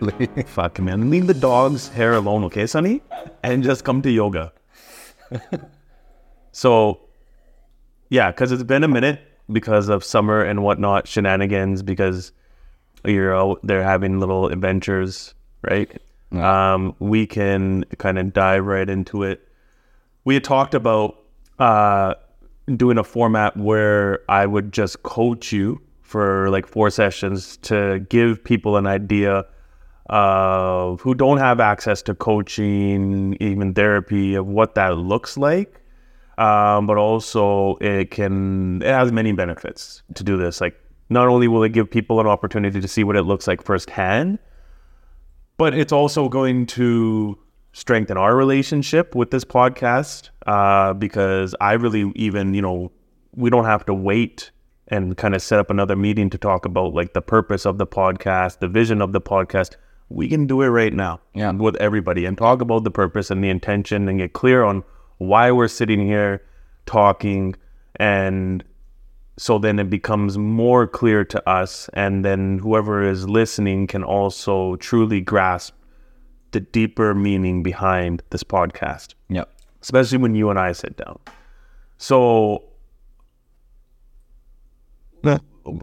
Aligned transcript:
really? 0.00 0.26
Fuck, 0.46 0.80
man. 0.80 1.10
Leave 1.10 1.26
the 1.26 1.34
dog's 1.34 1.88
hair 1.88 2.14
alone, 2.14 2.44
okay, 2.44 2.66
Sunny? 2.66 3.02
And 3.42 3.62
just 3.62 3.84
come 3.84 4.02
to 4.02 4.10
yoga. 4.10 4.52
so, 6.52 7.00
yeah, 8.08 8.30
because 8.30 8.52
it's 8.52 8.62
been 8.62 8.84
a 8.84 8.88
minute 8.88 9.20
because 9.52 9.88
of 9.88 10.04
summer 10.04 10.42
and 10.42 10.62
whatnot 10.62 11.06
shenanigans, 11.06 11.82
because 11.82 12.32
you're 13.04 13.36
out 13.36 13.60
there 13.62 13.82
having 13.82 14.18
little 14.18 14.48
adventures, 14.48 15.34
right? 15.62 16.00
Um, 16.32 16.94
we 16.98 17.26
can 17.26 17.84
kind 17.98 18.18
of 18.18 18.32
dive 18.32 18.66
right 18.66 18.88
into 18.88 19.22
it. 19.22 19.46
We 20.24 20.34
had 20.34 20.44
talked 20.44 20.74
about 20.74 21.18
uh, 21.58 22.14
doing 22.74 22.98
a 22.98 23.04
format 23.04 23.56
where 23.56 24.20
I 24.28 24.46
would 24.46 24.72
just 24.72 25.02
coach 25.02 25.52
you 25.52 25.80
for 26.02 26.50
like 26.50 26.66
four 26.66 26.90
sessions 26.90 27.56
to 27.58 28.00
give 28.08 28.42
people 28.42 28.76
an 28.76 28.86
idea 28.86 29.46
of 30.08 31.00
who 31.00 31.14
don't 31.14 31.38
have 31.38 31.60
access 31.60 32.02
to 32.02 32.14
coaching, 32.14 33.36
even 33.40 33.74
therapy, 33.74 34.34
of 34.34 34.46
what 34.46 34.74
that 34.74 34.96
looks 34.96 35.36
like. 35.36 35.80
Um, 36.38 36.86
but 36.86 36.98
also, 36.98 37.76
it 37.80 38.10
can 38.10 38.82
it 38.82 38.88
has 38.88 39.10
many 39.10 39.32
benefits 39.32 40.02
to 40.14 40.22
do 40.22 40.36
this. 40.36 40.60
Like, 40.60 40.78
not 41.08 41.28
only 41.28 41.48
will 41.48 41.62
it 41.62 41.72
give 41.72 41.90
people 41.90 42.20
an 42.20 42.26
opportunity 42.26 42.80
to 42.80 42.88
see 42.88 43.04
what 43.04 43.16
it 43.16 43.22
looks 43.22 43.46
like 43.46 43.62
firsthand, 43.62 44.38
but 45.56 45.74
it's 45.74 45.92
also 45.92 46.28
going 46.28 46.66
to 46.66 47.38
strengthen 47.72 48.16
our 48.16 48.34
relationship 48.34 49.14
with 49.14 49.30
this 49.30 49.44
podcast 49.44 50.30
uh, 50.46 50.94
because 50.94 51.54
I 51.60 51.74
really 51.74 52.12
even 52.16 52.54
you 52.54 52.62
know 52.62 52.92
we 53.34 53.50
don't 53.50 53.66
have 53.66 53.84
to 53.86 53.94
wait 53.94 54.50
and 54.88 55.16
kind 55.16 55.34
of 55.34 55.42
set 55.42 55.58
up 55.58 55.70
another 55.70 55.96
meeting 55.96 56.30
to 56.30 56.38
talk 56.38 56.64
about 56.64 56.94
like 56.94 57.12
the 57.12 57.20
purpose 57.20 57.66
of 57.66 57.78
the 57.78 57.86
podcast, 57.86 58.60
the 58.60 58.68
vision 58.68 59.02
of 59.02 59.12
the 59.12 59.20
podcast. 59.20 59.76
We 60.08 60.28
can 60.28 60.46
do 60.46 60.62
it 60.62 60.68
right 60.68 60.92
now 60.92 61.20
Yeah. 61.34 61.50
with 61.52 61.76
everybody 61.76 62.24
and 62.26 62.38
talk 62.38 62.60
about 62.60 62.84
the 62.84 62.90
purpose 62.90 63.30
and 63.30 63.42
the 63.42 63.48
intention 63.50 64.08
and 64.08 64.18
get 64.18 64.32
clear 64.32 64.62
on 64.62 64.84
why 65.18 65.50
we're 65.50 65.68
sitting 65.68 66.06
here 66.06 66.42
talking 66.86 67.54
and 67.96 68.62
so 69.38 69.58
then 69.58 69.78
it 69.78 69.90
becomes 69.90 70.38
more 70.38 70.86
clear 70.86 71.24
to 71.24 71.48
us 71.48 71.90
and 71.94 72.24
then 72.24 72.58
whoever 72.58 73.02
is 73.02 73.28
listening 73.28 73.86
can 73.86 74.04
also 74.04 74.76
truly 74.76 75.20
grasp 75.20 75.74
the 76.52 76.60
deeper 76.60 77.14
meaning 77.14 77.62
behind 77.62 78.22
this 78.30 78.44
podcast 78.44 79.14
Yep. 79.28 79.50
especially 79.82 80.18
when 80.18 80.34
you 80.34 80.50
and 80.50 80.58
I 80.58 80.72
sit 80.72 80.96
down. 80.96 81.18
So, 81.98 82.62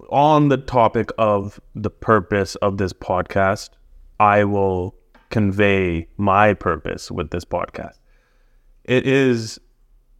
on 0.09 0.47
the 0.49 0.57
topic 0.57 1.09
of 1.17 1.59
the 1.75 1.89
purpose 1.89 2.55
of 2.55 2.77
this 2.77 2.93
podcast, 2.93 3.71
I 4.23 4.45
will 4.45 4.95
convey 5.31 6.07
my 6.15 6.53
purpose 6.53 7.11
with 7.11 7.31
this 7.31 7.43
podcast. 7.43 7.99
It 8.85 9.05
is 9.05 9.59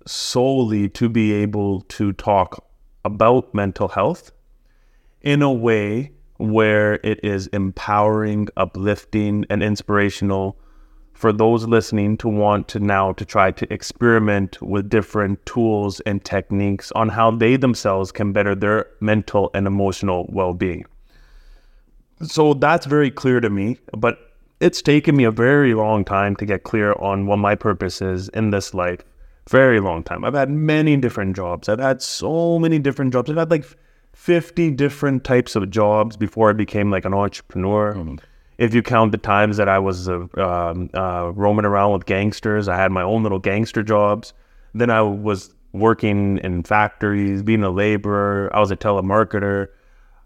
solely 0.06 0.90
to 0.90 1.08
be 1.08 1.32
able 1.32 1.84
to 1.98 2.12
talk 2.12 2.66
about 3.06 3.56
mental 3.56 3.88
health 3.88 4.34
in 5.22 5.42
a 5.42 5.54
way 5.54 6.12
where 6.36 6.96
it 6.96 7.24
is 7.24 7.48
empowering, 7.48 8.50
uplifting, 8.58 9.46
and 9.50 9.64
inspirational 9.64 10.58
for 11.14 11.31
those 11.31 11.66
listening 11.66 12.18
to 12.18 12.28
want 12.28 12.68
to 12.68 12.81
now 12.81 13.14
to 13.14 13.24
try 13.24 13.52
to 13.52 13.74
experiment 13.74 14.62
with 14.62 14.90
different 14.90 15.46
tools 15.46 16.02
and 16.02 16.26
techniques 16.26 16.92
on 16.92 17.08
how 17.08 17.31
they 17.31 17.56
themselves 17.56 18.12
can 18.12 18.34
better 18.34 18.54
their 18.54 18.88
mental 19.00 19.50
and 19.54 19.66
emotional 19.66 20.26
well-being. 20.28 20.84
So 22.24 22.53
that's 22.53 22.86
very 22.86 23.12
clear 23.12 23.40
to 23.40 23.50
me, 23.50 23.78
but 23.97 24.18
it's 24.59 24.81
taken 24.81 25.16
me 25.16 25.24
a 25.24 25.31
very 25.31 25.74
long 25.74 26.06
time 26.06 26.36
to 26.38 26.46
get 26.46 26.64
clear 26.64 26.94
on 26.94 27.25
what 27.25 27.38
my 27.38 27.56
purpose 27.56 28.02
is 28.02 28.30
in 28.30 28.52
this 28.52 28.74
life. 28.74 29.02
Very 29.50 29.80
long 29.80 30.03
time. 30.03 30.24
I've 30.24 30.34
had 30.34 30.50
many 30.50 30.96
different 30.96 31.36
jobs. 31.36 31.68
I've 31.68 31.80
had 31.80 32.02
so 32.02 32.59
many 32.59 32.80
different 32.80 33.12
jobs. 33.12 33.30
I've 33.30 33.36
had 33.36 33.52
like 33.52 33.66
50 34.14 34.72
different 34.72 35.24
types 35.24 35.56
of 35.56 35.70
jobs 35.70 36.16
before 36.16 36.50
I 36.50 36.53
became 36.53 36.92
like 36.92 37.03
an 37.03 37.14
entrepreneur. 37.14 38.18
If 38.58 38.74
you 38.74 38.81
count 38.81 39.12
the 39.12 39.18
times 39.18 39.58
that 39.58 39.68
I 39.68 39.80
was 39.80 40.08
uh, 40.08 40.28
um, 40.38 40.90
uh, 40.94 41.31
roaming 41.36 41.66
around 41.66 41.92
with 41.92 42.06
gangsters, 42.06 42.70
I 42.70 42.78
had 42.78 42.92
my 42.92 43.02
own 43.02 43.24
little 43.24 43.40
gangster 43.40 43.84
jobs. 43.84 44.34
Then 44.74 44.90
I 44.90 45.02
was 45.02 45.53
working 45.74 46.38
in 46.38 46.64
factories, 46.64 47.42
being 47.42 47.64
a 47.64 47.70
laborer. 47.70 48.50
I 48.56 48.59
was 48.59 48.72
a 48.72 48.78
telemarketer. 48.78 49.68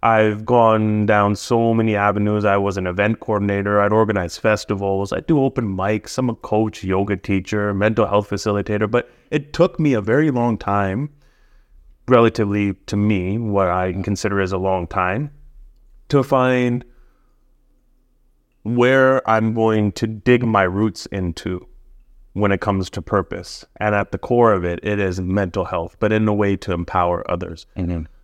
I've 0.03 0.45
gone 0.45 1.07
down 1.07 1.35
so 1.35 1.73
many 1.73 1.95
avenues. 1.95 2.45
I 2.45 2.57
was 2.57 2.77
an 2.77 2.85
event 2.85 3.19
coordinator. 3.19 3.81
I'd 3.81 3.91
organize 3.91 4.37
festivals. 4.37 5.11
I 5.11 5.21
do 5.21 5.41
open 5.43 5.75
mics. 5.75 6.17
I'm 6.17 6.29
a 6.29 6.35
coach, 6.35 6.83
yoga 6.83 7.17
teacher, 7.17 7.73
mental 7.73 8.05
health 8.05 8.29
facilitator. 8.29 8.89
But 8.89 9.09
it 9.31 9.53
took 9.53 9.79
me 9.79 9.93
a 9.93 10.01
very 10.01 10.29
long 10.29 10.57
time, 10.57 11.09
relatively 12.07 12.75
to 12.85 12.95
me, 12.95 13.39
what 13.39 13.69
I 13.69 13.93
consider 14.03 14.39
as 14.39 14.51
a 14.51 14.57
long 14.57 14.85
time, 14.85 15.31
to 16.09 16.21
find 16.21 16.85
where 18.63 19.27
I'm 19.27 19.53
going 19.53 19.93
to 19.93 20.07
dig 20.07 20.43
my 20.45 20.63
roots 20.63 21.05
into 21.07 21.67
when 22.33 22.51
it 22.51 22.61
comes 22.61 22.89
to 22.91 23.01
purpose. 23.01 23.65
And 23.77 23.95
at 23.95 24.11
the 24.11 24.19
core 24.19 24.53
of 24.53 24.63
it, 24.63 24.79
it 24.83 24.99
is 24.99 25.19
mental 25.19 25.65
health, 25.65 25.95
but 25.99 26.11
in 26.11 26.27
a 26.27 26.33
way 26.33 26.55
to 26.57 26.71
empower 26.71 27.29
others. 27.31 27.65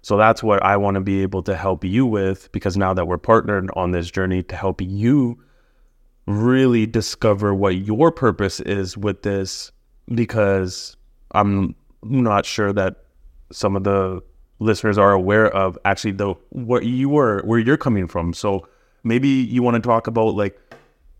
So 0.03 0.18
that's 0.18 0.44
what 0.44 0.62
I 0.64 0.75
want 0.78 0.96
to 0.96 1.02
be 1.02 1.22
able 1.22 1.41
to 1.44 1.56
help 1.56 1.84
you 1.86 2.06
with 2.06 2.52
because 2.52 2.75
now 2.78 2.94
that 2.94 3.08
we're 3.08 3.18
partnered 3.18 3.69
on 3.75 3.91
this 3.91 4.12
journey 4.12 4.44
to 4.44 4.56
help 4.56 4.81
you 4.81 5.40
really 6.28 6.86
discover 6.86 7.53
what 7.56 7.75
your 7.78 8.12
purpose 8.12 8.59
is 8.59 8.97
with 8.97 9.24
this 9.24 9.72
because 10.14 10.97
I'm 11.31 11.74
not 12.03 12.46
sure 12.46 12.74
that 12.74 12.97
some 13.52 13.78
of 13.78 13.86
the 13.86 14.22
listeners 14.59 14.97
are 14.97 15.14
aware 15.14 15.47
of 15.56 15.78
actually 15.86 16.12
the 16.12 16.34
what 16.50 16.84
you 16.85 17.08
were 17.09 17.41
where 17.44 17.59
you're 17.59 17.78
coming 17.78 18.08
from. 18.08 18.34
So 18.34 18.68
maybe 19.06 19.30
you 19.30 19.64
want 19.64 19.75
to 19.75 19.81
talk 19.81 20.08
about 20.08 20.35
like 20.35 20.59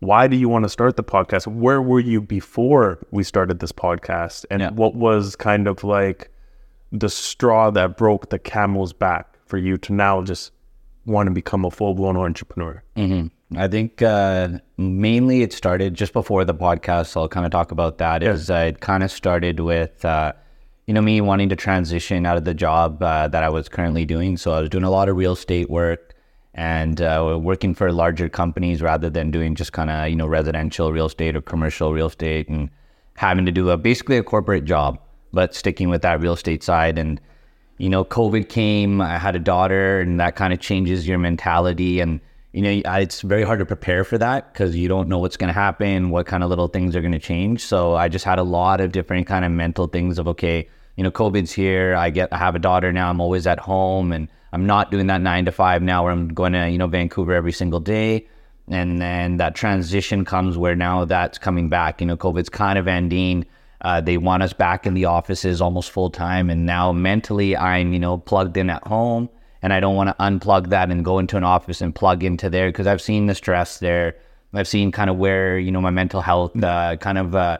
why 0.00 0.26
do 0.28 0.36
you 0.36 0.50
want 0.50 0.64
to 0.64 0.68
start 0.68 0.96
the 0.96 1.04
podcast? 1.04 1.46
Where 1.46 1.80
were 1.80 2.00
you 2.00 2.20
before 2.20 2.98
we 3.10 3.22
started 3.24 3.60
this 3.60 3.72
podcast? 3.72 4.44
And 4.50 4.60
Yeah. 4.60 4.70
what 4.72 4.94
was 4.94 5.36
kind 5.36 5.66
of 5.66 5.82
like 5.84 6.30
the 6.94 7.10
straw 7.10 7.70
that 7.70 7.96
broke 7.96 8.30
the 8.30 8.38
camel's 8.38 8.92
back 8.92 9.38
for 9.46 9.58
you 9.58 9.76
to 9.78 9.92
now 9.92 10.22
just 10.22 10.52
want 11.04 11.26
to 11.26 11.32
become 11.32 11.64
a 11.64 11.70
full 11.70 11.94
blown 11.94 12.16
entrepreneur? 12.16 12.82
hmm 12.96 13.26
I 13.56 13.68
think 13.68 14.02
uh, 14.02 14.48
mainly 14.76 15.42
it 15.42 15.52
started 15.52 15.94
just 15.94 16.12
before 16.12 16.44
the 16.44 16.54
podcast. 16.54 17.08
So 17.08 17.20
I'll 17.20 17.28
kind 17.28 17.46
of 17.46 17.52
talk 17.52 17.70
about 17.70 17.98
that. 17.98 18.22
Is 18.22 18.50
uh, 18.50 18.66
it 18.68 18.80
kind 18.80 19.02
of 19.02 19.10
started 19.10 19.60
with 19.60 20.04
uh, 20.04 20.32
you 20.86 20.94
know 20.94 21.02
me 21.02 21.20
wanting 21.20 21.48
to 21.50 21.56
transition 21.56 22.26
out 22.26 22.36
of 22.36 22.44
the 22.44 22.54
job 22.54 23.02
uh, 23.02 23.28
that 23.28 23.42
I 23.42 23.48
was 23.48 23.68
currently 23.68 24.04
doing. 24.04 24.36
So 24.36 24.52
I 24.52 24.60
was 24.60 24.70
doing 24.70 24.84
a 24.84 24.90
lot 24.90 25.08
of 25.08 25.16
real 25.16 25.32
estate 25.32 25.70
work 25.70 26.14
and 26.54 27.00
uh, 27.00 27.38
working 27.40 27.74
for 27.74 27.92
larger 27.92 28.28
companies 28.28 28.80
rather 28.80 29.10
than 29.10 29.30
doing 29.30 29.54
just 29.54 29.72
kind 29.72 29.90
of 29.90 30.08
you 30.08 30.16
know 30.16 30.26
residential 30.26 30.92
real 30.92 31.06
estate 31.06 31.36
or 31.36 31.42
commercial 31.42 31.92
real 31.92 32.06
estate 32.06 32.48
and 32.48 32.70
having 33.16 33.46
to 33.46 33.52
do 33.52 33.70
a 33.70 33.76
basically 33.76 34.16
a 34.16 34.22
corporate 34.22 34.64
job, 34.64 34.98
but 35.34 35.54
sticking 35.54 35.88
with 35.88 36.02
that 36.02 36.20
real 36.20 36.34
estate 36.34 36.62
side 36.62 36.98
and 36.98 37.20
you 37.78 37.88
know, 37.88 38.04
COVID 38.04 38.48
came, 38.48 39.00
I 39.00 39.18
had 39.18 39.34
a 39.34 39.40
daughter, 39.40 40.00
and 40.00 40.20
that 40.20 40.36
kind 40.36 40.52
of 40.52 40.60
changes 40.60 41.08
your 41.08 41.18
mentality. 41.18 42.00
And, 42.00 42.20
you 42.52 42.62
know, 42.62 42.82
it's 42.84 43.22
very 43.22 43.42
hard 43.42 43.58
to 43.58 43.66
prepare 43.66 44.04
for 44.04 44.16
that 44.18 44.52
because 44.52 44.76
you 44.76 44.86
don't 44.86 45.08
know 45.08 45.18
what's 45.18 45.36
going 45.36 45.48
to 45.48 45.54
happen, 45.54 46.10
what 46.10 46.26
kind 46.26 46.44
of 46.44 46.50
little 46.50 46.68
things 46.68 46.94
are 46.94 47.00
going 47.00 47.12
to 47.12 47.18
change. 47.18 47.64
So 47.64 47.94
I 47.94 48.08
just 48.08 48.24
had 48.24 48.38
a 48.38 48.44
lot 48.44 48.80
of 48.80 48.92
different 48.92 49.26
kind 49.26 49.44
of 49.44 49.50
mental 49.50 49.88
things 49.88 50.18
of, 50.18 50.28
okay, 50.28 50.68
you 50.96 51.02
know, 51.02 51.10
COVID's 51.10 51.50
here. 51.50 51.96
I 51.96 52.10
get, 52.10 52.32
I 52.32 52.38
have 52.38 52.54
a 52.54 52.60
daughter 52.60 52.92
now. 52.92 53.10
I'm 53.10 53.20
always 53.20 53.46
at 53.48 53.58
home 53.58 54.12
and 54.12 54.28
I'm 54.52 54.66
not 54.66 54.92
doing 54.92 55.08
that 55.08 55.20
nine 55.20 55.44
to 55.46 55.52
five 55.52 55.82
now 55.82 56.04
where 56.04 56.12
I'm 56.12 56.28
going 56.28 56.52
to, 56.52 56.70
you 56.70 56.78
know, 56.78 56.86
Vancouver 56.86 57.34
every 57.34 57.50
single 57.50 57.80
day. 57.80 58.28
And 58.68 59.02
then 59.02 59.38
that 59.38 59.56
transition 59.56 60.24
comes 60.24 60.56
where 60.56 60.76
now 60.76 61.04
that's 61.04 61.38
coming 61.38 61.68
back. 61.68 62.00
You 62.00 62.06
know, 62.06 62.16
COVID's 62.16 62.50
kind 62.50 62.78
of 62.78 62.86
ending. 62.86 63.46
Uh, 63.84 64.00
they 64.00 64.16
want 64.16 64.42
us 64.42 64.54
back 64.54 64.86
in 64.86 64.94
the 64.94 65.04
offices 65.04 65.60
almost 65.60 65.90
full 65.90 66.10
time. 66.10 66.48
And 66.48 66.64
now 66.64 66.90
mentally, 66.90 67.56
I'm, 67.56 67.92
you 67.92 67.98
know, 67.98 68.16
plugged 68.16 68.56
in 68.56 68.70
at 68.70 68.82
home 68.86 69.28
and 69.62 69.72
I 69.72 69.80
don't 69.80 69.94
want 69.94 70.08
to 70.08 70.16
unplug 70.22 70.70
that 70.70 70.90
and 70.90 71.04
go 71.04 71.18
into 71.18 71.36
an 71.36 71.44
office 71.44 71.80
and 71.82 71.94
plug 71.94 72.24
into 72.24 72.50
there 72.50 72.68
because 72.68 72.86
I've 72.86 73.02
seen 73.02 73.26
the 73.26 73.34
stress 73.34 73.78
there. 73.78 74.16
I've 74.54 74.68
seen 74.68 74.90
kind 74.90 75.10
of 75.10 75.16
where, 75.16 75.58
you 75.58 75.70
know, 75.70 75.80
my 75.80 75.90
mental 75.90 76.20
health 76.20 76.62
uh, 76.62 76.96
kind 76.96 77.18
of 77.18 77.34
uh, 77.34 77.58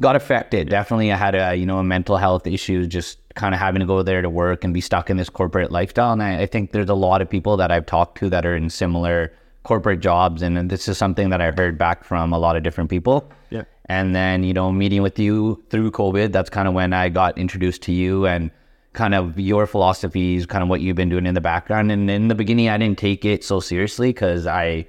got 0.00 0.16
affected. 0.16 0.68
Definitely, 0.68 1.12
I 1.12 1.16
had 1.16 1.34
a, 1.34 1.54
you 1.54 1.64
know, 1.64 1.78
a 1.78 1.84
mental 1.84 2.16
health 2.16 2.46
issue 2.46 2.86
just 2.86 3.18
kind 3.34 3.54
of 3.54 3.60
having 3.60 3.80
to 3.80 3.86
go 3.86 4.02
there 4.02 4.22
to 4.22 4.30
work 4.30 4.64
and 4.64 4.74
be 4.74 4.80
stuck 4.80 5.08
in 5.08 5.16
this 5.16 5.30
corporate 5.30 5.70
lifestyle. 5.70 6.12
And 6.12 6.22
I, 6.22 6.42
I 6.42 6.46
think 6.46 6.72
there's 6.72 6.88
a 6.88 6.94
lot 6.94 7.22
of 7.22 7.30
people 7.30 7.56
that 7.58 7.70
I've 7.70 7.86
talked 7.86 8.18
to 8.18 8.30
that 8.30 8.44
are 8.44 8.56
in 8.56 8.68
similar 8.70 9.32
corporate 9.62 10.00
jobs. 10.00 10.42
And 10.42 10.70
this 10.70 10.88
is 10.88 10.96
something 10.96 11.30
that 11.30 11.40
I 11.40 11.50
heard 11.50 11.76
back 11.76 12.04
from 12.04 12.32
a 12.32 12.38
lot 12.38 12.56
of 12.56 12.62
different 12.62 12.88
people. 12.88 13.30
Yeah. 13.50 13.62
And 13.86 14.14
then, 14.14 14.42
you 14.42 14.52
know, 14.52 14.72
meeting 14.72 15.02
with 15.02 15.18
you 15.18 15.62
through 15.70 15.92
COVID, 15.92 16.32
that's 16.32 16.50
kind 16.50 16.66
of 16.66 16.74
when 16.74 16.92
I 16.92 17.08
got 17.08 17.38
introduced 17.38 17.82
to 17.82 17.92
you 17.92 18.26
and 18.26 18.50
kind 18.92 19.14
of 19.14 19.38
your 19.38 19.66
philosophies, 19.66 20.46
kind 20.46 20.62
of 20.62 20.68
what 20.68 20.80
you've 20.80 20.96
been 20.96 21.08
doing 21.08 21.26
in 21.26 21.34
the 21.34 21.40
background. 21.40 21.92
And 21.92 22.10
in 22.10 22.28
the 22.28 22.34
beginning, 22.34 22.68
I 22.68 22.78
didn't 22.78 22.98
take 22.98 23.24
it 23.24 23.44
so 23.44 23.60
seriously 23.60 24.08
because 24.08 24.46
I 24.46 24.86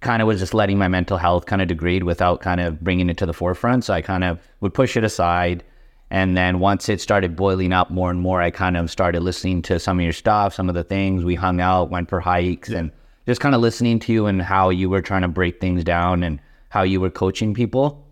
kind 0.00 0.20
of 0.20 0.28
was 0.28 0.40
just 0.40 0.52
letting 0.52 0.78
my 0.78 0.88
mental 0.88 1.16
health 1.16 1.46
kind 1.46 1.62
of 1.62 1.68
degrade 1.68 2.02
without 2.02 2.40
kind 2.40 2.60
of 2.60 2.80
bringing 2.80 3.08
it 3.08 3.16
to 3.18 3.26
the 3.26 3.32
forefront. 3.32 3.84
So 3.84 3.94
I 3.94 4.02
kind 4.02 4.24
of 4.24 4.38
would 4.60 4.74
push 4.74 4.96
it 4.96 5.04
aside. 5.04 5.64
And 6.10 6.36
then 6.36 6.60
once 6.60 6.88
it 6.88 7.00
started 7.00 7.34
boiling 7.34 7.72
up 7.72 7.90
more 7.90 8.10
and 8.10 8.20
more, 8.20 8.42
I 8.42 8.50
kind 8.50 8.76
of 8.76 8.90
started 8.90 9.22
listening 9.22 9.62
to 9.62 9.80
some 9.80 9.98
of 9.98 10.04
your 10.04 10.12
stuff, 10.12 10.54
some 10.54 10.68
of 10.68 10.74
the 10.74 10.84
things. 10.84 11.24
We 11.24 11.34
hung 11.34 11.60
out, 11.60 11.90
went 11.90 12.10
for 12.10 12.20
hikes, 12.20 12.68
and 12.68 12.92
just 13.26 13.40
kind 13.40 13.54
of 13.54 13.60
listening 13.60 13.98
to 14.00 14.12
you 14.12 14.26
and 14.26 14.42
how 14.42 14.68
you 14.68 14.90
were 14.90 15.02
trying 15.02 15.22
to 15.22 15.28
break 15.28 15.60
things 15.60 15.82
down 15.82 16.22
and 16.22 16.38
how 16.68 16.82
you 16.82 17.00
were 17.00 17.10
coaching 17.10 17.54
people. 17.54 18.05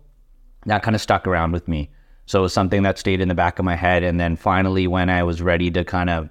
That 0.65 0.83
kind 0.83 0.95
of 0.95 1.01
stuck 1.01 1.27
around 1.27 1.51
with 1.51 1.67
me. 1.67 1.89
So 2.25 2.39
it 2.39 2.43
was 2.43 2.53
something 2.53 2.83
that 2.83 2.97
stayed 2.97 3.21
in 3.21 3.27
the 3.27 3.35
back 3.35 3.59
of 3.59 3.65
my 3.65 3.75
head. 3.75 4.03
And 4.03 4.19
then 4.19 4.35
finally, 4.35 4.87
when 4.87 5.09
I 5.09 5.23
was 5.23 5.41
ready 5.41 5.69
to 5.71 5.83
kind 5.83 6.09
of, 6.09 6.29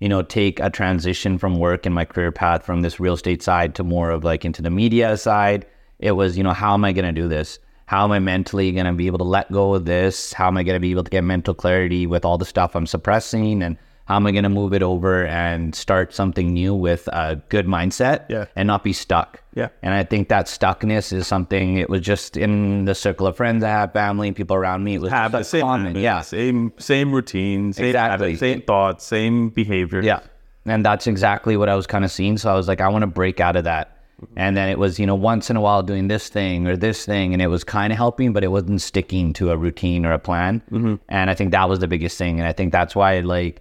you 0.00 0.08
know, 0.08 0.22
take 0.22 0.58
a 0.60 0.70
transition 0.70 1.38
from 1.38 1.58
work 1.58 1.86
and 1.86 1.94
my 1.94 2.04
career 2.04 2.32
path 2.32 2.64
from 2.64 2.82
this 2.82 2.98
real 2.98 3.14
estate 3.14 3.42
side 3.42 3.74
to 3.76 3.84
more 3.84 4.10
of 4.10 4.24
like 4.24 4.44
into 4.44 4.60
the 4.60 4.70
media 4.70 5.16
side, 5.16 5.66
it 5.98 6.12
was, 6.12 6.36
you 6.36 6.42
know, 6.42 6.52
how 6.52 6.74
am 6.74 6.84
I 6.84 6.92
going 6.92 7.06
to 7.06 7.20
do 7.20 7.28
this? 7.28 7.58
How 7.86 8.02
am 8.04 8.10
I 8.10 8.18
mentally 8.18 8.72
going 8.72 8.86
to 8.86 8.92
be 8.92 9.06
able 9.06 9.18
to 9.18 9.24
let 9.24 9.50
go 9.52 9.74
of 9.74 9.84
this? 9.84 10.32
How 10.32 10.48
am 10.48 10.56
I 10.56 10.64
going 10.64 10.74
to 10.74 10.80
be 10.80 10.90
able 10.90 11.04
to 11.04 11.10
get 11.10 11.22
mental 11.22 11.54
clarity 11.54 12.06
with 12.06 12.24
all 12.24 12.36
the 12.36 12.44
stuff 12.44 12.74
I'm 12.74 12.86
suppressing? 12.86 13.62
And 13.62 13.78
how 14.06 14.16
am 14.16 14.26
I 14.26 14.30
going 14.32 14.44
to 14.44 14.48
move 14.48 14.72
it 14.72 14.82
over 14.82 15.26
and 15.26 15.74
start 15.74 16.14
something 16.14 16.52
new 16.52 16.74
with 16.74 17.08
a 17.08 17.40
good 17.48 17.66
mindset 17.66 18.24
Yeah. 18.28 18.46
and 18.56 18.66
not 18.66 18.82
be 18.84 18.92
stuck? 18.92 19.42
Yeah. 19.54 19.68
And 19.82 19.94
I 19.94 20.04
think 20.04 20.28
that 20.28 20.46
stuckness 20.46 21.12
is 21.12 21.26
something, 21.26 21.76
it 21.78 21.90
was 21.90 22.00
just 22.02 22.36
in 22.36 22.84
the 22.84 22.94
circle 22.94 23.26
of 23.26 23.36
friends 23.36 23.64
I 23.64 23.68
have, 23.68 23.92
family, 23.92 24.30
people 24.32 24.54
around 24.56 24.84
me. 24.84 24.94
It 24.94 25.00
was 25.00 25.10
Have 25.10 25.32
the 25.32 25.42
same 25.42 25.62
common. 25.62 25.86
habits, 25.86 26.00
Yeah. 26.02 26.20
same 26.20 26.72
same 26.78 27.12
routine, 27.12 27.72
same 27.72 27.86
Exactly. 27.86 28.26
habits, 28.28 28.40
same 28.40 28.62
thoughts, 28.62 29.04
same 29.04 29.48
behavior. 29.50 30.02
Yeah. 30.02 30.20
And 30.66 30.84
that's 30.84 31.06
exactly 31.06 31.56
what 31.56 31.68
I 31.68 31.74
was 31.74 31.86
kind 31.86 32.04
of 32.04 32.10
seeing. 32.10 32.38
So 32.38 32.50
I 32.50 32.54
was 32.54 32.68
like, 32.68 32.80
I 32.80 32.88
want 32.88 33.02
to 33.02 33.06
break 33.08 33.40
out 33.40 33.56
of 33.56 33.64
that. 33.64 33.92
And 34.36 34.56
then 34.56 34.68
it 34.70 34.78
was, 34.78 34.98
you 34.98 35.04
know, 35.06 35.14
once 35.14 35.50
in 35.50 35.56
a 35.56 35.60
while 35.60 35.82
doing 35.82 36.08
this 36.08 36.28
thing 36.30 36.66
or 36.66 36.74
this 36.76 37.04
thing. 37.04 37.32
And 37.34 37.42
it 37.42 37.48
was 37.48 37.64
kind 37.64 37.92
of 37.92 37.98
helping, 37.98 38.32
but 38.32 38.42
it 38.42 38.48
wasn't 38.48 38.80
sticking 38.80 39.32
to 39.34 39.50
a 39.50 39.56
routine 39.56 40.06
or 40.06 40.12
a 40.12 40.18
plan. 40.18 40.62
Mm-hmm. 40.72 40.94
And 41.10 41.28
I 41.28 41.34
think 41.34 41.50
that 41.50 41.68
was 41.68 41.80
the 41.80 41.86
biggest 41.88 42.16
thing. 42.16 42.38
And 42.38 42.48
I 42.48 42.52
think 42.52 42.72
that's 42.72 42.96
why, 42.96 43.20
like, 43.20 43.60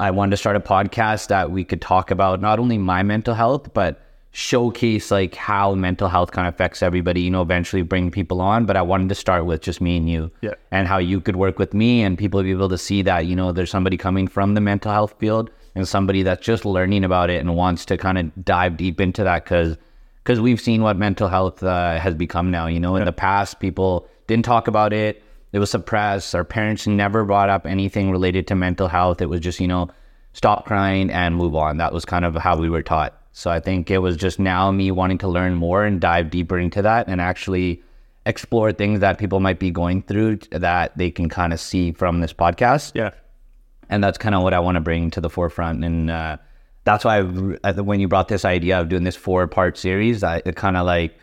I 0.00 0.10
wanted 0.10 0.30
to 0.32 0.36
start 0.36 0.56
a 0.56 0.60
podcast 0.60 1.28
that 1.28 1.50
we 1.50 1.64
could 1.64 1.80
talk 1.80 2.10
about 2.10 2.40
not 2.40 2.58
only 2.58 2.78
my 2.78 3.02
mental 3.02 3.34
health, 3.34 3.72
but 3.74 4.00
showcase 4.30 5.10
like 5.10 5.34
how 5.34 5.74
mental 5.74 6.08
health 6.08 6.30
kind 6.30 6.46
of 6.46 6.54
affects 6.54 6.82
everybody, 6.82 7.22
you 7.22 7.30
know, 7.30 7.42
eventually 7.42 7.82
bring 7.82 8.10
people 8.10 8.40
on. 8.40 8.66
But 8.66 8.76
I 8.76 8.82
wanted 8.82 9.08
to 9.08 9.14
start 9.16 9.46
with 9.46 9.62
just 9.62 9.80
me 9.80 9.96
and 9.96 10.08
you 10.08 10.30
Yeah. 10.40 10.54
and 10.70 10.86
how 10.86 10.98
you 10.98 11.20
could 11.20 11.34
work 11.36 11.58
with 11.58 11.74
me 11.74 12.02
and 12.02 12.16
people 12.16 12.42
be 12.42 12.52
able 12.52 12.68
to 12.68 12.78
see 12.78 13.02
that, 13.02 13.26
you 13.26 13.34
know, 13.34 13.50
there's 13.50 13.70
somebody 13.70 13.96
coming 13.96 14.28
from 14.28 14.54
the 14.54 14.60
mental 14.60 14.92
health 14.92 15.14
field 15.18 15.50
and 15.74 15.88
somebody 15.88 16.22
that's 16.22 16.44
just 16.44 16.64
learning 16.64 17.02
about 17.04 17.30
it 17.30 17.40
and 17.40 17.56
wants 17.56 17.84
to 17.86 17.96
kind 17.96 18.18
of 18.18 18.44
dive 18.44 18.76
deep 18.76 19.00
into 19.00 19.24
that 19.24 19.44
because 19.44 19.76
because 20.22 20.40
we've 20.40 20.60
seen 20.60 20.82
what 20.82 20.96
mental 20.98 21.26
health 21.28 21.62
uh, 21.62 21.98
has 21.98 22.14
become 22.14 22.50
now. 22.50 22.66
You 22.66 22.78
know, 22.78 22.96
in 22.96 23.04
the 23.06 23.12
past, 23.12 23.60
people 23.60 24.06
didn't 24.26 24.44
talk 24.44 24.68
about 24.68 24.92
it. 24.92 25.22
It 25.52 25.58
was 25.58 25.70
suppressed. 25.70 26.34
Our 26.34 26.44
parents 26.44 26.86
never 26.86 27.24
brought 27.24 27.48
up 27.48 27.66
anything 27.66 28.10
related 28.10 28.46
to 28.48 28.54
mental 28.54 28.88
health. 28.88 29.20
It 29.22 29.28
was 29.28 29.40
just, 29.40 29.60
you 29.60 29.68
know, 29.68 29.88
stop 30.32 30.66
crying 30.66 31.10
and 31.10 31.34
move 31.36 31.54
on. 31.54 31.78
That 31.78 31.92
was 31.92 32.04
kind 32.04 32.24
of 32.24 32.34
how 32.36 32.56
we 32.58 32.68
were 32.68 32.82
taught. 32.82 33.14
So 33.32 33.50
I 33.50 33.60
think 33.60 33.90
it 33.90 33.98
was 33.98 34.16
just 34.16 34.38
now 34.38 34.70
me 34.72 34.90
wanting 34.90 35.18
to 35.18 35.28
learn 35.28 35.54
more 35.54 35.84
and 35.84 36.00
dive 36.00 36.30
deeper 36.30 36.58
into 36.58 36.82
that 36.82 37.08
and 37.08 37.20
actually 37.20 37.82
explore 38.26 38.72
things 38.72 39.00
that 39.00 39.16
people 39.18 39.40
might 39.40 39.58
be 39.58 39.70
going 39.70 40.02
through 40.02 40.36
that 40.50 40.96
they 40.98 41.10
can 41.10 41.28
kind 41.28 41.52
of 41.52 41.60
see 41.60 41.92
from 41.92 42.20
this 42.20 42.32
podcast 42.32 42.92
Yeah. 42.94 43.12
and 43.88 44.04
that's 44.04 44.18
kind 44.18 44.34
of 44.34 44.42
what 44.42 44.52
I 44.52 44.58
want 44.60 44.74
to 44.74 44.80
bring 44.80 45.10
to 45.12 45.20
the 45.20 45.30
forefront. 45.30 45.82
And 45.82 46.10
uh, 46.10 46.36
that's 46.84 47.04
why 47.06 47.18
I 47.64 47.70
when 47.72 48.00
you 48.00 48.08
brought 48.08 48.28
this 48.28 48.44
idea 48.44 48.78
of 48.80 48.88
doing 48.90 49.04
this 49.04 49.16
four 49.16 49.46
part 49.46 49.78
series, 49.78 50.22
I, 50.22 50.42
it 50.44 50.56
kind 50.56 50.76
of 50.76 50.84
like 50.84 51.16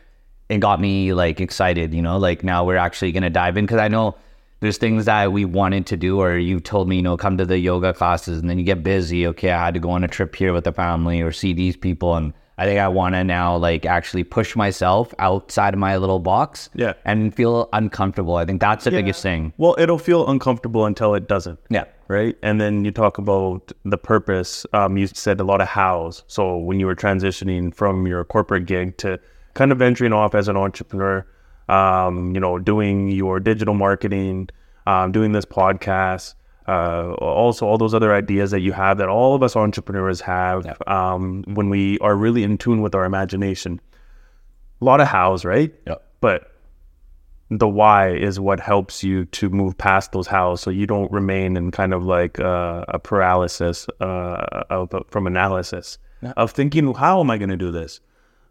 it 0.50 0.60
got 0.60 0.80
me 0.80 1.14
like 1.14 1.40
excited. 1.42 1.94
You 1.94 2.02
know, 2.02 2.18
like 2.18 2.44
now 2.44 2.64
we're 2.66 2.78
actually 2.78 3.12
gonna 3.12 3.30
dive 3.30 3.58
in 3.58 3.66
because 3.66 3.80
I 3.80 3.88
know 3.88 4.16
there's 4.62 4.78
things 4.78 5.06
that 5.06 5.32
we 5.32 5.46
wanted 5.46 5.86
to 5.88 5.98
do, 5.98 6.20
or 6.22 6.38
you 6.38 6.60
told 6.60 6.88
me, 6.88 6.96
you 6.98 7.02
know, 7.02 7.18
come 7.18 7.38
to 7.38 7.46
the 7.46 7.58
yoga 7.60 7.94
classes, 7.94 8.40
and 8.40 8.50
then 8.50 8.58
you 8.58 8.64
get 8.64 8.84
busy. 8.84 9.28
Okay, 9.28 9.52
I 9.52 9.66
had 9.66 9.74
to 9.74 9.80
go 9.80 9.90
on 9.92 10.04
a 10.04 10.08
trip 10.08 10.36
here 10.36 10.54
with 10.54 10.64
the 10.64 10.72
family 10.72 11.22
or 11.22 11.32
see 11.32 11.54
these 11.54 11.76
people, 11.76 12.16
and 12.16 12.34
I 12.58 12.66
think 12.66 12.80
I 12.80 12.88
want 12.88 13.16
to 13.16 13.24
now 13.26 13.58
like 13.58 13.86
actually 13.86 14.24
push 14.24 14.56
myself 14.56 15.14
outside 15.20 15.74
of 15.74 15.80
my 15.80 15.98
little 15.98 16.20
box, 16.20 16.70
Yeah. 16.74 16.94
and 17.04 17.36
feel 17.36 17.68
uncomfortable. 17.74 18.38
I 18.38 18.46
think 18.46 18.62
that's 18.62 18.86
the 18.86 18.92
biggest 18.92 19.22
thing. 19.22 19.52
Well, 19.58 19.76
it'll 19.78 20.00
feel 20.00 20.26
uncomfortable 20.28 20.86
until 20.86 21.16
it 21.16 21.28
doesn't. 21.28 21.60
Yeah. 21.70 21.84
Right. 22.08 22.38
And 22.44 22.62
then 22.62 22.86
you 22.86 22.92
talk 22.92 23.18
about 23.18 23.72
the 23.84 23.98
purpose. 23.98 24.66
Um, 24.74 24.96
you 24.96 25.08
said 25.08 25.40
a 25.40 25.44
lot 25.44 25.60
of 25.60 25.68
hows. 25.68 26.24
So 26.28 26.56
when 26.56 26.80
you 26.80 26.86
were 26.86 26.96
transitioning 26.96 27.74
from 27.74 28.06
your 28.08 28.24
corporate 28.24 28.68
gig 28.68 28.96
to 29.00 29.20
kind 29.56 29.72
of 29.72 29.80
venturing 29.80 30.14
off 30.14 30.36
as 30.36 30.48
an 30.48 30.56
entrepreneur, 30.56 31.26
um, 31.68 32.36
you 32.36 32.40
know, 32.40 32.60
doing 32.60 33.10
your 33.10 33.40
digital 33.40 33.74
marketing, 33.74 34.50
um, 34.86 35.12
doing 35.12 35.32
this 35.32 35.46
podcast, 35.46 36.36
uh, 36.68 37.14
also 37.14 37.66
all 37.66 37.78
those 37.78 37.94
other 37.94 38.14
ideas 38.14 38.52
that 38.52 38.62
you 38.62 38.72
have 38.72 38.98
that 39.00 39.10
all 39.10 39.34
of 39.36 39.42
us 39.42 39.56
entrepreneurs 39.56 40.22
have 40.22 40.66
um, 40.88 41.44
when 41.48 41.70
we 41.70 41.98
are 42.00 42.16
really 42.16 42.44
in 42.44 42.58
tune 42.58 42.82
with 42.82 42.94
our 42.94 43.06
imagination. 43.06 43.82
A 44.82 44.86
lot 44.86 45.02
of 45.02 45.08
hows, 45.08 45.44
right? 45.44 45.74
Yeah. 45.88 45.96
But 46.22 46.52
the 47.50 47.68
why 47.68 48.10
is 48.10 48.40
what 48.40 48.60
helps 48.60 49.04
you 49.04 49.26
to 49.26 49.50
move 49.50 49.78
past 49.78 50.12
those 50.12 50.28
hows 50.28 50.62
so 50.62 50.70
you 50.70 50.88
don't 50.88 51.12
remain 51.12 51.56
in 51.56 51.72
kind 51.72 51.94
of 51.94 52.04
like 52.04 52.40
uh, 52.40 52.84
a 52.88 52.98
paralysis 52.98 53.88
uh, 54.02 54.64
of, 54.70 54.92
from 55.10 55.28
analysis 55.28 55.98
of 56.38 56.50
thinking 56.50 56.92
how 56.96 57.20
am 57.20 57.30
i 57.30 57.38
going 57.38 57.50
to 57.50 57.58
do 57.58 57.72
this 57.72 58.00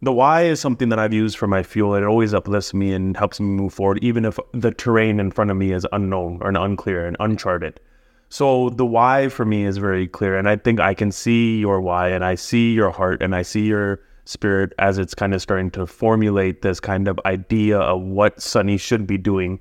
the 0.03 0.13
why 0.13 0.43
is 0.43 0.61
something 0.61 0.89
that 0.89 0.99
i've 0.99 1.13
used 1.13 1.37
for 1.37 1.47
my 1.47 1.63
fuel 1.63 1.95
it 1.95 2.03
always 2.03 2.35
uplifts 2.35 2.75
me 2.75 2.93
and 2.93 3.17
helps 3.17 3.41
me 3.41 3.47
move 3.47 3.73
forward 3.73 3.99
even 4.03 4.25
if 4.25 4.39
the 4.53 4.71
terrain 4.71 5.21
in 5.21 5.31
front 5.31 5.51
of 5.51 5.57
me 5.57 5.73
is 5.73 5.87
unknown 5.93 6.39
or 6.43 6.51
unclear 6.51 7.07
and 7.07 7.17
uncharted 7.21 7.81
so 8.29 8.71
the 8.71 8.87
why 8.87 9.29
for 9.29 9.45
me 9.45 9.65
is 9.65 9.77
very 9.77 10.07
clear 10.07 10.37
and 10.37 10.49
i 10.49 10.57
think 10.57 10.81
i 10.81 10.95
can 10.95 11.11
see 11.11 11.59
your 11.59 11.81
why 11.81 12.09
and 12.09 12.25
i 12.25 12.35
see 12.35 12.73
your 12.73 12.91
heart 12.91 13.23
and 13.23 13.35
i 13.35 13.43
see 13.43 13.67
your 13.67 14.01
spirit 14.25 14.73
as 14.79 14.99
it's 14.99 15.15
kind 15.15 15.35
of 15.35 15.43
starting 15.43 15.71
to 15.71 15.87
formulate 15.87 16.63
this 16.63 16.81
kind 16.81 17.09
of 17.09 17.21
idea 17.27 17.79
of 17.79 18.03
what 18.03 18.41
Sunny 18.41 18.77
should 18.77 19.07
be 19.07 19.19
doing 19.19 19.61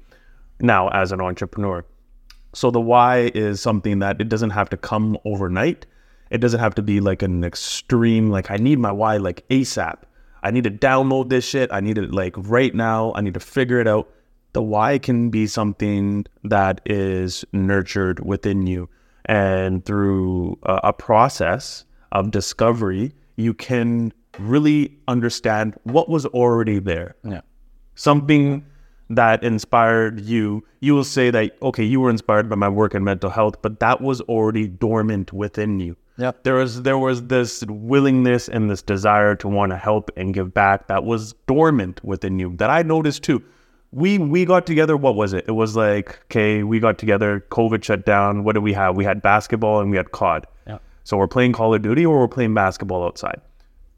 now 0.59 0.89
as 0.89 1.11
an 1.11 1.21
entrepreneur. 1.21 1.85
So 2.53 2.71
the 2.71 2.81
why 2.81 3.31
is 3.33 3.61
something 3.61 3.99
that 3.99 4.21
it 4.21 4.29
doesn't 4.29 4.51
have 4.51 4.69
to 4.69 4.77
come 4.77 5.17
overnight. 5.25 5.85
It 6.29 6.37
doesn't 6.39 6.59
have 6.59 6.75
to 6.75 6.81
be 6.81 6.99
like 6.99 7.21
an 7.21 7.43
extreme, 7.43 8.29
like 8.29 8.51
I 8.51 8.57
need 8.57 8.79
my 8.79 8.91
why 8.91 9.17
like 9.17 9.47
ASAP. 9.49 9.97
I 10.43 10.51
need 10.51 10.65
to 10.65 10.71
download 10.71 11.29
this 11.29 11.45
shit. 11.45 11.71
I 11.71 11.79
need 11.79 11.97
it 11.97 12.13
like 12.13 12.35
right 12.37 12.75
now. 12.75 13.13
I 13.15 13.21
need 13.21 13.33
to 13.33 13.39
figure 13.39 13.79
it 13.79 13.87
out. 13.87 14.09
The 14.53 14.61
why 14.61 14.99
can 14.99 15.29
be 15.29 15.47
something 15.47 16.25
that 16.43 16.81
is 16.85 17.43
nurtured 17.53 18.19
within 18.23 18.67
you. 18.67 18.89
And 19.25 19.83
through 19.85 20.59
a, 20.63 20.79
a 20.85 20.93
process 20.93 21.85
of 22.11 22.29
discovery, 22.29 23.13
you 23.37 23.53
can 23.55 24.13
really 24.37 24.95
understand 25.07 25.75
what 25.83 26.09
was 26.09 26.25
already 26.27 26.79
there 26.79 27.15
Yeah. 27.23 27.41
something 27.95 28.65
that 29.09 29.43
inspired 29.43 30.19
you, 30.21 30.63
you 30.79 30.93
will 30.95 31.03
say 31.03 31.29
that, 31.29 31.55
okay, 31.61 31.83
you 31.83 31.99
were 32.01 32.09
inspired 32.09 32.49
by 32.49 32.55
my 32.55 32.69
work 32.69 32.95
in 32.95 33.03
mental 33.03 33.29
health, 33.29 33.61
but 33.61 33.79
that 33.79 34.01
was 34.01 34.21
already 34.21 34.67
dormant 34.67 35.31
within 35.33 35.79
you. 35.79 35.95
Yep. 36.17 36.43
There 36.43 36.55
was 36.55 36.83
there 36.83 36.97
was 36.97 37.27
this 37.27 37.63
willingness 37.67 38.47
and 38.47 38.69
this 38.69 38.81
desire 38.81 39.35
to 39.35 39.47
want 39.47 39.71
to 39.71 39.77
help 39.77 40.11
and 40.15 40.33
give 40.33 40.53
back 40.53 40.87
that 40.87 41.03
was 41.03 41.33
dormant 41.47 42.03
within 42.03 42.39
you 42.39 42.55
that 42.57 42.69
I 42.69 42.83
noticed 42.83 43.23
too. 43.23 43.43
We 43.91 44.17
we 44.17 44.45
got 44.45 44.65
together, 44.65 44.95
what 44.95 45.15
was 45.15 45.33
it? 45.33 45.45
It 45.47 45.51
was 45.51 45.75
like, 45.75 46.19
okay, 46.25 46.63
we 46.63 46.79
got 46.79 46.97
together, 46.97 47.45
COVID 47.49 47.83
shut 47.83 48.05
down. 48.05 48.43
What 48.43 48.53
did 48.53 48.63
we 48.63 48.73
have? 48.73 48.95
We 48.95 49.03
had 49.03 49.21
basketball 49.21 49.81
and 49.81 49.89
we 49.89 49.97
had 49.97 50.11
COD. 50.11 50.45
Yeah. 50.67 50.77
So 51.03 51.17
we're 51.17 51.27
playing 51.27 51.53
Call 51.53 51.73
of 51.73 51.81
Duty 51.81 52.05
or 52.05 52.19
we're 52.19 52.27
playing 52.27 52.53
basketball 52.53 53.03
outside. 53.03 53.41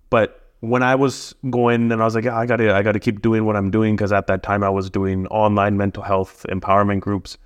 But 0.09 0.41
when 0.61 0.83
I 0.83 0.95
was 0.95 1.35
going 1.49 1.91
and 1.91 2.01
I 2.01 2.05
was 2.05 2.15
like, 2.15 2.23
yeah, 2.23 2.37
I 2.37 2.45
gotta, 2.45 2.73
I 2.73 2.81
gotta 2.81 2.99
keep 2.99 3.21
doing 3.21 3.45
what 3.45 3.55
I'm 3.55 3.71
doing 3.71 3.95
because 3.95 4.11
at 4.11 4.27
that 4.27 4.41
time 4.41 4.63
I 4.63 4.69
was 4.69 4.89
doing 4.89 5.27
online 5.27 5.77
mental 5.77 6.03
health 6.03 6.45
empowerment 6.49 7.01
groups, 7.01 7.37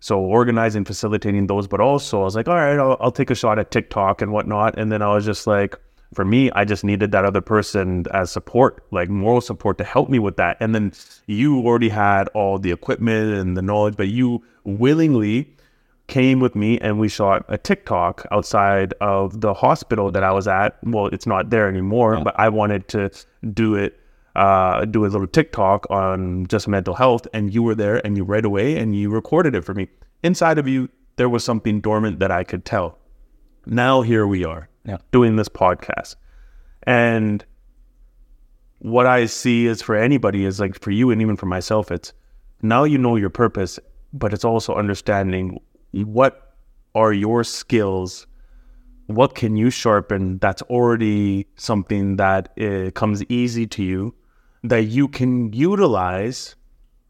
so 0.00 0.20
organizing, 0.20 0.84
facilitating 0.84 1.46
those. 1.46 1.66
But 1.66 1.80
also 1.80 2.20
I 2.20 2.24
was 2.24 2.36
like, 2.36 2.48
all 2.48 2.54
right, 2.54 2.78
I'll, 2.78 2.96
I'll 3.00 3.12
take 3.12 3.30
a 3.30 3.34
shot 3.34 3.58
at 3.58 3.70
TikTok 3.70 4.22
and 4.22 4.32
whatnot. 4.32 4.78
And 4.78 4.92
then 4.92 5.02
I 5.02 5.14
was 5.14 5.24
just 5.24 5.46
like, 5.46 5.76
for 6.14 6.24
me, 6.24 6.50
I 6.52 6.64
just 6.64 6.84
needed 6.84 7.12
that 7.12 7.24
other 7.24 7.42
person 7.42 8.06
as 8.14 8.30
support, 8.32 8.82
like 8.90 9.10
moral 9.10 9.40
support 9.40 9.76
to 9.78 9.84
help 9.84 10.08
me 10.08 10.18
with 10.18 10.36
that. 10.36 10.56
And 10.60 10.74
then 10.74 10.92
you 11.26 11.58
already 11.58 11.90
had 11.90 12.28
all 12.28 12.58
the 12.58 12.72
equipment 12.72 13.34
and 13.34 13.56
the 13.56 13.62
knowledge, 13.62 13.96
but 13.96 14.08
you 14.08 14.42
willingly 14.64 15.54
came 16.06 16.40
with 16.40 16.56
me 16.56 16.78
and 16.80 16.98
we 16.98 17.08
shot 17.08 17.44
a 17.48 17.58
TikTok 17.58 18.26
outside 18.30 18.94
of 19.02 19.42
the 19.42 19.52
hospital 19.52 20.10
that 20.10 20.24
I 20.24 20.32
was 20.32 20.48
at. 20.48 20.78
Well, 20.82 21.08
it's 21.08 21.26
not 21.26 21.50
there 21.50 21.68
anymore, 21.68 22.18
but 22.24 22.34
I 22.38 22.48
wanted 22.48 22.88
to 22.88 23.10
do 23.52 23.74
it, 23.74 24.00
uh, 24.38 24.84
do 24.84 25.04
a 25.04 25.08
little 25.08 25.26
TikTok 25.26 25.90
on 25.90 26.46
just 26.46 26.68
mental 26.68 26.94
health. 26.94 27.26
And 27.34 27.52
you 27.52 27.62
were 27.62 27.74
there 27.74 28.04
and 28.06 28.16
you 28.16 28.24
right 28.24 28.44
away 28.44 28.76
and 28.78 28.94
you 28.94 29.10
recorded 29.10 29.54
it 29.54 29.64
for 29.64 29.74
me. 29.74 29.88
Inside 30.22 30.58
of 30.58 30.68
you, 30.68 30.88
there 31.16 31.28
was 31.28 31.42
something 31.44 31.80
dormant 31.80 32.20
that 32.20 32.30
I 32.30 32.44
could 32.44 32.64
tell. 32.64 32.98
Now 33.66 34.02
here 34.02 34.26
we 34.26 34.44
are 34.44 34.68
Yeah. 34.84 34.98
doing 35.10 35.36
this 35.36 35.48
podcast. 35.48 36.14
And 36.84 37.44
what 38.78 39.06
I 39.06 39.26
see 39.26 39.66
is 39.66 39.82
for 39.82 39.96
anybody 39.96 40.44
is 40.44 40.60
like 40.60 40.78
for 40.80 40.92
you 40.92 41.10
and 41.10 41.20
even 41.20 41.36
for 41.36 41.46
myself, 41.46 41.90
it's 41.90 42.12
now 42.62 42.84
you 42.84 42.96
know 42.98 43.16
your 43.16 43.30
purpose, 43.30 43.80
but 44.12 44.32
it's 44.32 44.44
also 44.44 44.74
understanding 44.74 45.58
what 45.92 46.54
are 46.94 47.12
your 47.12 47.42
skills, 47.44 48.26
what 49.06 49.34
can 49.34 49.56
you 49.56 49.70
sharpen 49.70 50.38
that's 50.38 50.62
already 50.62 51.46
something 51.56 52.16
that 52.16 52.50
uh, 52.60 52.90
comes 52.92 53.24
easy 53.24 53.66
to 53.66 53.82
you 53.82 54.14
that 54.64 54.84
you 54.84 55.08
can 55.08 55.52
utilize 55.52 56.56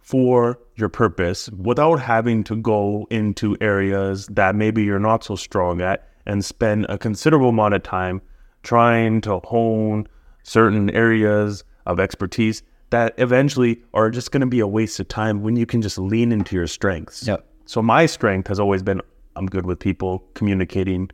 for 0.00 0.58
your 0.76 0.88
purpose 0.88 1.50
without 1.50 1.96
having 1.96 2.42
to 2.44 2.56
go 2.56 3.06
into 3.10 3.56
areas 3.60 4.26
that 4.28 4.54
maybe 4.54 4.82
you're 4.82 4.98
not 4.98 5.22
so 5.22 5.36
strong 5.36 5.80
at 5.80 6.08
and 6.24 6.44
spend 6.44 6.86
a 6.88 6.96
considerable 6.96 7.50
amount 7.50 7.74
of 7.74 7.82
time 7.82 8.22
trying 8.62 9.20
to 9.20 9.40
hone 9.44 10.06
certain 10.42 10.90
areas 10.90 11.64
of 11.86 12.00
expertise 12.00 12.62
that 12.90 13.14
eventually 13.18 13.82
are 13.92 14.10
just 14.10 14.30
going 14.30 14.40
to 14.40 14.46
be 14.46 14.60
a 14.60 14.66
waste 14.66 14.98
of 14.98 15.08
time 15.08 15.42
when 15.42 15.56
you 15.56 15.66
can 15.66 15.82
just 15.82 15.98
lean 15.98 16.32
into 16.32 16.56
your 16.56 16.66
strengths. 16.66 17.26
Yep. 17.26 17.44
So 17.66 17.82
my 17.82 18.06
strength 18.06 18.48
has 18.48 18.58
always 18.58 18.82
been 18.82 19.02
I'm 19.36 19.46
good 19.46 19.66
with 19.66 19.78
people, 19.78 20.24
communicating, 20.34 21.10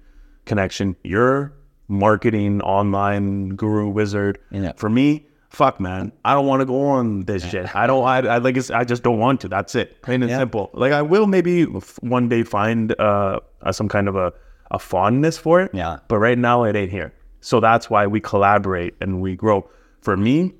connection. 0.46 0.96
Your 1.04 1.52
marketing, 1.88 2.62
online 2.62 3.50
guru 3.50 3.88
wizard. 3.88 4.38
Yeah. 4.50 4.72
For 4.76 4.88
me, 4.88 5.26
fuck 5.54 5.80
man, 5.80 6.12
I 6.24 6.34
don't 6.34 6.46
want 6.46 6.60
to 6.60 6.66
go 6.66 6.86
on 6.86 7.24
this 7.24 7.48
shit. 7.48 7.74
I 7.74 7.86
don't. 7.86 8.04
I, 8.04 8.18
I 8.18 8.38
like. 8.38 8.58
I 8.70 8.84
just 8.84 9.02
don't 9.02 9.18
want 9.18 9.40
to. 9.42 9.48
That's 9.48 9.74
it. 9.74 10.02
Plain 10.02 10.22
and 10.22 10.30
Yeah. 10.30 10.38
simple. 10.38 10.70
Like 10.74 10.92
I 10.92 11.02
will 11.02 11.26
maybe 11.26 11.62
f- 11.62 11.98
one 12.02 12.28
day 12.28 12.42
find 12.42 12.94
uh, 13.00 13.40
uh, 13.62 13.72
some 13.72 13.88
kind 13.88 14.08
of 14.08 14.16
a 14.16 14.32
a 14.70 14.78
fondness 14.78 15.38
for 15.38 15.60
it. 15.60 15.70
Yeah. 15.74 15.98
But 16.08 16.18
right 16.18 16.38
now 16.38 16.64
it 16.64 16.74
ain't 16.76 16.90
here. 16.90 17.12
So 17.40 17.60
that's 17.60 17.88
why 17.90 18.06
we 18.06 18.20
collaborate 18.20 18.94
and 19.00 19.20
we 19.20 19.36
grow. 19.36 19.68
For 20.00 20.16
me, 20.16 20.52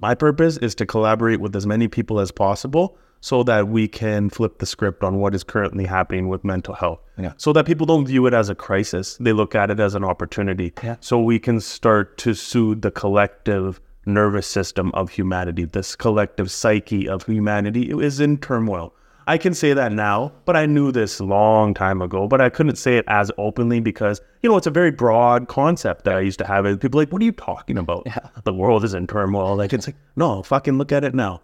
my 0.00 0.14
purpose 0.14 0.56
is 0.58 0.74
to 0.76 0.86
collaborate 0.86 1.40
with 1.40 1.54
as 1.54 1.66
many 1.66 1.88
people 1.88 2.20
as 2.20 2.30
possible 2.30 2.96
so 3.20 3.42
that 3.42 3.68
we 3.68 3.88
can 3.88 4.28
flip 4.30 4.58
the 4.58 4.66
script 4.66 5.02
on 5.02 5.16
what 5.16 5.34
is 5.34 5.42
currently 5.42 5.86
happening 5.86 6.28
with 6.28 6.44
mental 6.44 6.74
health. 6.74 7.00
Yeah. 7.18 7.32
So 7.38 7.52
that 7.54 7.64
people 7.66 7.86
don't 7.86 8.06
view 8.06 8.26
it 8.26 8.34
as 8.34 8.48
a 8.50 8.54
crisis, 8.54 9.16
they 9.18 9.32
look 9.32 9.54
at 9.54 9.70
it 9.70 9.80
as 9.80 9.94
an 9.94 10.04
opportunity. 10.04 10.72
Yeah. 10.82 10.96
So 11.00 11.20
we 11.20 11.38
can 11.38 11.60
start 11.60 12.18
to 12.18 12.34
soothe 12.34 12.82
the 12.82 12.90
collective 12.90 13.80
nervous 14.06 14.46
system 14.46 14.90
of 14.94 15.10
humanity. 15.10 15.64
This 15.64 15.96
collective 15.96 16.50
psyche 16.50 17.08
of 17.08 17.24
humanity 17.24 17.90
is 17.90 18.20
in 18.20 18.38
turmoil. 18.38 18.94
I 19.26 19.38
can 19.38 19.54
say 19.54 19.72
that 19.72 19.92
now, 19.92 20.32
but 20.44 20.54
I 20.54 20.66
knew 20.66 20.92
this 20.92 21.18
long 21.18 21.72
time 21.72 22.02
ago, 22.02 22.28
but 22.28 22.42
I 22.42 22.50
couldn't 22.50 22.76
say 22.76 22.98
it 22.98 23.06
as 23.08 23.30
openly 23.38 23.80
because, 23.80 24.20
you 24.42 24.50
know, 24.50 24.56
it's 24.56 24.66
a 24.66 24.70
very 24.70 24.90
broad 24.90 25.48
concept 25.48 26.04
that 26.04 26.16
I 26.16 26.20
used 26.20 26.38
to 26.40 26.46
have. 26.46 26.66
And 26.66 26.78
people 26.78 27.00
are 27.00 27.04
like, 27.04 27.12
what 27.12 27.22
are 27.22 27.24
you 27.24 27.32
talking 27.32 27.78
about? 27.78 28.06
The 28.44 28.52
world 28.52 28.84
is 28.84 28.92
in 28.92 29.06
turmoil. 29.06 29.56
Like, 29.56 29.72
it's 29.72 29.88
like, 29.88 29.96
no, 30.16 30.42
fucking 30.42 30.76
look 30.76 30.92
at 30.92 31.04
it 31.04 31.14
now. 31.14 31.40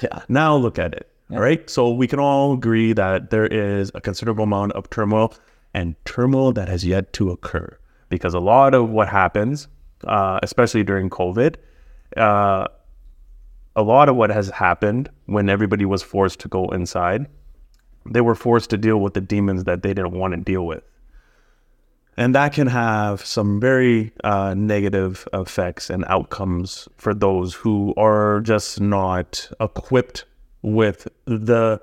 Yeah. 0.00 0.22
Now 0.28 0.54
look 0.56 0.78
at 0.78 0.94
it. 0.94 1.10
All 1.32 1.40
right. 1.40 1.68
So 1.68 1.90
we 1.90 2.06
can 2.06 2.20
all 2.20 2.52
agree 2.52 2.92
that 2.92 3.30
there 3.30 3.46
is 3.46 3.90
a 3.94 4.00
considerable 4.00 4.44
amount 4.44 4.72
of 4.72 4.88
turmoil 4.90 5.34
and 5.74 5.96
turmoil 6.04 6.52
that 6.52 6.68
has 6.68 6.84
yet 6.84 7.12
to 7.14 7.30
occur 7.30 7.76
because 8.08 8.32
a 8.32 8.40
lot 8.40 8.74
of 8.74 8.90
what 8.90 9.08
happens, 9.08 9.68
uh, 10.04 10.38
especially 10.42 10.84
during 10.84 11.10
COVID, 11.10 11.56
uh, 12.18 12.68
a 13.76 13.82
lot 13.82 14.08
of 14.08 14.16
what 14.16 14.30
has 14.30 14.48
happened 14.50 15.08
when 15.26 15.48
everybody 15.48 15.84
was 15.84 16.02
forced 16.02 16.40
to 16.40 16.48
go 16.48 16.68
inside, 16.70 17.26
they 18.10 18.20
were 18.20 18.34
forced 18.34 18.70
to 18.70 18.76
deal 18.76 18.98
with 18.98 19.14
the 19.14 19.20
demons 19.20 19.64
that 19.64 19.82
they 19.82 19.94
didn't 19.94 20.12
want 20.12 20.34
to 20.34 20.40
deal 20.40 20.66
with. 20.66 20.82
And 22.16 22.34
that 22.34 22.52
can 22.52 22.66
have 22.66 23.24
some 23.24 23.60
very 23.60 24.12
uh, 24.24 24.54
negative 24.54 25.28
effects 25.32 25.88
and 25.88 26.04
outcomes 26.08 26.88
for 26.96 27.14
those 27.14 27.54
who 27.54 27.94
are 27.96 28.40
just 28.40 28.80
not 28.80 29.48
equipped 29.60 30.24
with 30.62 31.06
the 31.26 31.80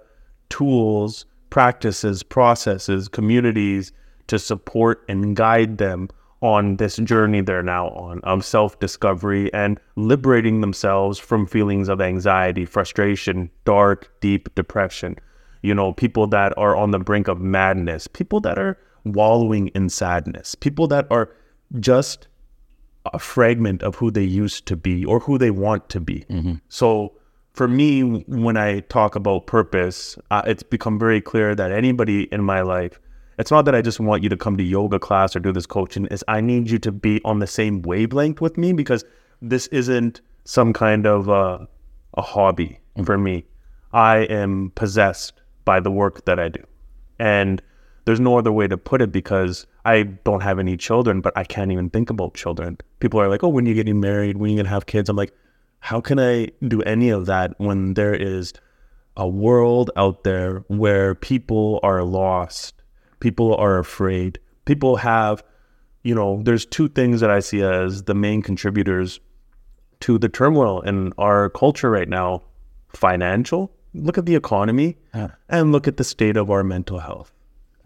tools, 0.50 1.26
practices, 1.50 2.22
processes, 2.22 3.08
communities 3.08 3.94
to 4.28 4.38
support 4.38 5.06
and 5.08 5.38
guide 5.38 5.78
them 5.78 6.10
on 6.46 6.78
this 6.78 6.98
journey 6.98 7.42
they're 7.42 7.64
now 7.64 7.90
on 7.90 8.20
of 8.22 8.46
self 8.46 8.80
discovery 8.80 9.52
and 9.54 9.80
liberating 9.96 10.62
themselves 10.62 11.18
from 11.18 11.48
feelings 11.48 11.90
of 11.90 12.00
anxiety, 12.00 12.66
frustration, 12.66 13.50
dark, 13.66 14.12
deep 14.22 14.54
depression. 14.54 15.18
You 15.64 15.74
know, 15.74 15.94
people 15.94 16.28
that 16.28 16.56
are 16.58 16.76
on 16.76 16.92
the 16.92 17.00
brink 17.00 17.28
of 17.28 17.42
madness, 17.42 18.06
people 18.08 18.40
that 18.42 18.60
are 18.60 18.78
wallowing 19.04 19.70
in 19.70 19.90
sadness, 19.90 20.54
people 20.54 20.88
that 20.90 21.08
are 21.10 21.30
just 21.80 22.28
a 23.14 23.18
fragment 23.20 23.82
of 23.82 23.96
who 23.96 24.12
they 24.12 24.24
used 24.24 24.68
to 24.68 24.76
be 24.76 25.04
or 25.04 25.20
who 25.20 25.38
they 25.40 25.52
want 25.52 25.90
to 25.90 26.00
be. 26.00 26.26
So 26.70 27.14
for 27.54 27.68
me, 27.68 28.02
when 28.28 28.58
I 28.58 28.82
talk 28.82 29.16
about 29.16 29.48
purpose, 29.48 30.18
uh, 30.30 30.44
it's 30.46 30.64
become 30.64 31.00
very 31.00 31.22
clear 31.22 31.56
that 31.56 31.72
anybody 31.72 32.24
in 32.32 32.44
my 32.44 32.62
life, 32.62 33.00
it's 33.38 33.52
not 33.52 33.66
that 33.66 33.76
I 33.76 33.82
just 33.82 34.00
want 34.00 34.24
you 34.24 34.30
to 34.30 34.38
come 34.38 34.58
to 34.58 34.64
yoga 34.64 35.00
class 35.00 35.36
or 35.36 35.40
do 35.40 35.52
this 35.52 35.66
coaching, 35.66 36.06
is 36.08 36.24
I 36.28 36.42
need 36.42 36.70
you 36.70 36.80
to 36.80 36.92
be 36.92 37.22
on 37.26 37.40
the 37.40 37.48
same 37.48 37.82
wavelength 37.82 38.42
with 38.42 38.58
me 38.58 38.74
because 38.74 39.04
this 39.42 39.68
isn't 39.68 40.22
some 40.46 40.74
kind 40.74 41.06
of 41.06 41.30
uh, 41.30 41.60
a 42.16 42.22
hobby 42.22 42.80
for 43.04 43.18
me. 43.18 43.46
I 43.94 44.20
am 44.20 44.72
possessed 44.76 45.42
by 45.66 45.80
the 45.80 45.92
work 45.92 46.26
that 46.26 46.40
I 46.40 46.50
do. 46.50 46.64
And 47.20 47.62
there's 48.06 48.20
no 48.20 48.38
other 48.38 48.52
way 48.52 48.68
to 48.68 48.78
put 48.78 49.02
it 49.02 49.12
because 49.12 49.66
I 49.84 50.04
don't 50.04 50.42
have 50.42 50.60
any 50.60 50.78
children, 50.78 51.22
but 51.22 51.34
I 51.36 51.44
can't 51.44 51.72
even 51.72 51.90
think 51.90 52.10
about 52.10 52.36
children. 52.36 52.78
People 53.00 53.20
are 53.20 53.28
like, 53.28 53.44
oh, 53.44 53.50
when 53.50 53.66
are 53.66 53.70
you 53.70 53.74
getting 53.74 54.00
married? 54.00 54.38
When 54.38 54.52
are 54.52 54.54
you 54.54 54.64
to 54.64 54.70
have 54.70 54.86
kids? 54.86 55.10
I'm 55.10 55.16
like, 55.16 55.34
how 55.80 56.02
can 56.02 56.20
I 56.20 56.50
do 56.68 56.82
any 56.84 57.10
of 57.10 57.26
that 57.26 57.54
when 57.58 57.96
there 57.96 58.14
is 58.14 58.54
a 59.18 59.28
world 59.28 59.92
out 59.96 60.24
there 60.24 60.64
where 60.68 61.16
people 61.16 61.80
are 61.84 62.04
lost, 62.04 62.74
people 63.20 63.56
are 63.56 63.78
afraid, 63.78 64.40
people 64.66 64.96
have, 64.98 65.44
you 66.04 66.14
know, 66.16 66.42
there's 66.44 66.66
two 66.66 66.88
things 66.90 67.22
that 67.22 67.30
I 67.30 67.40
see 67.40 67.62
as 67.62 68.04
the 68.04 68.14
main 68.16 68.42
contributors 68.42 69.20
to 70.02 70.18
the 70.18 70.30
turmoil 70.30 70.82
in 70.82 71.14
our 71.18 71.50
culture 71.50 71.90
right 71.90 72.10
now 72.10 72.44
financial. 72.90 73.72
Look 73.94 74.18
at 74.18 74.26
the 74.26 74.36
economy 74.36 74.98
Yeah. 75.14 75.30
and 75.50 75.72
look 75.72 75.88
at 75.88 75.98
the 75.98 76.04
state 76.04 76.36
of 76.38 76.52
our 76.52 76.64
mental 76.64 77.00
health 77.00 77.32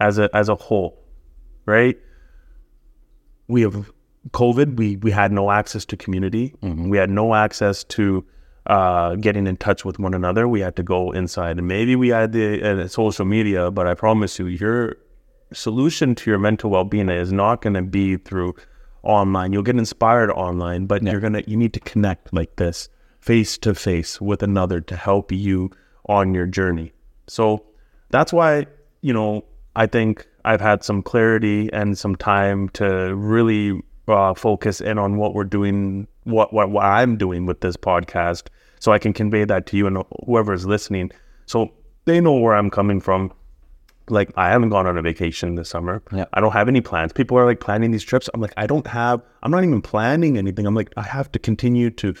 as 0.00 0.18
a 0.18 0.28
as 0.34 0.48
a 0.48 0.54
whole, 0.56 0.98
right? 1.66 1.96
We 3.48 3.62
have 3.62 3.90
COVID. 4.30 4.76
We 4.76 4.96
we 4.96 5.10
had 5.10 5.32
no 5.32 5.50
access 5.50 5.84
to 5.86 5.96
community. 5.96 6.54
We 6.62 6.98
had 6.98 7.10
no 7.10 7.34
access 7.34 7.84
to 7.84 8.24
uh, 8.66 9.14
getting 9.16 9.46
in 9.46 9.56
touch 9.56 9.84
with 9.84 9.98
one 9.98 10.14
another. 10.14 10.46
We 10.48 10.60
had 10.60 10.76
to 10.76 10.82
go 10.82 11.10
inside, 11.12 11.58
and 11.58 11.66
maybe 11.66 11.96
we 11.96 12.08
had 12.08 12.32
the 12.32 12.82
uh, 12.84 12.88
social 12.88 13.24
media. 13.24 13.70
But 13.70 13.86
I 13.86 13.94
promise 13.94 14.38
you, 14.38 14.46
your 14.46 14.96
solution 15.52 16.14
to 16.14 16.30
your 16.30 16.38
mental 16.38 16.70
well 16.70 16.84
being 16.84 17.08
is 17.08 17.32
not 17.32 17.62
going 17.62 17.74
to 17.74 17.82
be 17.82 18.16
through 18.16 18.54
online. 19.02 19.52
You'll 19.52 19.62
get 19.62 19.76
inspired 19.76 20.30
online, 20.30 20.86
but 20.86 21.02
you're 21.02 21.20
gonna 21.20 21.42
you 21.46 21.56
need 21.56 21.72
to 21.74 21.80
connect 21.80 22.32
like 22.32 22.56
this, 22.56 22.88
face 23.20 23.56
to 23.58 23.74
face 23.74 24.20
with 24.20 24.42
another 24.42 24.80
to 24.80 24.96
help 24.96 25.32
you 25.32 25.70
on 26.06 26.34
your 26.34 26.46
journey. 26.46 26.92
So 27.26 27.64
that's 28.10 28.32
why 28.32 28.66
you 29.00 29.12
know 29.12 29.44
I 29.76 29.86
think 29.86 30.26
I've 30.44 30.60
had 30.60 30.84
some 30.84 31.02
clarity 31.02 31.70
and 31.72 31.96
some 31.96 32.16
time 32.16 32.68
to 32.70 33.14
really 33.14 33.80
uh, 34.08 34.34
focus 34.34 34.80
in 34.80 34.98
on 34.98 35.16
what 35.16 35.34
we're 35.34 35.44
doing, 35.44 36.06
what, 36.24 36.52
what 36.52 36.70
what 36.70 36.84
I'm 36.84 37.16
doing 37.16 37.46
with 37.46 37.60
this 37.60 37.76
podcast, 37.76 38.48
so 38.80 38.92
I 38.92 38.98
can 38.98 39.12
convey 39.12 39.44
that 39.44 39.66
to 39.66 39.76
you 39.76 39.86
and 39.86 40.02
whoever 40.26 40.52
is 40.52 40.66
listening, 40.66 41.10
so 41.46 41.72
they 42.04 42.20
know 42.20 42.34
where 42.34 42.54
I'm 42.54 42.70
coming 42.70 43.00
from. 43.00 43.32
Like 44.10 44.30
I 44.36 44.50
haven't 44.50 44.70
gone 44.70 44.86
on 44.86 44.98
a 44.98 45.02
vacation 45.02 45.54
this 45.54 45.68
summer. 45.68 46.02
Yeah. 46.12 46.26
I 46.32 46.40
don't 46.40 46.52
have 46.52 46.68
any 46.68 46.80
plans. 46.80 47.12
People 47.12 47.38
are 47.38 47.44
like 47.44 47.60
planning 47.60 47.90
these 47.90 48.04
trips. 48.04 48.28
I'm 48.32 48.40
like, 48.40 48.54
I 48.56 48.66
don't 48.66 48.86
have. 48.86 49.22
I'm 49.42 49.50
not 49.50 49.64
even 49.64 49.82
planning 49.82 50.38
anything. 50.38 50.66
I'm 50.66 50.74
like, 50.74 50.92
I 50.96 51.02
have 51.02 51.30
to 51.32 51.38
continue 51.38 51.90
to 51.90 52.14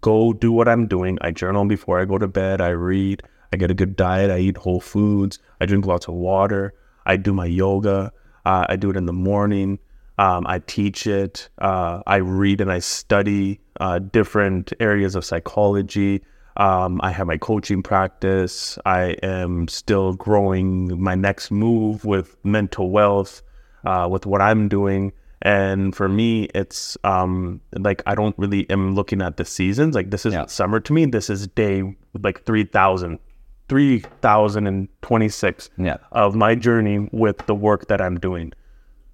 go 0.00 0.32
do 0.32 0.52
what 0.52 0.68
I'm 0.68 0.86
doing. 0.86 1.18
I 1.20 1.30
journal 1.30 1.64
before 1.64 2.00
I 2.00 2.04
go 2.04 2.18
to 2.18 2.28
bed. 2.28 2.60
I 2.60 2.68
read. 2.70 3.22
I 3.52 3.56
get 3.56 3.70
a 3.70 3.74
good 3.74 3.96
diet. 3.96 4.30
I 4.30 4.38
eat 4.38 4.56
whole 4.56 4.80
foods. 4.80 5.38
I 5.60 5.66
drink 5.66 5.86
lots 5.86 6.08
of 6.08 6.14
water. 6.14 6.74
I 7.06 7.16
do 7.16 7.32
my 7.32 7.46
yoga. 7.46 8.12
Uh, 8.44 8.66
I 8.68 8.76
do 8.76 8.90
it 8.90 8.96
in 8.96 9.06
the 9.06 9.12
morning. 9.12 9.78
Um, 10.18 10.46
I 10.46 10.58
teach 10.58 11.06
it. 11.06 11.48
Uh, 11.58 12.02
I 12.06 12.16
read 12.16 12.60
and 12.60 12.72
I 12.72 12.80
study 12.80 13.60
uh, 13.80 14.00
different 14.00 14.72
areas 14.80 15.14
of 15.14 15.24
psychology. 15.24 16.22
Um, 16.58 17.00
I 17.02 17.10
have 17.12 17.26
my 17.28 17.36
coaching 17.38 17.82
practice. 17.82 18.78
I 18.84 19.16
am 19.22 19.68
still 19.68 20.14
growing 20.14 21.00
my 21.00 21.14
next 21.14 21.50
move 21.52 22.04
with 22.04 22.36
mental 22.44 22.90
wealth, 22.90 23.42
uh, 23.84 24.08
with 24.10 24.26
what 24.26 24.40
I'm 24.40 24.68
doing. 24.68 25.12
And 25.42 25.94
for 25.94 26.08
me, 26.08 26.48
it's 26.56 26.96
um, 27.04 27.60
like 27.78 28.02
I 28.06 28.16
don't 28.16 28.36
really 28.38 28.68
am 28.70 28.96
looking 28.96 29.22
at 29.22 29.36
the 29.36 29.44
seasons. 29.44 29.94
Like 29.94 30.10
this 30.10 30.26
is 30.26 30.34
Yeah. 30.34 30.46
summer 30.46 30.80
to 30.80 30.92
me. 30.92 31.06
This 31.06 31.30
is 31.30 31.46
day 31.46 31.94
like 32.20 32.42
3,000, 32.44 33.20
3,026 33.68 35.70
Yeah. 35.78 35.96
of 36.12 36.34
my 36.34 36.56
journey 36.56 37.08
with 37.12 37.46
the 37.46 37.54
work 37.54 37.86
that 37.86 38.00
I'm 38.00 38.18
doing. 38.18 38.52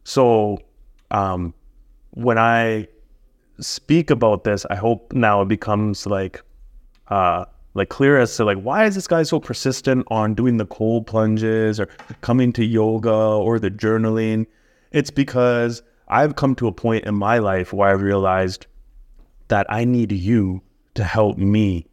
So, 0.04 0.58
um, 1.10 1.52
when 2.12 2.38
I 2.38 2.88
speak 3.60 4.08
about 4.10 4.44
this, 4.44 4.64
I 4.70 4.76
hope 4.76 5.12
now 5.12 5.42
it 5.42 5.48
becomes 5.48 6.06
like 6.06 6.42
uh 7.08 7.44
like 7.75 7.88
clear 7.88 8.18
as 8.18 8.37
to 8.37 8.44
like 8.44 8.58
why 8.58 8.84
is 8.84 8.94
this 8.94 9.06
guy 9.06 9.23
so 9.23 9.40
persistent 9.40 10.06
on 10.11 10.34
doing 10.34 10.56
the 10.58 10.66
cold 10.66 11.06
plunges 11.06 11.80
or 11.80 11.87
coming 12.20 12.52
to 12.52 12.64
yoga 12.64 13.12
or 13.12 13.58
the 13.58 13.70
journaling? 13.70 14.46
It's 14.92 15.11
because 15.11 15.82
I've 16.08 16.37
come 16.37 16.54
to 16.56 16.68
a 16.68 16.73
point 16.73 17.04
in 17.04 17.14
my 17.14 17.38
life 17.38 17.73
where 17.73 17.88
I've 17.88 18.02
realized 18.02 18.66
that 19.49 19.66
I 19.68 19.84
need 19.84 20.12
you 20.12 20.62
to 20.94 21.04
help 21.04 21.37
me 21.37 21.87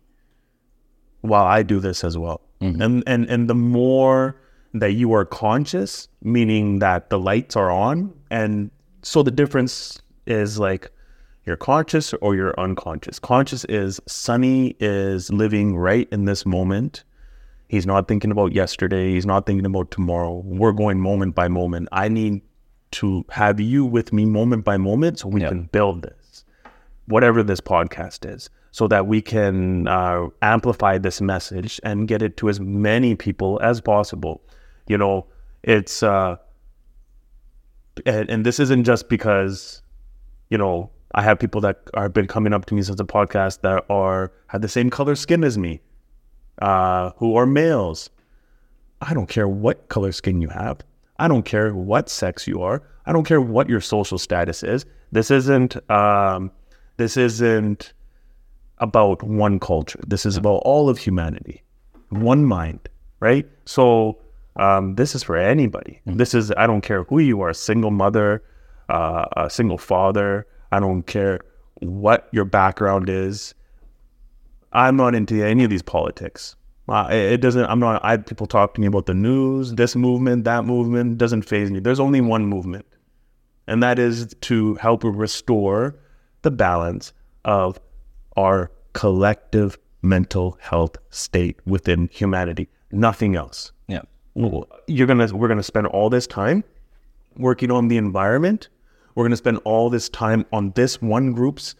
while 1.21 1.45
I 1.45 1.63
do 1.63 1.79
this 1.79 2.03
as 2.03 2.17
well. 2.17 2.41
And 2.79 3.03
and 3.07 3.25
and 3.29 3.49
the 3.49 3.55
more 3.55 4.39
that 4.73 4.91
you 4.91 5.13
are 5.13 5.25
conscious, 5.25 6.07
meaning 6.21 6.79
that 6.79 7.09
the 7.09 7.19
lights 7.19 7.55
are 7.55 7.71
on, 7.71 8.13
and 8.29 8.69
so 9.01 9.23
the 9.23 9.31
difference 9.31 9.99
is 10.27 10.59
like 10.59 10.91
you're 11.45 11.57
conscious 11.57 12.13
or 12.15 12.35
you're 12.35 12.53
unconscious. 12.59 13.19
Conscious 13.19 13.65
is 13.65 13.99
Sunny 14.07 14.75
is 14.79 15.31
living 15.31 15.75
right 15.75 16.07
in 16.11 16.25
this 16.25 16.45
moment. 16.45 17.03
He's 17.67 17.85
not 17.85 18.07
thinking 18.07 18.31
about 18.31 18.51
yesterday. 18.53 19.13
He's 19.13 19.25
not 19.25 19.45
thinking 19.45 19.65
about 19.65 19.91
tomorrow. 19.91 20.41
We're 20.45 20.73
going 20.73 20.99
moment 20.99 21.35
by 21.35 21.47
moment. 21.47 21.87
I 21.91 22.09
need 22.09 22.41
to 22.91 23.25
have 23.29 23.59
you 23.59 23.85
with 23.85 24.11
me 24.11 24.25
moment 24.25 24.65
by 24.65 24.77
moment 24.77 25.19
so 25.19 25.29
we 25.29 25.41
Yeah. 25.41 25.47
can 25.49 25.63
build 25.71 26.03
this, 26.03 26.43
whatever 27.07 27.41
this 27.41 27.61
podcast 27.61 28.29
is, 28.29 28.49
so 28.71 28.87
that 28.89 29.07
we 29.07 29.21
can 29.21 29.87
uh, 29.87 30.27
amplify 30.41 30.97
this 30.97 31.21
message 31.21 31.79
and 31.83 32.07
get 32.07 32.21
it 32.21 32.35
to 32.37 32.49
as 32.49 32.59
many 32.59 33.15
people 33.15 33.59
as 33.63 33.79
possible. 33.79 34.41
You 34.87 34.97
know, 34.97 35.25
it's, 35.63 36.03
uh, 36.03 36.35
and, 38.05 38.29
and 38.29 38.45
this 38.45 38.59
isn't 38.59 38.83
just 38.83 39.07
because, 39.09 39.81
you 40.49 40.57
know, 40.57 40.89
I 41.13 41.21
have 41.23 41.39
people 41.39 41.61
that 41.61 41.81
are 41.93 42.09
been 42.09 42.27
coming 42.27 42.53
up 42.53 42.65
to 42.67 42.73
me 42.73 42.81
since 42.81 42.97
the 42.97 43.05
podcast 43.05 43.61
that 43.61 43.85
are 43.89 44.31
have 44.47 44.61
the 44.61 44.67
same 44.67 44.89
color 44.89 45.15
skin 45.15 45.43
as 45.43 45.57
me, 45.57 45.81
uh, 46.61 47.11
who 47.17 47.35
are 47.35 47.45
males. 47.45 48.09
I 49.01 49.13
don't 49.13 49.27
care 49.27 49.47
what 49.47 49.89
color 49.89 50.11
skin 50.11 50.41
you 50.41 50.49
have. 50.49 50.81
I 51.19 51.27
don't 51.27 51.43
care 51.43 51.73
what 51.73 52.09
sex 52.09 52.47
you 52.47 52.61
are. 52.61 52.83
I 53.05 53.13
don't 53.13 53.25
care 53.25 53.41
what 53.41 53.69
your 53.69 53.81
social 53.81 54.17
status 54.17 54.63
is. 54.63 54.85
This 55.11 55.31
isn't 55.31 55.77
um, 55.89 56.51
this 56.97 57.17
isn't 57.17 57.93
about 58.77 59.21
one 59.23 59.59
culture. 59.59 59.99
This 60.07 60.25
is 60.25 60.37
about 60.37 60.61
all 60.65 60.89
of 60.89 60.97
humanity, 60.97 61.63
one 62.09 62.45
mind, 62.45 62.89
right? 63.19 63.47
So 63.65 64.17
um, 64.55 64.95
this 64.95 65.15
is 65.15 65.23
for 65.23 65.37
anybody. 65.37 66.01
This 66.05 66.33
is 66.33 66.51
I 66.57 66.67
don't 66.67 66.81
care 66.81 67.03
who 67.03 67.19
you 67.19 67.41
are, 67.41 67.53
single 67.53 67.91
mother, 67.91 68.43
uh, 68.89 69.25
a 69.37 69.49
single 69.49 69.77
father. 69.77 70.47
I 70.71 70.79
don't 70.79 71.03
care 71.03 71.41
what 71.79 72.27
your 72.31 72.45
background 72.45 73.09
is. 73.09 73.53
I'm 74.73 74.95
not 74.95 75.15
into 75.15 75.43
any 75.43 75.63
of 75.63 75.69
these 75.69 75.81
politics. 75.81 76.55
Uh, 76.87 77.07
it 77.09 77.37
doesn't. 77.37 77.65
I'm 77.65 77.79
not. 77.79 78.03
I 78.03 78.11
have 78.11 78.25
people 78.25 78.47
talk 78.47 78.73
to 78.73 78.81
me 78.81 78.87
about 78.87 79.05
the 79.05 79.13
news, 79.13 79.73
this 79.75 79.95
movement, 79.95 80.43
that 80.43 80.65
movement. 80.65 81.17
Doesn't 81.17 81.43
faze 81.43 81.71
me. 81.71 81.79
There's 81.79 81.99
only 81.99 82.19
one 82.21 82.45
movement, 82.45 82.85
and 83.67 83.81
that 83.81 83.97
is 83.97 84.33
to 84.41 84.75
help 84.75 85.03
restore 85.03 85.95
the 86.41 86.51
balance 86.51 87.13
of 87.45 87.79
our 88.35 88.71
collective 88.93 89.77
mental 90.01 90.57
health 90.59 90.97
state 91.11 91.59
within 91.65 92.09
humanity. 92.11 92.67
Nothing 92.91 93.35
else. 93.35 93.71
Yeah. 93.87 94.01
You're 94.87 95.07
gonna. 95.07 95.33
We're 95.33 95.47
gonna 95.47 95.63
spend 95.63 95.87
all 95.87 96.09
this 96.09 96.27
time 96.27 96.63
working 97.37 97.71
on 97.71 97.87
the 97.87 97.97
environment. 97.97 98.67
We're 99.15 99.25
gonna 99.25 99.37
spend 99.37 99.59
all 99.63 99.89
this 99.89 100.09
time 100.09 100.45
on 100.51 100.71
this 100.71 101.01
one 101.01 101.33
group's 101.33 101.75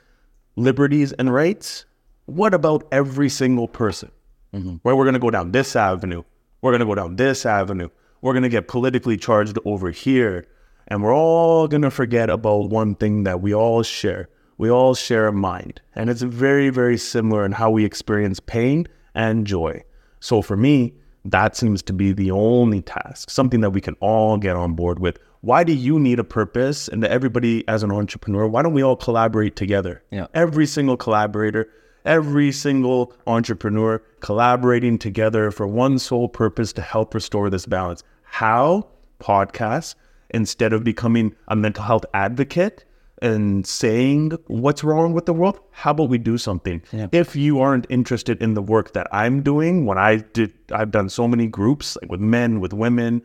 liberties 0.56 1.14
and 1.14 1.34
rights. 1.34 1.86
What 2.26 2.54
about 2.54 2.88
every 2.92 3.30
single 3.30 3.68
person? 3.68 4.12
Mm-hmm. 4.54 4.78
Right? 4.84 4.94
we're 4.94 5.06
going 5.06 5.14
to 5.14 5.20
go 5.20 5.32
down 5.32 5.52
this 5.52 5.76
avenue. 5.76 6.24
We're 6.62 6.72
going 6.72 6.82
to 6.82 6.86
go 6.86 6.96
down 6.96 7.16
this 7.16 7.46
avenue. 7.46 7.90
We're 8.22 8.34
going 8.34 8.44
to 8.44 8.50
get 8.50 8.68
politically 8.68 9.18
charged 9.18 9.58
over 9.66 9.92
here. 9.92 10.46
And 10.88 11.02
we're 11.02 11.16
all 11.16 11.68
going 11.68 11.82
to 11.84 11.92
forget 11.92 12.30
about 12.30 12.70
one 12.70 12.96
thing 12.96 13.24
that 13.24 13.42
we 13.42 13.54
all 13.56 13.82
share. 13.82 14.30
We 14.58 14.70
all 14.70 14.94
share 14.94 15.28
a 15.28 15.34
mind. 15.34 15.82
And 15.96 16.10
it's 16.10 16.22
very, 16.22 16.70
very 16.70 16.98
similar 16.98 17.46
in 17.46 17.54
how 17.54 17.72
we 17.72 17.86
experience 17.86 18.40
pain 18.40 18.88
and 19.16 19.48
joy. 19.48 19.84
So 20.20 20.42
for 20.42 20.58
me, 20.58 20.94
that 21.26 21.56
seems 21.56 21.82
to 21.84 21.94
be 21.94 22.12
the 22.12 22.32
only 22.32 22.82
task, 22.82 23.30
something 23.30 23.62
that 23.62 23.70
we 23.72 23.82
can 23.82 23.96
all 24.02 24.38
get 24.38 24.56
on 24.56 24.74
board 24.74 25.00
with. 25.00 25.18
Why 25.42 25.64
do 25.64 25.74
you 25.74 26.00
need 26.00 26.20
a 26.20 26.24
purpose? 26.24 26.88
And 26.88 27.04
everybody, 27.04 27.68
as 27.68 27.82
an 27.82 27.92
entrepreneur, 27.92 28.48
why 28.48 28.62
don't 28.62 28.74
we 28.74 28.84
all 28.84 28.96
collaborate 28.96 29.56
together? 29.56 30.04
Yeah. 30.12 30.28
Every 30.36 30.68
single 30.68 30.98
collaborator, 30.98 31.68
every 32.06 32.52
single 32.52 33.14
entrepreneur 33.26 34.04
collaborating 34.20 35.00
together 35.00 35.50
for 35.50 35.66
one 35.66 35.98
sole 35.98 36.30
purpose 36.30 36.72
to 36.74 36.82
help 36.82 37.16
restore 37.16 37.50
this 37.50 37.66
balance. 37.66 38.04
How? 38.24 38.88
Podcasts, 39.20 39.96
instead 40.30 40.74
of 40.74 40.84
becoming 40.84 41.36
a 41.48 41.56
mental 41.56 41.84
health 41.84 42.06
advocate 42.14 42.86
and 43.22 43.66
saying 43.66 44.32
what's 44.48 44.84
wrong 44.84 45.14
with 45.14 45.26
the 45.26 45.34
world, 45.34 45.60
how 45.72 45.92
about 45.92 46.10
we 46.10 46.18
do 46.18 46.38
something? 46.38 46.82
Yeah. 46.92 47.08
If 47.12 47.36
you 47.36 47.60
aren't 47.60 47.86
interested 47.90 48.42
in 48.42 48.54
the 48.54 48.62
work 48.62 48.94
that 48.94 49.08
I'm 49.12 49.42
doing, 49.42 49.86
when 49.86 49.98
I 49.98 50.18
did, 50.18 50.54
I've 50.72 50.92
done 50.92 51.10
so 51.10 51.28
many 51.28 51.48
groups 51.48 51.98
like 52.02 52.12
with 52.12 52.20
men, 52.20 52.60
with 52.60 52.74
women, 52.74 53.22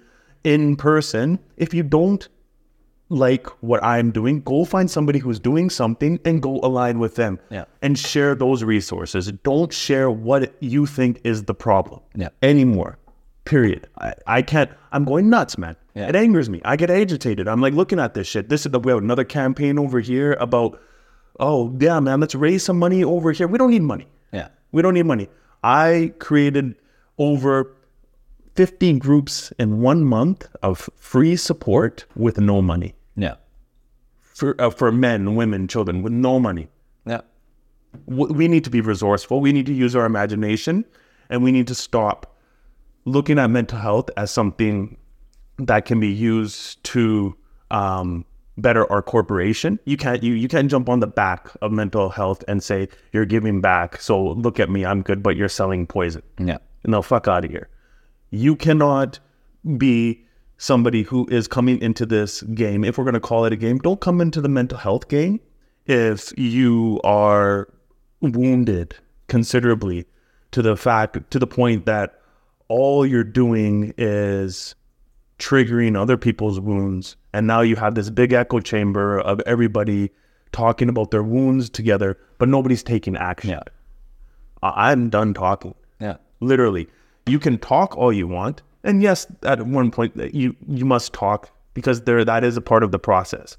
in 0.47 0.77
person. 0.77 1.39
If 1.57 1.75
you 1.75 1.83
don't 1.83 2.27
like 3.09 3.47
what 3.63 3.83
I'm 3.85 4.11
doing, 4.11 4.41
go 4.43 4.65
find 4.65 4.91
somebody 4.91 5.19
who's 5.19 5.39
doing 5.41 5.71
something 5.71 6.19
and 6.25 6.41
go 6.41 6.61
align 6.63 6.99
with 6.99 7.17
them. 7.17 7.39
Yeah. 7.51 7.65
And 7.83 7.99
share 7.99 8.35
those 8.35 8.65
resources. 8.65 9.31
Don't 9.43 9.73
share 9.73 10.11
what 10.11 10.55
you 10.61 10.87
think 10.87 11.21
is 11.25 11.45
the 11.45 11.55
problem 11.55 12.01
Yeah. 12.15 12.29
anymore. 12.43 12.99
Period. 13.45 13.89
I, 13.99 14.15
I 14.27 14.43
can't, 14.43 14.71
I'm 14.93 15.05
going 15.05 15.31
nuts, 15.31 15.57
man. 15.59 15.77
Yeah. 15.95 16.09
It 16.09 16.17
angers 16.17 16.49
me. 16.49 16.61
I 16.65 16.77
get 16.77 16.91
agitated. 16.91 17.47
I'm 17.49 17.61
like 17.61 17.75
looking 17.75 18.01
at 18.01 18.15
this 18.15 18.27
shit. 18.27 18.49
This 18.49 18.67
is 18.67 18.73
the, 18.73 18.81
we 18.81 18.91
have 18.93 19.03
another 19.03 19.25
campaign 19.25 19.79
over 19.79 20.01
here 20.01 20.33
about, 20.41 20.81
oh, 21.41 21.75
yeah, 21.81 22.01
man, 22.01 22.21
let's 22.21 22.35
raise 22.35 22.65
some 22.65 22.79
money 22.79 23.05
over 23.05 23.31
here. 23.33 23.47
We 23.47 23.59
don't 23.59 23.71
need 23.71 23.83
money. 23.83 24.09
Yeah. 24.33 24.49
We 24.73 24.83
don't 24.83 24.95
need 24.95 25.07
money. 25.07 25.29
I 25.63 26.13
created 26.19 26.75
over 27.19 27.76
50 28.57 28.99
groups 28.99 29.53
in 29.59 29.81
one 29.81 30.05
month 30.05 30.47
of 30.63 30.89
free 30.97 31.37
support 31.37 32.05
with 32.17 32.39
no 32.41 32.63
money 32.63 32.95
Yeah. 33.17 33.35
for 34.21 34.55
uh, 34.61 34.71
for 34.71 34.91
men, 34.93 35.35
women, 35.37 35.69
children 35.69 36.03
with 36.03 36.13
no 36.13 36.39
money. 36.41 36.69
Yeah. 37.07 37.21
We 38.07 38.49
need 38.49 38.65
to 38.65 38.71
be 38.71 38.81
resourceful. 38.81 39.41
We 39.41 39.53
need 39.53 39.67
to 39.67 39.73
use 39.73 39.97
our 39.97 40.05
imagination, 40.05 40.85
and 41.31 41.43
we 41.43 41.51
need 41.53 41.67
to 41.69 41.75
stop 41.75 42.37
looking 43.05 43.39
at 43.39 43.49
mental 43.51 43.79
health 43.79 44.11
as 44.17 44.31
something 44.31 44.97
that 45.59 45.87
can 45.87 45.99
be 46.01 46.09
used 46.13 46.83
to 46.85 47.35
um, 47.71 48.25
better 48.59 48.91
our 48.93 49.01
corporation. 49.03 49.79
You 49.87 49.97
can't 49.97 50.23
you 50.23 50.35
you 50.35 50.49
can't 50.49 50.71
jump 50.71 50.89
on 50.89 51.01
the 51.01 51.07
back 51.07 51.49
of 51.63 51.73
mental 51.73 52.11
health 52.11 52.45
and 52.49 52.63
say 52.63 52.89
you're 53.13 53.25
giving 53.27 53.61
back. 53.63 54.01
So 54.01 54.23
look 54.33 54.61
at 54.61 54.69
me, 54.69 54.85
I'm 54.85 55.03
good, 55.03 55.23
but 55.23 55.37
you're 55.37 55.49
selling 55.49 55.87
poison. 55.87 56.23
Yeah. 56.39 56.59
No, 56.85 57.01
fuck 57.03 57.29
out 57.29 57.45
of 57.45 57.51
here. 57.51 57.69
You 58.31 58.57
cannot 58.57 59.19
be 59.77 60.25
somebody 60.59 61.03
who 61.03 61.27
is 61.31 61.47
coming 61.49 61.81
into 61.81 62.07
this 62.07 62.43
game. 62.43 62.85
If 62.85 62.99
we're 62.99 63.05
going 63.05 63.15
to 63.15 63.21
call 63.21 63.45
it 63.45 63.53
a 63.53 63.57
game, 63.57 63.79
don't 63.79 64.01
come 64.01 64.21
into 64.21 64.41
the 64.41 64.49
mental 64.49 64.79
health 64.79 65.09
game 65.09 65.41
if 65.87 66.33
you 66.39 67.01
are 67.05 67.69
wounded 68.21 68.97
considerably 69.29 70.07
to 70.53 70.63
the 70.63 70.77
fact, 70.77 71.31
to 71.31 71.39
the 71.39 71.47
point 71.47 71.87
that 71.87 72.21
all 72.69 73.05
you're 73.07 73.25
doing 73.25 73.93
is 73.99 74.75
triggering 75.39 75.97
other 76.01 76.17
people's 76.17 76.59
wounds. 76.59 77.17
And 77.33 77.47
now 77.47 77.61
you 77.61 77.77
have 77.77 77.95
this 77.95 78.09
big 78.11 78.33
echo 78.33 78.61
chamber 78.61 79.21
of 79.21 79.41
everybody 79.47 80.11
talking 80.53 80.89
about 80.89 81.11
their 81.11 81.23
wounds 81.23 81.69
together, 81.69 82.19
but 82.39 82.49
nobody's 82.49 82.83
taking 82.83 83.17
action. 83.17 83.51
Yeah. 83.51 83.61
I'm 84.63 85.11
done 85.11 85.35
talking 85.35 85.75
Yeah. 86.01 86.17
literally 86.41 86.89
you 87.27 87.39
can 87.39 87.59
talk 87.59 87.97
all 87.97 88.13
you 88.13 88.27
want. 88.27 88.63
And 88.85 89.03
yes 89.03 89.27
at 89.43 89.67
one 89.67 89.91
point 89.91 90.17
you 90.33 90.55
you 90.69 90.85
must 90.85 91.13
talk 91.13 91.51
because 91.75 92.03
there 92.03 92.25
that 92.25 92.45
is 92.45 92.57
a 92.57 92.61
part 92.61 92.83
of 92.83 92.93
the 92.93 92.99
process. 92.99 93.57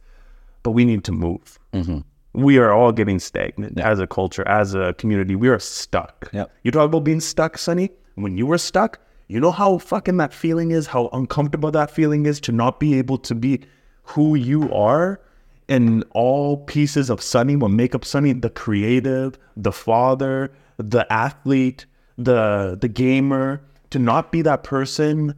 But 0.64 0.72
we 0.72 0.86
need 0.86 1.04
to 1.06 1.12
move. 1.12 1.60
Mm-hmm. 1.74 2.00
We 2.34 2.58
are 2.58 2.72
all 2.72 2.92
getting 2.92 3.20
stagnant 3.20 3.80
as 3.80 4.00
a 4.00 4.08
culture 4.08 4.48
as 4.48 4.74
a 4.74 4.94
community. 4.94 5.36
We 5.36 5.50
are 5.50 5.60
stuck. 5.60 6.30
Yep. 6.34 6.52
you 6.64 6.72
talk 6.72 6.86
about 6.86 7.04
being 7.04 7.20
stuck 7.20 7.58
sunny 7.58 7.90
when 8.16 8.38
you 8.38 8.46
were 8.46 8.58
stuck 8.58 9.00
you 9.30 9.42
know 9.42 9.52
how 9.52 9.78
fucking 9.78 10.18
that 10.18 10.34
feeling 10.34 10.72
is 10.72 10.88
how 10.88 11.10
uncomfortable 11.12 11.70
that 11.72 11.92
feeling 11.92 12.26
is 12.26 12.40
to 12.42 12.52
not 12.52 12.80
be 12.80 12.98
able 12.98 13.18
to 13.18 13.36
be 13.36 13.62
who 14.04 14.36
you 14.36 14.72
are 14.74 15.20
and 15.70 16.06
all 16.12 16.58
pieces 16.58 17.10
of 17.10 17.22
Sunny 17.22 17.56
will 17.56 17.70
make 17.70 17.94
up 17.94 18.06
Sunny 18.06 18.32
the 18.32 18.50
creative, 18.50 19.38
the 19.58 19.72
father, 19.72 20.52
the 20.78 21.12
athlete, 21.12 21.86
the 22.18 22.78
the 22.80 22.88
gamer, 22.88 23.62
to 23.92 24.00
not 24.00 24.32
be 24.32 24.42
that 24.42 24.64
person 24.64 25.36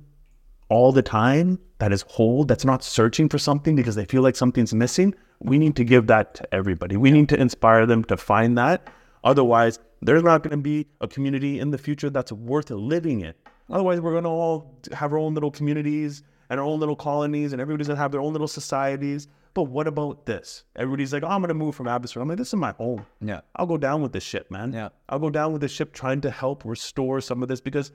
all 0.70 0.92
the 0.92 1.02
time, 1.02 1.60
that 1.80 1.92
is 1.92 2.04
whole, 2.08 2.44
that's 2.44 2.66
not 2.66 2.84
searching 2.84 3.28
for 3.28 3.38
something 3.38 3.76
because 3.76 3.96
they 3.96 4.06
feel 4.06 4.22
like 4.22 4.36
something's 4.36 4.74
missing, 4.74 5.16
we 5.40 5.58
need 5.58 5.76
to 5.76 5.84
give 5.84 6.08
that 6.08 6.36
to 6.36 6.54
everybody. 6.54 6.98
We 6.98 7.12
need 7.12 7.30
to 7.30 7.40
inspire 7.40 7.86
them 7.86 8.04
to 8.06 8.18
find 8.18 8.58
that. 8.58 8.88
Otherwise, 9.24 9.80
there's 10.02 10.24
not 10.24 10.44
going 10.44 10.52
to 10.52 10.58
be 10.58 10.88
a 11.02 11.08
community 11.08 11.60
in 11.60 11.72
the 11.72 11.78
future 11.78 12.10
that's 12.10 12.32
worth 12.32 12.70
living 12.70 13.22
in. 13.22 13.34
Otherwise, 13.70 14.00
we're 14.00 14.12
going 14.12 14.24
to 14.24 14.30
all 14.30 14.80
have 14.94 15.12
our 15.14 15.20
own 15.20 15.34
little 15.34 15.52
communities 15.52 16.24
and 16.50 16.60
our 16.60 16.66
own 16.66 16.80
little 16.80 16.96
colonies, 16.96 17.54
and 17.54 17.62
everybody's 17.62 17.88
going 17.88 17.98
to 17.98 18.02
have 18.02 18.12
their 18.12 18.22
own 18.22 18.34
little 18.34 18.48
societies. 18.48 19.28
But 19.54 19.64
what 19.64 19.88
about 19.88 20.26
this? 20.26 20.64
Everybody's 20.76 21.12
like, 21.12 21.24
oh, 21.24 21.28
I'm 21.28 21.42
going 21.42 21.50
to 21.50 21.54
move 21.54 21.76
from 21.76 21.88
Abbotsford. 21.88 22.22
I'm 22.22 22.30
like, 22.30 22.38
this 22.38 22.50
is 22.50 22.56
my 22.56 22.72
home. 22.74 23.06
Yeah. 23.20 23.42
I'll 23.56 23.66
go 23.66 23.78
down 23.78 24.02
with 24.02 24.14
this 24.14 24.24
ship, 24.24 24.50
man. 24.52 24.72
Yeah. 24.74 24.90
I'll 25.10 25.20
go 25.20 25.30
down 25.30 25.52
with 25.54 25.62
this 25.62 25.72
ship 25.72 25.94
trying 25.94 26.22
to 26.22 26.32
help 26.32 26.64
restore 26.66 27.20
some 27.20 27.42
of 27.42 27.50
this 27.50 27.60
because 27.62 27.92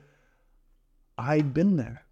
I've 1.17 1.53
been 1.53 1.77
there. 1.77 2.03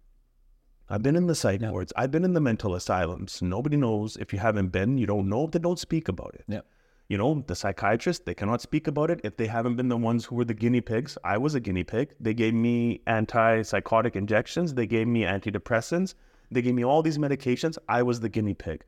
I've 0.88 1.02
been 1.02 1.16
in 1.16 1.26
the 1.26 1.34
psych 1.34 1.60
wards. 1.60 1.92
I've 1.96 2.10
been 2.10 2.24
in 2.24 2.34
the 2.34 2.40
mental 2.40 2.74
asylums. 2.74 3.42
Nobody 3.42 3.76
knows. 3.76 4.16
If 4.16 4.32
you 4.32 4.38
haven't 4.38 4.68
been, 4.68 4.98
you 4.98 5.06
don't 5.06 5.28
know. 5.28 5.46
They 5.46 5.58
don't 5.58 5.78
speak 5.78 6.08
about 6.08 6.34
it. 6.34 6.44
Yeah. 6.48 6.60
You 7.08 7.18
know, 7.18 7.44
the 7.46 7.54
psychiatrists, 7.54 8.24
they 8.24 8.34
cannot 8.34 8.62
speak 8.62 8.86
about 8.86 9.10
it 9.10 9.20
if 9.24 9.36
they 9.36 9.46
haven't 9.46 9.76
been 9.76 9.88
the 9.88 9.96
ones 9.96 10.24
who 10.24 10.36
were 10.36 10.44
the 10.44 10.54
guinea 10.54 10.80
pigs. 10.80 11.18
I 11.22 11.36
was 11.36 11.54
a 11.54 11.60
guinea 11.60 11.84
pig. 11.84 12.14
They 12.18 12.32
gave 12.32 12.54
me 12.54 13.02
antipsychotic 13.06 14.16
injections. 14.16 14.72
They 14.72 14.86
gave 14.86 15.06
me 15.06 15.22
antidepressants. 15.22 16.14
They 16.50 16.62
gave 16.62 16.74
me 16.74 16.84
all 16.84 17.02
these 17.02 17.18
medications. 17.18 17.76
I 17.88 18.02
was 18.02 18.20
the 18.20 18.30
guinea 18.30 18.54
pig. 18.54 18.84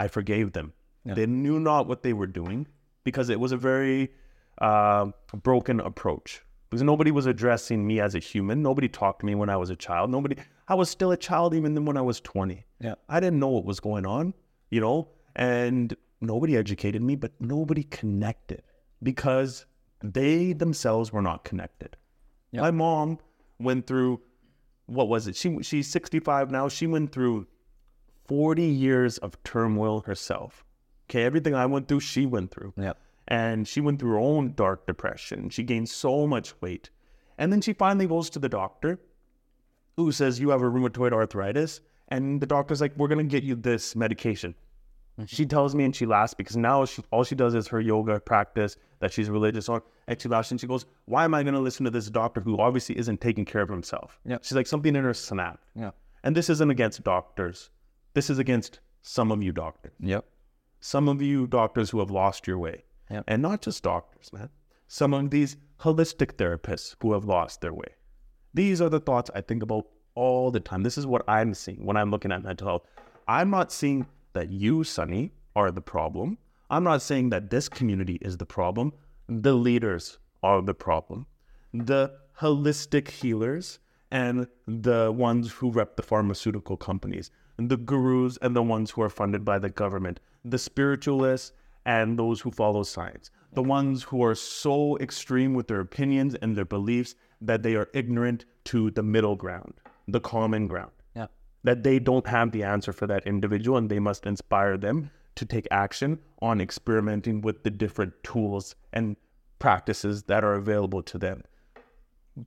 I 0.00 0.08
forgave 0.08 0.52
them. 0.52 0.72
They 1.04 1.26
knew 1.26 1.58
not 1.60 1.86
what 1.86 2.02
they 2.02 2.12
were 2.12 2.26
doing 2.26 2.66
because 3.04 3.28
it 3.30 3.38
was 3.40 3.52
a 3.52 3.56
very 3.56 4.10
uh, 4.60 5.06
broken 5.42 5.80
approach. 5.80 6.42
Because 6.68 6.82
nobody 6.82 7.10
was 7.10 7.26
addressing 7.26 7.86
me 7.86 8.00
as 8.00 8.14
a 8.14 8.18
human. 8.18 8.62
Nobody 8.62 8.88
talked 8.88 9.20
to 9.20 9.26
me 9.26 9.34
when 9.34 9.50
I 9.50 9.56
was 9.56 9.70
a 9.70 9.76
child. 9.76 10.10
Nobody. 10.10 10.36
I 10.68 10.74
was 10.74 10.88
still 10.88 11.10
a 11.10 11.16
child 11.16 11.54
even 11.54 11.74
then 11.74 11.84
when 11.84 11.96
I 11.96 12.00
was 12.02 12.20
twenty. 12.20 12.64
Yeah. 12.80 12.94
I 13.08 13.20
didn't 13.20 13.40
know 13.40 13.48
what 13.48 13.64
was 13.64 13.80
going 13.80 14.06
on, 14.06 14.34
you 14.70 14.80
know, 14.80 15.08
and 15.36 15.94
nobody 16.20 16.56
educated 16.56 17.02
me, 17.02 17.16
but 17.16 17.32
nobody 17.40 17.82
connected 17.82 18.62
because 19.02 19.66
they 20.02 20.52
themselves 20.52 21.12
were 21.12 21.22
not 21.22 21.44
connected. 21.44 21.96
Yeah. 22.52 22.60
My 22.62 22.70
mom 22.70 23.18
went 23.58 23.86
through 23.86 24.20
what 24.86 25.08
was 25.08 25.26
it? 25.26 25.36
She 25.36 25.62
she's 25.62 25.88
65 25.88 26.50
now. 26.50 26.68
She 26.68 26.86
went 26.86 27.12
through 27.12 27.48
40 28.30 28.62
years 28.62 29.18
of 29.18 29.42
turmoil 29.42 30.02
herself. 30.02 30.64
Okay, 31.08 31.24
everything 31.24 31.52
I 31.52 31.66
went 31.66 31.88
through, 31.88 31.98
she 31.98 32.26
went 32.26 32.52
through. 32.52 32.72
Yeah. 32.76 32.92
And 33.26 33.66
she 33.66 33.80
went 33.80 33.98
through 33.98 34.12
her 34.12 34.18
own 34.18 34.54
dark 34.54 34.86
depression. 34.86 35.50
She 35.50 35.64
gained 35.64 35.88
so 35.88 36.28
much 36.28 36.54
weight. 36.60 36.90
And 37.38 37.52
then 37.52 37.60
she 37.60 37.72
finally 37.72 38.06
goes 38.06 38.30
to 38.30 38.38
the 38.38 38.48
doctor 38.48 39.00
who 39.96 40.12
says, 40.12 40.38
You 40.38 40.50
have 40.50 40.62
a 40.62 40.70
rheumatoid 40.70 41.12
arthritis. 41.12 41.80
And 42.06 42.40
the 42.40 42.46
doctor's 42.46 42.80
like, 42.80 42.96
We're 42.96 43.08
going 43.08 43.18
to 43.18 43.24
get 43.24 43.42
you 43.42 43.56
this 43.56 43.96
medication. 43.96 44.54
Mm-hmm. 45.18 45.24
She 45.26 45.44
tells 45.44 45.74
me 45.74 45.82
and 45.82 45.96
she 45.96 46.06
laughs 46.06 46.32
because 46.32 46.56
now 46.56 46.84
she, 46.84 47.02
all 47.10 47.24
she 47.24 47.34
does 47.34 47.56
is 47.56 47.66
her 47.66 47.80
yoga 47.80 48.20
practice 48.20 48.76
that 49.00 49.12
she's 49.12 49.28
religious 49.28 49.68
on. 49.68 49.82
And 50.06 50.22
she 50.22 50.28
laughs 50.28 50.52
and 50.52 50.60
she 50.60 50.68
goes, 50.68 50.86
Why 51.06 51.24
am 51.24 51.34
I 51.34 51.42
going 51.42 51.54
to 51.54 51.60
listen 51.60 51.82
to 51.84 51.90
this 51.90 52.08
doctor 52.08 52.40
who 52.40 52.58
obviously 52.58 52.96
isn't 52.96 53.20
taking 53.20 53.44
care 53.44 53.62
of 53.62 53.68
himself? 53.68 54.20
Yeah. 54.24 54.38
She's 54.40 54.54
like, 54.54 54.68
Something 54.68 54.94
in 54.94 55.02
her 55.02 55.14
snapped. 55.14 55.64
Yeah. 55.74 55.90
And 56.22 56.36
this 56.36 56.48
isn't 56.48 56.70
against 56.70 57.02
doctors. 57.02 57.70
This 58.14 58.30
is 58.30 58.38
against 58.38 58.80
some 59.02 59.30
of 59.30 59.42
you 59.42 59.52
doctors. 59.52 59.92
Yep. 60.00 60.24
Some 60.80 61.08
of 61.08 61.22
you 61.22 61.46
doctors 61.46 61.90
who 61.90 62.00
have 62.00 62.10
lost 62.10 62.46
your 62.46 62.58
way. 62.58 62.84
Yep. 63.10 63.24
And 63.28 63.42
not 63.42 63.62
just 63.62 63.82
doctors, 63.82 64.32
man. 64.32 64.48
Some 64.88 65.14
of 65.14 65.30
these 65.30 65.56
holistic 65.80 66.34
therapists 66.34 66.96
who 67.00 67.12
have 67.12 67.24
lost 67.24 67.60
their 67.60 67.72
way. 67.72 67.94
These 68.52 68.80
are 68.80 68.88
the 68.88 69.00
thoughts 69.00 69.30
I 69.34 69.40
think 69.40 69.62
about 69.62 69.86
all 70.14 70.50
the 70.50 70.60
time. 70.60 70.82
This 70.82 70.98
is 70.98 71.06
what 71.06 71.22
I'm 71.28 71.54
seeing 71.54 71.84
when 71.84 71.96
I'm 71.96 72.10
looking 72.10 72.32
at 72.32 72.42
mental 72.42 72.66
health. 72.66 72.82
I'm 73.28 73.50
not 73.50 73.72
seeing 73.72 74.06
that 74.32 74.50
you, 74.50 74.82
Sunny, 74.84 75.32
are 75.54 75.70
the 75.70 75.80
problem. 75.80 76.38
I'm 76.68 76.84
not 76.84 77.02
saying 77.02 77.30
that 77.30 77.50
this 77.50 77.68
community 77.68 78.18
is 78.20 78.36
the 78.36 78.46
problem. 78.46 78.92
The 79.28 79.52
leaders 79.52 80.18
are 80.42 80.62
the 80.62 80.74
problem. 80.74 81.26
The 81.72 82.12
holistic 82.38 83.08
healers 83.08 83.78
and 84.10 84.48
the 84.66 85.12
ones 85.12 85.52
who 85.52 85.70
rep 85.70 85.96
the 85.96 86.02
pharmaceutical 86.02 86.76
companies, 86.76 87.30
the 87.68 87.76
gurus 87.76 88.38
and 88.42 88.54
the 88.54 88.62
ones 88.62 88.90
who 88.92 89.02
are 89.02 89.10
funded 89.10 89.44
by 89.44 89.58
the 89.58 89.70
government, 89.70 90.20
the 90.44 90.58
spiritualists 90.58 91.52
and 91.84 92.18
those 92.18 92.40
who 92.40 92.50
follow 92.50 92.82
science, 92.82 93.30
the 93.52 93.62
ones 93.62 94.04
who 94.04 94.22
are 94.22 94.34
so 94.34 94.96
extreme 94.98 95.54
with 95.54 95.66
their 95.68 95.80
opinions 95.80 96.34
and 96.36 96.56
their 96.56 96.64
beliefs 96.64 97.14
that 97.40 97.62
they 97.62 97.74
are 97.74 97.88
ignorant 97.94 98.44
to 98.64 98.90
the 98.92 99.02
middle 99.02 99.34
ground, 99.36 99.74
the 100.06 100.20
common 100.20 100.66
ground 100.68 100.92
Yeah. 101.16 101.26
that 101.64 101.82
they 101.82 101.98
don't 101.98 102.26
have 102.26 102.52
the 102.52 102.62
answer 102.62 102.92
for 102.92 103.06
that 103.08 103.26
individual 103.26 103.76
and 103.78 103.90
they 103.90 103.98
must 103.98 104.26
inspire 104.26 104.76
them 104.76 105.10
to 105.36 105.44
take 105.44 105.66
action 105.70 106.18
on 106.42 106.60
experimenting 106.60 107.40
with 107.40 107.62
the 107.64 107.70
different 107.70 108.12
tools 108.22 108.74
and 108.92 109.16
practices 109.58 110.24
that 110.24 110.44
are 110.44 110.54
available 110.54 111.02
to 111.02 111.18
them. 111.18 111.42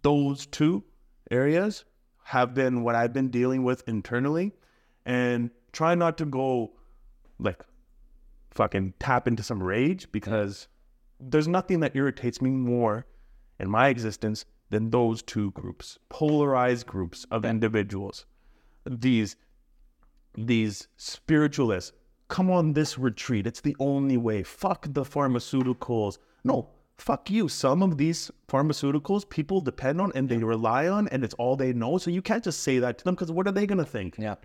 Those 0.02 0.46
two 0.46 0.84
areas 1.32 1.86
have 2.26 2.54
been 2.54 2.84
what 2.84 2.96
I've 2.96 3.14
been 3.14 3.30
dealing 3.30 3.64
with 3.64 3.88
internally 3.88 4.54
and 5.06 5.50
try 5.72 5.96
not 5.96 6.18
to 6.18 6.26
go 6.26 6.74
like 7.40 7.64
fucking 8.52 8.94
tap 9.00 9.28
into 9.28 9.44
some 9.44 9.62
rage 9.62 10.12
because 10.12 10.68
there's 11.20 11.48
nothing 11.48 11.80
that 11.80 11.96
irritates 11.96 12.42
me 12.42 12.50
more 12.50 13.06
in 13.60 13.70
my 13.70 13.88
existence 13.88 14.46
than 14.70 14.90
those 14.90 15.22
two 15.22 15.52
groups, 15.52 16.00
polarized 16.10 16.88
groups 16.88 17.26
of 17.32 17.46
individuals. 17.46 18.26
These 18.86 19.36
these 20.36 20.88
spiritualists 20.98 21.94
come 22.28 22.50
on 22.50 22.74
this 22.74 22.98
retreat. 22.98 23.46
It's 23.46 23.62
the 23.62 23.76
only 23.80 24.18
way. 24.18 24.42
Fuck 24.42 24.88
the 24.90 25.04
pharmaceuticals. 25.04 26.18
No, 26.44 26.70
fuck 26.98 27.30
you. 27.30 27.48
Some 27.48 27.84
of 27.84 27.98
these 27.98 28.32
pharmaceuticals 28.48 29.30
people 29.30 29.62
depend 29.62 30.02
on 30.02 30.12
and 30.16 30.28
they 30.28 30.38
rely 30.38 30.88
on, 30.88 31.08
and 31.10 31.24
it's 31.24 31.36
all 31.36 31.56
they 31.56 31.74
know. 31.74 32.00
So 32.00 32.10
you 32.10 32.24
can't 32.24 32.44
just 32.44 32.62
say 32.62 32.80
that 32.80 32.98
to 32.98 33.04
them 33.04 33.14
because 33.14 33.32
what 33.32 33.48
are 33.48 33.52
they 33.52 33.68
gonna 33.68 33.86
think? 33.86 34.16
Yeah. 34.18 34.36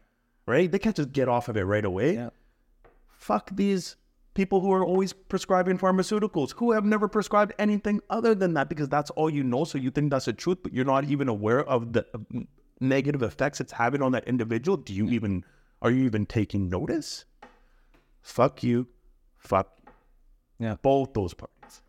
Right? 0.49 0.71
They 0.73 0.79
can't 0.79 0.97
just 0.97 1.13
get 1.13 1.29
off 1.29 1.49
of 1.49 1.57
it 1.57 1.65
right 1.75 1.85
away 1.85 2.15
Yeah. 2.15 2.31
fuck 3.29 3.51
these 3.55 3.97
people 4.35 4.61
who 4.61 4.71
are 4.73 4.85
always 4.85 5.13
prescribing 5.13 5.77
pharmaceuticals 5.79 6.55
who 6.57 6.71
have 6.73 6.85
never 6.85 7.09
prescribed 7.09 7.53
anything 7.59 8.01
other 8.09 8.35
than 8.35 8.55
that 8.55 8.69
because 8.69 8.89
that's 8.89 9.11
all 9.11 9.29
you 9.29 9.43
know 9.43 9.65
so 9.65 9.77
you 9.79 9.91
think 9.91 10.11
that's 10.13 10.27
the 10.27 10.33
truth 10.33 10.59
but 10.63 10.73
you're 10.73 10.85
not 10.85 11.05
even 11.05 11.29
aware 11.29 11.63
of 11.65 11.93
the 11.93 12.07
negative 12.81 13.23
effects 13.23 13.61
it's 13.61 13.73
having 13.73 14.01
on 14.01 14.13
that 14.13 14.27
individual 14.29 14.77
do 14.77 14.95
you 14.95 15.07
even 15.09 15.45
are 15.83 15.91
you 15.91 16.05
even 16.05 16.25
taking 16.25 16.69
notice 16.69 17.25
fuck 18.23 18.63
you 18.63 18.87
fuck 19.37 19.69
Yeah. 20.61 20.77
both 20.83 21.13
those 21.15 21.35
parties 21.35 21.83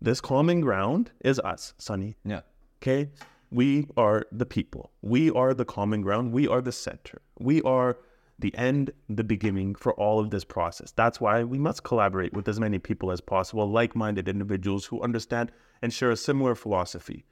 this 0.00 0.20
common 0.20 0.60
ground 0.60 1.12
is 1.24 1.38
us 1.38 1.74
sunny 1.78 2.16
Yeah. 2.24 2.40
Okay. 2.82 3.10
We 3.52 3.86
are 3.98 4.24
the 4.32 4.46
people. 4.46 4.92
We 5.02 5.30
are 5.30 5.52
the 5.52 5.66
common 5.66 6.00
ground. 6.00 6.32
We 6.32 6.48
are 6.48 6.62
the 6.62 6.72
center. 6.72 7.20
We 7.38 7.60
are 7.62 7.98
the 8.38 8.56
end, 8.56 8.92
the 9.10 9.24
beginning 9.24 9.74
for 9.74 9.92
all 9.92 10.18
of 10.18 10.30
this 10.30 10.42
process. 10.42 10.90
That's 10.92 11.20
why 11.20 11.44
we 11.44 11.58
must 11.58 11.84
collaborate 11.84 12.32
with 12.32 12.48
as 12.48 12.58
many 12.58 12.78
people 12.78 13.12
as 13.12 13.20
possible, 13.20 13.70
like 13.70 13.94
minded 13.94 14.26
individuals 14.26 14.86
who 14.86 15.02
understand 15.02 15.52
and 15.82 15.92
share 15.92 16.10
a 16.10 16.16
similar 16.16 16.54
philosophy. 16.54 17.26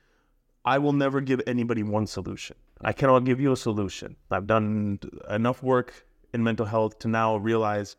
I 0.62 0.76
will 0.76 0.92
never 0.92 1.22
give 1.22 1.40
anybody 1.46 1.82
one 1.82 2.06
solution. 2.06 2.56
I 2.82 2.92
cannot 2.92 3.24
give 3.24 3.40
you 3.40 3.52
a 3.52 3.56
solution. 3.56 4.16
I've 4.30 4.46
done 4.46 4.98
enough 5.30 5.62
work 5.62 6.06
in 6.34 6.44
mental 6.44 6.66
health 6.66 6.98
to 6.98 7.08
now 7.08 7.38
realize 7.38 7.96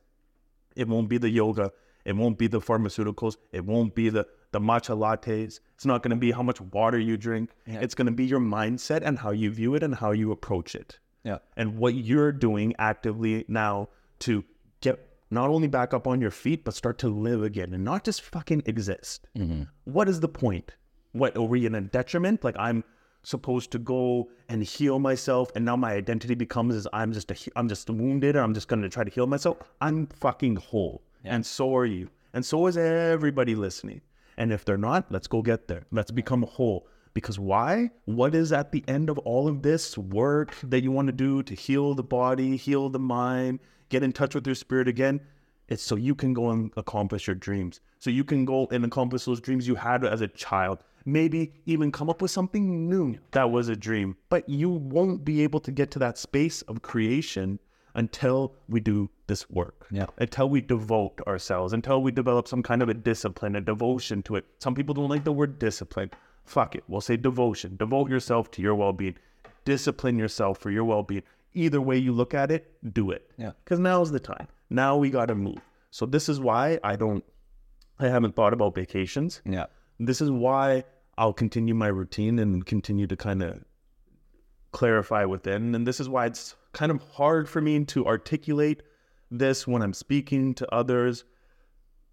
it 0.76 0.88
won't 0.88 1.10
be 1.10 1.18
the 1.18 1.30
yoga. 1.30 1.72
It 2.06 2.16
won't 2.16 2.38
be 2.38 2.48
the 2.48 2.60
pharmaceuticals. 2.60 3.38
It 3.52 3.66
won't 3.66 3.96
be 3.96 4.10
the, 4.10 4.28
the 4.52 4.60
matcha 4.60 4.98
lattes. 4.98 5.60
It's 5.76 5.86
not 5.86 6.04
going 6.04 6.12
to 6.12 6.18
be 6.18 6.32
how 6.32 6.44
much 6.44 6.60
water 6.62 7.00
you 7.00 7.18
drink. 7.18 7.52
It's 7.66 7.96
going 7.96 8.08
to 8.08 8.12
be 8.12 8.26
your 8.26 8.40
mindset 8.40 9.02
and 9.04 9.20
how 9.20 9.32
you 9.32 9.52
view 9.52 9.76
it 9.76 9.84
and 9.84 9.96
how 9.96 10.12
you 10.12 10.32
approach 10.32 10.76
it. 10.76 11.00
Yeah. 11.24 11.38
And 11.56 11.78
what 11.78 11.94
you're 11.96 12.32
doing 12.32 12.74
actively 12.80 13.46
now 13.48 13.90
to 14.20 14.44
get 14.82 15.00
not 15.30 15.50
only 15.50 15.68
back 15.68 15.94
up 15.94 16.08
on 16.08 16.20
your 16.20 16.32
feet, 16.32 16.66
but 16.66 16.74
start 16.74 16.98
to 17.00 17.08
live 17.08 17.44
again 17.44 17.74
and 17.74 17.84
not 17.84 18.04
just 18.04 18.22
fucking 18.22 18.64
exist. 18.66 19.28
Mm-hmm. 19.38 19.64
What 19.86 20.10
is 20.10 20.20
the 20.20 20.28
point? 20.28 20.74
What 21.14 21.38
are 21.38 21.44
we 21.44 21.66
in 21.66 21.76
a 21.76 21.82
detriment? 21.82 22.44
Like 22.44 22.56
I'm 22.58 22.84
supposed 23.24 23.72
to 23.72 23.80
go 23.80 24.30
and 24.50 24.64
heal 24.64 24.98
myself, 24.98 25.52
and 25.56 25.64
now 25.64 25.76
my 25.76 25.94
identity 25.94 26.36
becomes 26.36 26.74
is 26.74 26.88
I'm 26.92 27.14
just 27.14 27.30
a 27.32 27.36
I'm 27.56 27.70
just 27.70 27.90
wounded, 27.90 28.36
or 28.36 28.42
I'm 28.42 28.54
just 28.54 28.68
going 28.68 28.82
to 28.82 28.90
try 28.90 29.04
to 29.04 29.12
heal 29.12 29.28
myself. 29.28 29.58
I'm 29.80 30.08
fucking 30.08 30.56
whole, 30.56 31.04
and 31.24 31.46
so 31.46 31.76
are 31.76 31.86
you, 31.86 32.10
and 32.34 32.46
so 32.46 32.68
is 32.68 32.78
everybody 32.78 33.56
listening. 33.56 34.02
And 34.38 34.52
if 34.52 34.66
they're 34.66 34.78
not, 34.78 35.12
let's 35.12 35.28
go 35.28 35.42
get 35.42 35.68
there. 35.68 35.86
Let's 35.92 36.12
become 36.12 36.44
whole. 36.44 36.88
Because 37.14 37.38
why? 37.38 37.92
What 38.06 38.34
is 38.34 38.54
at 38.54 38.72
the 38.72 38.84
end 38.88 39.10
of 39.10 39.18
all 39.20 39.48
of 39.48 39.62
this 39.62 39.98
work 39.98 40.56
that 40.64 40.82
you 40.82 40.92
want 40.92 41.08
to 41.08 41.12
do 41.12 41.44
to 41.44 41.54
heal 41.54 41.94
the 41.94 42.04
body, 42.04 42.56
heal 42.56 42.90
the 42.90 43.00
mind, 43.00 43.60
get 43.90 44.02
in 44.02 44.14
touch 44.14 44.34
with 44.34 44.46
your 44.46 44.56
spirit 44.56 44.88
again? 44.88 45.20
It's 45.68 45.84
so 45.84 45.96
you 45.96 46.16
can 46.16 46.34
go 46.34 46.50
and 46.52 46.72
accomplish 46.78 47.28
your 47.28 47.36
dreams. 47.36 47.82
So 48.00 48.10
you 48.10 48.24
can 48.24 48.46
go 48.46 48.68
and 48.72 48.84
accomplish 48.86 49.26
those 49.26 49.42
dreams 49.42 49.68
you 49.68 49.76
had 49.76 50.06
as 50.06 50.22
a 50.22 50.28
child. 50.30 50.84
maybe 51.06 51.54
even 51.66 51.92
come 51.92 52.10
up 52.10 52.22
with 52.22 52.32
something 52.32 52.90
new 52.90 53.18
that 53.32 53.50
was 53.52 53.68
a 53.70 53.76
dream. 53.76 54.16
But 54.30 54.48
you 54.48 54.70
won't 54.70 55.26
be 55.26 55.44
able 55.44 55.60
to 55.62 55.72
get 55.72 55.92
to 55.92 56.00
that 56.00 56.18
space 56.18 56.62
of 56.64 56.82
creation 56.82 57.60
until 57.96 58.54
we 58.68 58.80
do 58.80 59.10
this 59.28 59.50
work. 59.50 59.88
Yeah. 59.92 60.08
Until 60.18 60.50
we 60.50 60.62
devote 60.62 61.20
ourselves, 61.28 61.74
until 61.74 62.02
we 62.02 62.12
develop 62.12 62.48
some 62.48 62.64
kind 62.64 62.82
of 62.82 62.90
a 62.90 62.94
discipline, 62.94 63.56
a 63.56 63.62
devotion 63.62 64.24
to 64.24 64.36
it. 64.36 64.46
Some 64.60 64.76
people 64.76 64.94
don't 64.94 65.10
like 65.10 65.24
the 65.24 65.32
word 65.32 65.60
discipline. 65.60 66.12
Fuck 66.46 66.76
it. 66.76 66.84
We'll 66.88 67.02
say 67.02 67.18
devotion. 67.18 67.78
Devote 67.78 68.10
yourself 68.10 68.52
to 68.52 68.62
your 68.62 68.76
well 68.76 68.94
being. 68.94 69.16
Discipline 69.66 70.18
yourself 70.18 70.58
for 70.58 70.72
your 70.72 70.84
well 70.84 71.04
being. 71.04 71.24
Either 71.54 71.82
way 71.82 71.98
you 71.98 72.14
look 72.14 72.34
at 72.34 72.52
it, 72.52 72.72
do 72.94 73.12
it. 73.12 73.30
Yeah. 73.38 73.52
Because 73.64 73.80
now's 73.80 74.12
the 74.12 74.20
time. 74.20 74.48
Now 74.70 74.98
we 74.98 75.10
got 75.10 75.28
to 75.28 75.36
move. 75.36 75.60
So 75.92 76.06
this 76.06 76.30
is 76.30 76.40
why 76.40 76.80
I 76.84 76.96
don't, 76.96 77.24
I 78.00 78.08
haven't 78.08 78.36
thought 78.36 78.54
about 78.54 78.74
vacations. 78.74 79.42
Yeah. 79.46 79.66
This 80.00 80.22
is 80.22 80.32
why 80.32 80.86
I'll 81.18 81.34
continue 81.34 81.76
my 81.76 81.88
routine 81.88 82.40
and 82.40 82.66
continue 82.66 83.06
to 83.08 83.16
kind 83.16 83.44
of 83.44 83.64
clarify 84.72 85.26
within. 85.26 85.76
And 85.76 85.86
this 85.86 86.00
is 86.00 86.08
why 86.10 86.26
it's 86.28 86.56
kind 86.74 86.92
of 86.92 87.02
hard 87.14 87.50
for 87.50 87.62
me 87.62 87.84
to 87.86 88.06
articulate 88.06 88.82
this 89.30 89.68
when 89.68 89.82
I'm 89.82 89.94
speaking 89.94 90.54
to 90.56 90.74
others 90.74 91.24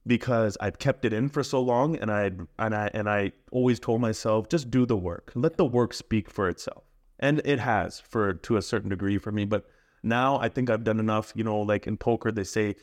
because 0.06 0.56
I've 0.60 0.78
kept 0.78 1.04
it 1.04 1.12
in 1.12 1.28
for 1.28 1.42
so 1.42 1.60
long 1.60 1.96
and 1.96 2.10
I 2.10 2.30
and 2.58 2.74
I 2.74 2.90
and 2.94 3.08
I 3.08 3.32
always 3.52 3.78
told 3.78 4.00
myself 4.00 4.48
just 4.48 4.70
do 4.70 4.86
the 4.86 4.96
work. 4.96 5.32
Let 5.34 5.56
the 5.56 5.66
work 5.66 5.92
speak 5.92 6.30
for 6.30 6.48
itself. 6.48 6.84
And 7.20 7.42
it 7.44 7.58
has 7.58 8.00
for 8.00 8.34
to 8.34 8.56
a 8.56 8.62
certain 8.62 8.88
degree 8.88 9.18
for 9.18 9.32
me, 9.32 9.44
but 9.44 9.66
now 10.02 10.38
I 10.38 10.48
think 10.48 10.70
I've 10.70 10.84
done 10.84 11.00
enough, 11.00 11.32
you 11.34 11.44
know, 11.44 11.60
like 11.60 11.86
in 11.86 11.96
poker 11.96 12.32
they 12.32 12.44
say 12.44 12.76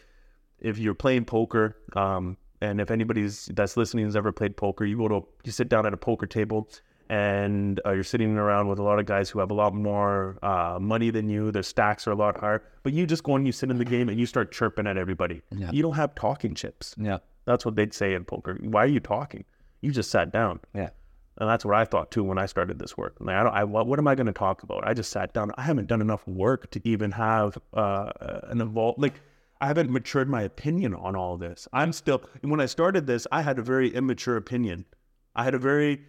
if 0.59 0.77
you're 0.77 0.93
playing 0.93 1.25
poker 1.25 1.77
um 1.95 2.37
and 2.61 2.79
if 2.79 2.91
anybody's 2.91 3.45
that's 3.53 3.75
listening 3.75 4.05
has 4.05 4.15
ever 4.15 4.31
played 4.31 4.55
poker, 4.55 4.85
you 4.85 4.97
go 4.97 5.07
to 5.07 5.27
you 5.43 5.51
sit 5.51 5.69
down 5.69 5.85
at 5.85 5.93
a 5.93 5.97
poker 5.97 6.27
table 6.27 6.69
and 7.09 7.79
uh, 7.85 7.91
you're 7.91 8.03
sitting 8.03 8.37
around 8.37 8.67
with 8.67 8.79
a 8.79 8.83
lot 8.83 8.99
of 8.99 9.05
guys 9.05 9.29
who 9.29 9.39
have 9.39 9.51
a 9.51 9.53
lot 9.53 9.73
more 9.73 10.37
uh, 10.41 10.77
money 10.79 11.09
than 11.09 11.29
you. 11.29 11.51
Their 11.51 11.63
stacks 11.63 12.07
are 12.07 12.11
a 12.11 12.15
lot 12.15 12.39
higher, 12.39 12.63
but 12.83 12.93
you 12.93 13.05
just 13.05 13.23
go 13.23 13.35
and 13.35 13.45
you 13.45 13.51
sit 13.51 13.69
in 13.69 13.77
the 13.77 13.85
game 13.85 14.09
and 14.09 14.19
you 14.19 14.25
start 14.25 14.51
chirping 14.51 14.87
at 14.87 14.97
everybody. 14.97 15.41
Yeah. 15.51 15.71
You 15.71 15.81
don't 15.81 15.95
have 15.95 16.15
talking 16.15 16.55
chips. 16.55 16.95
Yeah. 16.97 17.19
That's 17.45 17.65
what 17.65 17.75
they'd 17.75 17.93
say 17.93 18.13
in 18.13 18.25
poker. 18.25 18.57
Why 18.61 18.83
are 18.83 18.87
you 18.87 18.99
talking? 18.99 19.45
You 19.81 19.91
just 19.91 20.09
sat 20.09 20.31
down. 20.31 20.59
Yeah. 20.73 20.89
And 21.37 21.49
that's 21.49 21.65
what 21.65 21.75
I 21.75 21.85
thought 21.85 22.11
too 22.11 22.23
when 22.23 22.37
I 22.37 22.45
started 22.45 22.79
this 22.79 22.97
work. 22.97 23.17
Like, 23.19 23.35
I 23.35 23.43
don't, 23.43 23.53
I, 23.53 23.63
what, 23.65 23.87
what 23.87 23.99
am 23.99 24.07
I 24.07 24.15
going 24.15 24.27
to 24.27 24.33
talk 24.33 24.63
about? 24.63 24.87
I 24.87 24.93
just 24.93 25.11
sat 25.11 25.33
down. 25.33 25.51
I 25.57 25.63
haven't 25.63 25.87
done 25.87 26.01
enough 26.01 26.25
work 26.27 26.71
to 26.71 26.81
even 26.85 27.11
have 27.11 27.57
uh, 27.73 28.11
an 28.43 28.61
evolve. 28.61 28.95
Like, 28.97 29.15
I 29.61 29.67
haven't 29.67 29.89
matured 29.89 30.29
my 30.29 30.43
opinion 30.43 30.93
on 30.93 31.15
all 31.15 31.37
this. 31.37 31.67
I'm 31.71 31.93
still, 31.93 32.23
when 32.41 32.59
I 32.59 32.65
started 32.65 33.05
this, 33.05 33.27
I 33.31 33.41
had 33.41 33.59
a 33.59 33.61
very 33.61 33.93
immature 33.93 34.37
opinion. 34.37 34.85
I 35.35 35.43
had 35.43 35.53
a 35.53 35.59
very 35.59 36.03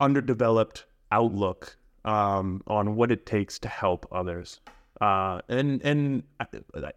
underdeveloped 0.00 0.84
outlook 1.10 1.76
um, 2.04 2.62
on 2.66 2.96
what 2.96 3.10
it 3.10 3.26
takes 3.26 3.58
to 3.60 3.68
help 3.68 4.06
others. 4.12 4.60
Uh, 5.00 5.40
and 5.48 5.82
and 5.82 6.22
I, 6.40 6.46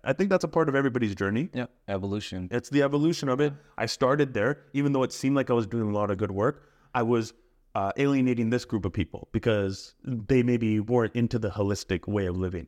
I 0.06 0.14
think 0.14 0.30
that's 0.30 0.46
a 0.46 0.48
part 0.48 0.70
of 0.70 0.76
everybody's 0.76 1.16
journey. 1.16 1.50
Yeah. 1.54 1.66
Evolution. 1.88 2.48
It's 2.52 2.70
the 2.70 2.82
evolution 2.84 3.28
of 3.28 3.42
it. 3.42 3.54
I 3.78 3.88
started 3.88 4.34
there, 4.34 4.60
even 4.74 4.94
though 4.94 5.04
it 5.04 5.12
seemed 5.12 5.36
like 5.36 5.50
I 5.50 5.54
was 5.54 5.68
doing 5.68 5.90
a 5.90 5.94
lot 5.94 6.10
of 6.10 6.18
good 6.18 6.32
work. 6.32 6.70
I 6.96 7.04
was 7.04 7.34
uh, 7.76 7.92
alienating 7.98 8.50
this 8.50 8.64
group 8.66 8.86
of 8.86 8.94
people 8.94 9.28
because 9.32 9.96
they 10.04 10.44
maybe 10.44 10.80
weren't 10.80 11.14
into 11.16 11.38
the 11.38 11.50
holistic 11.50 12.08
way 12.08 12.26
of 12.26 12.38
living. 12.38 12.68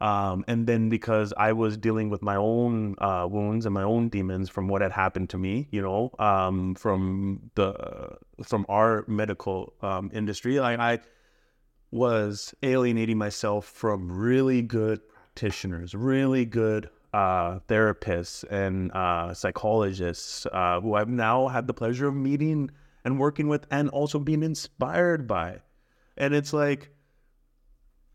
Um, 0.00 0.44
and 0.48 0.66
then 0.66 0.88
because 0.88 1.32
I 1.36 1.52
was 1.52 1.76
dealing 1.76 2.10
with 2.10 2.22
my 2.22 2.36
own 2.36 2.96
uh, 2.98 3.26
wounds 3.30 3.66
and 3.66 3.72
my 3.72 3.82
own 3.82 4.08
demons 4.08 4.50
from 4.50 4.68
what 4.68 4.82
had 4.82 4.92
happened 4.92 5.30
to 5.30 5.38
me, 5.38 5.68
you 5.70 5.80
know, 5.80 6.10
um, 6.18 6.74
from 6.74 7.50
the 7.54 8.16
from 8.44 8.66
our 8.68 9.04
medical 9.06 9.74
um, 9.82 10.10
industry, 10.12 10.60
like 10.60 10.78
I 10.78 11.00
was 11.90 12.54
alienating 12.62 13.18
myself 13.18 13.66
from 13.66 14.10
really 14.10 14.62
good 14.62 15.00
practitioners, 15.08 15.94
really 15.94 16.44
good 16.44 16.90
uh, 17.14 17.58
therapists 17.68 18.44
and 18.50 18.90
uh, 18.92 19.34
psychologists 19.34 20.46
uh, 20.52 20.80
who 20.80 20.94
I've 20.94 21.08
now 21.08 21.48
had 21.48 21.66
the 21.66 21.74
pleasure 21.74 22.08
of 22.08 22.14
meeting 22.14 22.70
and 23.04 23.18
working 23.18 23.48
with 23.48 23.66
and 23.70 23.88
also 23.90 24.18
being 24.18 24.42
inspired 24.42 25.26
by. 25.26 25.60
And 26.16 26.34
it's 26.34 26.52
like 26.52 26.90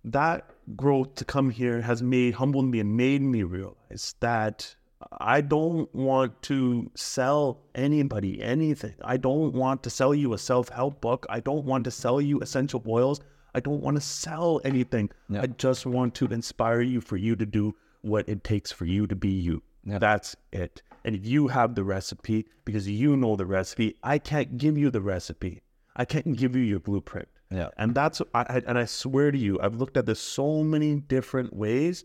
that 0.05 0.49
growth 0.75 1.15
to 1.15 1.25
come 1.25 1.49
here 1.49 1.81
has 1.81 2.03
made 2.03 2.33
humbled 2.35 2.65
me 2.65 2.79
and 2.79 2.97
made 2.97 3.21
me 3.21 3.43
realize 3.43 4.15
that 4.19 4.75
I 5.19 5.41
don't 5.41 5.93
want 5.93 6.41
to 6.43 6.91
sell 6.95 7.61
anybody 7.75 8.41
anything. 8.41 8.95
I 9.03 9.17
don't 9.17 9.53
want 9.53 9.83
to 9.83 9.89
sell 9.89 10.13
you 10.13 10.33
a 10.33 10.37
self 10.37 10.69
help 10.69 11.01
book. 11.01 11.25
I 11.29 11.39
don't 11.39 11.65
want 11.65 11.83
to 11.85 11.91
sell 11.91 12.19
you 12.19 12.39
essential 12.41 12.83
oils. 12.87 13.21
I 13.53 13.59
don't 13.59 13.81
want 13.81 13.95
to 13.95 14.01
sell 14.01 14.61
anything. 14.65 15.09
Yeah. 15.29 15.41
I 15.41 15.47
just 15.47 15.85
want 15.85 16.15
to 16.15 16.25
inspire 16.25 16.81
you 16.81 17.01
for 17.01 17.17
you 17.17 17.35
to 17.35 17.45
do 17.45 17.75
what 18.01 18.27
it 18.27 18.43
takes 18.43 18.71
for 18.71 18.85
you 18.85 19.07
to 19.07 19.15
be 19.15 19.29
you. 19.29 19.63
Yeah. 19.83 19.99
That's 19.99 20.35
it. 20.51 20.81
And 21.05 21.15
if 21.15 21.25
you 21.25 21.47
have 21.47 21.75
the 21.75 21.83
recipe 21.83 22.45
because 22.65 22.87
you 22.87 23.15
know 23.15 23.35
the 23.35 23.45
recipe, 23.45 23.95
I 24.03 24.17
can't 24.17 24.57
give 24.57 24.77
you 24.77 24.89
the 24.89 25.01
recipe. 25.01 25.61
I 25.95 26.05
can't 26.05 26.35
give 26.35 26.55
you 26.55 26.61
your 26.61 26.79
blueprint. 26.79 27.29
Yeah. 27.49 27.69
And 27.77 27.95
that's 27.95 28.21
I, 28.33 28.41
I 28.41 28.61
and 28.67 28.77
I 28.77 28.85
swear 28.85 29.31
to 29.31 29.37
you, 29.37 29.59
I've 29.61 29.75
looked 29.75 29.97
at 29.97 30.05
this 30.05 30.19
so 30.19 30.63
many 30.63 30.95
different 30.95 31.53
ways, 31.53 32.03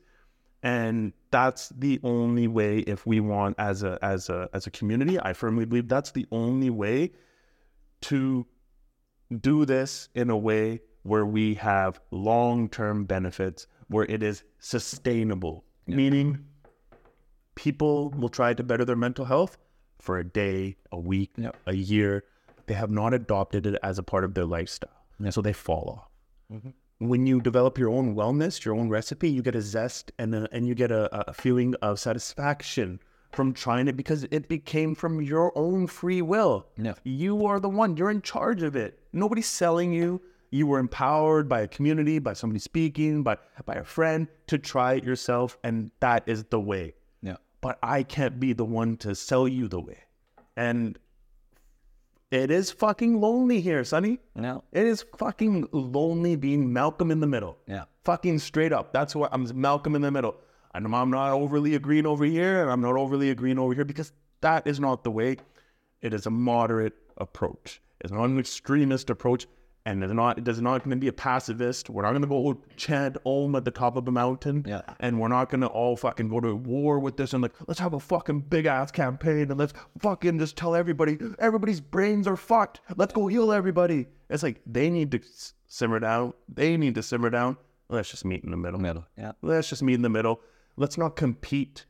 and 0.63 1.13
that's 1.31 1.71
the 1.71 2.01
only 2.05 2.47
way 2.47 2.79
if 2.79 3.07
we 3.07 3.21
want 3.21 3.57
as 3.59 3.83
a 3.83 3.99
as 4.03 4.29
a 4.29 4.49
as 4.53 4.67
a 4.67 4.71
community. 4.71 5.19
I 5.21 5.33
firmly 5.33 5.65
believe 5.65 5.89
that's 5.89 6.13
the 6.13 6.27
only 6.31 6.71
way 6.71 7.13
to 8.03 8.47
do 9.41 9.65
this 9.65 10.09
in 10.15 10.31
a 10.31 10.37
way 10.37 10.81
where 11.03 11.27
we 11.27 11.55
have 11.55 12.01
long 12.13 12.69
term 12.69 13.05
benefits, 13.05 13.67
where 13.89 14.05
it 14.05 14.23
is 14.23 14.45
sustainable, 14.61 15.65
meaning 15.87 16.45
people 17.57 18.11
will 18.11 18.29
try 18.29 18.55
to 18.55 18.63
better 18.63 18.85
their 18.85 18.97
mental 18.97 19.25
health 19.25 19.59
for 19.99 20.19
a 20.19 20.25
day, 20.25 20.77
a 20.93 20.99
week, 20.99 21.33
a 21.67 21.75
year. 21.75 22.25
They 22.67 22.75
have 22.75 22.91
not 22.91 23.13
adopted 23.13 23.67
it 23.67 23.77
as 23.83 23.99
a 23.99 24.03
part 24.05 24.23
of 24.23 24.35
their 24.35 24.45
lifestyle. 24.45 25.02
And 25.23 25.33
so 25.33 25.41
they 25.41 25.53
fall 25.53 25.99
off. 25.99 26.57
Mm-hmm. 26.59 27.09
When 27.09 27.27
you 27.27 27.41
develop 27.41 27.79
your 27.79 27.91
own 27.91 28.15
wellness, 28.15 28.65
your 28.65 28.75
own 28.75 28.89
recipe, 28.89 29.29
you 29.29 29.43
get 29.43 29.55
a 29.55 29.63
zest 29.63 30.13
and 30.19 30.35
a, 30.35 30.49
and 30.53 30.67
you 30.69 30.75
get 30.75 30.91
a, 30.93 31.31
a 31.31 31.33
feeling 31.33 31.75
of 31.83 31.99
satisfaction 31.99 33.01
from 33.33 33.53
trying 33.55 33.89
it 33.89 33.97
because 33.97 34.25
it 34.31 34.49
became 34.49 34.95
from 34.95 35.21
your 35.23 35.57
own 35.57 35.87
free 35.87 36.23
will. 36.23 36.67
Yeah. 36.77 36.95
You 37.05 37.47
are 37.47 37.59
the 37.59 37.69
one, 37.69 37.97
you're 37.97 38.11
in 38.11 38.23
charge 38.23 38.63
of 38.63 38.77
it. 38.77 39.01
Nobody's 39.13 39.49
selling 39.49 39.93
you. 39.93 40.21
You 40.51 40.67
were 40.67 40.79
empowered 40.79 41.49
by 41.49 41.63
a 41.63 41.67
community, 41.67 42.19
by 42.19 42.35
somebody 42.35 42.61
speaking, 42.61 43.23
by 43.23 43.39
by 43.65 43.75
a 43.77 43.85
friend 43.85 44.29
to 44.49 44.59
try 44.59 44.95
it 44.95 45.05
yourself, 45.05 45.57
and 45.65 45.91
that 46.01 46.25
is 46.27 46.45
the 46.45 46.61
way 46.61 46.93
Yeah. 47.23 47.37
but 47.63 47.79
I 47.83 48.03
can't 48.03 48.39
be 48.39 48.53
the 48.53 48.67
one 48.67 48.99
to 48.99 49.15
sell 49.15 49.49
you 49.49 49.67
the 49.67 49.81
way. 49.81 50.01
And 50.55 50.99
it 52.33 52.51
is 52.51 52.71
fucking 52.71 53.21
lonely 53.21 53.61
here, 53.61 53.85
Sunny. 53.85 54.19
No. 54.35 54.65
It 54.73 54.87
is 54.87 55.05
fucking 55.19 55.69
lonely 55.71 56.35
being 56.35 56.73
Malcolm 56.73 57.11
in 57.11 57.21
the 57.21 57.27
middle. 57.27 57.59
Yeah. 57.67 57.85
Fucking 58.05 58.39
straight 58.39 58.73
up. 58.73 58.93
That's 58.93 59.15
what 59.15 59.29
I'm 59.33 59.47
Malcolm 59.61 59.95
in 59.95 60.01
the 60.01 60.11
middle. 60.11 60.37
And 60.75 60.87
I'm 60.95 61.11
not 61.11 61.31
overly 61.33 61.75
agreeing 61.75 62.07
over 62.07 62.25
here, 62.25 62.63
and 62.63 62.71
I'm 62.71 62.81
not 62.81 62.97
overly 62.97 63.29
agreeing 63.29 63.59
over 63.59 63.75
here 63.75 63.85
because 63.85 64.13
that 64.41 64.67
is 64.67 64.81
not 64.81 65.05
the 65.05 65.11
way. 65.11 65.37
It 66.01 66.15
is 66.15 66.25
a 66.25 66.31
moderate 66.31 66.95
approach. 67.19 67.83
It's 68.01 68.11
not 68.11 68.25
an 68.25 68.39
extremist 68.39 69.11
approach, 69.11 69.47
and 69.85 70.03
it's 70.05 70.13
not. 70.13 70.47
Is 70.49 70.61
not 70.61 70.79
going 70.85 70.91
to 70.91 70.97
be 70.97 71.09
a 71.09 71.13
pacifist. 71.13 71.91
We're 71.91 72.03
not 72.03 72.11
going 72.11 72.23
to 72.23 72.29
go 72.29 72.61
chant 72.77 73.17
Om 73.25 73.55
at 73.57 73.65
the 73.65 73.71
top 73.71 73.97
of 73.97 74.07
a 74.07 74.13
mountain, 74.13 74.65
Yeah. 74.67 74.83
and 75.01 75.21
we're 75.21 75.29
not 75.29 75.51
going 75.51 75.63
to 75.63 75.67
all 75.67 75.97
fucking 75.97 76.29
go 76.29 76.41
to 76.41 76.55
war 76.55 76.99
with 76.99 77.17
this 77.17 77.33
and 77.33 77.43
like 77.43 77.53
let's 77.67 77.81
have 77.81 77.95
a 77.95 78.01
fucking 78.01 78.41
big 78.43 78.67
ass 78.67 78.91
campaign 78.91 79.51
and 79.51 79.59
let's 79.59 79.73
fucking 79.99 80.39
just 80.39 80.57
tell 80.57 80.75
everybody 80.75 81.19
everybody's 81.39 81.81
brains 81.81 82.27
are 82.27 82.37
fucked. 82.37 82.81
Let's 82.97 83.13
go 83.13 83.27
heal 83.27 83.53
everybody. 83.53 84.07
It's 84.31 84.43
like 84.43 84.61
they 84.67 84.89
need 84.91 85.11
to 85.13 85.21
simmer 85.69 85.99
down. 85.99 86.35
They 86.49 86.77
need 86.77 86.95
to 86.95 87.03
simmer 87.03 87.31
down. 87.31 87.57
Let's 87.89 88.11
just 88.11 88.25
meet 88.25 88.45
in 88.45 88.51
the 88.51 88.57
middle. 88.57 88.81
Middle. 88.81 89.07
Yeah. 89.19 89.33
Let's 89.43 89.69
just 89.69 89.83
meet 89.83 89.95
in 89.95 90.03
the 90.03 90.09
middle. 90.09 90.41
Let's 90.77 90.97
not 90.97 91.17
compete 91.17 91.85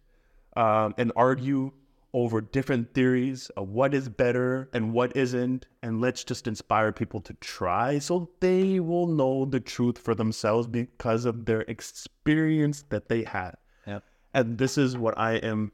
um, 0.56 0.94
and 0.98 1.12
argue 1.14 1.72
over 2.14 2.40
different 2.40 2.92
theories 2.92 3.48
of 3.50 3.68
what 3.68 3.94
is 3.94 4.08
better 4.08 4.68
and 4.72 4.92
what 4.92 5.16
isn't. 5.16 5.66
And 5.82 6.00
let's 6.00 6.24
just 6.24 6.46
inspire 6.46 6.92
people 6.92 7.20
to 7.22 7.34
try 7.34 7.98
so 7.98 8.30
they 8.40 8.80
will 8.80 9.06
know 9.06 9.44
the 9.44 9.60
truth 9.60 9.98
for 9.98 10.14
themselves 10.14 10.66
because 10.66 11.24
of 11.24 11.46
their 11.46 11.62
experience 11.62 12.84
that 12.90 13.08
they 13.08 13.24
had. 13.24 13.54
Yeah. 13.86 14.00
And 14.34 14.58
this 14.58 14.76
is 14.76 14.96
what 14.96 15.18
I 15.18 15.34
am 15.36 15.72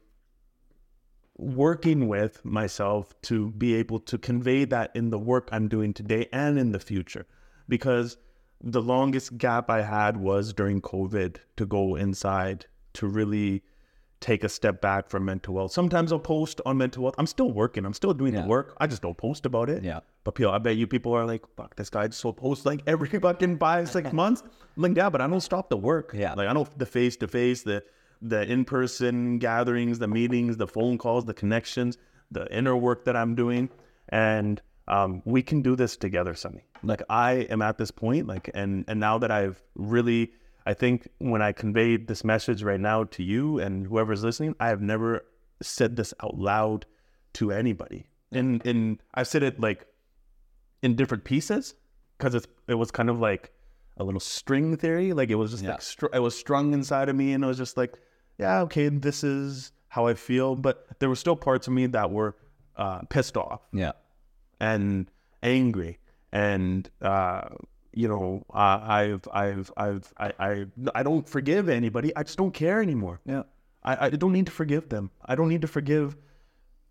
working 1.37 2.07
with 2.07 2.43
myself 2.43 3.13
to 3.23 3.51
be 3.51 3.75
able 3.75 3.99
to 3.99 4.17
convey 4.17 4.65
that 4.65 4.91
in 4.95 5.09
the 5.09 5.19
work 5.19 5.49
I'm 5.51 5.67
doing 5.67 5.93
today 5.93 6.27
and 6.31 6.57
in 6.57 6.71
the 6.71 6.79
future. 6.79 7.25
Because 7.67 8.17
the 8.61 8.81
longest 8.81 9.37
gap 9.37 9.69
I 9.69 9.81
had 9.81 10.17
was 10.17 10.53
during 10.53 10.81
COVID 10.81 11.37
to 11.57 11.65
go 11.65 11.95
inside 11.95 12.65
to 12.93 13.07
really 13.07 13.63
take 14.21 14.43
a 14.43 14.49
step 14.49 14.81
back 14.81 15.09
from 15.09 15.23
mental 15.25 15.55
health. 15.55 15.71
Sometimes 15.71 16.11
I'll 16.11 16.19
post 16.19 16.59
on 16.65 16.77
mental 16.77 17.03
health. 17.03 17.15
I'm 17.17 17.25
still 17.25 17.51
working. 17.51 17.85
I'm 17.85 17.93
still 17.93 18.13
doing 18.13 18.33
Yeah. 18.33 18.41
the 18.41 18.47
work. 18.47 18.75
I 18.77 18.85
just 18.87 19.01
don't 19.01 19.15
post 19.17 19.45
about 19.45 19.69
it. 19.69 19.81
Yeah. 19.83 20.01
But 20.25 20.35
people, 20.35 20.51
I 20.51 20.57
bet 20.57 20.75
you 20.75 20.87
people 20.87 21.13
are 21.13 21.25
like, 21.25 21.43
fuck, 21.55 21.75
this 21.77 21.89
guy 21.89 22.07
just 22.07 22.23
will 22.25 22.33
post 22.33 22.65
like 22.65 22.81
every 22.85 23.07
fucking 23.19 23.57
five, 23.59 23.89
six 23.89 24.11
months. 24.21 24.43
I'm 24.75 24.83
like, 24.83 24.97
yeah, 24.97 25.09
but 25.09 25.21
I 25.21 25.27
don't 25.27 25.39
stop 25.41 25.69
the 25.69 25.77
work. 25.77 26.11
Yeah. 26.13 26.33
Like 26.33 26.47
I 26.49 26.53
don't 26.53 26.67
the 26.77 26.85
face 26.85 27.15
to 27.17 27.27
face, 27.27 27.63
the 27.63 27.83
the 28.21 28.43
in 28.51 28.65
person 28.65 29.37
gatherings, 29.39 29.99
the 29.99 30.07
meetings, 30.09 30.57
the 30.57 30.67
phone 30.67 30.97
calls, 30.97 31.23
the 31.23 31.33
connections, 31.33 31.97
the 32.29 32.45
inner 32.53 32.75
work 32.75 33.05
that 33.05 33.15
I'm 33.15 33.33
doing. 33.35 33.69
And 34.09 34.61
um, 34.89 35.21
we 35.23 35.41
can 35.41 35.61
do 35.61 35.77
this 35.77 35.95
together, 35.95 36.33
Sunny. 36.33 36.65
Like 36.83 37.03
I 37.09 37.47
am 37.49 37.61
at 37.61 37.77
this 37.77 37.91
point, 37.91 38.27
like 38.27 38.49
and 38.53 38.83
and 38.89 38.99
now 38.99 39.17
that 39.19 39.31
I've 39.31 39.61
really 39.75 40.33
I 40.69 40.73
think 40.75 41.07
when 41.17 41.41
I 41.41 41.51
conveyed 41.51 42.07
this 42.07 42.23
message 42.23 42.61
right 42.61 42.79
now 42.79 43.05
to 43.15 43.23
you 43.23 43.59
and 43.59 43.87
whoever's 43.87 44.23
listening, 44.23 44.55
I 44.59 44.67
have 44.73 44.81
never 44.81 45.25
said 45.61 45.95
this 45.95 46.13
out 46.23 46.37
loud 46.37 46.85
to 47.33 47.51
anybody. 47.51 48.01
And 48.31 48.63
and 48.65 49.01
I've 49.15 49.27
said 49.27 49.41
it 49.41 49.59
like 49.59 49.87
in 50.83 50.95
different 50.95 51.23
pieces 51.23 51.73
because 52.17 52.35
it's 52.35 52.47
it 52.67 52.75
was 52.75 52.91
kind 52.91 53.09
of 53.09 53.17
like 53.19 53.51
a 53.97 54.03
little 54.03 54.19
string 54.19 54.77
theory. 54.77 55.11
Like 55.13 55.31
it 55.31 55.35
was 55.43 55.49
just 55.51 55.63
Yeah. 55.63 55.71
like 55.71 55.81
str- 55.81 56.13
it 56.13 56.19
was 56.19 56.35
strung 56.37 56.73
inside 56.73 57.09
of 57.09 57.15
me, 57.15 57.33
and 57.33 57.43
it 57.43 57.47
was 57.47 57.57
just 57.57 57.75
like, 57.75 57.97
yeah, 58.37 58.61
okay, 58.61 58.89
this 58.89 59.23
is 59.23 59.71
how 59.87 60.05
I 60.05 60.13
feel. 60.13 60.55
But 60.55 60.85
there 60.99 61.09
were 61.09 61.15
still 61.25 61.35
parts 61.35 61.65
of 61.67 61.73
me 61.73 61.87
that 61.87 62.11
were 62.11 62.35
uh, 62.75 62.99
pissed 63.09 63.35
off 63.37 63.61
Yeah. 63.73 63.93
and 64.59 65.09
angry 65.41 65.97
and 66.31 66.89
uh 67.01 67.49
you 67.93 68.07
know 68.07 68.43
uh, 68.53 68.79
i've 68.83 69.27
i've 69.33 69.71
i've 69.77 70.13
I, 70.17 70.31
I 70.39 70.65
i 70.95 71.03
don't 71.03 71.27
forgive 71.27 71.69
anybody 71.69 72.15
i 72.15 72.23
just 72.23 72.37
don't 72.37 72.53
care 72.53 72.81
anymore 72.81 73.19
Yeah. 73.25 73.43
I, 73.83 74.05
I 74.05 74.09
don't 74.11 74.31
need 74.33 74.45
to 74.45 74.51
forgive 74.51 74.89
them 74.89 75.09
i 75.25 75.35
don't 75.35 75.49
need 75.49 75.61
to 75.61 75.67
forgive 75.67 76.17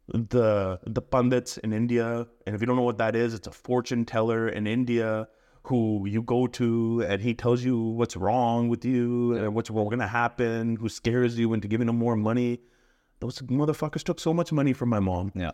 the 0.09 0.81
the 0.87 1.03
pundits 1.03 1.59
in 1.59 1.73
india 1.73 2.27
and 2.47 2.55
if 2.55 2.61
you 2.61 2.67
don't 2.67 2.77
know 2.77 2.83
what 2.83 2.99
that 2.99 3.15
is 3.15 3.35
it's 3.35 3.47
a 3.47 3.53
fortune 3.53 4.05
teller 4.05 4.49
in 4.49 4.67
india 4.67 5.29
who 5.65 6.07
you 6.09 6.23
go 6.23 6.47
to 6.47 7.05
and 7.07 7.21
he 7.21 7.35
tells 7.35 7.63
you 7.63 7.79
what's 7.79 8.17
wrong 8.17 8.69
with 8.69 8.85
you 8.87 9.35
and 9.37 9.55
what's 9.55 9.69
going 9.69 9.99
to 9.99 10.07
happen 10.07 10.77
who 10.77 10.89
scares 10.89 11.39
you 11.39 11.53
into 11.53 11.69
giving 11.69 11.89
him 11.89 11.97
more 11.99 12.17
money 12.17 12.59
those 13.21 13.39
motherfuckers 13.43 14.03
took 14.03 14.19
so 14.19 14.33
much 14.33 14.51
money 14.51 14.73
from 14.73 14.89
my 14.89 15.01
mom 15.01 15.31
Yeah. 15.35 15.51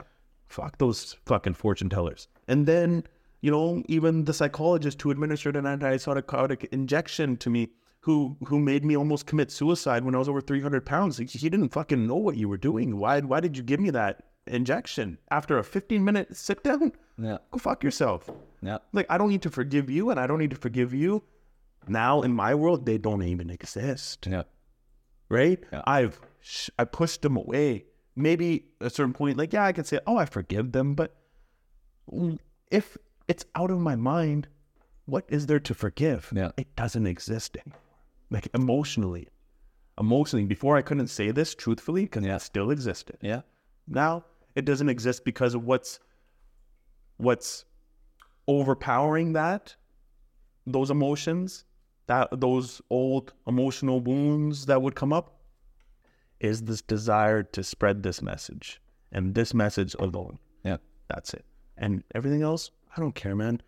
fuck 0.47 0.79
those 0.79 1.17
fucking 1.27 1.55
fortune 1.55 1.89
tellers. 1.89 2.29
And 2.47 2.67
then, 2.67 3.05
you 3.45 3.51
know, 3.51 3.83
even 3.89 4.25
the 4.25 4.33
psychologist 4.33 5.03
who 5.03 5.11
administered 5.11 5.55
an 5.57 5.65
antipsychotic 5.65 6.65
injection 6.73 7.37
to 7.37 7.51
me, 7.51 7.63
who 8.01 8.37
who 8.49 8.59
made 8.59 8.85
me 8.85 8.97
almost 8.97 9.27
commit 9.27 9.51
suicide 9.51 10.03
when 10.05 10.15
I 10.15 10.19
was 10.19 10.31
over 10.31 10.41
300 10.41 10.87
pounds, 10.87 11.19
he 11.19 11.49
didn't 11.51 11.69
fucking 11.79 12.07
know 12.07 12.17
what 12.27 12.37
you 12.39 12.49
were 12.49 12.57
doing. 12.71 12.97
Why 12.97 13.21
why 13.21 13.41
did 13.41 13.57
you 13.59 13.63
give 13.63 13.81
me 13.81 13.91
that 13.91 14.15
injection 14.47 15.19
after 15.31 15.59
a 15.59 15.65
15 15.65 16.03
minute 16.09 16.35
sit 16.37 16.65
down? 16.65 16.93
Yeah. 17.19 17.39
Go 17.51 17.59
fuck 17.59 17.85
yourself. 17.85 18.31
Yeah. 18.63 18.79
Like 18.95 19.07
I 19.11 19.19
don't 19.19 19.29
need 19.35 19.43
to 19.43 19.51
forgive 19.51 19.91
you, 19.91 20.09
and 20.11 20.19
I 20.19 20.27
don't 20.27 20.39
need 20.39 20.55
to 20.57 20.63
forgive 20.67 20.95
you. 20.95 21.23
Now 21.87 22.23
in 22.23 22.33
my 22.33 22.55
world, 22.55 22.87
they 22.87 22.97
don't 22.97 23.23
even 23.23 23.51
exist 23.51 24.27
Yeah. 24.27 24.45
right? 25.29 25.63
Yeah. 25.71 25.83
I've 25.87 26.19
sh- 26.41 26.71
I 26.79 26.85
pushed 26.85 27.21
them 27.21 27.37
away. 27.37 27.85
Maybe 28.17 28.49
at 28.81 28.87
a 28.87 28.91
certain 28.91 29.13
point, 29.13 29.37
like 29.37 29.53
yeah, 29.53 29.65
I 29.67 29.73
can 29.73 29.85
say, 29.85 29.99
oh, 30.07 30.17
I 30.17 30.25
forgive 30.25 30.73
them, 30.73 30.95
but 30.95 31.11
mm, 32.11 32.39
if 32.71 32.97
it's 33.29 33.45
out 33.55 33.71
of 33.71 33.79
my 33.81 33.97
mind, 33.97 34.49
what 35.07 35.25
is 35.29 35.47
there 35.47 35.61
to 35.61 35.75
forgive? 35.75 36.33
Yeah. 36.35 36.51
It 36.57 36.75
doesn't 36.77 37.07
exist 37.07 37.57
anymore. 37.57 37.81
Like 38.31 38.49
emotionally, 38.55 39.29
emotionally. 39.99 40.47
Before 40.47 40.77
I 40.77 40.83
couldn't 40.83 41.09
say 41.09 41.31
this 41.31 41.55
truthfully 41.55 42.03
because 42.05 42.25
Yeah. 42.25 42.37
it 42.37 42.43
still 42.43 42.71
existed. 42.71 43.19
Yeah. 43.21 43.43
Now 43.87 44.25
it 44.55 44.65
doesn't 44.65 44.89
exist 44.89 45.25
because 45.25 45.55
of 45.55 45.65
what's 45.65 46.01
what's 47.17 47.65
overpowering 48.49 49.33
that 49.35 49.75
those 50.67 50.91
emotions 50.91 51.65
that 52.07 52.29
those 52.41 52.83
old 52.91 53.33
emotional 53.47 54.01
wounds 54.01 54.67
that 54.67 54.83
would 54.83 54.95
come 54.95 55.13
up 55.13 55.41
is 56.41 56.63
this 56.63 56.83
desire 56.83 57.43
to 57.43 57.63
spread 57.63 58.03
this 58.03 58.21
message 58.21 58.81
and 59.13 59.35
this 59.35 59.55
message 59.55 59.95
alone 59.99 60.39
Yeah. 60.65 60.79
that's 61.09 61.33
it 61.35 61.45
and 61.79 62.03
everything 62.15 62.43
else 62.43 62.71
i 62.97 63.01
don't 63.01 63.15
care 63.15 63.35
man 63.35 63.61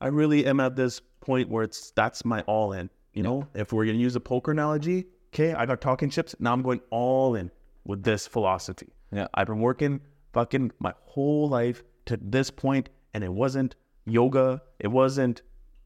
i 0.00 0.06
really 0.06 0.46
am 0.46 0.60
at 0.60 0.76
this 0.76 1.00
point 1.20 1.48
where 1.48 1.64
it's 1.64 1.90
that's 1.92 2.24
my 2.24 2.40
all 2.42 2.72
in 2.72 2.88
you 3.12 3.22
know 3.22 3.46
if 3.54 3.72
we're 3.72 3.84
gonna 3.86 3.98
use 3.98 4.16
a 4.16 4.20
poker 4.20 4.50
analogy 4.52 5.06
okay 5.34 5.54
i 5.54 5.66
got 5.66 5.80
talking 5.80 6.10
chips 6.10 6.34
now 6.38 6.52
i'm 6.52 6.62
going 6.62 6.80
all 6.90 7.34
in 7.34 7.50
with 7.84 8.02
this 8.02 8.26
philosophy 8.26 8.88
Yeah. 9.12 9.26
i've 9.34 9.46
been 9.46 9.60
working 9.60 10.00
fucking 10.32 10.72
my 10.78 10.94
whole 11.02 11.48
life 11.48 11.82
to 12.06 12.18
this 12.20 12.50
point 12.50 12.88
and 13.14 13.24
it 13.24 13.32
wasn't 13.32 13.74
yoga 14.06 14.62
it 14.78 14.88
wasn't 14.88 15.42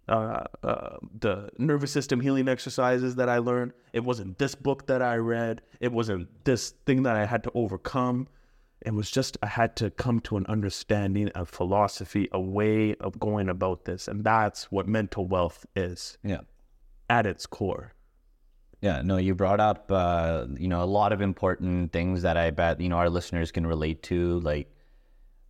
uh, 0.09 0.43
uh, 0.65 0.97
the 1.21 1.49
nervous 1.59 1.93
system 1.93 2.19
healing 2.21 2.49
exercises 2.49 3.15
that 3.15 3.29
I 3.29 3.39
learned. 3.39 3.73
It 3.93 4.01
wasn't 4.01 4.37
this 4.37 4.57
book 4.57 4.89
that 4.89 5.01
I 5.01 5.15
read. 5.17 5.63
It 5.79 5.93
wasn't 5.93 6.29
this 6.45 6.71
thing 6.87 7.05
that 7.05 7.15
I 7.15 7.25
had 7.25 7.45
to 7.45 7.53
overcome. 7.55 8.27
It 8.85 8.95
was 8.95 9.11
just 9.11 9.39
I 9.43 9.47
had 9.47 9.77
to 9.77 9.91
come 9.91 10.21
to 10.21 10.37
an 10.37 10.47
understanding, 10.47 11.31
a 11.35 11.45
philosophy, 11.47 12.29
a 12.33 12.41
way 12.41 12.95
of 12.97 13.19
going 13.21 13.49
about 13.49 13.85
this. 13.85 14.09
And 14.09 14.25
that's 14.25 14.71
what 14.73 14.87
mental 14.89 15.27
wealth 15.27 15.65
is 15.77 16.19
Yeah. 16.25 16.41
at 17.09 17.27
its 17.27 17.47
core. 17.47 17.95
Yeah, 18.81 19.01
no, 19.03 19.17
you 19.17 19.35
brought 19.37 19.61
up, 19.61 19.91
uh, 19.93 20.47
you 20.59 20.67
know, 20.67 20.83
a 20.83 20.91
lot 21.01 21.13
of 21.13 21.21
important 21.21 21.93
things 21.93 22.23
that 22.23 22.37
I 22.37 22.51
bet, 22.51 22.81
you 22.81 22.89
know, 22.89 22.97
our 22.97 23.09
listeners 23.09 23.53
can 23.53 23.65
relate 23.65 24.03
to, 24.05 24.41
like 24.41 24.75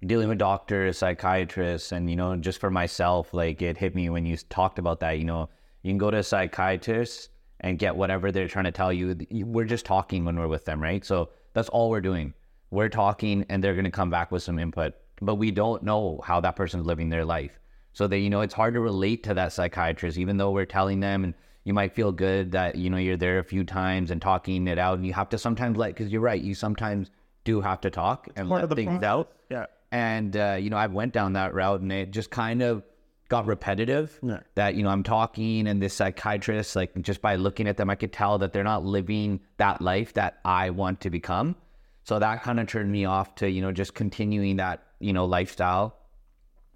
dealing 0.04 0.28
with 0.28 0.36
doctors, 0.38 0.98
psychiatrists, 0.98 1.92
and, 1.92 2.10
you 2.10 2.16
know, 2.16 2.36
just 2.36 2.60
for 2.60 2.70
myself, 2.70 3.32
like 3.32 3.62
it 3.62 3.78
hit 3.78 3.94
me 3.94 4.10
when 4.10 4.26
you 4.26 4.36
talked 4.36 4.78
about 4.78 5.00
that, 5.00 5.18
you 5.18 5.24
know, 5.24 5.48
you 5.82 5.90
can 5.90 5.96
go 5.98 6.10
to 6.10 6.18
a 6.18 6.22
psychiatrist 6.22 7.30
and 7.60 7.78
get 7.78 7.96
whatever 7.96 8.30
they're 8.30 8.48
trying 8.48 8.64
to 8.66 8.72
tell 8.72 8.92
you. 8.92 9.16
We're 9.30 9.64
just 9.64 9.86
talking 9.86 10.24
when 10.26 10.36
we're 10.38 10.48
with 10.48 10.66
them, 10.66 10.82
right? 10.82 11.02
So 11.04 11.30
that's 11.54 11.70
all 11.70 11.88
we're 11.88 12.00
doing. 12.02 12.34
We're 12.72 12.88
talking 12.88 13.44
and 13.50 13.62
they're 13.62 13.74
going 13.74 13.84
to 13.84 13.90
come 13.90 14.08
back 14.10 14.32
with 14.32 14.42
some 14.42 14.58
input, 14.58 14.94
but 15.20 15.34
we 15.36 15.50
don't 15.50 15.82
know 15.82 16.20
how 16.24 16.40
that 16.40 16.56
person's 16.56 16.86
living 16.86 17.10
their 17.10 17.24
life. 17.24 17.60
So 17.92 18.06
that, 18.06 18.18
you 18.18 18.30
know, 18.30 18.40
it's 18.40 18.54
hard 18.54 18.72
to 18.74 18.80
relate 18.80 19.22
to 19.24 19.34
that 19.34 19.52
psychiatrist, 19.52 20.16
even 20.16 20.38
though 20.38 20.50
we're 20.50 20.64
telling 20.64 21.00
them 21.00 21.22
and 21.24 21.34
you 21.64 21.74
might 21.74 21.94
feel 21.94 22.10
good 22.10 22.52
that, 22.52 22.76
you 22.76 22.88
know, 22.88 22.96
you're 22.96 23.18
there 23.18 23.38
a 23.38 23.44
few 23.44 23.62
times 23.62 24.10
and 24.10 24.22
talking 24.22 24.66
it 24.66 24.78
out. 24.78 24.96
And 24.96 25.06
you 25.06 25.12
have 25.12 25.28
to 25.28 25.38
sometimes 25.38 25.76
let, 25.76 25.88
because 25.88 26.10
you're 26.10 26.22
right, 26.22 26.40
you 26.42 26.54
sometimes 26.54 27.10
do 27.44 27.60
have 27.60 27.82
to 27.82 27.90
talk 27.90 28.28
and 28.36 28.48
let 28.48 28.70
things 28.70 28.88
process. 28.88 29.04
out. 29.04 29.32
Yeah. 29.50 29.66
And, 29.90 30.34
uh, 30.34 30.56
you 30.58 30.70
know, 30.70 30.78
I 30.78 30.86
went 30.86 31.12
down 31.12 31.34
that 31.34 31.52
route 31.52 31.82
and 31.82 31.92
it 31.92 32.10
just 32.10 32.30
kind 32.30 32.62
of 32.62 32.82
got 33.28 33.46
repetitive 33.46 34.18
Yeah. 34.22 34.40
that, 34.54 34.76
you 34.76 34.82
know, 34.82 34.88
I'm 34.88 35.02
talking 35.02 35.66
and 35.66 35.82
this 35.82 35.92
psychiatrist, 35.92 36.74
like 36.74 36.98
just 37.02 37.20
by 37.20 37.36
looking 37.36 37.68
at 37.68 37.76
them, 37.76 37.90
I 37.90 37.96
could 37.96 38.14
tell 38.14 38.38
that 38.38 38.54
they're 38.54 38.64
not 38.64 38.82
living 38.82 39.40
that 39.58 39.82
life 39.82 40.14
that 40.14 40.38
I 40.46 40.70
want 40.70 41.02
to 41.02 41.10
become. 41.10 41.56
So 42.04 42.18
that 42.18 42.42
kind 42.42 42.58
of 42.58 42.66
turned 42.66 42.90
me 42.90 43.04
off 43.04 43.34
to, 43.36 43.50
you 43.50 43.62
know, 43.62 43.72
just 43.72 43.94
continuing 43.94 44.56
that, 44.56 44.82
you 44.98 45.12
know, 45.12 45.24
lifestyle. 45.24 45.96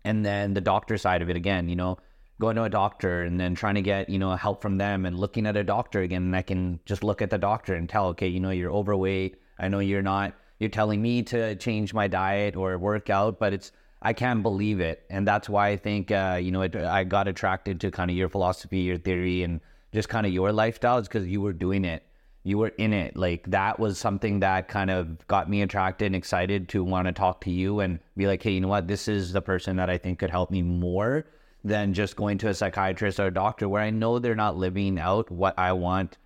And 0.04 0.24
then 0.24 0.54
the 0.54 0.60
doctor 0.60 0.96
side 0.98 1.22
of 1.22 1.30
it 1.30 1.36
again, 1.36 1.68
you 1.68 1.76
know, 1.76 1.98
going 2.40 2.56
to 2.56 2.64
a 2.64 2.70
doctor 2.70 3.22
and 3.22 3.40
then 3.40 3.54
trying 3.54 3.74
to 3.74 3.82
get, 3.82 4.08
you 4.08 4.18
know, 4.18 4.36
help 4.36 4.62
from 4.62 4.76
them 4.78 5.06
and 5.06 5.18
looking 5.18 5.46
at 5.46 5.56
a 5.56 5.64
doctor 5.64 6.00
again. 6.02 6.22
And 6.22 6.36
I 6.36 6.42
can 6.42 6.78
just 6.84 7.02
look 7.02 7.22
at 7.22 7.30
the 7.30 7.38
doctor 7.38 7.74
and 7.74 7.88
tell, 7.88 8.08
okay, 8.08 8.28
you 8.28 8.40
know, 8.40 8.50
you're 8.50 8.70
overweight. 8.70 9.40
I 9.58 9.68
know 9.68 9.80
you're 9.80 10.02
not, 10.02 10.34
you're 10.58 10.70
telling 10.70 11.02
me 11.02 11.22
to 11.24 11.56
change 11.56 11.92
my 11.92 12.06
diet 12.08 12.54
or 12.54 12.78
work 12.78 13.10
out, 13.10 13.38
but 13.38 13.52
it's, 13.52 13.72
I 14.02 14.12
can't 14.12 14.42
believe 14.42 14.80
it. 14.80 15.04
And 15.10 15.26
that's 15.26 15.48
why 15.48 15.68
I 15.68 15.76
think, 15.76 16.10
uh, 16.10 16.38
you 16.40 16.52
know, 16.52 16.62
it, 16.62 16.76
I 16.76 17.04
got 17.04 17.26
attracted 17.26 17.80
to 17.80 17.90
kind 17.90 18.10
of 18.10 18.16
your 18.16 18.28
philosophy, 18.28 18.80
your 18.80 18.98
theory, 18.98 19.42
and 19.42 19.60
just 19.92 20.08
kind 20.08 20.26
of 20.26 20.32
your 20.32 20.52
lifestyle 20.52 20.98
is 20.98 21.08
because 21.08 21.26
you 21.26 21.40
were 21.40 21.54
doing 21.54 21.84
it. 21.84 22.04
You 22.46 22.58
were 22.58 22.68
in 22.78 22.92
it. 22.92 23.16
Like 23.16 23.50
that 23.50 23.80
was 23.80 23.98
something 23.98 24.38
that 24.38 24.68
kind 24.68 24.88
of 24.88 25.26
got 25.26 25.50
me 25.50 25.62
attracted 25.62 26.06
and 26.06 26.14
excited 26.14 26.68
to 26.68 26.84
want 26.84 27.08
to 27.08 27.12
talk 27.12 27.40
to 27.40 27.50
you 27.50 27.80
and 27.80 27.98
be 28.16 28.28
like, 28.28 28.40
hey, 28.40 28.52
you 28.52 28.60
know 28.60 28.68
what? 28.68 28.86
This 28.86 29.08
is 29.08 29.32
the 29.32 29.42
person 29.42 29.74
that 29.78 29.90
I 29.90 29.98
think 29.98 30.20
could 30.20 30.30
help 30.30 30.52
me 30.52 30.62
more 30.62 31.26
than 31.64 31.92
just 31.92 32.14
going 32.14 32.38
to 32.38 32.48
a 32.48 32.54
psychiatrist 32.54 33.18
or 33.18 33.26
a 33.26 33.34
doctor 33.34 33.68
where 33.68 33.82
I 33.82 33.90
know 33.90 34.20
they're 34.20 34.36
not 34.36 34.56
living 34.56 34.96
out 34.96 35.28
what 35.28 35.58
I 35.58 35.72
want 35.72 36.18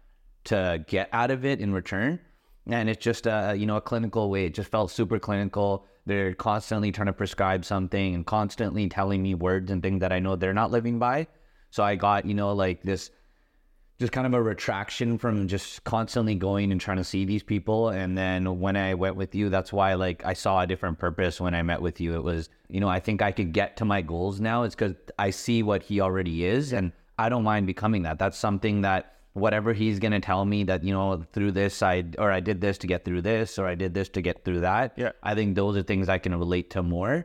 to 0.45 0.85
get 0.87 1.09
out 1.15 1.31
of 1.31 1.47
it 1.47 1.59
in 1.59 1.73
return. 1.73 2.21
And 2.67 2.91
it's 2.91 3.03
just 3.03 3.27
a 3.27 3.55
you 3.57 3.65
know 3.65 3.77
a 3.77 3.81
clinical 3.81 4.29
way. 4.29 4.45
It 4.45 4.53
just 4.53 4.71
felt 4.71 4.91
super 4.91 5.19
clinical. 5.19 5.87
They're 6.05 6.35
constantly 6.35 6.93
trying 6.93 7.07
to 7.07 7.15
prescribe 7.15 7.65
something 7.65 8.15
and 8.15 8.27
constantly 8.27 8.91
telling 8.91 9.23
me 9.23 9.35
words 9.35 9.71
and 9.71 9.83
things 9.83 10.01
that 10.01 10.13
I 10.13 10.19
know 10.19 10.37
they're 10.37 10.53
not 10.53 10.71
living 10.71 10.99
by. 10.99 11.29
So 11.71 11.83
I 11.83 11.97
got 11.97 12.27
you 12.27 12.35
know 12.35 12.53
like 12.53 12.83
this 12.83 13.11
just 14.01 14.13
kind 14.13 14.27
of 14.27 14.33
a 14.33 14.43
retraction 14.43 15.19
from 15.19 15.47
just 15.47 15.85
constantly 15.85 16.35
going 16.35 16.73
and 16.73 16.81
trying 16.81 16.97
to 16.97 17.05
see 17.05 17.27
these 17.27 17.43
people. 17.43 17.91
And 17.91 18.17
then 18.17 18.59
when 18.59 18.75
I 18.75 18.95
went 18.95 19.15
with 19.15 19.35
you, 19.35 19.51
that's 19.51 19.75
why 19.75 19.93
like 19.93 20.25
I 20.25 20.33
saw 20.33 20.63
a 20.63 20.67
different 20.67 20.99
purpose 20.99 21.39
when 21.39 21.55
I 21.55 21.61
met 21.63 21.83
with 21.83 22.01
you. 22.01 22.15
It 22.15 22.25
was, 22.25 22.49
you 22.69 22.81
know, 22.81 22.89
I 22.89 22.99
think 22.99 23.21
I 23.21 23.31
could 23.31 23.53
get 23.53 23.77
to 23.77 23.85
my 23.85 24.01
goals 24.01 24.41
now. 24.41 24.63
It's 24.63 24.75
because 24.75 24.95
I 25.19 25.29
see 25.29 25.63
what 25.63 25.83
he 25.83 26.01
already 26.01 26.47
is 26.47 26.73
and 26.73 26.93
I 27.19 27.29
don't 27.29 27.45
mind 27.45 27.67
becoming 27.67 28.03
that. 28.05 28.19
That's 28.19 28.39
something 28.39 28.81
that 28.81 29.17
whatever 29.35 29.75
he's 29.75 29.99
going 29.99 30.13
to 30.13 30.21
tell 30.21 30.47
me 30.47 30.65
that 30.65 30.83
you 30.83 30.93
know 30.93 31.25
through 31.33 31.53
this 31.53 31.83
i 31.83 32.03
or 32.19 32.33
i 32.33 32.41
did 32.41 32.61
this 32.61 32.77
to 32.77 32.89
get 32.89 33.05
through 33.05 33.23
this 33.23 33.61
or 33.61 33.67
i 33.69 33.77
did 33.77 33.95
this 33.95 34.09
to 34.09 34.21
get 34.21 34.45
through 34.45 34.59
that 34.59 34.93
Yeah. 34.97 35.13
i 35.23 35.37
think 35.37 35.55
those 35.55 35.77
are 35.77 35.85
things 35.85 36.09
i 36.09 36.19
can 36.19 36.35
relate 36.35 36.69
to 36.71 36.83
more 36.83 37.25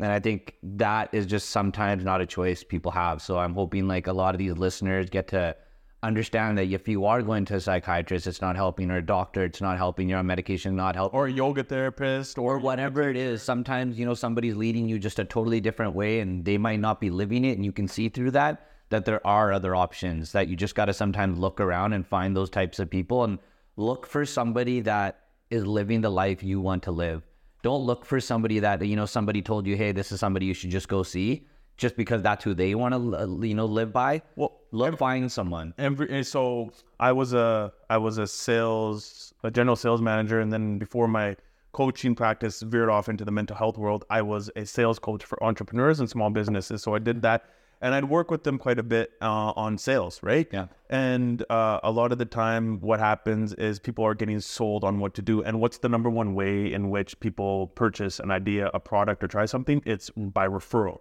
and 0.00 0.10
i 0.10 0.18
think 0.18 0.54
that 0.62 1.10
is 1.12 1.26
just 1.26 1.50
sometimes 1.50 2.06
not 2.06 2.22
a 2.22 2.26
choice 2.26 2.64
people 2.64 2.90
have 2.90 3.20
so 3.20 3.38
i'm 3.38 3.52
hoping 3.52 3.86
like 3.86 4.06
a 4.06 4.14
lot 4.14 4.34
of 4.34 4.38
these 4.38 4.56
listeners 4.56 5.10
get 5.10 5.28
to 5.28 5.54
understand 6.02 6.58
that 6.58 6.66
if 6.66 6.86
you 6.88 7.04
are 7.06 7.22
going 7.22 7.44
to 7.44 7.56
a 7.56 7.60
psychiatrist 7.60 8.26
it's 8.26 8.40
not 8.40 8.56
helping 8.56 8.90
or 8.90 8.96
a 8.96 9.06
doctor 9.06 9.44
it's 9.44 9.60
not 9.60 9.76
helping 9.76 10.08
you're 10.08 10.18
on 10.18 10.26
medication 10.26 10.74
not 10.74 10.96
helping 10.96 11.18
or 11.18 11.26
a 11.26 11.32
yoga 11.32 11.62
therapist 11.62 12.38
or 12.38 12.52
or 12.52 12.58
whatever 12.58 13.08
it 13.08 13.16
is. 13.16 13.42
Sometimes 13.42 13.98
you 13.98 14.04
know 14.04 14.14
somebody's 14.14 14.56
leading 14.56 14.88
you 14.88 14.98
just 14.98 15.18
a 15.18 15.24
totally 15.24 15.60
different 15.60 15.94
way 15.94 16.20
and 16.20 16.44
they 16.44 16.58
might 16.58 16.80
not 16.80 17.00
be 17.00 17.08
living 17.08 17.44
it 17.44 17.56
and 17.56 17.64
you 17.64 17.72
can 17.72 17.88
see 17.88 18.08
through 18.08 18.32
that 18.32 18.68
that 18.90 19.06
there 19.06 19.26
are 19.26 19.52
other 19.52 19.74
options 19.74 20.32
that 20.32 20.48
you 20.48 20.56
just 20.56 20.74
got 20.74 20.84
to 20.84 20.92
sometimes 20.92 21.38
look 21.38 21.60
around 21.60 21.94
and 21.94 22.06
find 22.06 22.36
those 22.36 22.50
types 22.50 22.78
of 22.78 22.90
people 22.90 23.24
and 23.24 23.38
look 23.76 24.06
for 24.06 24.26
somebody 24.26 24.80
that 24.80 25.20
is 25.48 25.66
living 25.66 26.02
the 26.02 26.10
life 26.10 26.42
you 26.42 26.60
want 26.60 26.82
to 26.82 26.90
live. 26.90 27.22
Don't 27.62 27.84
look 27.84 28.04
for 28.04 28.20
somebody 28.20 28.58
that 28.58 28.84
you 28.84 28.96
know 28.96 29.06
somebody 29.06 29.40
told 29.40 29.66
you 29.66 29.76
hey 29.76 29.92
this 29.92 30.12
is 30.12 30.20
somebody 30.20 30.44
you 30.44 30.54
should 30.54 30.70
just 30.70 30.88
go 30.88 31.02
see 31.02 31.46
just 31.78 31.96
because 31.96 32.20
that's 32.20 32.44
who 32.44 32.52
they 32.52 32.74
want 32.74 32.92
to 32.92 33.16
uh, 33.16 33.26
you 33.46 33.54
know 33.54 33.64
live 33.64 33.94
by. 33.94 34.20
Well, 34.36 34.60
look 34.72 34.98
find 34.98 35.30
someone. 35.30 35.74
every 35.78 36.10
and 36.10 36.26
so 36.26 36.72
I 36.98 37.12
was 37.12 37.32
a 37.34 37.72
I 37.88 37.98
was 37.98 38.18
a 38.18 38.26
sales 38.26 39.32
a 39.44 39.50
general 39.50 39.76
sales 39.76 40.00
manager 40.00 40.40
and 40.40 40.52
then 40.52 40.78
before 40.78 41.06
my 41.06 41.36
coaching 41.72 42.14
practice 42.14 42.60
veered 42.62 42.88
off 42.88 43.08
into 43.08 43.24
the 43.24 43.30
mental 43.30 43.56
health 43.56 43.78
world 43.78 44.04
I 44.10 44.22
was 44.22 44.50
a 44.56 44.66
sales 44.66 44.98
coach 44.98 45.24
for 45.24 45.42
entrepreneurs 45.42 46.00
and 46.00 46.08
small 46.08 46.30
businesses 46.30 46.82
so 46.82 46.94
I 46.94 46.98
did 46.98 47.22
that. 47.22 47.44
And 47.84 47.96
I'd 47.96 48.04
work 48.04 48.30
with 48.30 48.44
them 48.44 48.58
quite 48.58 48.78
a 48.78 48.84
bit 48.84 49.10
uh, 49.20 49.52
on 49.56 49.76
sales 49.76 50.22
right? 50.22 50.46
Yeah. 50.52 50.66
and 50.88 51.44
uh, 51.50 51.80
a 51.82 51.90
lot 51.90 52.12
of 52.12 52.18
the 52.18 52.24
time 52.24 52.80
what 52.80 53.00
happens 53.00 53.54
is 53.54 53.80
people 53.80 54.04
are 54.06 54.14
getting 54.14 54.38
sold 54.38 54.84
on 54.84 55.00
what 55.00 55.14
to 55.14 55.22
do 55.22 55.42
and 55.42 55.60
what's 55.60 55.78
the 55.78 55.88
number 55.88 56.08
one 56.08 56.34
way 56.34 56.72
in 56.72 56.90
which 56.90 57.18
people 57.18 57.66
purchase 57.68 58.20
an 58.20 58.30
idea 58.30 58.70
a 58.72 58.78
product 58.78 59.24
or 59.24 59.26
try 59.26 59.46
something? 59.46 59.82
It's 59.84 60.10
by 60.10 60.46
referral 60.46 61.00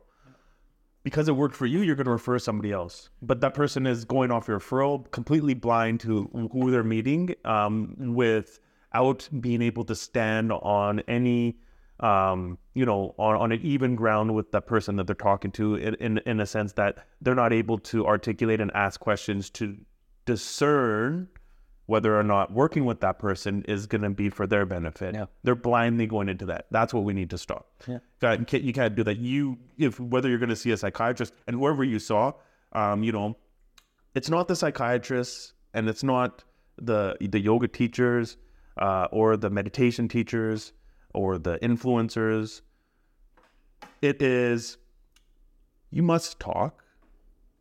because 1.03 1.27
it 1.27 1.35
worked 1.35 1.55
for 1.55 1.65
you, 1.65 1.81
you're 1.81 1.95
going 1.95 2.05
to 2.05 2.11
refer 2.11 2.37
somebody 2.39 2.71
else. 2.71 3.09
But 3.21 3.41
that 3.41 3.53
person 3.53 3.87
is 3.87 4.05
going 4.05 4.31
off 4.31 4.47
your 4.47 4.59
referral, 4.59 5.09
completely 5.11 5.53
blind 5.53 5.99
to 6.01 6.29
who 6.51 6.71
they're 6.71 6.83
meeting, 6.83 7.35
um, 7.45 7.95
without 8.13 9.27
being 9.39 9.61
able 9.61 9.83
to 9.85 9.95
stand 9.95 10.51
on 10.51 10.99
any, 11.07 11.57
um, 11.99 12.57
you 12.73 12.85
know, 12.85 13.15
on, 13.17 13.35
on 13.35 13.51
an 13.51 13.59
even 13.61 13.95
ground 13.95 14.35
with 14.35 14.51
that 14.51 14.67
person 14.67 14.95
that 14.97 15.07
they're 15.07 15.15
talking 15.15 15.51
to, 15.51 15.75
in, 15.75 15.95
in 15.95 16.17
in 16.25 16.39
a 16.39 16.45
sense 16.45 16.73
that 16.73 16.97
they're 17.21 17.35
not 17.35 17.53
able 17.53 17.79
to 17.79 18.05
articulate 18.05 18.61
and 18.61 18.71
ask 18.75 18.99
questions 18.99 19.49
to 19.51 19.75
discern 20.25 21.27
whether 21.91 22.17
or 22.17 22.23
not 22.23 22.53
working 22.53 22.85
with 22.85 23.01
that 23.01 23.19
person 23.19 23.63
is 23.67 23.85
going 23.85 24.01
to 24.01 24.09
be 24.09 24.29
for 24.29 24.47
their 24.47 24.65
benefit. 24.65 25.13
Yeah. 25.13 25.25
They're 25.43 25.55
blindly 25.55 26.07
going 26.07 26.29
into 26.29 26.45
that. 26.45 26.67
That's 26.71 26.93
what 26.93 27.03
we 27.03 27.13
need 27.13 27.29
to 27.31 27.37
stop. 27.37 27.63
Yeah. 27.85 27.99
You 28.39 28.45
can't, 28.45 28.63
you 28.63 28.71
can't 28.71 28.95
do 28.95 29.03
that. 29.03 29.17
You, 29.17 29.57
if 29.77 29.99
whether 29.99 30.29
you're 30.29 30.37
going 30.45 30.55
to 30.57 30.61
see 30.65 30.71
a 30.71 30.77
psychiatrist 30.77 31.33
and 31.47 31.55
whoever 31.57 31.83
you 31.83 31.99
saw, 31.99 32.31
um, 32.71 33.03
you 33.03 33.11
know, 33.11 33.35
it's 34.15 34.29
not 34.29 34.47
the 34.47 34.55
psychiatrists 34.55 35.53
and 35.73 35.89
it's 35.89 36.01
not 36.01 36.45
the 36.77 37.17
the 37.19 37.39
yoga 37.39 37.67
teachers 37.67 38.37
uh, 38.77 39.07
or 39.11 39.35
the 39.35 39.49
meditation 39.49 40.07
teachers 40.07 40.71
or 41.13 41.37
the 41.37 41.59
influencers. 41.59 42.61
It 44.01 44.21
is 44.21 44.77
you 45.89 46.03
must 46.03 46.39
talk 46.39 46.85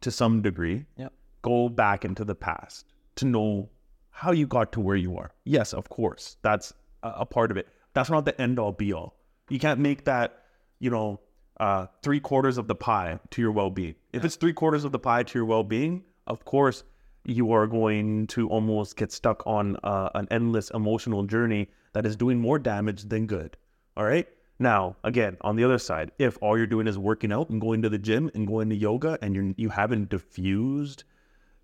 to 0.02 0.10
some 0.12 0.40
degree 0.40 0.86
Yep. 0.96 1.12
go 1.42 1.68
back 1.68 2.04
into 2.04 2.24
the 2.24 2.36
past 2.36 2.86
to 3.16 3.24
know 3.24 3.68
how 4.10 4.32
you 4.32 4.46
got 4.46 4.72
to 4.72 4.80
where 4.80 4.96
you 4.96 5.16
are. 5.16 5.30
Yes, 5.44 5.72
of 5.72 5.88
course, 5.88 6.36
that's 6.42 6.72
a, 7.02 7.24
part 7.24 7.50
of 7.50 7.56
it. 7.56 7.68
That's 7.94 8.10
not 8.10 8.24
the 8.24 8.38
end 8.40 8.58
all 8.58 8.72
be 8.72 8.92
all. 8.92 9.16
You 9.48 9.58
can't 9.58 9.80
make 9.80 10.04
that, 10.04 10.44
you 10.78 10.90
know, 10.90 11.20
uh, 11.58 11.86
three 12.02 12.20
quarters 12.20 12.58
of 12.58 12.66
the 12.66 12.74
pie 12.74 13.18
to 13.30 13.42
your 13.42 13.52
well 13.52 13.70
being. 13.70 13.94
If 14.12 14.24
it's 14.24 14.36
three 14.36 14.52
quarters 14.52 14.84
of 14.84 14.92
the 14.92 14.98
pie 14.98 15.22
to 15.22 15.38
your 15.38 15.44
well 15.44 15.64
being, 15.64 16.04
of 16.26 16.44
course, 16.44 16.84
you 17.24 17.52
are 17.52 17.66
going 17.66 18.26
to 18.28 18.48
almost 18.48 18.96
get 18.96 19.12
stuck 19.12 19.46
on 19.46 19.76
uh, 19.84 20.10
an 20.14 20.26
endless 20.30 20.70
emotional 20.70 21.24
journey 21.24 21.68
that 21.92 22.06
is 22.06 22.16
doing 22.16 22.38
more 22.38 22.58
damage 22.58 23.04
than 23.04 23.26
good. 23.26 23.56
All 23.96 24.04
right. 24.04 24.28
Now, 24.58 24.96
again, 25.04 25.38
on 25.40 25.56
the 25.56 25.64
other 25.64 25.78
side, 25.78 26.12
if 26.18 26.38
all 26.42 26.56
you're 26.56 26.66
doing 26.66 26.86
is 26.86 26.98
working 26.98 27.32
out 27.32 27.48
and 27.48 27.60
going 27.60 27.82
to 27.82 27.88
the 27.88 27.98
gym 27.98 28.30
and 28.34 28.46
going 28.46 28.68
to 28.68 28.76
yoga 28.76 29.18
and 29.22 29.34
you're, 29.34 29.54
you 29.56 29.70
haven't 29.70 30.10
diffused 30.10 31.04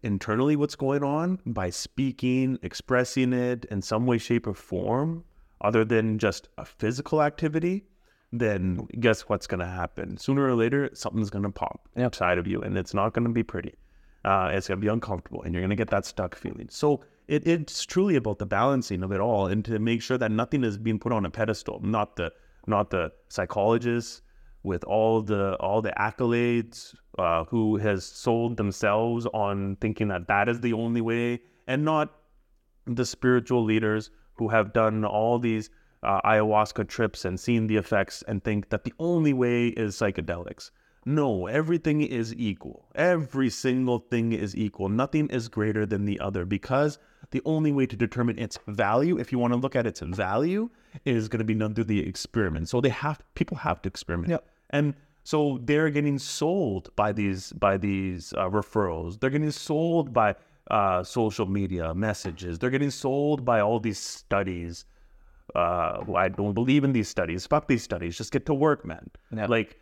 internally 0.06 0.56
what's 0.56 0.76
going 0.76 1.02
on 1.02 1.38
by 1.44 1.68
speaking, 1.70 2.58
expressing 2.62 3.32
it 3.32 3.66
in 3.66 3.82
some 3.82 4.06
way, 4.06 4.18
shape, 4.18 4.46
or 4.46 4.54
form, 4.54 5.24
other 5.60 5.84
than 5.84 6.18
just 6.18 6.48
a 6.58 6.64
physical 6.64 7.22
activity, 7.22 7.84
then 8.32 8.86
guess 9.00 9.22
what's 9.28 9.46
going 9.46 9.60
to 9.60 9.66
happen? 9.82 10.16
Sooner 10.16 10.44
or 10.46 10.54
later, 10.54 10.90
something's 10.94 11.30
going 11.30 11.44
to 11.44 11.50
pop 11.50 11.88
Yep. 11.96 12.06
inside 12.12 12.38
of 12.38 12.46
you, 12.46 12.60
and 12.62 12.76
it's 12.78 12.94
not 12.94 13.12
going 13.14 13.26
to 13.26 13.32
be 13.32 13.42
pretty. 13.42 13.74
Uh, 14.24 14.50
it's 14.52 14.68
going 14.68 14.80
to 14.80 14.84
be 14.84 14.88
uncomfortable, 14.88 15.42
and 15.42 15.54
you're 15.54 15.62
going 15.62 15.70
to 15.70 15.76
get 15.76 15.90
that 15.90 16.04
stuck 16.04 16.34
feeling. 16.34 16.68
So 16.70 17.02
it, 17.28 17.46
it's 17.46 17.84
truly 17.84 18.16
about 18.16 18.38
the 18.38 18.46
balancing 18.46 19.02
of 19.02 19.12
it 19.12 19.20
all, 19.20 19.46
and 19.46 19.64
to 19.64 19.78
make 19.78 20.02
sure 20.02 20.18
that 20.18 20.30
nothing 20.30 20.64
is 20.64 20.78
being 20.78 20.98
put 20.98 21.12
on 21.12 21.24
a 21.26 21.30
pedestal. 21.30 21.80
Not 21.82 22.16
the 22.16 22.32
not 22.66 22.90
the 22.90 23.12
psychologists 23.28 24.22
with 24.64 24.82
all 24.84 25.22
the 25.22 25.54
all 25.54 25.80
the 25.80 25.92
accolades 25.92 26.94
uh, 27.18 27.44
who 27.44 27.76
has 27.76 28.04
sold 28.04 28.56
themselves 28.56 29.26
on 29.32 29.76
thinking 29.76 30.08
that 30.08 30.28
that 30.28 30.48
is 30.48 30.60
the 30.60 30.72
only 30.72 31.00
way, 31.00 31.40
and 31.66 31.84
not 31.84 32.14
the 32.86 33.04
spiritual 33.04 33.64
leaders 33.64 34.10
who 34.34 34.48
have 34.48 34.72
done 34.72 35.04
all 35.04 35.38
these 35.38 35.70
uh, 36.02 36.20
ayahuasca 36.22 36.86
trips 36.88 37.24
and 37.24 37.38
seen 37.38 37.66
the 37.66 37.76
effects 37.76 38.22
and 38.28 38.44
think 38.44 38.68
that 38.68 38.84
the 38.84 38.92
only 38.98 39.32
way 39.32 39.68
is 39.68 39.96
psychedelics. 39.96 40.70
No, 41.08 41.46
everything 41.46 42.02
is 42.02 42.34
equal. 42.34 42.86
Every 42.96 43.48
single 43.48 44.00
thing 44.00 44.32
is 44.32 44.56
equal. 44.56 44.88
Nothing 44.88 45.28
is 45.28 45.48
greater 45.48 45.86
than 45.86 46.04
the 46.04 46.18
other 46.18 46.44
because 46.44 46.98
the 47.30 47.42
only 47.44 47.70
way 47.70 47.86
to 47.86 47.96
determine 47.96 48.38
its 48.38 48.58
value, 48.66 49.16
if 49.16 49.30
you 49.30 49.38
want 49.38 49.52
to 49.52 49.58
look 49.58 49.76
at 49.76 49.86
its 49.86 50.00
value, 50.00 50.68
is 51.04 51.28
going 51.28 51.38
to 51.38 51.44
be 51.44 51.54
done 51.54 51.74
through 51.74 51.84
the 51.84 52.06
experiment. 52.06 52.68
So 52.68 52.80
they 52.80 52.88
have 52.88 53.20
people 53.34 53.56
have 53.56 53.80
to 53.82 53.88
experiment. 53.88 54.30
Yep. 54.30 54.48
And 54.70 54.94
so 55.26 55.58
they're 55.64 55.90
getting 55.90 56.20
sold 56.20 56.94
by 56.94 57.10
these 57.10 57.52
by 57.54 57.76
these 57.76 58.32
uh, 58.34 58.48
referrals. 58.48 59.18
They're 59.18 59.34
getting 59.36 59.50
sold 59.50 60.12
by 60.12 60.36
uh, 60.70 61.02
social 61.02 61.46
media 61.46 61.92
messages. 61.94 62.60
They're 62.60 62.70
getting 62.70 62.92
sold 62.92 63.44
by 63.44 63.58
all 63.58 63.80
these 63.80 63.98
studies. 63.98 64.84
Uh, 65.52 66.04
well, 66.06 66.16
I 66.16 66.28
don't 66.28 66.54
believe 66.54 66.84
in 66.84 66.92
these 66.92 67.08
studies. 67.08 67.44
Fuck 67.44 67.66
these 67.66 67.82
studies. 67.82 68.16
Just 68.16 68.30
get 68.30 68.46
to 68.46 68.54
work, 68.54 68.84
man. 68.84 69.10
Yeah. 69.34 69.46
Like 69.46 69.80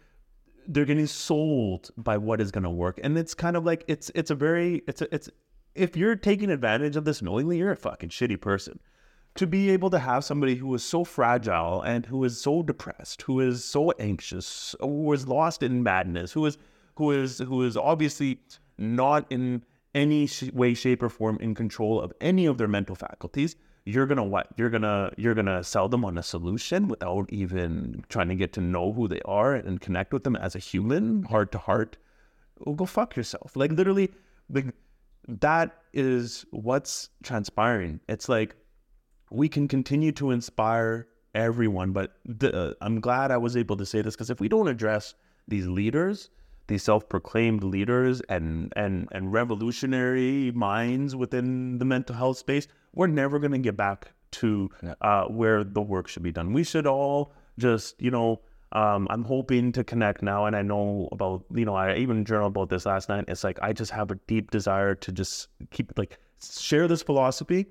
they're 0.67 0.87
getting 0.87 1.07
sold 1.07 1.91
by 1.99 2.17
what 2.17 2.41
is 2.41 2.51
going 2.51 2.65
to 2.65 2.71
work, 2.71 2.99
and 3.03 3.19
it's 3.19 3.35
kind 3.35 3.55
of 3.55 3.67
like 3.67 3.85
it's 3.87 4.11
it's 4.15 4.31
a 4.31 4.35
very 4.35 4.83
it's 4.89 5.03
a, 5.03 5.15
it's 5.15 5.29
if 5.75 5.95
you're 5.95 6.17
taking 6.17 6.51
advantage 6.51 6.97
of 6.97 7.05
this 7.05 7.21
knowingly, 7.21 7.59
you're 7.59 7.73
a 7.73 7.77
fucking 7.77 8.09
shitty 8.09 8.41
person. 8.41 8.81
To 9.37 9.47
be 9.47 9.71
able 9.71 9.91
to 9.91 9.99
have 9.99 10.25
somebody 10.25 10.55
who 10.55 10.73
is 10.75 10.85
so 10.85 11.03
fragile 11.03 11.83
and 11.83 12.07
who 12.07 12.23
is 12.23 12.41
so 12.41 12.63
depressed, 12.63 13.23
who 13.23 13.41
is 13.41 13.65
so 13.65 13.91
anxious, 13.99 14.77
who 14.81 15.13
is 15.13 15.27
lost 15.27 15.63
in 15.63 15.83
madness, 15.83 16.33
who 16.33 16.47
is 16.47 16.57
who 16.97 17.11
is 17.11 17.39
who 17.39 17.63
is 17.63 17.77
obviously 17.77 18.39
not 18.79 19.27
in 19.31 19.65
any 19.95 20.29
way, 20.53 20.75
shape, 20.75 21.03
or 21.03 21.09
form 21.09 21.39
in 21.41 21.55
control 21.55 22.01
of 22.01 22.13
any 22.21 22.47
of 22.47 22.59
their 22.59 22.69
mental 22.69 22.95
faculties, 22.95 23.57
you're 23.85 24.07
gonna 24.07 24.25
what? 24.25 24.49
You're 24.57 24.71
gonna 24.71 25.13
you're 25.17 25.35
gonna 25.35 25.63
sell 25.63 25.89
them 25.89 26.05
on 26.05 26.17
a 26.17 26.23
solution 26.23 26.89
without 26.89 27.31
even 27.31 28.05
trying 28.09 28.29
to 28.29 28.35
get 28.35 28.53
to 28.55 28.61
know 28.61 28.93
who 28.93 29.09
they 29.09 29.21
are 29.25 29.55
and 29.55 29.81
connect 29.81 30.13
with 30.13 30.25
them 30.25 30.37
as 30.37 30.55
a 30.55 30.59
human, 30.59 31.23
heart 31.25 31.53
to 31.53 31.59
heart. 31.59 31.97
Well, 32.61 32.75
go 32.75 32.87
fuck 32.87 33.17
yourself. 33.17 33.57
Like 33.57 33.73
literally, 33.73 34.13
like 34.49 34.67
that 35.29 35.83
is 35.93 36.47
what's 36.51 37.11
transpiring. 37.23 38.01
It's 38.09 38.29
like 38.29 38.57
we 39.31 39.49
can 39.49 39.69
continue 39.69 40.13
to 40.13 40.31
inspire 40.31 41.09
everyone, 41.35 41.93
but 41.93 42.17
the, 42.25 42.57
uh, 42.57 42.75
I'm 42.81 43.01
glad 43.01 43.31
I 43.31 43.37
was 43.37 43.57
able 43.57 43.77
to 43.77 43.87
say 43.87 44.03
this 44.03 44.15
because 44.15 44.31
if 44.31 44.41
we 44.41 44.49
don't 44.49 44.69
address 44.69 45.15
these 45.49 45.67
leaders, 45.67 46.31
these 46.67 46.83
self-proclaimed 46.83 47.63
leaders 47.63 48.23
and 48.29 48.73
and 48.77 49.09
and 49.13 49.33
revolutionary 49.33 50.51
minds 50.53 51.15
within 51.15 51.79
the 51.79 51.85
mental 51.85 52.15
health 52.17 52.39
space, 52.39 52.69
we're 52.95 53.07
never 53.07 53.39
going 53.39 53.53
to 53.53 53.59
get 53.59 53.77
back 53.77 54.13
to 54.33 54.71
uh, 55.01 55.25
where 55.25 55.63
the 55.63 55.83
work 55.83 56.09
should 56.09 56.23
be 56.23 56.33
done. 56.33 56.53
We 56.53 56.65
should 56.65 56.87
all 56.87 57.33
just, 57.59 58.01
you 58.01 58.11
know, 58.11 58.41
um, 58.73 59.07
I'm 59.11 59.23
hoping 59.23 59.71
to 59.73 59.85
connect 59.85 60.23
now, 60.23 60.47
and 60.47 60.57
I 60.57 60.63
know 60.63 61.09
about, 61.13 61.45
you 61.55 61.65
know, 61.65 61.77
I 61.77 61.97
even 61.97 62.25
journaled 62.25 62.53
about 62.53 62.71
this 62.71 62.87
last 62.87 63.09
night. 63.09 63.25
It's 63.29 63.45
like 63.45 63.59
I 63.63 63.73
just 63.73 63.93
have 63.93 64.11
a 64.11 64.17
deep 64.27 64.51
desire 64.51 64.95
to 64.97 65.13
just 65.13 65.49
keep 65.71 65.93
like 65.97 66.19
share 66.43 66.89
this 66.89 67.03
philosophy. 67.03 67.67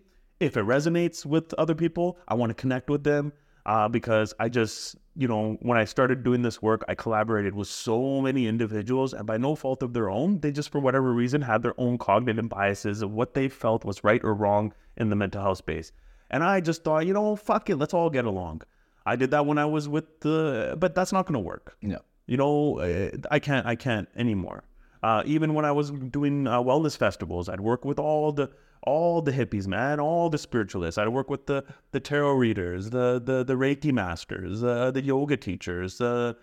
If 0.46 0.58
it 0.58 0.66
resonates 0.66 1.26
with 1.26 1.54
other 1.56 1.76
people, 1.76 2.18
I 2.28 2.34
want 2.36 2.50
to 2.50 2.54
connect 2.56 2.90
with 2.90 3.04
them. 3.04 3.34
uh, 3.66 3.88
because 3.88 4.34
I 4.40 4.50
just, 4.50 4.98
you 5.16 5.28
know, 5.28 5.58
when 5.62 5.78
I 5.78 5.86
started 5.86 6.24
doing 6.24 6.42
this 6.42 6.62
work, 6.62 6.84
I 6.88 6.96
collaborated 6.96 7.56
with 7.56 7.68
so 7.68 8.22
many 8.22 8.48
individuals, 8.48 9.14
and 9.14 9.26
by 9.26 9.38
no 9.38 9.56
fault 9.56 9.84
of 9.84 9.94
their 9.94 10.10
own, 10.10 10.40
they 10.40 10.52
just, 10.52 10.70
for 10.70 10.80
whatever 10.80 11.14
reason, 11.14 11.42
had 11.42 11.64
their 11.64 11.80
own 11.80 11.98
cognitive 11.98 12.50
biases 12.50 13.02
of 13.02 13.12
what 13.12 13.34
they 13.34 13.48
felt 13.48 13.86
was 13.86 14.04
right 14.04 14.24
or 14.24 14.34
wrong 14.34 14.74
in 14.98 15.10
the 15.10 15.16
mental 15.16 15.42
health 15.42 15.60
space. 15.60 15.92
And 16.30 16.44
I 16.44 16.60
just 16.60 16.84
thought, 16.84 17.06
you 17.06 17.14
know, 17.14 17.36
fuck 17.36 17.70
it, 17.70 17.78
let's 17.78 17.94
all 17.94 18.10
get 18.10 18.26
along. 18.26 18.64
I 19.06 19.16
did 19.16 19.32
that 19.32 19.46
when 19.46 19.58
I 19.58 19.66
was 19.66 19.88
with 19.88 20.20
the, 20.22 20.76
but 20.78 20.96
that's 20.96 21.14
not 21.14 21.26
going 21.26 21.34
to 21.34 21.40
work. 21.40 21.78
No. 21.82 22.00
You 22.26 22.38
know, 22.38 22.80
uh, 22.80 23.12
I 23.32 23.40
can't, 23.40 23.66
I 23.66 23.76
can't 23.76 24.08
anymore. 24.16 24.64
Uh, 25.04 25.22
even 25.26 25.54
when 25.54 25.66
I 25.66 25.72
was 25.74 25.92
doing 25.92 26.48
uh, 26.48 26.62
wellness 26.62 26.96
festivals, 26.98 27.50
I'd 27.50 27.60
work 27.60 27.84
with 27.84 28.00
all 28.00 28.32
the 28.32 28.50
all 28.84 29.22
the 29.22 29.32
hippies, 29.32 29.68
man, 29.68 30.00
all 30.00 30.30
the 30.30 30.38
spiritualists. 30.38 30.98
I'd 30.98 31.10
work 31.10 31.30
with 31.30 31.46
the 31.46 31.64
the 31.92 32.00
tarot 32.00 32.34
readers, 32.34 32.90
the 32.90 33.22
the 33.24 33.44
the 33.44 33.56
Reiki 33.56 33.92
masters, 33.92 34.64
uh, 34.64 34.92
the 34.92 35.02
yoga 35.02 35.38
teachers. 35.38 36.00
Uh, 36.02 36.34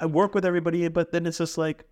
I 0.00 0.06
work 0.06 0.34
with 0.34 0.44
everybody, 0.44 0.88
but 0.88 1.12
then 1.12 1.26
it's 1.26 1.38
just 1.38 1.58
like 1.58 1.84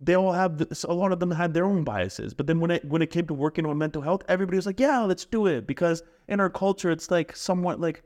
they 0.00 0.16
all 0.16 0.32
have 0.32 0.56
this, 0.56 0.84
a 0.84 0.92
lot 0.92 1.12
of 1.12 1.20
them 1.20 1.30
had 1.30 1.52
their 1.52 1.66
own 1.66 1.84
biases. 1.84 2.32
But 2.32 2.46
then 2.46 2.60
when 2.60 2.70
it 2.70 2.84
when 2.84 3.02
it 3.02 3.10
came 3.10 3.26
to 3.26 3.34
working 3.34 3.66
on 3.66 3.76
mental 3.76 4.02
health, 4.02 4.22
everybody 4.28 4.56
was 4.56 4.66
like, 4.66 4.80
"Yeah, 4.80 5.00
let's 5.00 5.24
do 5.24 5.46
it," 5.46 5.66
because 5.66 6.02
in 6.28 6.40
our 6.40 6.50
culture, 6.50 6.90
it's 6.90 7.10
like 7.10 7.36
somewhat 7.36 7.80
like 7.80 8.02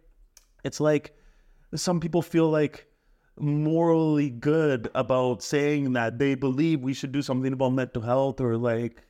it's 0.65 0.81
like 0.81 1.17
some 1.75 2.01
people 2.01 2.23
feel 2.23 2.51
like 2.51 2.87
morally 3.39 4.31
good 4.31 4.91
about 4.95 5.43
saying 5.43 5.93
that 5.93 6.19
they 6.19 6.35
believe 6.35 6.81
we 6.81 6.95
should 6.95 7.13
do 7.13 7.23
something 7.23 7.53
about 7.53 7.71
mental 7.71 8.03
health 8.03 8.41
or 8.41 8.57
like 8.57 9.03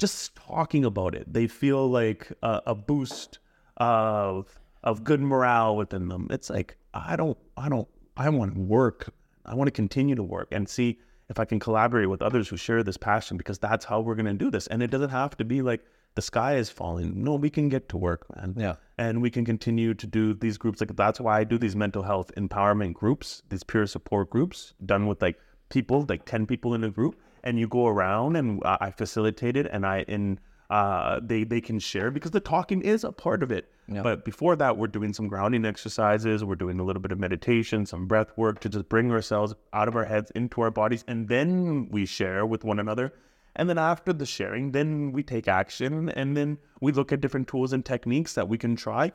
just 0.00 0.34
talking 0.34 0.84
about 0.84 1.14
it. 1.14 1.32
They 1.32 1.46
feel 1.46 1.88
like 1.88 2.32
a, 2.42 2.62
a 2.66 2.74
boost 2.74 3.38
of 3.76 4.58
of 4.82 5.04
good 5.04 5.20
morale 5.20 5.76
within 5.76 6.08
them. 6.08 6.26
It's 6.30 6.50
like 6.50 6.76
I 6.94 7.16
don't 7.16 7.38
I 7.56 7.68
don't 7.68 7.88
I 8.16 8.28
want 8.30 8.54
to 8.54 8.60
work. 8.60 9.12
I 9.46 9.54
want 9.54 9.68
to 9.68 9.72
continue 9.72 10.14
to 10.14 10.22
work 10.22 10.48
and 10.52 10.68
see 10.68 10.98
if 11.28 11.38
I 11.38 11.44
can 11.44 11.60
collaborate 11.60 12.10
with 12.10 12.22
others 12.22 12.48
who 12.48 12.56
share 12.56 12.82
this 12.82 12.96
passion 12.96 13.36
because 13.36 13.58
that's 13.58 13.84
how 13.84 14.00
we're 14.00 14.16
going 14.16 14.26
to 14.26 14.34
do 14.34 14.50
this. 14.50 14.66
And 14.66 14.82
it 14.82 14.90
doesn't 14.90 15.10
have 15.10 15.36
to 15.36 15.44
be 15.44 15.62
like 15.62 15.84
the 16.16 16.22
sky 16.22 16.56
is 16.56 16.68
falling. 16.68 17.22
No, 17.22 17.36
we 17.36 17.50
can 17.50 17.68
get 17.68 17.88
to 17.90 17.96
work, 17.96 18.26
man. 18.36 18.54
Yeah. 18.56 18.74
And 18.98 19.22
we 19.22 19.30
can 19.30 19.44
continue 19.44 19.94
to 19.94 20.06
do 20.06 20.34
these 20.34 20.58
groups. 20.58 20.80
Like 20.80 20.96
that's 20.96 21.20
why 21.20 21.38
I 21.38 21.44
do 21.44 21.56
these 21.56 21.76
mental 21.76 22.02
health 22.02 22.32
empowerment 22.36 22.94
groups, 22.94 23.42
these 23.48 23.62
peer 23.62 23.86
support 23.86 24.30
groups 24.30 24.74
done 24.84 25.06
with 25.06 25.22
like 25.22 25.38
people, 25.68 26.04
like 26.08 26.24
10 26.24 26.46
people 26.46 26.74
in 26.74 26.84
a 26.84 26.90
group. 26.90 27.16
And 27.42 27.58
you 27.58 27.68
go 27.68 27.86
around 27.86 28.36
and 28.36 28.62
uh, 28.64 28.78
I 28.80 28.90
facilitate 28.90 29.56
it 29.56 29.66
and 29.70 29.86
I, 29.86 30.02
in, 30.02 30.38
uh, 30.68 31.20
they, 31.22 31.44
they 31.44 31.60
can 31.60 31.78
share 31.78 32.10
because 32.10 32.30
the 32.30 32.40
talking 32.40 32.82
is 32.82 33.02
a 33.04 33.12
part 33.12 33.42
of 33.42 33.50
it. 33.50 33.70
Yeah. 33.88 34.02
But 34.02 34.24
before 34.24 34.54
that, 34.56 34.76
we're 34.76 34.86
doing 34.86 35.12
some 35.12 35.26
grounding 35.26 35.64
exercises. 35.64 36.44
We're 36.44 36.54
doing 36.54 36.78
a 36.78 36.84
little 36.84 37.02
bit 37.02 37.10
of 37.10 37.18
meditation, 37.18 37.86
some 37.86 38.06
breath 38.06 38.30
work 38.36 38.60
to 38.60 38.68
just 38.68 38.88
bring 38.88 39.10
ourselves 39.10 39.54
out 39.72 39.88
of 39.88 39.96
our 39.96 40.04
heads 40.04 40.30
into 40.34 40.60
our 40.60 40.70
bodies. 40.70 41.04
And 41.08 41.28
then 41.28 41.88
we 41.90 42.06
share 42.06 42.46
with 42.46 42.62
one 42.62 42.78
another. 42.78 43.12
And 43.56 43.68
then 43.68 43.78
after 43.78 44.12
the 44.12 44.26
sharing, 44.26 44.70
then 44.70 45.10
we 45.10 45.24
take 45.24 45.48
action 45.48 46.08
and 46.10 46.36
then 46.36 46.58
we 46.80 46.92
look 46.92 47.10
at 47.10 47.20
different 47.20 47.48
tools 47.48 47.72
and 47.72 47.84
techniques 47.84 48.34
that 48.34 48.48
we 48.48 48.56
can 48.56 48.76
try. 48.76 49.12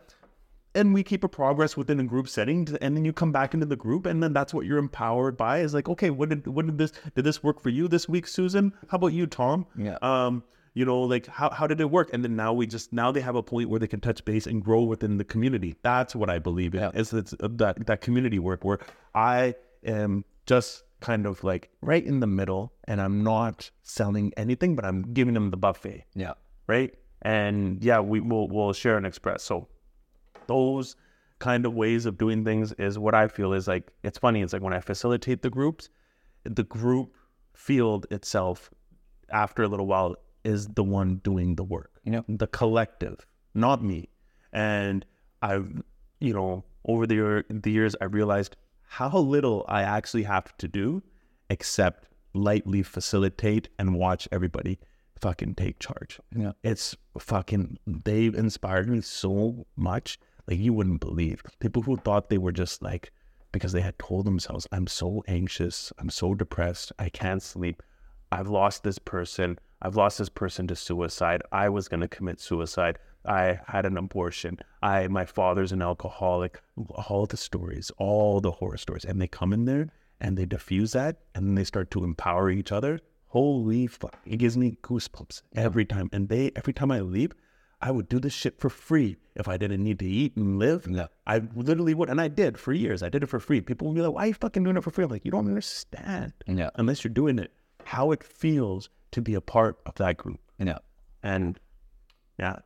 And 0.76 0.94
we 0.94 1.02
keep 1.04 1.24
a 1.24 1.30
progress 1.30 1.76
within 1.78 2.00
a 2.00 2.04
group 2.04 2.28
setting, 2.28 2.68
and 2.82 2.96
then 2.96 3.06
you 3.06 3.14
come 3.14 3.32
back 3.32 3.54
into 3.54 3.66
the 3.66 3.76
group, 3.78 4.06
and 4.06 4.22
then 4.22 4.34
that's 4.34 4.54
what 4.54 4.66
you're 4.66 4.78
empowered 4.78 5.38
by. 5.38 5.60
Is 5.60 5.74
like, 5.74 5.88
okay, 5.90 6.10
what 6.10 6.30
did 6.30 6.46
what 6.48 6.66
did 6.66 6.78
this 6.78 6.92
did 7.16 7.24
this 7.24 7.42
work 7.42 7.60
for 7.62 7.70
you 7.70 7.88
this 7.88 8.08
week, 8.10 8.28
Susan? 8.28 8.74
How 8.90 8.98
about 8.98 9.14
you, 9.14 9.26
Tom? 9.26 9.66
Yeah. 9.78 9.98
Um, 10.02 10.44
you 10.74 10.84
know, 10.84 11.00
like 11.02 11.26
how 11.28 11.50
how 11.50 11.66
did 11.66 11.80
it 11.80 11.90
work? 11.90 12.10
And 12.14 12.24
then 12.24 12.36
now 12.36 12.52
we 12.52 12.68
just 12.68 12.92
now 12.92 13.10
they 13.12 13.22
have 13.22 13.36
a 13.38 13.42
point 13.44 13.70
where 13.70 13.80
they 13.80 13.88
can 13.88 14.02
touch 14.02 14.26
base 14.26 14.46
and 14.46 14.62
grow 14.62 14.84
within 14.84 15.18
the 15.18 15.24
community. 15.24 15.76
That's 15.82 16.14
what 16.16 16.30
I 16.30 16.38
believe 16.40 16.76
in. 16.76 16.82
Yeah. 16.82 16.92
Is 16.94 17.14
it's 17.14 17.34
that 17.40 17.86
that 17.88 18.02
community 18.02 18.40
work 18.40 18.66
where 18.66 18.80
I 19.16 19.56
am 19.86 20.26
just 20.46 20.84
kind 21.00 21.26
of 21.26 21.44
like 21.44 21.70
right 21.82 22.06
in 22.06 22.20
the 22.20 22.28
middle, 22.28 22.74
and 22.86 23.00
I'm 23.00 23.24
not 23.24 23.72
selling 23.84 24.34
anything, 24.36 24.76
but 24.76 24.84
I'm 24.84 25.14
giving 25.14 25.34
them 25.36 25.52
the 25.52 25.58
buffet 25.58 26.04
Yeah. 26.16 26.34
right? 26.68 26.94
And 27.22 27.82
yeah, 27.84 28.02
we 28.02 28.20
will 28.20 28.50
we'll 28.50 28.74
share 28.74 28.98
and 28.98 29.06
express. 29.06 29.44
So 29.44 29.68
those 30.48 30.96
kind 31.40 31.66
of 31.66 31.74
ways 31.74 32.06
of 32.06 32.18
doing 32.18 32.46
things 32.46 32.72
is 32.74 32.98
what 32.98 33.14
I 33.14 33.28
feel 33.28 33.54
is 33.54 33.68
like 33.68 33.92
it's 34.04 34.18
funny. 34.18 34.42
It's 34.42 34.54
like 34.54 34.62
when 34.62 34.74
I 34.74 34.80
facilitate 34.80 35.42
the 35.42 35.50
groups, 35.50 35.90
the 36.44 36.64
group 36.64 37.14
field 37.54 38.06
itself 38.12 38.70
after 39.32 39.64
a 39.64 39.68
little 39.68 39.88
while 39.88 40.16
is 40.44 40.68
the 40.68 40.84
one 40.84 41.18
doing 41.18 41.56
the 41.56 41.64
work. 41.64 41.92
You 42.04 42.12
know? 42.12 42.26
the 42.28 42.48
collective, 42.48 43.26
not 43.54 43.84
me. 43.84 44.10
And 44.54 45.06
I've 45.42 45.82
you 46.20 46.34
know 46.34 46.64
over 46.86 47.08
the 47.08 47.16
year, 47.16 47.46
the 47.50 47.72
years 47.72 47.96
I 48.00 48.06
realized 48.06 48.56
how 48.88 49.18
little 49.18 49.66
I 49.68 49.82
actually 49.82 50.24
have 50.24 50.56
to 50.58 50.68
do 50.68 51.04
except 51.50 52.08
lightly 52.34 52.84
facilitate 52.84 53.70
and 53.80 53.96
watch 53.96 54.28
everybody 54.32 54.80
fucking 55.20 55.56
take 55.56 55.80
charge. 55.80 56.20
Yeah. 56.36 56.52
It's 56.64 56.96
fucking, 57.18 57.78
they've 57.88 58.36
inspired 58.36 58.90
me 58.90 59.02
so 59.02 59.66
much. 59.76 60.20
Like 60.48 60.60
you 60.60 60.74
wouldn't 60.74 61.00
believe. 61.02 61.42
People 61.60 61.82
who 61.82 61.98
thought 61.98 62.30
they 62.30 62.38
were 62.38 62.52
just 62.52 62.82
like, 62.82 63.12
because 63.52 63.72
they 63.72 63.82
had 63.82 63.98
told 63.98 64.26
themselves, 64.26 64.68
I'm 64.72 64.88
so 64.88 65.24
anxious, 65.28 65.92
I'm 65.98 66.10
so 66.10 66.34
depressed, 66.34 66.92
I 67.00 67.10
can't 67.10 67.42
sleep. 67.42 67.82
I've 68.32 68.50
lost 68.50 68.84
this 68.84 69.00
person. 69.00 69.60
I've 69.82 69.96
lost 69.96 70.18
this 70.18 70.30
person 70.30 70.68
to 70.68 70.76
suicide. 70.76 71.42
I 71.52 71.70
was 71.70 71.88
going 71.88 72.02
to 72.02 72.08
commit 72.08 72.40
suicide. 72.40 72.98
I 73.26 73.60
had 73.68 73.86
an 73.86 73.98
abortion. 73.98 74.60
I 74.82 75.08
my 75.08 75.26
father's 75.26 75.72
an 75.72 75.82
alcoholic. 75.82 76.62
All 76.90 77.26
the 77.26 77.38
stories, 77.38 77.92
all 77.98 78.42
the 78.42 78.52
horror 78.52 78.78
stories, 78.78 79.06
and 79.06 79.22
they 79.22 79.28
come 79.28 79.54
in 79.54 79.66
there 79.66 79.90
and 80.20 80.38
they 80.38 80.46
diffuse 80.46 80.92
that, 80.94 81.18
and 81.34 81.46
then 81.46 81.56
they 81.56 81.64
start 81.64 81.92
to 81.92 82.04
empower 82.04 82.50
each 82.50 82.72
other. 82.72 83.00
Holy 83.28 83.88
fuck! 83.88 84.18
It 84.26 84.38
gives 84.38 84.58
me 84.58 84.78
goosebumps 84.82 85.42
every 85.56 85.86
time. 85.86 86.10
And 86.12 86.30
they 86.30 86.52
every 86.56 86.74
time 86.74 86.92
I 86.92 87.02
leave, 87.02 87.34
I 87.82 87.92
would 87.92 88.10
do 88.10 88.20
this 88.20 88.34
shit 88.34 88.60
for 88.60 88.70
free 88.70 89.18
if 89.36 89.48
I 89.48 89.58
didn't 89.58 89.84
need 89.84 90.00
to 90.00 90.06
eat 90.06 90.36
and 90.36 90.58
live. 90.58 90.88
I 91.28 91.42
literally 91.56 91.94
would, 91.94 92.10
and 92.10 92.20
I 92.22 92.28
did 92.28 92.58
for 92.58 92.74
years. 92.74 93.04
I 93.04 93.10
did 93.10 93.24
it 93.24 93.28
for 93.28 93.40
free. 93.40 93.62
People 93.62 93.88
would 93.88 93.96
be 93.96 94.02
like, 94.02 94.14
"Why 94.14 94.24
are 94.24 94.28
you 94.28 94.34
fucking 94.34 94.64
doing 94.64 94.78
it 94.78 94.84
for 94.84 94.92
free?" 94.92 95.04
I'm 95.04 95.10
like, 95.10 95.26
you 95.26 95.32
don't 95.32 95.48
understand. 95.48 96.34
Yeah. 96.48 96.70
Unless 96.76 97.04
you're 97.04 97.14
doing 97.14 97.40
it, 97.40 97.52
how 97.84 98.12
it 98.12 98.24
feels 98.24 98.90
to 99.12 99.22
be 99.22 99.36
a 99.36 99.42
part 99.42 99.78
of 99.86 99.96
that 99.96 100.18
group. 100.18 100.40
Yeah. 100.58 100.80
And 101.24 101.60
yeah, 102.40 102.58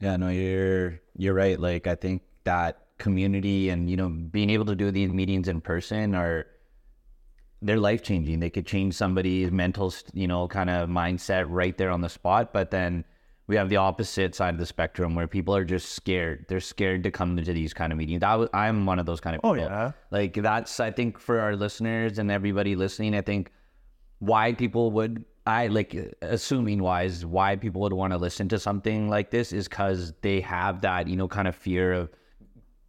Yeah, 0.00 0.16
no, 0.16 0.28
you're 0.28 1.00
you're 1.16 1.34
right. 1.34 1.58
Like 1.58 1.86
I 1.86 1.94
think 1.94 2.22
that 2.44 2.78
community 2.98 3.70
and 3.70 3.90
you 3.90 3.96
know 3.96 4.08
being 4.08 4.50
able 4.50 4.66
to 4.66 4.74
do 4.76 4.90
these 4.90 5.12
meetings 5.12 5.48
in 5.48 5.60
person 5.60 6.14
are 6.14 6.46
they're 7.62 7.80
life 7.80 8.02
changing. 8.02 8.40
They 8.40 8.50
could 8.50 8.66
change 8.66 8.94
somebody's 8.94 9.50
mental, 9.50 9.92
you 10.12 10.28
know, 10.28 10.46
kind 10.48 10.68
of 10.68 10.88
mindset 10.88 11.46
right 11.48 11.76
there 11.78 11.90
on 11.90 12.02
the 12.02 12.10
spot. 12.10 12.52
But 12.52 12.70
then 12.70 13.04
we 13.46 13.56
have 13.56 13.68
the 13.68 13.76
opposite 13.76 14.34
side 14.34 14.54
of 14.54 14.60
the 14.60 14.66
spectrum 14.66 15.14
where 15.14 15.26
people 15.26 15.54
are 15.54 15.64
just 15.64 15.90
scared. 15.90 16.46
They're 16.48 16.60
scared 16.60 17.02
to 17.04 17.10
come 17.10 17.38
into 17.38 17.52
these 17.52 17.74
kind 17.74 17.92
of 17.92 17.98
meetings. 17.98 18.22
I 18.22 18.36
was, 18.36 18.48
I'm 18.54 18.86
one 18.86 18.98
of 18.98 19.06
those 19.06 19.20
kind 19.20 19.36
of 19.36 19.40
oh, 19.44 19.54
people. 19.54 19.68
Oh, 19.68 19.72
yeah. 19.72 19.92
Like 20.10 20.34
that's 20.34 20.80
I 20.80 20.90
think 20.90 21.18
for 21.18 21.40
our 21.40 21.54
listeners 21.54 22.18
and 22.18 22.30
everybody 22.30 22.74
listening, 22.74 23.14
I 23.14 23.20
think 23.20 23.52
why 24.20 24.54
people 24.54 24.90
would 24.92 25.24
I 25.46 25.66
like 25.66 25.94
assuming 26.22 26.82
wise 26.82 27.26
why 27.26 27.56
people 27.56 27.82
would 27.82 27.92
want 27.92 28.14
to 28.14 28.16
listen 28.16 28.48
to 28.48 28.58
something 28.58 29.10
like 29.10 29.30
this 29.30 29.52
is 29.52 29.68
because 29.68 30.14
they 30.22 30.40
have 30.40 30.80
that 30.80 31.06
you 31.06 31.16
know 31.16 31.28
kind 31.28 31.46
of 31.46 31.54
fear 31.54 31.92
of 31.92 32.08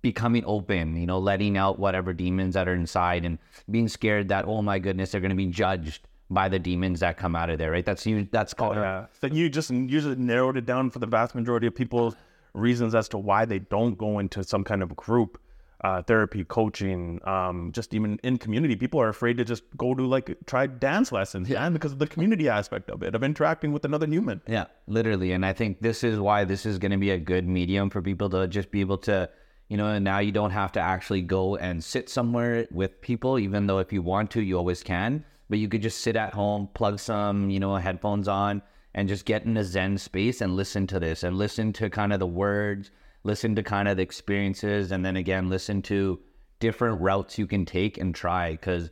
becoming 0.01 0.43
open, 0.45 0.95
you 0.95 1.07
know, 1.07 1.17
letting 1.17 1.57
out 1.57 1.79
whatever 1.79 2.13
demons 2.13 2.53
that 2.53 2.67
are 2.67 2.75
inside 2.75 3.25
and 3.25 3.39
being 3.71 3.87
scared 3.87 4.29
that 4.29 4.45
oh 4.45 4.61
my 4.61 4.77
goodness 4.77 5.11
they're 5.11 5.19
going 5.19 5.31
to 5.31 5.35
be 5.35 5.47
judged 5.47 6.07
by 6.29 6.49
the 6.49 6.59
demons 6.59 6.99
that 7.01 7.17
come 7.17 7.35
out 7.35 7.49
of 7.49 7.57
there, 7.57 7.71
right? 7.71 7.85
That's 7.85 8.05
you. 8.05 8.27
That's 8.31 8.53
oh 8.59 8.73
yeah. 8.73 9.05
So 9.21 9.27
you 9.27 9.49
just 9.49 9.69
usually 9.69 10.15
narrowed 10.15 10.57
it 10.57 10.65
down 10.65 10.89
for 10.89 10.99
the 10.99 11.07
vast 11.07 11.35
majority 11.35 11.67
of 11.67 11.75
people's 11.75 12.15
reasons 12.53 12.95
as 12.95 13.07
to 13.09 13.17
why 13.17 13.45
they 13.45 13.59
don't 13.59 13.97
go 13.97 14.19
into 14.19 14.43
some 14.43 14.63
kind 14.63 14.81
of 14.81 14.95
group 14.95 15.39
uh, 15.81 16.01
therapy, 16.01 16.43
coaching, 16.43 17.19
um, 17.25 17.71
just 17.71 17.93
even 17.93 18.19
in 18.23 18.37
community. 18.37 18.75
People 18.75 18.99
are 18.99 19.09
afraid 19.09 19.37
to 19.37 19.45
just 19.45 19.63
go 19.77 19.93
to 19.93 20.03
like 20.03 20.35
try 20.47 20.65
dance 20.65 21.11
lessons, 21.11 21.47
yeah, 21.47 21.69
because 21.69 21.91
of 21.91 21.99
the 21.99 22.07
community 22.07 22.49
aspect 22.49 22.89
of 22.89 23.03
it, 23.03 23.13
of 23.13 23.23
interacting 23.23 23.71
with 23.71 23.85
another 23.85 24.07
human. 24.07 24.41
Yeah, 24.47 24.65
literally. 24.87 25.33
And 25.33 25.45
I 25.45 25.53
think 25.53 25.81
this 25.81 26.03
is 26.03 26.19
why 26.19 26.43
this 26.43 26.65
is 26.65 26.79
going 26.79 26.91
to 26.91 26.97
be 26.97 27.11
a 27.11 27.19
good 27.19 27.47
medium 27.47 27.89
for 27.89 28.01
people 28.01 28.29
to 28.31 28.47
just 28.47 28.71
be 28.71 28.81
able 28.81 28.97
to, 28.99 29.29
you 29.67 29.77
know, 29.77 29.87
and 29.87 30.03
now 30.03 30.19
you 30.19 30.31
don't 30.31 30.51
have 30.51 30.71
to 30.71 30.79
actually 30.79 31.21
go 31.21 31.55
and 31.57 31.83
sit 31.83 32.09
somewhere 32.09 32.67
with 32.71 32.99
people, 33.01 33.37
even 33.37 33.67
though 33.67 33.79
if 33.79 33.93
you 33.93 34.01
want 34.01 34.31
to, 34.31 34.41
you 34.41 34.57
always 34.57 34.81
can. 34.81 35.23
But 35.49 35.59
you 35.59 35.67
could 35.67 35.81
just 35.81 36.01
sit 36.01 36.15
at 36.15 36.33
home, 36.33 36.69
plug 36.73 36.99
some, 36.99 37.49
you 37.49 37.59
know, 37.59 37.75
headphones 37.75 38.27
on, 38.27 38.61
and 38.93 39.07
just 39.07 39.25
get 39.25 39.43
in 39.43 39.57
a 39.57 39.63
Zen 39.63 39.97
space 39.97 40.41
and 40.41 40.55
listen 40.55 40.87
to 40.87 40.99
this 40.99 41.23
and 41.23 41.37
listen 41.37 41.73
to 41.73 41.89
kind 41.89 42.13
of 42.13 42.19
the 42.19 42.27
words, 42.27 42.91
listen 43.23 43.55
to 43.55 43.63
kind 43.63 43.87
of 43.87 43.97
the 43.97 44.03
experiences, 44.03 44.91
and 44.91 45.05
then 45.05 45.17
again, 45.17 45.49
listen 45.49 45.81
to 45.83 46.19
different 46.59 47.01
routes 47.01 47.37
you 47.37 47.45
can 47.45 47.65
take 47.65 47.97
and 47.97 48.15
try. 48.15 48.51
Because 48.51 48.89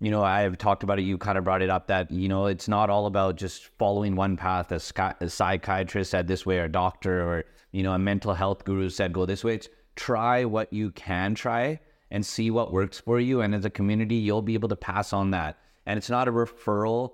you 0.00 0.10
know, 0.10 0.22
I've 0.22 0.58
talked 0.58 0.82
about 0.82 0.98
it. 0.98 1.02
You 1.02 1.18
kind 1.18 1.38
of 1.38 1.44
brought 1.44 1.62
it 1.62 1.70
up 1.70 1.86
that 1.88 2.10
you 2.10 2.28
know 2.28 2.46
it's 2.46 2.68
not 2.68 2.90
all 2.90 3.06
about 3.06 3.36
just 3.36 3.66
following 3.78 4.16
one 4.16 4.36
path. 4.36 4.72
A, 4.72 5.16
a 5.20 5.28
psychiatrist 5.28 6.10
said 6.10 6.26
this 6.26 6.46
way, 6.46 6.58
or 6.58 6.64
a 6.64 6.72
doctor, 6.72 7.22
or 7.22 7.44
you 7.72 7.82
know, 7.82 7.92
a 7.92 7.98
mental 7.98 8.34
health 8.34 8.64
guru 8.64 8.88
said 8.88 9.12
go 9.12 9.26
this 9.26 9.44
way. 9.44 9.54
It's 9.54 9.68
try 9.96 10.44
what 10.44 10.72
you 10.72 10.90
can 10.92 11.34
try 11.34 11.80
and 12.10 12.24
see 12.24 12.50
what 12.50 12.72
works 12.72 12.98
for 12.98 13.20
you. 13.20 13.40
And 13.40 13.54
as 13.54 13.64
a 13.64 13.70
community, 13.70 14.16
you'll 14.16 14.42
be 14.42 14.54
able 14.54 14.68
to 14.70 14.76
pass 14.76 15.12
on 15.12 15.30
that. 15.30 15.58
And 15.86 15.96
it's 15.96 16.10
not 16.10 16.28
a 16.28 16.32
referral 16.32 17.12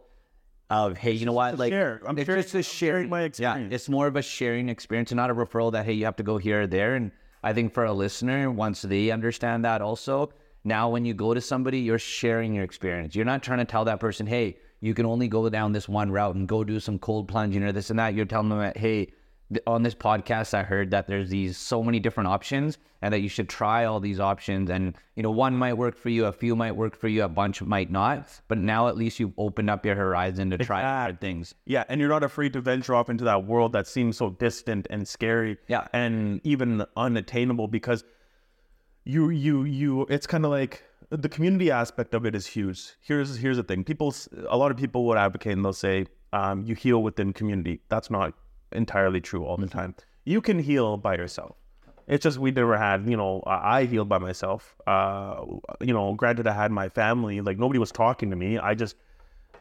of 0.68 0.96
hey, 0.96 1.12
you 1.12 1.26
know 1.26 1.32
what? 1.32 1.58
Like 1.58 1.72
share. 1.72 2.00
I'm 2.06 2.18
it's 2.18 2.26
just 2.26 2.54
a 2.54 2.62
sharing 2.62 3.08
my 3.08 3.22
experience. 3.22 3.70
Yeah, 3.70 3.74
it's 3.74 3.88
more 3.88 4.06
of 4.06 4.16
a 4.16 4.22
sharing 4.22 4.68
experience 4.68 5.12
and 5.12 5.16
not 5.16 5.30
a 5.30 5.34
referral 5.34 5.72
that 5.72 5.84
hey, 5.84 5.92
you 5.92 6.04
have 6.04 6.16
to 6.16 6.22
go 6.22 6.38
here 6.38 6.62
or 6.62 6.66
there. 6.66 6.96
And 6.96 7.12
I 7.42 7.52
think 7.52 7.72
for 7.72 7.84
a 7.84 7.92
listener, 7.92 8.50
once 8.50 8.82
they 8.82 9.10
understand 9.10 9.64
that 9.64 9.80
also, 9.80 10.32
now 10.64 10.88
when 10.88 11.04
you 11.04 11.14
go 11.14 11.32
to 11.32 11.40
somebody, 11.40 11.78
you're 11.78 11.98
sharing 11.98 12.54
your 12.54 12.64
experience. 12.64 13.14
You're 13.14 13.24
not 13.24 13.42
trying 13.42 13.58
to 13.58 13.64
tell 13.64 13.84
that 13.84 14.00
person, 14.00 14.26
hey, 14.26 14.56
you 14.80 14.94
can 14.94 15.06
only 15.06 15.28
go 15.28 15.48
down 15.48 15.72
this 15.72 15.88
one 15.88 16.10
route 16.10 16.34
and 16.34 16.48
go 16.48 16.64
do 16.64 16.80
some 16.80 16.98
cold 16.98 17.28
plunging 17.28 17.62
or 17.62 17.72
this 17.72 17.90
and 17.90 17.98
that. 17.98 18.14
You're 18.14 18.26
telling 18.26 18.48
them 18.48 18.58
that, 18.58 18.76
hey, 18.76 19.12
on 19.66 19.82
this 19.82 19.94
podcast, 19.94 20.54
I 20.54 20.62
heard 20.64 20.90
that 20.90 21.06
there's 21.06 21.30
these 21.30 21.56
so 21.56 21.82
many 21.82 22.00
different 22.00 22.28
options 22.28 22.78
and 23.00 23.14
that 23.14 23.20
you 23.20 23.28
should 23.28 23.48
try 23.48 23.84
all 23.84 24.00
these 24.00 24.18
options. 24.18 24.70
And, 24.70 24.96
you 25.14 25.22
know, 25.22 25.30
one 25.30 25.56
might 25.56 25.74
work 25.74 25.96
for 25.96 26.08
you, 26.08 26.24
a 26.24 26.32
few 26.32 26.56
might 26.56 26.74
work 26.74 26.96
for 26.96 27.06
you, 27.06 27.22
a 27.22 27.28
bunch 27.28 27.62
might 27.62 27.90
not. 27.90 28.40
But 28.48 28.58
now 28.58 28.88
at 28.88 28.96
least 28.96 29.20
you've 29.20 29.38
opened 29.38 29.70
up 29.70 29.86
your 29.86 29.94
horizon 29.94 30.50
to 30.50 30.58
try 30.58 30.80
different 30.80 31.20
things. 31.20 31.54
Yeah, 31.64 31.84
and 31.88 32.00
you're 32.00 32.10
not 32.10 32.24
afraid 32.24 32.54
to 32.54 32.60
venture 32.60 32.94
off 32.94 33.08
into 33.08 33.24
that 33.24 33.44
world 33.44 33.72
that 33.74 33.86
seems 33.86 34.16
so 34.16 34.30
distant 34.30 34.88
and 34.90 35.06
scary, 35.06 35.58
Yeah. 35.68 35.86
and 35.92 36.40
even 36.42 36.84
unattainable 36.96 37.68
because 37.68 38.02
you 39.04 39.30
you 39.30 39.62
you. 39.62 40.06
It's 40.10 40.26
kind 40.26 40.44
of 40.44 40.50
like 40.50 40.82
the 41.10 41.28
community 41.28 41.70
aspect 41.70 42.14
of 42.14 42.26
it 42.26 42.34
is 42.34 42.46
huge. 42.46 42.94
Here's 43.00 43.36
here's 43.36 43.56
the 43.58 43.62
thing: 43.62 43.84
people, 43.84 44.12
a 44.48 44.56
lot 44.56 44.72
of 44.72 44.76
people 44.76 45.04
would 45.06 45.18
advocate 45.18 45.52
and 45.52 45.64
they'll 45.64 45.72
say 45.72 46.06
um, 46.32 46.64
you 46.64 46.74
heal 46.74 47.00
within 47.02 47.32
community. 47.32 47.80
That's 47.88 48.10
not 48.10 48.34
entirely 48.76 49.20
true 49.20 49.44
all 49.44 49.56
the 49.56 49.66
time. 49.66 49.94
You 50.24 50.40
can 50.40 50.58
heal 50.58 50.96
by 50.96 51.16
yourself. 51.16 51.56
It's 52.06 52.22
just 52.22 52.38
we 52.38 52.52
never 52.52 52.76
had, 52.76 53.08
you 53.08 53.16
know, 53.16 53.42
I 53.46 53.78
I 53.78 53.84
healed 53.86 54.08
by 54.08 54.18
myself. 54.18 54.76
Uh, 54.86 55.44
you 55.80 55.92
know, 55.92 56.14
granted, 56.14 56.46
I 56.46 56.52
had 56.52 56.70
my 56.70 56.88
family. 56.88 57.40
Like 57.40 57.58
nobody 57.58 57.80
was 57.80 57.90
talking 57.90 58.30
to 58.30 58.36
me. 58.36 58.58
I 58.58 58.74
just 58.74 58.96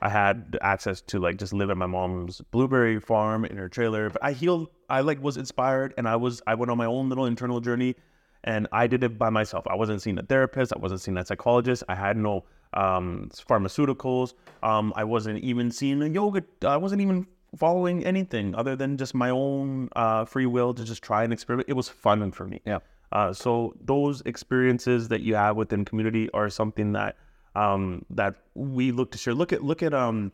I 0.01 0.09
had 0.09 0.57
access 0.61 1.01
to 1.01 1.19
like 1.19 1.37
just 1.37 1.53
live 1.53 1.69
at 1.69 1.77
my 1.77 1.87
mom's 1.87 2.41
blueberry 2.51 2.99
farm 2.99 3.45
in 3.45 3.57
her 3.57 3.69
trailer. 3.69 4.09
But 4.09 4.23
I 4.23 4.33
healed. 4.33 4.69
I 4.89 5.01
like 5.01 5.21
was 5.23 5.37
inspired, 5.37 5.93
and 5.97 6.07
I 6.07 6.15
was 6.15 6.41
I 6.45 6.53
went 6.55 6.69
on 6.71 6.77
my 6.77 6.85
own 6.85 7.09
little 7.09 7.25
internal 7.25 7.59
journey, 7.59 7.95
and 8.43 8.67
I 8.71 8.85
did 8.85 9.03
it 9.03 9.17
by 9.17 9.31
myself. 9.31 9.65
I 9.67 9.75
wasn't 9.75 10.01
seeing 10.01 10.19
a 10.19 10.23
therapist. 10.23 10.73
I 10.73 10.77
wasn't 10.77 11.01
seeing 11.01 11.17
a 11.17 11.25
psychologist. 11.25 11.83
I 11.89 11.95
had 11.95 12.17
no 12.17 12.45
um, 12.75 13.29
pharmaceuticals. 13.33 14.33
Um, 14.61 14.93
I 14.95 15.03
wasn't 15.03 15.39
even 15.39 15.71
seeing 15.71 16.01
a 16.03 16.07
yoga. 16.07 16.43
I 16.61 16.77
wasn't 16.77 17.01
even 17.01 17.25
following 17.57 18.05
anything 18.05 18.55
other 18.55 18.75
than 18.75 18.97
just 18.97 19.13
my 19.13 19.29
own 19.29 19.89
uh, 19.95 20.25
free 20.25 20.45
will 20.45 20.73
to 20.73 20.83
just 20.83 21.03
try 21.03 21.23
and 21.23 21.33
experiment. 21.33 21.69
It 21.69 21.73
was 21.73 21.89
fun 21.89 22.31
for 22.31 22.45
me. 22.45 22.61
Yeah. 22.65 22.79
Uh, 23.11 23.31
so 23.33 23.73
those 23.81 24.21
experiences 24.25 25.07
that 25.07 25.21
you 25.21 25.35
have 25.35 25.55
within 25.55 25.85
community 25.85 26.29
are 26.31 26.49
something 26.49 26.93
that 26.93 27.15
um, 27.55 28.05
that 28.09 28.35
we 28.53 28.91
look 28.91 29.11
to 29.11 29.17
share. 29.17 29.33
Look 29.33 29.53
at 29.53 29.63
look 29.63 29.81
at 29.81 29.93
um 29.93 30.31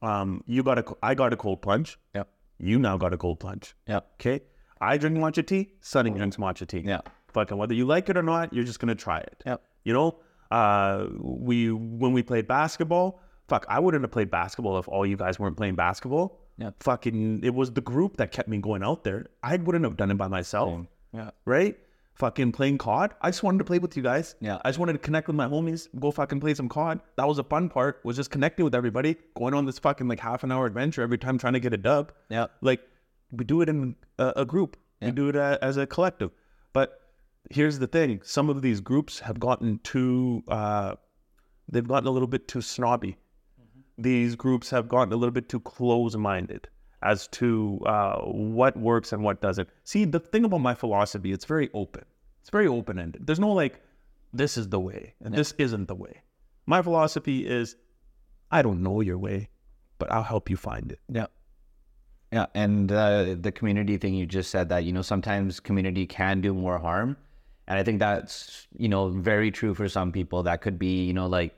um 0.00 0.42
you 0.46 0.62
got 0.62 0.78
a 0.78 0.84
I 1.02 1.14
got 1.14 1.32
a 1.32 1.36
cold 1.36 1.60
plunge. 1.60 1.98
Yep. 2.14 2.28
You 2.58 2.78
now 2.78 2.96
got 2.96 3.12
a 3.12 3.18
cold 3.18 3.40
plunge. 3.40 3.74
Yep. 3.86 4.06
Okay. 4.14 4.40
I 4.80 4.96
drink 4.96 5.16
matcha 5.16 5.46
tea. 5.46 5.72
Sunny 5.80 6.10
drinks 6.10 6.36
matcha 6.36 6.66
tea. 6.66 6.80
Yeah. 6.80 7.00
Fucking 7.28 7.58
whether 7.58 7.74
you 7.74 7.84
like 7.84 8.08
it 8.08 8.16
or 8.16 8.22
not, 8.22 8.52
you're 8.52 8.64
just 8.64 8.80
gonna 8.80 8.94
try 8.94 9.18
it. 9.18 9.42
Yep. 9.44 9.62
You 9.84 9.92
know, 9.92 10.18
uh, 10.50 11.06
we 11.20 11.70
when 11.70 12.12
we 12.12 12.22
played 12.22 12.46
basketball, 12.46 13.20
fuck, 13.48 13.66
I 13.68 13.80
wouldn't 13.80 14.04
have 14.04 14.10
played 14.10 14.30
basketball 14.30 14.78
if 14.78 14.88
all 14.88 15.04
you 15.04 15.16
guys 15.16 15.38
weren't 15.38 15.56
playing 15.56 15.74
basketball. 15.74 16.40
Yep. 16.58 16.82
Fucking, 16.82 17.40
it 17.42 17.54
was 17.54 17.72
the 17.72 17.80
group 17.80 18.16
that 18.16 18.32
kept 18.32 18.48
me 18.48 18.58
going 18.58 18.82
out 18.82 19.04
there. 19.04 19.26
I 19.42 19.56
wouldn't 19.56 19.84
have 19.84 19.96
done 19.96 20.10
it 20.10 20.18
by 20.18 20.28
myself. 20.28 20.86
Yeah. 21.12 21.30
Right? 21.44 21.78
Fucking 22.14 22.50
playing 22.52 22.78
COD. 22.78 23.14
I 23.20 23.30
just 23.30 23.44
wanted 23.44 23.58
to 23.58 23.64
play 23.64 23.78
with 23.78 23.96
you 23.96 24.02
guys. 24.02 24.34
Yeah. 24.40 24.58
I 24.64 24.68
just 24.70 24.78
wanted 24.78 24.94
to 24.94 24.98
connect 24.98 25.28
with 25.28 25.36
my 25.36 25.46
homies, 25.46 25.88
go 26.00 26.10
fucking 26.10 26.40
play 26.40 26.54
some 26.54 26.68
COD. 26.68 27.00
That 27.16 27.28
was 27.28 27.36
the 27.36 27.44
fun 27.44 27.68
part, 27.68 28.00
was 28.04 28.16
just 28.16 28.30
connecting 28.30 28.64
with 28.64 28.74
everybody, 28.74 29.16
going 29.36 29.54
on 29.54 29.66
this 29.66 29.78
fucking 29.78 30.08
like 30.08 30.18
half 30.18 30.42
an 30.42 30.50
hour 30.50 30.66
adventure 30.66 31.02
every 31.02 31.18
time 31.18 31.38
trying 31.38 31.52
to 31.52 31.60
get 31.60 31.72
a 31.72 31.76
dub. 31.76 32.12
Yeah. 32.28 32.46
Like, 32.60 32.80
we 33.30 33.44
do 33.44 33.60
it 33.60 33.68
in 33.68 33.94
a, 34.18 34.32
a 34.36 34.44
group. 34.44 34.76
We 35.00 35.12
do 35.12 35.28
it 35.28 35.36
a, 35.36 35.58
as 35.62 35.76
a 35.76 35.86
collective. 35.86 36.32
But 36.72 37.00
here's 37.50 37.78
the 37.78 37.86
thing: 37.86 38.20
some 38.24 38.50
of 38.50 38.62
these 38.62 38.80
groups 38.80 39.20
have 39.20 39.38
gotten 39.38 39.78
too, 39.84 40.42
uh, 40.48 40.96
they've 41.68 41.86
gotten 41.86 42.08
a 42.08 42.10
little 42.10 42.26
bit 42.26 42.48
too 42.48 42.60
snobby. 42.60 43.16
These 43.98 44.36
groups 44.36 44.70
have 44.70 44.88
gotten 44.88 45.12
a 45.12 45.16
little 45.16 45.32
bit 45.32 45.48
too 45.48 45.60
close-minded 45.60 46.68
as 47.02 47.26
to 47.28 47.80
uh, 47.84 48.20
what 48.22 48.76
works 48.76 49.12
and 49.12 49.22
what 49.22 49.40
doesn't. 49.40 49.68
See, 49.84 50.04
the 50.04 50.20
thing 50.20 50.44
about 50.44 50.60
my 50.60 50.74
philosophy, 50.74 51.32
it's 51.32 51.44
very 51.44 51.68
open. 51.74 52.04
It's 52.40 52.50
very 52.50 52.68
open-ended. 52.68 53.26
There's 53.26 53.40
no 53.40 53.52
like, 53.52 53.82
this 54.32 54.56
is 54.56 54.68
the 54.68 54.80
way 54.80 55.14
and 55.22 55.34
this 55.34 55.52
isn't 55.58 55.88
the 55.88 55.94
way. 55.94 56.22
My 56.66 56.80
philosophy 56.82 57.46
is, 57.46 57.76
I 58.50 58.62
don't 58.62 58.82
know 58.82 59.00
your 59.00 59.18
way, 59.18 59.48
but 59.98 60.10
I'll 60.12 60.22
help 60.22 60.48
you 60.48 60.56
find 60.56 60.92
it. 60.92 61.00
Yeah. 61.08 61.26
Yeah. 62.32 62.46
And 62.54 62.92
uh, 62.92 63.36
the 63.40 63.50
community 63.50 63.96
thing 63.96 64.14
you 64.14 64.26
just 64.26 64.50
said 64.50 64.68
that, 64.68 64.84
you 64.84 64.92
know, 64.92 65.02
sometimes 65.02 65.60
community 65.60 66.06
can 66.06 66.40
do 66.40 66.54
more 66.54 66.78
harm. 66.78 67.16
And 67.66 67.78
I 67.78 67.82
think 67.82 67.98
that's, 67.98 68.66
you 68.76 68.88
know, 68.88 69.08
very 69.08 69.50
true 69.50 69.74
for 69.74 69.88
some 69.88 70.12
people. 70.12 70.42
That 70.42 70.60
could 70.60 70.78
be, 70.78 71.04
you 71.04 71.12
know, 71.12 71.26
like 71.26 71.56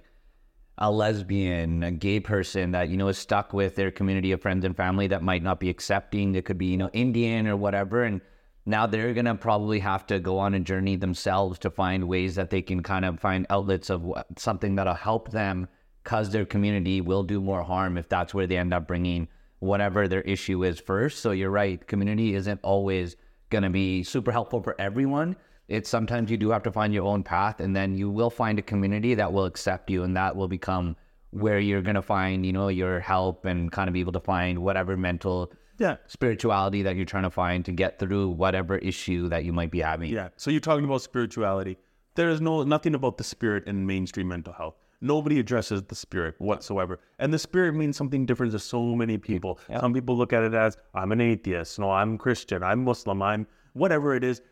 a 0.81 0.91
lesbian, 0.91 1.83
a 1.83 1.91
gay 1.91 2.21
person 2.21 2.71
that, 2.73 2.89
you 2.89 2.97
know, 2.97 3.09
is 3.09 3.19
stuck 3.19 3.53
with 3.53 3.77
their 3.77 3.91
community 3.91 4.33
of 4.33 4.41
friends 4.41 4.65
and 4.65 4.77
family 4.77 5.07
that 5.09 5.23
might 5.23 5.43
not 5.43 5.61
be 5.61 5.69
accepting. 5.69 6.35
It 6.35 6.47
could 6.47 6.57
be, 6.57 6.67
you 6.67 6.79
know, 6.79 6.91
Indian 6.93 7.47
or 7.47 7.57
whatever. 7.57 8.05
And 8.05 8.23
now 8.65 8.87
they're 8.87 9.13
going 9.13 9.27
to 9.27 9.35
probably 9.35 9.79
have 9.81 10.07
to 10.07 10.19
go 10.19 10.39
on 10.39 10.55
a 10.55 10.61
journey 10.61 10.97
themselves 10.97 11.59
to 11.61 11.71
find 11.71 12.09
ways 12.09 12.35
that 12.37 12.49
they 12.49 12.63
can 12.63 12.83
kind 12.83 13.05
of 13.05 13.21
find 13.21 13.47
outlets 13.51 13.91
of 13.91 14.11
something 14.39 14.75
that'll 14.75 14.95
help 14.95 15.31
them 15.31 15.69
because 16.03 16.31
their 16.31 16.47
community 16.47 17.03
will 17.03 17.23
do 17.23 17.41
more 17.41 17.63
harm 17.63 17.99
if 17.99 18.09
that's 18.09 18.33
where 18.33 18.47
they 18.47 18.57
end 18.57 18.73
up 18.73 18.87
bringing 18.87 19.29
whatever 19.59 20.09
their 20.09 20.23
issue 20.23 20.65
is 20.65 20.81
first. 20.81 21.21
So 21.21 21.33
you're 21.33 21.51
right, 21.51 21.87
community 21.87 22.35
isn't 22.35 22.61
always 22.63 23.17
going 23.51 23.65
to 23.65 23.71
be 23.71 24.03
super 24.03 24.33
helpful 24.33 24.63
for 24.63 24.81
everyone. 24.81 25.37
It's 25.71 25.89
sometimes 25.89 26.31
you 26.31 26.37
do 26.37 26.51
have 26.51 26.65
to 26.65 26.73
find 26.73 26.93
your 26.93 27.05
own 27.05 27.23
path 27.23 27.61
and 27.61 27.75
then 27.77 27.97
you 27.97 28.11
will 28.11 28.29
find 28.31 28.59
a 28.59 28.63
community 28.63 29.15
that 29.15 29.33
will 29.33 29.45
accept 29.45 29.89
you 29.89 30.03
and 30.03 30.17
that 30.17 30.35
will 30.35 30.49
become 30.49 30.97
where 31.31 31.61
you're 31.61 31.81
going 31.81 31.95
to 31.95 32.03
find, 32.03 32.45
you 32.45 32.53
know, 32.53 32.69
your 32.69 32.99
help 32.99 33.45
and 33.45 33.71
kind 33.71 33.89
of 33.89 33.95
be 33.95 34.01
able 34.01 34.13
to 34.13 34.21
find 34.21 34.59
whatever 34.59 34.97
mental 34.97 35.53
Yeah. 35.79 35.97
spirituality 36.09 36.83
that 36.83 36.97
you're 36.97 37.05
trying 37.15 37.23
to 37.23 37.31
find 37.31 37.65
to 37.67 37.73
get 37.73 38.01
through 38.01 38.31
whatever 38.31 38.79
issue 38.79 39.29
that 39.29 39.45
you 39.45 39.53
might 39.53 39.71
be 39.71 39.81
having. 39.81 40.11
Yeah. 40.11 40.31
So 40.37 40.51
you're 40.51 40.61
talking 40.61 40.85
about 40.85 41.03
spirituality. 41.03 41.79
There 42.17 42.29
is 42.31 42.41
no 42.41 42.65
nothing 42.65 42.97
about 42.97 43.17
the 43.17 43.25
spirit 43.25 43.69
in 43.69 43.87
mainstream 43.87 44.27
mental 44.27 44.53
health. 44.53 44.75
Nobody 45.01 45.39
addresses 45.39 45.83
the 45.85 45.95
spirit 45.95 46.35
whatsoever. 46.39 46.99
And 47.21 47.33
the 47.33 47.39
spirit 47.39 47.75
means 47.75 47.97
something 47.97 48.27
different 48.27 48.53
to 48.53 48.59
so 48.59 48.95
many 48.97 49.17
people. 49.17 49.59
Some 49.79 49.95
people 49.95 50.17
look 50.17 50.33
at 50.33 50.43
it 50.43 50.53
as 50.53 50.77
I'm 50.95 51.13
an 51.13 51.21
atheist. 51.21 51.79
No, 51.79 51.91
I'm 51.93 52.19
Christian. 52.19 52.63
I'm 52.65 52.85
Muslim. 52.85 53.23
I'm 53.23 53.47
whatever 53.73 54.15
it 54.17 54.25
is. 54.25 54.43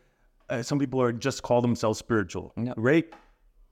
Uh, 0.49 0.63
some 0.63 0.79
people 0.79 1.01
are 1.01 1.11
just 1.11 1.43
call 1.43 1.61
themselves 1.61 1.99
spiritual, 1.99 2.53
right? 2.75 3.05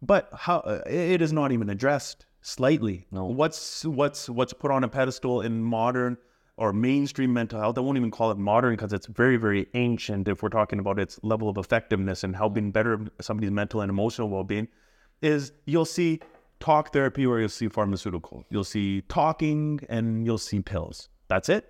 But 0.02 0.30
how 0.34 0.60
uh, 0.60 0.82
it 0.86 1.22
is 1.22 1.34
not 1.34 1.52
even 1.52 1.70
addressed 1.70 2.26
slightly. 2.42 3.08
No. 3.12 3.26
What's 3.26 3.84
what's 3.86 4.30
what's 4.30 4.54
put 4.54 4.72
on 4.72 4.84
a 4.84 4.88
pedestal 4.88 5.42
in 5.42 5.62
modern 5.62 6.18
or 6.56 6.72
mainstream 6.74 7.34
mental 7.34 7.60
health? 7.60 7.78
I 7.78 7.82
won't 7.82 7.98
even 7.98 8.12
call 8.12 8.32
it 8.32 8.38
modern 8.38 8.76
because 8.76 8.94
it's 8.94 9.08
very 9.08 9.38
very 9.38 9.68
ancient. 9.74 10.28
If 10.28 10.44
we're 10.44 10.50
talking 10.50 10.80
about 10.80 11.00
its 11.00 11.20
level 11.24 11.50
of 11.50 11.58
effectiveness 11.58 12.24
and 12.24 12.36
helping 12.36 12.72
better 12.72 13.00
somebody's 13.22 13.52
mental 13.52 13.82
and 13.82 13.90
emotional 13.90 14.30
well 14.30 14.44
being, 14.44 14.68
is 15.22 15.52
you'll 15.66 15.86
see 15.86 16.20
talk 16.60 16.94
therapy 16.94 17.26
or 17.26 17.40
you'll 17.40 17.50
see 17.50 17.68
pharmaceutical. 17.68 18.46
You'll 18.50 18.64
see 18.64 19.02
talking 19.02 19.80
and 19.90 20.26
you'll 20.26 20.38
see 20.38 20.62
pills. 20.62 21.10
That's 21.28 21.50
it. 21.50 21.70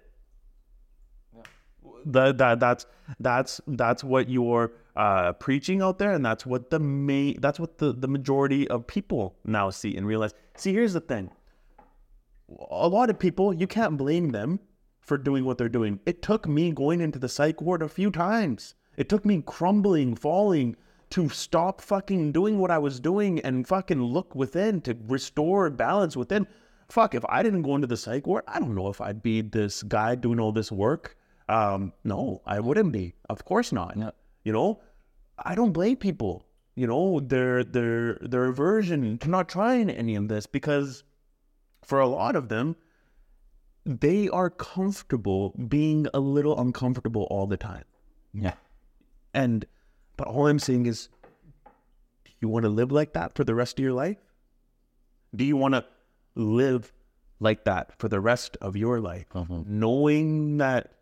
That, 2.06 2.38
that 2.38 2.60
that's 2.60 2.86
that's 3.20 3.60
that's 3.68 4.04
what 4.04 4.30
you're 4.30 4.72
uh, 4.98 5.32
preaching 5.34 5.80
out 5.82 6.00
there, 6.00 6.12
and 6.12 6.26
that's 6.26 6.46
what 6.46 6.72
the 6.72 6.80
main 6.80 7.40
that's 7.40 7.60
what 7.60 7.78
the, 7.78 7.94
the 7.94 8.08
majority 8.08 8.68
of 8.68 8.88
people 8.88 9.36
now 9.46 9.70
see 9.70 9.96
and 9.96 10.08
realize. 10.08 10.34
See, 10.56 10.74
here's 10.74 10.94
the 10.94 11.00
thing: 11.00 11.30
a 12.72 12.88
lot 12.88 13.12
of 13.12 13.20
people 13.20 13.54
you 13.54 13.68
can't 13.68 13.96
blame 13.96 14.30
them 14.30 14.60
for 15.00 15.18
doing 15.18 15.46
what 15.46 15.60
they're 15.60 15.70
doing. 15.70 16.00
It 16.08 16.24
took 16.24 16.48
me 16.48 16.72
going 16.72 17.00
into 17.00 17.20
the 17.20 17.30
psych 17.30 17.62
ward 17.62 17.84
a 17.84 17.88
few 17.88 18.10
times. 18.10 18.74
It 18.98 19.08
took 19.08 19.24
me 19.24 19.44
crumbling, 19.46 20.16
falling 20.16 20.76
to 21.12 21.30
stop 21.30 21.80
fucking 21.80 22.32
doing 22.32 22.58
what 22.58 22.72
I 22.72 22.80
was 22.80 23.00
doing 23.00 23.40
and 23.42 23.68
fucking 23.68 24.02
look 24.02 24.34
within 24.34 24.82
to 24.82 24.98
restore 25.08 25.70
balance 25.70 26.18
within. 26.18 26.48
Fuck, 26.90 27.14
if 27.14 27.24
I 27.30 27.44
didn't 27.44 27.62
go 27.62 27.76
into 27.76 27.88
the 27.88 27.98
psych 27.98 28.26
ward, 28.26 28.46
I 28.48 28.60
don't 28.60 28.74
know 28.74 28.88
if 28.88 29.00
I'd 29.00 29.22
be 29.22 29.42
this 29.42 29.84
guy 29.84 30.16
doing 30.16 30.40
all 30.40 30.52
this 30.52 30.72
work. 30.72 31.16
Um, 31.48 31.94
no, 32.04 32.42
I 32.48 32.60
wouldn't 32.60 32.92
be. 32.92 33.14
Of 33.30 33.46
course 33.46 33.72
not. 33.72 33.96
Yeah. 33.96 34.12
You 34.44 34.54
know, 34.54 34.80
I 35.38 35.56
don't 35.56 35.72
blame 35.72 35.98
people. 35.98 36.46
You 36.76 36.88
know, 36.88 37.20
their 37.20 37.64
their 37.64 38.16
their 38.22 38.46
aversion 38.46 39.18
to 39.20 39.30
not 39.30 39.50
trying 39.50 39.90
any 39.90 40.16
of 40.16 40.28
this 40.28 40.46
because 40.46 41.04
for 41.84 42.00
a 42.00 42.08
lot 42.08 42.36
of 42.36 42.50
them, 42.50 42.76
they 43.86 44.30
are 44.30 44.50
comfortable 44.50 45.56
being 45.68 46.08
a 46.14 46.20
little 46.20 46.60
uncomfortable 46.60 47.28
all 47.32 47.48
the 47.48 47.58
time. 47.58 47.86
Yeah. 48.34 48.54
And 49.34 49.66
But 50.18 50.28
all 50.28 50.48
I'm 50.48 50.60
saying 50.60 50.86
is, 50.88 51.10
do 52.26 52.32
you 52.42 52.48
want 52.48 52.64
to 52.64 52.70
live 52.70 52.92
like 52.92 53.14
that 53.14 53.36
for 53.36 53.44
the 53.44 53.56
rest 53.56 53.80
of 53.80 53.84
your 53.84 53.94
life? 53.94 54.18
Do 55.36 55.46
you 55.46 55.56
want 55.56 55.74
to 55.76 55.86
live 56.36 56.92
like 57.40 57.66
that 57.66 57.98
for 58.00 58.10
the 58.10 58.20
rest 58.20 58.58
of 58.62 58.76
your 58.76 59.00
life, 59.00 59.28
mm-hmm. 59.34 59.62
knowing 59.68 60.58
that 60.58 60.94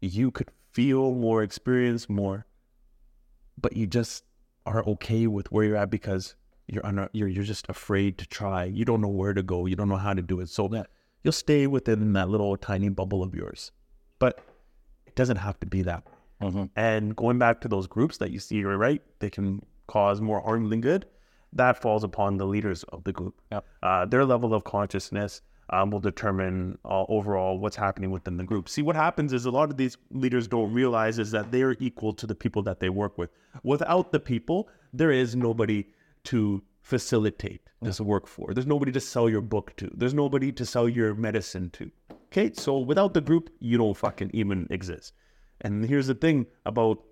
you 0.00 0.30
could 0.30 0.50
feel 0.72 1.12
more, 1.14 1.42
experience 1.42 2.08
more, 2.08 2.46
but 3.60 3.76
you 3.76 3.86
just 3.86 4.24
are 4.66 4.84
okay 4.86 5.26
with 5.26 5.50
where 5.50 5.64
you're 5.64 5.76
at 5.76 5.90
because 5.90 6.36
you're 6.68 6.84
un- 6.86 7.08
you're 7.12 7.28
you're 7.28 7.44
just 7.44 7.66
afraid 7.68 8.18
to 8.18 8.26
try. 8.26 8.64
You 8.64 8.84
don't 8.84 9.00
know 9.00 9.08
where 9.08 9.34
to 9.34 9.42
go. 9.42 9.66
You 9.66 9.76
don't 9.76 9.88
know 9.88 9.96
how 9.96 10.14
to 10.14 10.22
do 10.22 10.40
it. 10.40 10.48
So 10.48 10.68
you'll 11.22 11.32
stay 11.32 11.66
within 11.66 12.12
that 12.14 12.28
little 12.28 12.56
tiny 12.56 12.88
bubble 12.88 13.22
of 13.22 13.34
yours. 13.34 13.72
But 14.18 14.40
it 15.06 15.14
doesn't 15.14 15.36
have 15.36 15.58
to 15.60 15.66
be 15.66 15.82
that. 15.82 16.04
way. 16.40 16.68
And 16.76 17.14
going 17.16 17.38
back 17.38 17.60
to 17.62 17.68
those 17.68 17.86
groups 17.86 18.18
that 18.18 18.30
you 18.30 18.38
see, 18.38 18.62
right? 18.64 19.02
They 19.18 19.30
can 19.30 19.62
cause 19.86 20.20
more 20.20 20.40
harm 20.40 20.70
than 20.70 20.80
good. 20.80 21.06
That 21.52 21.80
falls 21.80 22.02
upon 22.02 22.38
the 22.38 22.46
leaders 22.46 22.82
of 22.84 23.04
the 23.04 23.12
group. 23.12 23.40
Yep. 23.50 23.66
Uh, 23.82 24.06
their 24.06 24.24
level 24.24 24.54
of 24.54 24.64
consciousness 24.64 25.42
um, 25.72 25.90
will 25.90 26.00
determine 26.00 26.78
uh, 26.84 27.04
overall 27.08 27.58
what's 27.58 27.76
happening 27.76 28.10
within 28.10 28.36
the 28.36 28.44
group. 28.44 28.68
See, 28.68 28.82
what 28.82 28.94
happens 28.94 29.32
is 29.32 29.46
a 29.46 29.50
lot 29.50 29.70
of 29.70 29.76
these 29.78 29.96
leaders 30.10 30.46
don't 30.46 30.72
realize 30.72 31.18
is 31.18 31.30
that 31.30 31.50
they 31.50 31.62
are 31.62 31.76
equal 31.80 32.12
to 32.12 32.26
the 32.26 32.34
people 32.34 32.62
that 32.64 32.78
they 32.78 32.90
work 32.90 33.16
with. 33.16 33.30
Without 33.64 34.12
the 34.12 34.20
people, 34.20 34.68
there 34.92 35.10
is 35.10 35.34
nobody 35.34 35.86
to 36.24 36.62
facilitate 36.82 37.62
this 37.80 38.00
work 38.00 38.26
for. 38.26 38.52
There's 38.52 38.66
nobody 38.66 38.92
to 38.92 39.00
sell 39.00 39.30
your 39.30 39.40
book 39.40 39.74
to. 39.76 39.90
There's 39.94 40.14
nobody 40.14 40.52
to 40.52 40.66
sell 40.66 40.88
your 40.88 41.14
medicine 41.14 41.70
to. 41.70 41.90
Okay, 42.26 42.52
so 42.54 42.78
without 42.78 43.14
the 43.14 43.20
group, 43.20 43.50
you 43.58 43.78
don't 43.78 43.96
fucking 43.96 44.30
even 44.34 44.66
exist. 44.70 45.14
And 45.62 45.84
here's 45.84 46.06
the 46.06 46.14
thing 46.14 46.46
about 46.66 47.02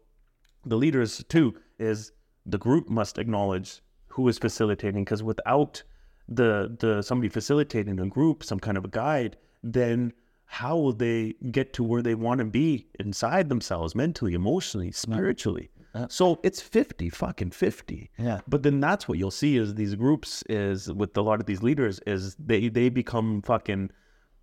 the 0.67 0.77
leaders 0.77 1.25
too 1.29 1.55
is 1.79 2.13
the 2.45 2.59
group 2.59 2.91
must 2.91 3.17
acknowledge 3.17 3.81
who 4.09 4.29
is 4.29 4.39
facilitating 4.39 5.05
because 5.05 5.23
without 5.23 5.83
the 6.31 6.77
the 6.79 7.03
somebody 7.03 7.29
facilitating 7.29 7.99
a 8.01 8.07
group 8.07 8.45
some 8.45 8.61
kind 8.61 8.77
of 8.79 8.85
a 8.85 8.89
guide 8.89 9.37
then 9.63 10.13
how 10.45 10.77
will 10.77 10.93
they 10.93 11.35
get 11.51 11.73
to 11.73 11.83
where 11.85 12.03
they 12.03 12.15
want 12.15 12.39
to 12.39 12.45
be 12.45 12.87
inside 12.99 13.49
themselves 13.49 13.95
mentally 13.95 14.35
emotionally 14.35 14.91
spiritually 14.93 15.71
so 16.09 16.39
it's 16.45 16.61
50 16.61 17.11
fucking 17.11 17.51
50 17.51 18.11
Yeah. 18.17 18.41
but 18.47 18.63
then 18.63 18.79
that's 18.79 19.09
what 19.09 19.19
you'll 19.19 19.33
see 19.33 19.57
is 19.57 19.75
these 19.75 19.97
groups 19.97 20.45
is 20.49 20.93
with 20.93 21.17
a 21.17 21.21
lot 21.23 21.41
of 21.41 21.47
these 21.47 21.63
leaders 21.65 21.99
is 22.07 22.37
they 22.37 22.69
they 22.69 22.89
become 22.91 23.43
fucking 23.43 23.91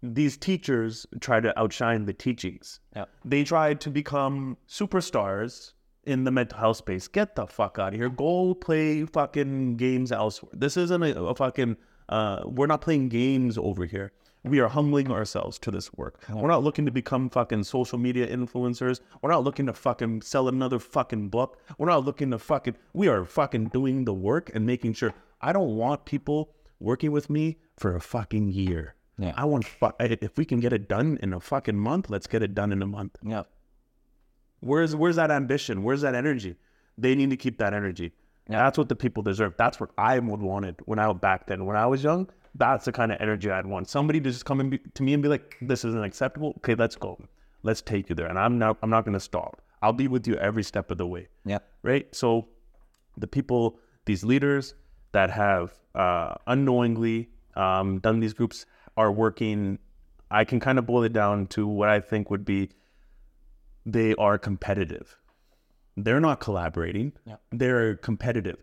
these 0.03 0.35
teachers 0.37 1.05
try 1.21 1.39
to 1.39 1.57
outshine 1.57 2.03
the 2.05 2.13
teachings 2.13 2.81
Yeah. 2.95 3.05
they 3.23 3.43
try 3.45 3.75
to 3.75 3.89
become 3.89 4.57
superstars 4.67 5.71
in 6.07 6.23
the 6.23 6.31
mental 6.31 6.57
health 6.57 6.77
space. 6.77 7.07
Get 7.07 7.35
the 7.35 7.45
fuck 7.45 7.77
out 7.77 7.93
of 7.93 7.99
here. 7.99 8.09
Go 8.09 8.53
play 8.55 9.05
fucking 9.05 9.75
games 9.75 10.11
elsewhere. 10.11 10.51
This 10.53 10.77
isn't 10.77 11.03
a, 11.03 11.21
a 11.21 11.35
fucking. 11.35 11.77
Uh, 12.09 12.43
we're 12.45 12.67
not 12.67 12.81
playing 12.81 13.09
games 13.09 13.57
over 13.57 13.85
here. 13.85 14.13
We 14.43 14.59
are 14.59 14.69
humbling 14.69 15.11
ourselves 15.11 15.59
to 15.59 15.71
this 15.71 15.93
work. 15.93 16.23
We're 16.29 16.47
not 16.47 16.63
looking 16.63 16.85
to 16.85 16.91
become 16.91 17.29
fucking 17.29 17.65
social 17.65 17.97
media 17.97 18.25
influencers. 18.25 19.01
We're 19.21 19.31
not 19.31 19.43
looking 19.43 19.65
to 19.65 19.73
fucking 19.73 20.21
sell 20.21 20.47
another 20.47 20.79
fucking 20.79 21.27
book. 21.27 21.59
We're 21.77 21.89
not 21.89 22.05
looking 22.05 22.31
to 22.31 22.39
fucking. 22.39 22.77
We 22.93 23.09
are 23.09 23.25
fucking 23.25 23.69
doing 23.69 24.05
the 24.05 24.13
work 24.13 24.49
and 24.55 24.65
making 24.65 24.93
sure. 24.93 25.13
I 25.41 25.51
don't 25.51 25.75
want 25.75 26.05
people 26.05 26.53
working 26.79 27.11
with 27.11 27.29
me 27.29 27.57
for 27.77 27.95
a 27.95 27.99
fucking 28.01 28.47
year. 28.47 28.95
Yeah. 29.19 29.33
I 29.35 29.45
want 29.45 29.65
if 29.99 30.37
we 30.37 30.45
can 30.45 30.59
get 30.59 30.71
it 30.71 30.87
done 30.87 31.19
in 31.21 31.33
a 31.33 31.39
fucking 31.39 31.77
month, 31.77 32.09
let's 32.09 32.27
get 32.27 32.41
it 32.41 32.53
done 32.53 32.71
in 32.71 32.81
a 32.81 32.87
month. 32.87 33.17
Yeah. 33.23 33.43
Where's 34.59 34.95
where's 34.95 35.15
that 35.17 35.31
ambition? 35.31 35.83
Where's 35.83 36.01
that 36.01 36.15
energy? 36.15 36.55
They 36.97 37.15
need 37.15 37.29
to 37.29 37.37
keep 37.37 37.57
that 37.59 37.73
energy. 37.73 38.13
Yeah. 38.49 38.63
That's 38.63 38.77
what 38.77 38.89
the 38.89 38.95
people 38.95 39.21
deserve. 39.23 39.53
That's 39.57 39.79
what 39.79 39.91
I 39.97 40.17
would 40.19 40.41
wanted 40.41 40.77
when 40.85 40.99
I 40.99 41.07
was 41.07 41.17
back 41.19 41.47
then. 41.47 41.65
When 41.65 41.75
I 41.75 41.85
was 41.85 42.03
young, 42.03 42.29
that's 42.55 42.85
the 42.85 42.91
kind 42.91 43.11
of 43.11 43.19
energy 43.21 43.51
I'd 43.51 43.67
want. 43.67 43.89
Somebody 43.89 44.19
to 44.21 44.31
just 44.31 44.45
come 44.45 44.59
and 44.59 44.71
be, 44.71 44.79
to 44.79 45.03
me 45.03 45.13
and 45.13 45.21
be 45.21 45.29
like, 45.29 45.57
"This 45.61 45.85
isn't 45.85 46.03
acceptable. 46.03 46.53
Okay, 46.57 46.75
let's 46.75 46.95
go. 46.95 47.19
Let's 47.63 47.81
take 47.81 48.09
you 48.09 48.15
there." 48.15 48.27
And 48.27 48.39
I'm 48.39 48.57
not 48.57 48.77
I'm 48.81 48.89
not 48.89 49.05
going 49.05 49.13
to 49.13 49.19
stop. 49.19 49.61
I'll 49.81 49.93
be 49.93 50.07
with 50.07 50.27
you 50.27 50.35
every 50.37 50.63
step 50.63 50.89
of 50.89 50.97
the 50.97 51.05
way. 51.05 51.27
Yeah. 51.45 51.59
Right. 51.83 52.13
So, 52.15 52.47
the 53.15 53.27
people, 53.27 53.79
these 54.05 54.23
leaders 54.23 54.73
that 55.11 55.29
have 55.29 55.73
uh, 55.93 56.35
unknowingly 56.47 57.29
um, 57.55 57.99
done 57.99 58.19
these 58.19 58.33
groups 58.33 58.65
are 58.95 59.11
working. 59.11 59.79
I 60.29 60.43
can 60.43 60.59
kind 60.59 60.77
of 60.77 60.85
boil 60.85 61.03
it 61.03 61.13
down 61.13 61.47
to 61.47 61.67
what 61.67 61.89
I 61.89 61.99
think 61.99 62.29
would 62.29 62.43
be 62.43 62.69
they 63.87 64.13
are 64.15 64.37
competitive. 64.37 65.17
They're 65.95 66.19
not 66.19 66.41
collaborating. 66.41 67.13
Yeah. 67.25 67.37
They're 67.51 67.95
competitive. 67.95 68.61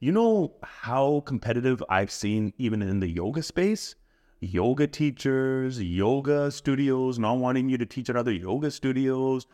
You 0.00 0.12
know 0.12 0.54
how 0.62 1.22
competitive 1.26 1.82
I've 1.88 2.10
seen 2.10 2.54
even 2.56 2.80
in 2.82 2.98
the 2.98 3.08
yoga 3.08 3.42
space? 3.42 3.94
Yoga 4.40 4.88
teachers, 4.88 5.80
yoga 5.80 6.50
studios, 6.50 7.18
not 7.18 7.36
wanting 7.36 7.68
you 7.68 7.78
to 7.78 7.86
teach 7.86 8.10
at 8.10 8.16
other 8.16 8.32
yoga 8.32 8.70
studios, 8.70 9.46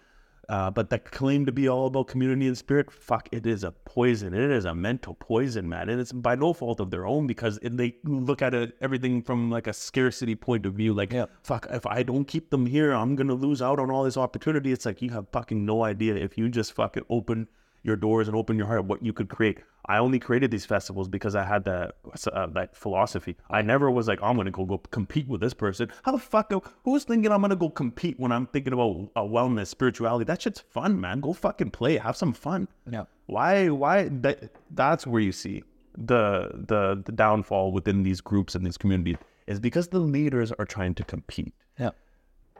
uh, 0.48 0.70
but 0.70 0.88
that 0.90 1.10
claim 1.10 1.44
to 1.44 1.52
be 1.52 1.68
all 1.68 1.86
about 1.88 2.08
community 2.08 2.46
and 2.46 2.56
spirit. 2.56 2.90
Fuck, 2.90 3.28
it 3.32 3.46
is 3.46 3.64
a 3.64 3.70
poison. 3.70 4.32
It 4.32 4.50
is 4.50 4.64
a 4.64 4.74
mental 4.74 5.14
poison, 5.14 5.68
man. 5.68 5.88
And 5.90 6.00
it's 6.00 6.12
by 6.12 6.34
no 6.36 6.52
fault 6.54 6.80
of 6.80 6.90
their 6.90 7.06
own 7.06 7.26
because 7.26 7.58
it, 7.62 7.76
they 7.76 7.96
look 8.04 8.40
at 8.40 8.54
it, 8.54 8.74
everything 8.80 9.22
from 9.22 9.50
like 9.50 9.66
a 9.66 9.72
scarcity 9.74 10.34
point 10.34 10.64
of 10.64 10.74
view. 10.74 10.94
Like, 10.94 11.12
Yeah. 11.12 11.26
fuck, 11.42 11.66
if 11.70 11.84
I 11.86 12.02
don't 12.02 12.24
keep 12.24 12.50
them 12.50 12.64
here, 12.66 12.92
I'm 12.92 13.14
gonna 13.14 13.34
lose 13.34 13.60
out 13.60 13.78
on 13.78 13.90
all 13.90 14.04
this 14.04 14.16
opportunity. 14.16 14.72
It's 14.72 14.86
like 14.86 15.02
you 15.02 15.10
have 15.10 15.28
fucking 15.32 15.66
no 15.66 15.84
idea 15.84 16.14
if 16.14 16.38
you 16.38 16.48
just 16.48 16.72
fucking 16.72 17.04
open 17.10 17.48
your 17.88 17.96
doors 17.96 18.28
and 18.28 18.36
open 18.36 18.56
your 18.56 18.66
heart 18.68 18.84
what 18.84 19.02
you 19.02 19.12
could 19.12 19.28
create. 19.28 19.58
I 19.86 19.98
only 19.98 20.18
created 20.20 20.50
these 20.52 20.66
festivals 20.66 21.08
because 21.08 21.34
I 21.34 21.44
had 21.44 21.64
that 21.64 21.96
uh, 22.32 22.46
that 22.58 22.76
philosophy. 22.76 23.34
I 23.50 23.62
never 23.62 23.90
was 23.90 24.06
like, 24.06 24.20
I'm 24.22 24.36
gonna 24.36 24.50
go 24.52 24.64
go 24.64 24.78
compete 24.98 25.26
with 25.26 25.40
this 25.40 25.54
person. 25.54 25.90
How 26.04 26.12
the 26.12 26.18
fuck? 26.18 26.52
Who's 26.84 27.04
thinking 27.04 27.32
I'm 27.32 27.40
gonna 27.40 27.56
go 27.56 27.70
compete 27.70 28.20
when 28.20 28.30
I'm 28.30 28.46
thinking 28.46 28.72
about 28.74 29.10
uh, 29.16 29.22
wellness, 29.22 29.68
spirituality? 29.68 30.24
That 30.26 30.42
shit's 30.42 30.60
fun, 30.60 31.00
man. 31.00 31.20
Go 31.20 31.32
fucking 31.32 31.70
play. 31.70 31.96
Have 31.96 32.16
some 32.16 32.32
fun. 32.32 32.68
Yeah. 32.90 33.04
Why? 33.26 33.68
Why? 33.70 34.08
That, 34.24 34.50
that's 34.70 35.06
where 35.06 35.22
you 35.22 35.32
see 35.32 35.64
the 35.96 36.50
the 36.54 37.02
the 37.04 37.12
downfall 37.12 37.72
within 37.72 38.02
these 38.04 38.20
groups 38.20 38.54
and 38.54 38.64
these 38.64 38.76
communities 38.78 39.16
is 39.46 39.58
because 39.58 39.88
the 39.88 39.98
leaders 39.98 40.52
are 40.52 40.66
trying 40.66 40.94
to 40.94 41.02
compete, 41.04 41.54
Yeah. 41.78 41.90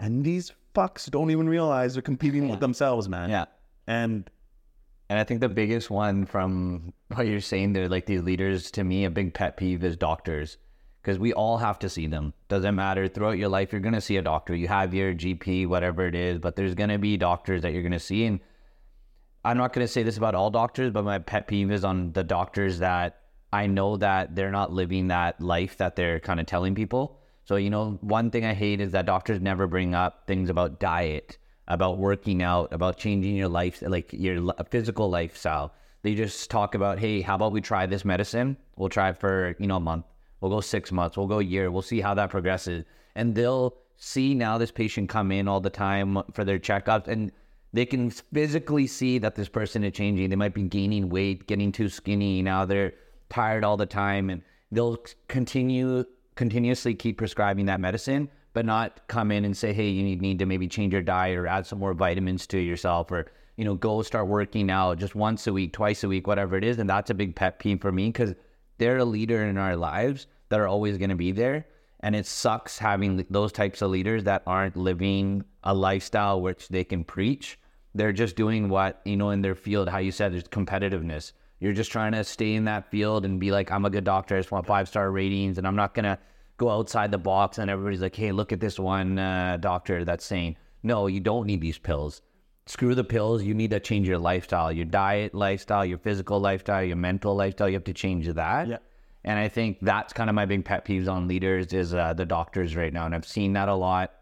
and 0.01 0.25
these 0.25 0.53
fucks 0.75 1.11
don't 1.11 1.31
even 1.31 1.47
realize 1.49 1.93
they're 1.93 2.03
competing 2.03 2.49
with 2.49 2.61
themselves, 2.61 3.09
man. 3.11 3.29
Yeah. 3.29 3.45
And 3.87 4.31
And 5.09 5.19
I 5.19 5.25
think 5.25 5.41
the 5.41 5.49
biggest 5.49 5.91
one 5.91 6.27
from 6.27 6.93
what 7.15 7.27
you're 7.27 7.41
saying 7.41 7.73
there, 7.73 7.89
like 7.89 8.07
these 8.07 8.23
leaders, 8.23 8.71
to 8.73 8.85
me, 8.85 9.05
a 9.05 9.11
big 9.11 9.33
pet 9.35 9.57
peeve 9.57 9.83
is 9.83 9.97
doctors. 9.97 10.59
Because 11.01 11.19
we 11.19 11.33
all 11.33 11.57
have 11.57 11.79
to 11.79 11.89
see 11.89 12.07
them. 12.07 12.35
Doesn't 12.49 12.75
matter. 12.75 13.09
Throughout 13.09 13.39
your 13.39 13.49
life, 13.49 13.73
you're 13.73 13.81
going 13.81 13.95
to 13.95 14.01
see 14.01 14.19
a 14.19 14.23
doctor. 14.23 14.55
You 14.55 14.69
have 14.69 14.93
your 14.93 15.15
GP, 15.15 15.67
whatever 15.67 16.07
it 16.07 16.15
is, 16.15 16.39
but 16.39 16.57
there's 16.57 16.75
going 16.75 16.91
to 16.91 16.99
be 16.99 17.17
doctors 17.17 17.63
that 17.63 17.73
you're 17.73 17.83
going 17.83 17.93
to 17.93 17.99
see. 17.99 18.27
And 18.27 18.41
I'm 19.45 19.57
not 19.57 19.73
going 19.73 19.87
to 19.87 19.93
say 19.93 20.03
this 20.03 20.19
about 20.19 20.35
all 20.35 20.51
doctors, 20.51 20.91
but 20.91 21.05
my 21.05 21.19
pet 21.19 21.47
peeve 21.47 21.71
is 21.71 21.85
on 21.85 22.13
the 22.13 22.25
doctors 22.25 22.81
that 22.81 23.21
I 23.53 23.67
know 23.67 23.97
that 23.97 24.35
they're 24.35 24.51
not 24.51 24.73
living 24.73 25.09
that 25.09 25.41
life 25.41 25.79
that 25.79 25.97
they're 25.97 26.21
kind 26.21 26.41
of 26.41 26.47
telling 26.47 26.75
people. 26.75 27.19
So, 27.45 27.57
you 27.57 27.71
know, 27.71 27.99
one 28.03 28.31
thing 28.31 28.45
I 28.45 28.53
hate 28.53 28.81
is 28.83 28.93
that 28.93 29.07
doctors 29.07 29.41
never 29.41 29.67
bring 29.67 29.95
up 29.95 30.27
things 30.27 30.51
about 30.51 30.81
diet, 30.81 31.39
about 31.69 31.99
working 31.99 32.43
out, 32.43 32.73
about 32.73 32.97
changing 32.99 33.37
your 33.37 33.49
life, 33.49 33.83
like 33.83 34.13
your 34.13 34.53
physical 34.71 35.09
lifestyle. 35.09 35.73
They 36.03 36.15
just 36.15 36.51
talk 36.51 36.75
about, 36.75 36.99
hey, 36.99 37.21
how 37.21 37.35
about 37.35 37.53
we 37.53 37.61
try 37.61 37.87
this 37.87 38.05
medicine? 38.05 38.57
We'll 38.77 38.89
try 38.89 39.11
it 39.11 39.19
for, 39.19 39.55
you 39.59 39.67
know, 39.67 39.77
a 39.77 39.81
month. 39.81 40.07
We'll 40.41 40.51
go 40.51 40.61
six 40.61 40.91
months. 40.91 41.17
We'll 41.17 41.27
go 41.27 41.41
a 41.41 41.45
year. 41.45 41.71
We'll 41.71 41.83
see 41.83 42.01
how 42.01 42.15
that 42.15 42.31
progresses. 42.31 42.85
And 43.15 43.35
they'll 43.35 43.77
see 43.97 44.35
now 44.35 44.59
this 44.59 44.71
patient 44.71 45.09
come 45.09 45.31
in 45.33 45.49
all 45.49 45.61
the 45.61 45.71
time 45.71 46.19
for 46.33 46.45
their 46.45 46.59
checkups 46.59 47.09
and 47.09 47.33
they 47.73 47.85
can 47.85 48.11
physically 48.11 48.87
see 48.87 49.19
that 49.19 49.35
this 49.35 49.49
person 49.49 49.85
is 49.85 49.93
changing. 49.93 50.31
They 50.31 50.37
might 50.37 50.55
be 50.55 50.63
gaining 50.63 51.11
weight, 51.11 51.47
getting 51.47 51.73
too 51.73 51.89
skinny. 51.89 52.41
Now 52.41 52.65
they're 52.65 52.95
tired 53.29 53.65
all 53.65 53.77
the 53.77 53.87
time 53.87 54.31
and 54.31 54.43
they'll 54.73 54.99
continue 55.27 56.05
continuously 56.35 56.95
keep 56.95 57.19
prescribing 57.19 57.67
that 57.67 57.81
medicine, 57.81 58.31
but 58.59 58.67
not 58.67 59.07
come 59.07 59.31
in 59.31 59.45
and 59.45 59.57
say, 59.57 59.73
hey, 59.73 59.89
you 59.89 60.03
need, 60.03 60.21
need 60.21 60.41
to 60.41 60.45
maybe 60.45 60.67
change 60.67 60.93
your 60.93 61.01
diet 61.01 61.39
or 61.39 61.47
add 61.47 61.65
some 61.65 61.79
more 61.79 61.95
vitamins 61.95 62.45
to 62.45 62.59
yourself 62.59 63.13
or, 63.13 63.31
you 63.57 63.65
know, 63.65 63.77
go 63.77 64.03
start 64.03 64.27
working 64.27 64.69
out 64.69 64.99
just 64.99 65.15
once 65.15 65.47
a 65.47 65.53
week, 65.53 65.73
twice 65.73 66.03
a 66.03 66.09
week, 66.09 66.27
whatever 66.27 66.57
it 66.57 66.65
is. 66.65 66.81
And 66.81 66.91
that's 66.91 67.09
a 67.09 67.15
big 67.15 67.37
pet 67.37 67.61
peeve 67.61 67.81
for 67.81 67.93
me 67.93 68.09
because 68.09 68.35
they're 68.79 68.99
a 68.99 69.05
leader 69.05 69.45
in 69.45 69.57
our 69.59 69.77
lives 69.77 70.27
that 70.49 70.59
are 70.59 70.67
always 70.67 70.99
going 70.99 71.11
to 71.11 71.15
be 71.15 71.31
there. 71.31 71.67
And 72.01 72.17
it 72.17 72.27
sucks 72.27 72.79
having 72.79 73.25
those 73.31 73.53
types 73.53 73.81
of 73.81 73.93
leaders 73.93 74.25
that 74.25 74.43
aren't 74.45 74.77
living 74.77 75.45
a 75.63 75.73
lifestyle 75.73 76.41
which 76.41 76.67
they 76.67 76.83
can 76.83 77.05
preach. 77.05 77.61
They're 77.95 78.13
just 78.13 78.35
doing 78.35 78.69
what, 78.69 79.01
you 79.05 79.17
know, 79.17 79.31
in 79.31 79.41
their 79.41 79.55
field, 79.55 79.89
how 79.89 79.99
you 79.99 80.11
said, 80.11 80.33
there's 80.33 80.43
competitiveness. 80.43 81.31
You're 81.61 81.75
just 81.75 81.93
trying 81.93 82.11
to 82.11 82.25
stay 82.25 82.55
in 82.55 82.65
that 82.65 82.91
field 82.91 83.25
and 83.25 83.39
be 83.39 83.53
like, 83.53 83.71
I'm 83.71 83.85
a 83.85 83.91
good 83.91 84.03
doctor. 84.03 84.35
I 84.35 84.41
just 84.41 84.51
want 84.51 84.67
five 84.67 84.89
star 84.89 85.13
ratings 85.13 85.59
and 85.59 85.67
I'm 85.67 85.77
not 85.77 85.95
going 85.95 86.07
to 86.07 86.19
go 86.59 86.69
outside 86.69 87.11
the 87.11 87.19
box 87.19 87.59
and 87.59 87.71
everybody's 87.71 88.03
like, 88.03 88.15
hey, 88.15 88.33
look 88.33 88.53
at 88.53 88.61
this 88.61 88.79
one 88.79 89.19
uh, 89.19 89.57
doctor 89.59 90.05
that's 90.05 90.25
saying, 90.25 90.57
no, 90.83 91.07
you 91.07 91.21
don't 91.21 91.47
need 91.47 91.61
these 91.61 91.79
pills. 91.79 92.21
screw 92.67 92.95
the 92.95 93.05
pills. 93.05 93.43
You 93.43 93.55
need 93.55 93.71
to 93.71 93.81
change 93.81 94.07
your 94.07 94.19
lifestyle, 94.19 94.71
your 94.71 94.85
diet, 94.85 95.35
lifestyle, 95.35 95.85
your 95.85 95.99
physical 95.99 96.39
lifestyle, 96.39 96.85
your 96.85 96.97
mental 96.97 97.35
lifestyle. 97.35 97.69
You 97.69 97.75
have 97.75 97.85
to 97.85 97.95
change 97.95 98.27
that. 98.27 98.69
Yeah. 98.69 98.79
And 99.25 99.39
I 99.39 99.49
think 99.49 99.79
that's 99.81 100.13
kind 100.13 100.31
of 100.31 100.35
my 100.35 100.47
big 100.47 100.65
pet 100.65 100.85
peeves 100.85 101.09
on 101.11 101.29
leaders 101.29 101.73
is 101.73 101.93
uh, 101.95 102.15
the 102.15 102.25
doctors 102.25 102.77
right 102.77 102.93
now, 102.93 103.05
and 103.05 103.15
I've 103.15 103.27
seen 103.27 103.53
that 103.55 103.69
a 103.69 103.75
lot. 103.75 104.13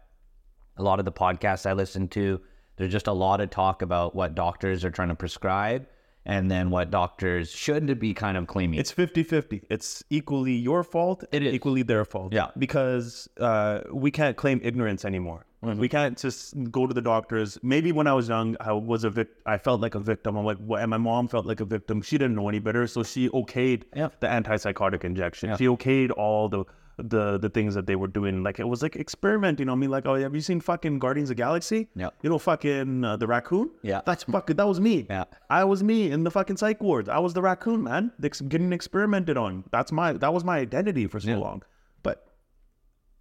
A 0.77 0.83
lot 0.83 0.99
of 0.99 1.05
the 1.05 1.11
podcasts 1.11 1.65
I 1.65 1.73
listen 1.73 2.07
to, 2.09 2.41
there's 2.75 2.91
just 2.91 3.07
a 3.07 3.13
lot 3.13 3.41
of 3.41 3.49
talk 3.49 3.81
about 3.81 4.15
what 4.15 4.35
doctors 4.35 4.83
are 4.85 4.91
trying 4.91 5.07
to 5.09 5.15
prescribe, 5.15 5.87
and 6.27 6.51
then 6.51 6.69
what 6.69 6.91
doctors 6.91 7.49
should 7.49 7.99
be 7.99 8.13
kind 8.13 8.37
of 8.37 8.45
claiming. 8.47 8.77
It's 8.79 8.91
50-50. 8.91 9.63
It's 9.69 10.03
equally 10.09 10.53
your 10.53 10.83
fault. 10.83 11.23
It 11.31 11.41
is. 11.41 11.53
equally 11.55 11.81
their 11.83 12.03
fault. 12.05 12.33
Yeah. 12.33 12.49
Because 12.57 13.29
uh, 13.39 13.79
we 13.91 14.11
can't 14.11 14.35
claim 14.37 14.59
ignorance 14.61 15.05
anymore. 15.05 15.45
Mm-hmm. 15.63 15.79
We 15.79 15.89
can't 15.89 16.17
just 16.17 16.53
go 16.69 16.85
to 16.85 16.93
the 16.93 17.01
doctors. 17.01 17.57
Maybe 17.63 17.91
when 17.91 18.07
I 18.07 18.13
was 18.13 18.27
young, 18.29 18.55
I 18.59 18.73
was 18.73 19.03
a 19.05 19.09
vic- 19.09 19.35
I 19.45 19.57
felt 19.57 19.81
like 19.81 19.95
a 19.95 19.99
victim. 19.99 20.35
I'm 20.35 20.45
like, 20.45 20.57
what? 20.57 20.81
And 20.81 20.89
my 20.91 20.97
mom 20.97 21.27
felt 21.29 21.45
like 21.47 21.61
a 21.61 21.65
victim. 21.65 22.01
She 22.01 22.17
didn't 22.17 22.35
know 22.35 22.47
any 22.49 22.59
better, 22.59 22.85
so 22.87 23.01
she 23.03 23.29
okayed 23.29 23.83
Yeah. 23.95 24.09
the 24.19 24.27
antipsychotic 24.27 25.03
injection. 25.03 25.57
She 25.57 25.65
okayed 25.65 26.11
all 26.15 26.47
the 26.49 26.65
the 26.97 27.37
the 27.37 27.49
things 27.49 27.75
that 27.75 27.85
they 27.87 27.95
were 27.95 28.07
doing. 28.07 28.43
Like 28.43 28.59
it 28.59 28.67
was 28.67 28.81
like 28.81 28.95
experimenting 28.95 29.69
on 29.69 29.79
me. 29.79 29.87
Like, 29.87 30.05
oh, 30.05 30.15
have 30.15 30.33
you 30.33 30.41
seen 30.41 30.59
fucking 30.59 30.99
Guardians 30.99 31.29
of 31.29 31.37
the 31.37 31.43
Galaxy? 31.43 31.87
Yeah. 31.95 32.09
You 32.21 32.29
know, 32.29 32.39
fucking 32.39 33.03
uh, 33.03 33.17
the 33.17 33.27
raccoon. 33.27 33.69
Yeah. 33.83 34.01
That's 34.05 34.23
fucking. 34.23 34.55
That 34.55 34.67
was 34.67 34.79
me. 34.79 35.05
Yeah. 35.09 35.25
I 35.49 35.63
was 35.63 35.83
me 35.83 36.11
in 36.11 36.23
the 36.23 36.31
fucking 36.31 36.57
psych 36.57 36.81
wards. 36.81 37.09
I 37.09 37.19
was 37.19 37.33
the 37.33 37.41
raccoon 37.41 37.83
man, 37.83 38.11
Ex- 38.23 38.41
getting 38.41 38.73
experimented 38.73 39.37
on. 39.37 39.63
That's 39.71 39.91
my 39.91 40.13
that 40.13 40.33
was 40.33 40.43
my 40.43 40.57
identity 40.57 41.07
for 41.07 41.19
so 41.19 41.37
long. 41.39 41.63
But 42.03 42.27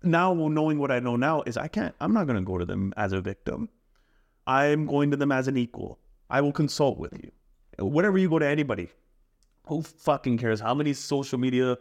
now 0.02 0.32
knowing 0.34 0.78
what 0.78 0.90
I 0.90 1.00
know 1.00 1.16
now 1.16 1.42
is 1.42 1.56
I 1.56 1.68
can't. 1.68 1.94
I'm 2.00 2.12
not 2.14 2.26
going 2.26 2.38
to 2.38 2.44
go 2.44 2.58
to 2.58 2.64
them 2.64 2.94
as 2.96 3.12
a 3.12 3.20
victim. 3.20 3.68
I'm 4.46 4.86
going 4.86 5.10
to 5.10 5.16
them 5.16 5.32
as 5.32 5.48
an 5.48 5.56
equal. 5.56 5.98
I 6.30 6.40
will 6.40 6.52
consult 6.52 6.98
with 6.98 7.12
you. 7.22 7.30
Whenever 7.84 8.16
you 8.16 8.28
go 8.28 8.38
to 8.38 8.46
anybody, 8.46 8.88
who 9.66 9.82
fucking 9.82 10.38
cares 10.38 10.60
how 10.60 10.74
many 10.74 10.92
social 10.92 11.38
media, 11.38 11.76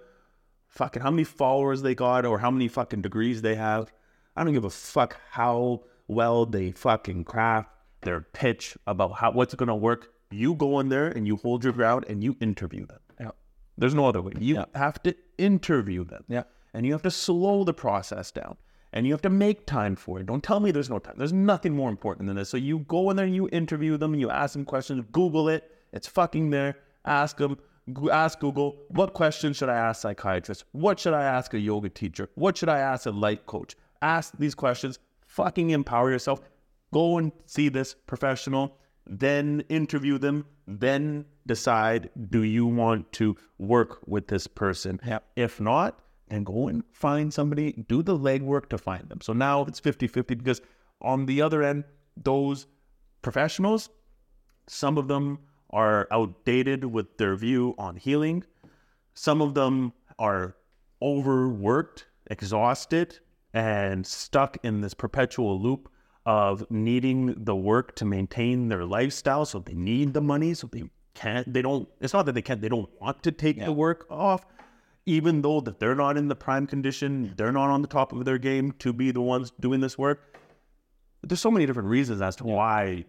fucking 0.76 1.02
how 1.02 1.12
many 1.12 1.24
followers 1.24 1.82
they 1.82 1.96
got 1.96 2.26
or 2.26 2.40
how 2.40 2.52
many 2.52 2.68
fucking 2.68 3.02
degrees 3.02 3.42
they 3.42 3.56
have? 3.56 3.92
I 4.36 4.44
don't 4.44 4.54
give 4.54 4.66
a 4.66 4.70
fuck 4.70 5.18
how 5.32 5.84
well 6.08 6.46
they 6.46 6.72
fucking 6.72 7.24
craft 7.24 7.70
their 8.02 8.22
pitch 8.22 8.78
about 8.86 9.14
how 9.14 9.32
what's 9.32 9.56
going 9.56 9.68
to 9.68 9.76
work. 9.76 10.12
You 10.32 10.54
go 10.54 10.80
in 10.80 10.90
there 10.90 11.08
and 11.08 11.26
you 11.26 11.38
hold 11.38 11.64
your 11.64 11.74
ground 11.74 12.06
and 12.10 12.24
you 12.24 12.36
interview 12.42 12.86
them. 12.86 13.00
yeah. 13.20 13.32
There's 13.78 13.94
no 13.96 14.06
other 14.08 14.22
way. 14.22 14.34
You 14.40 14.56
Yeah. 14.56 14.66
have 14.76 15.02
to 15.04 15.16
interview 15.38 16.04
them. 16.04 16.24
Yeah. 16.28 16.44
And 16.74 16.86
you 16.86 16.92
have 16.92 17.02
to 17.04 17.12
slow 17.12 17.64
the 17.64 17.74
process 17.74 18.32
down. 18.32 18.58
And 18.94 19.06
you 19.06 19.12
have 19.14 19.22
to 19.24 19.30
make 19.30 19.66
time 19.66 19.96
for 19.96 20.20
it. 20.20 20.26
Don't 20.26 20.44
tell 20.44 20.60
me 20.62 20.72
there's 20.72 20.90
no 20.90 21.00
time. 21.00 21.16
There's 21.18 21.34
nothing 21.34 21.74
more 21.76 21.90
important 21.90 22.28
than 22.28 22.36
this. 22.38 22.50
So 22.50 22.56
you 22.58 22.80
go 22.80 23.10
in 23.10 23.18
there 23.18 23.26
and 23.26 23.36
you 23.36 23.50
interview 23.52 23.98
them 23.98 24.14
and 24.14 24.22
you 24.22 24.30
ask 24.30 24.54
them 24.54 24.64
questions. 24.66 25.04
Google 25.12 25.50
it. 25.50 25.70
It's 25.92 26.08
fucking 26.08 26.50
there. 26.52 26.78
Ask 27.04 27.38
them. 27.38 27.58
Go- 27.94 28.10
Ask 28.10 28.40
Google, 28.40 28.78
what 28.90 29.14
questions 29.14 29.58
should 29.58 29.70
I 29.70 29.76
ask 29.76 30.02
psychiatrists? 30.02 30.64
What 30.72 31.00
should 31.00 31.14
I 31.14 31.24
ask 31.24 31.54
a 31.54 31.60
yoga 31.60 31.90
teacher? 31.90 32.30
What 32.36 32.58
should 32.58 32.70
I 32.70 32.80
ask 32.80 33.06
a 33.06 33.12
life 33.12 33.46
coach? 33.46 33.76
Ask 34.02 34.34
these 34.38 34.56
questions. 34.56 35.00
Fucking 35.28 35.70
empower 35.72 36.12
yourself. 36.12 36.42
Go 36.94 37.18
and 37.18 37.32
see 37.46 37.70
this 37.70 37.96
professional, 38.08 38.78
then 39.06 39.64
interview 39.70 40.18
them, 40.18 40.46
then 40.68 41.26
decide 41.46 42.10
do 42.30 42.44
you 42.44 42.66
want 42.66 43.12
to 43.14 43.36
work 43.58 44.00
with 44.08 44.28
this 44.28 44.48
person? 44.48 45.00
Yep. 45.06 45.24
If 45.36 45.62
not, 45.62 46.00
then 46.30 46.44
go 46.44 46.68
and 46.68 46.84
find 46.92 47.34
somebody, 47.34 47.86
do 47.88 48.02
the 48.02 48.18
legwork 48.18 48.70
to 48.70 48.78
find 48.78 49.08
them. 49.10 49.22
So 49.22 49.34
now 49.34 49.64
it's 49.66 49.80
50 49.80 50.08
50 50.08 50.36
because 50.36 50.62
on 51.02 51.26
the 51.26 51.42
other 51.42 51.62
end, 51.62 51.84
those 52.18 52.68
professionals, 53.22 53.90
some 54.68 54.98
of 54.98 55.08
them 55.08 55.40
are 55.76 56.08
outdated 56.10 56.86
with 56.86 57.18
their 57.18 57.36
view 57.36 57.76
on 57.78 57.98
healing. 57.98 58.46
Some 59.14 59.42
of 59.42 59.54
them 59.54 59.92
are 60.18 60.56
overworked, 61.02 62.08
exhausted, 62.28 63.20
and 63.54 64.08
stuck 64.08 64.58
in 64.64 64.80
this 64.80 64.94
perpetual 64.94 65.62
loop 65.62 65.90
of 66.26 66.66
needing 66.72 67.36
the 67.44 67.56
work 67.56 67.94
to 67.98 68.06
maintain 68.06 68.70
their 68.70 68.86
lifestyle. 68.86 69.46
So 69.46 69.60
they 69.60 69.74
need 69.74 70.14
the 70.14 70.22
money. 70.22 70.54
So 70.54 70.68
they 70.72 70.86
can't, 71.14 71.54
they 71.54 71.62
don't, 71.62 71.88
it's 72.00 72.14
not 72.14 72.26
that 72.26 72.36
they 72.36 72.42
can't, 72.42 72.62
they 72.62 72.70
don't 72.70 72.90
want 73.02 73.22
to 73.24 73.32
take 73.32 73.60
the 73.60 73.74
work 73.74 74.08
off, 74.10 74.46
even 75.06 75.42
though 75.42 75.60
that 75.62 75.80
they're 75.80 75.94
not 75.94 76.18
in 76.18 76.30
the 76.30 76.36
prime 76.36 76.68
condition, 76.68 77.34
they're 77.36 77.52
not 77.52 77.70
on 77.70 77.82
the 77.82 77.88
top 77.88 78.14
of 78.14 78.24
their 78.24 78.38
game 78.38 78.72
to 78.80 78.94
be 78.94 79.12
the 79.12 79.22
ones 79.22 79.52
doing 79.60 79.82
this 79.82 79.98
work. 79.98 80.38
There's 81.22 81.42
so 81.42 81.52
many 81.52 81.66
different 81.66 81.90
reasons 81.90 82.22
as 82.22 82.38
to 82.38 82.46
why 82.46 83.06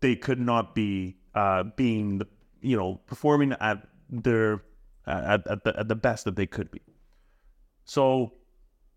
they 0.00 0.16
could 0.16 0.40
not 0.40 0.74
be 0.74 1.16
uh, 1.34 1.64
being 1.76 2.18
the 2.18 2.26
you 2.60 2.76
know 2.76 3.00
performing 3.06 3.52
at 3.60 3.86
their 4.10 4.62
at, 5.06 5.46
at 5.46 5.64
the 5.64 5.78
at 5.78 5.88
the 5.88 5.94
best 5.96 6.24
that 6.24 6.36
they 6.36 6.46
could 6.46 6.70
be. 6.70 6.80
So 7.84 8.32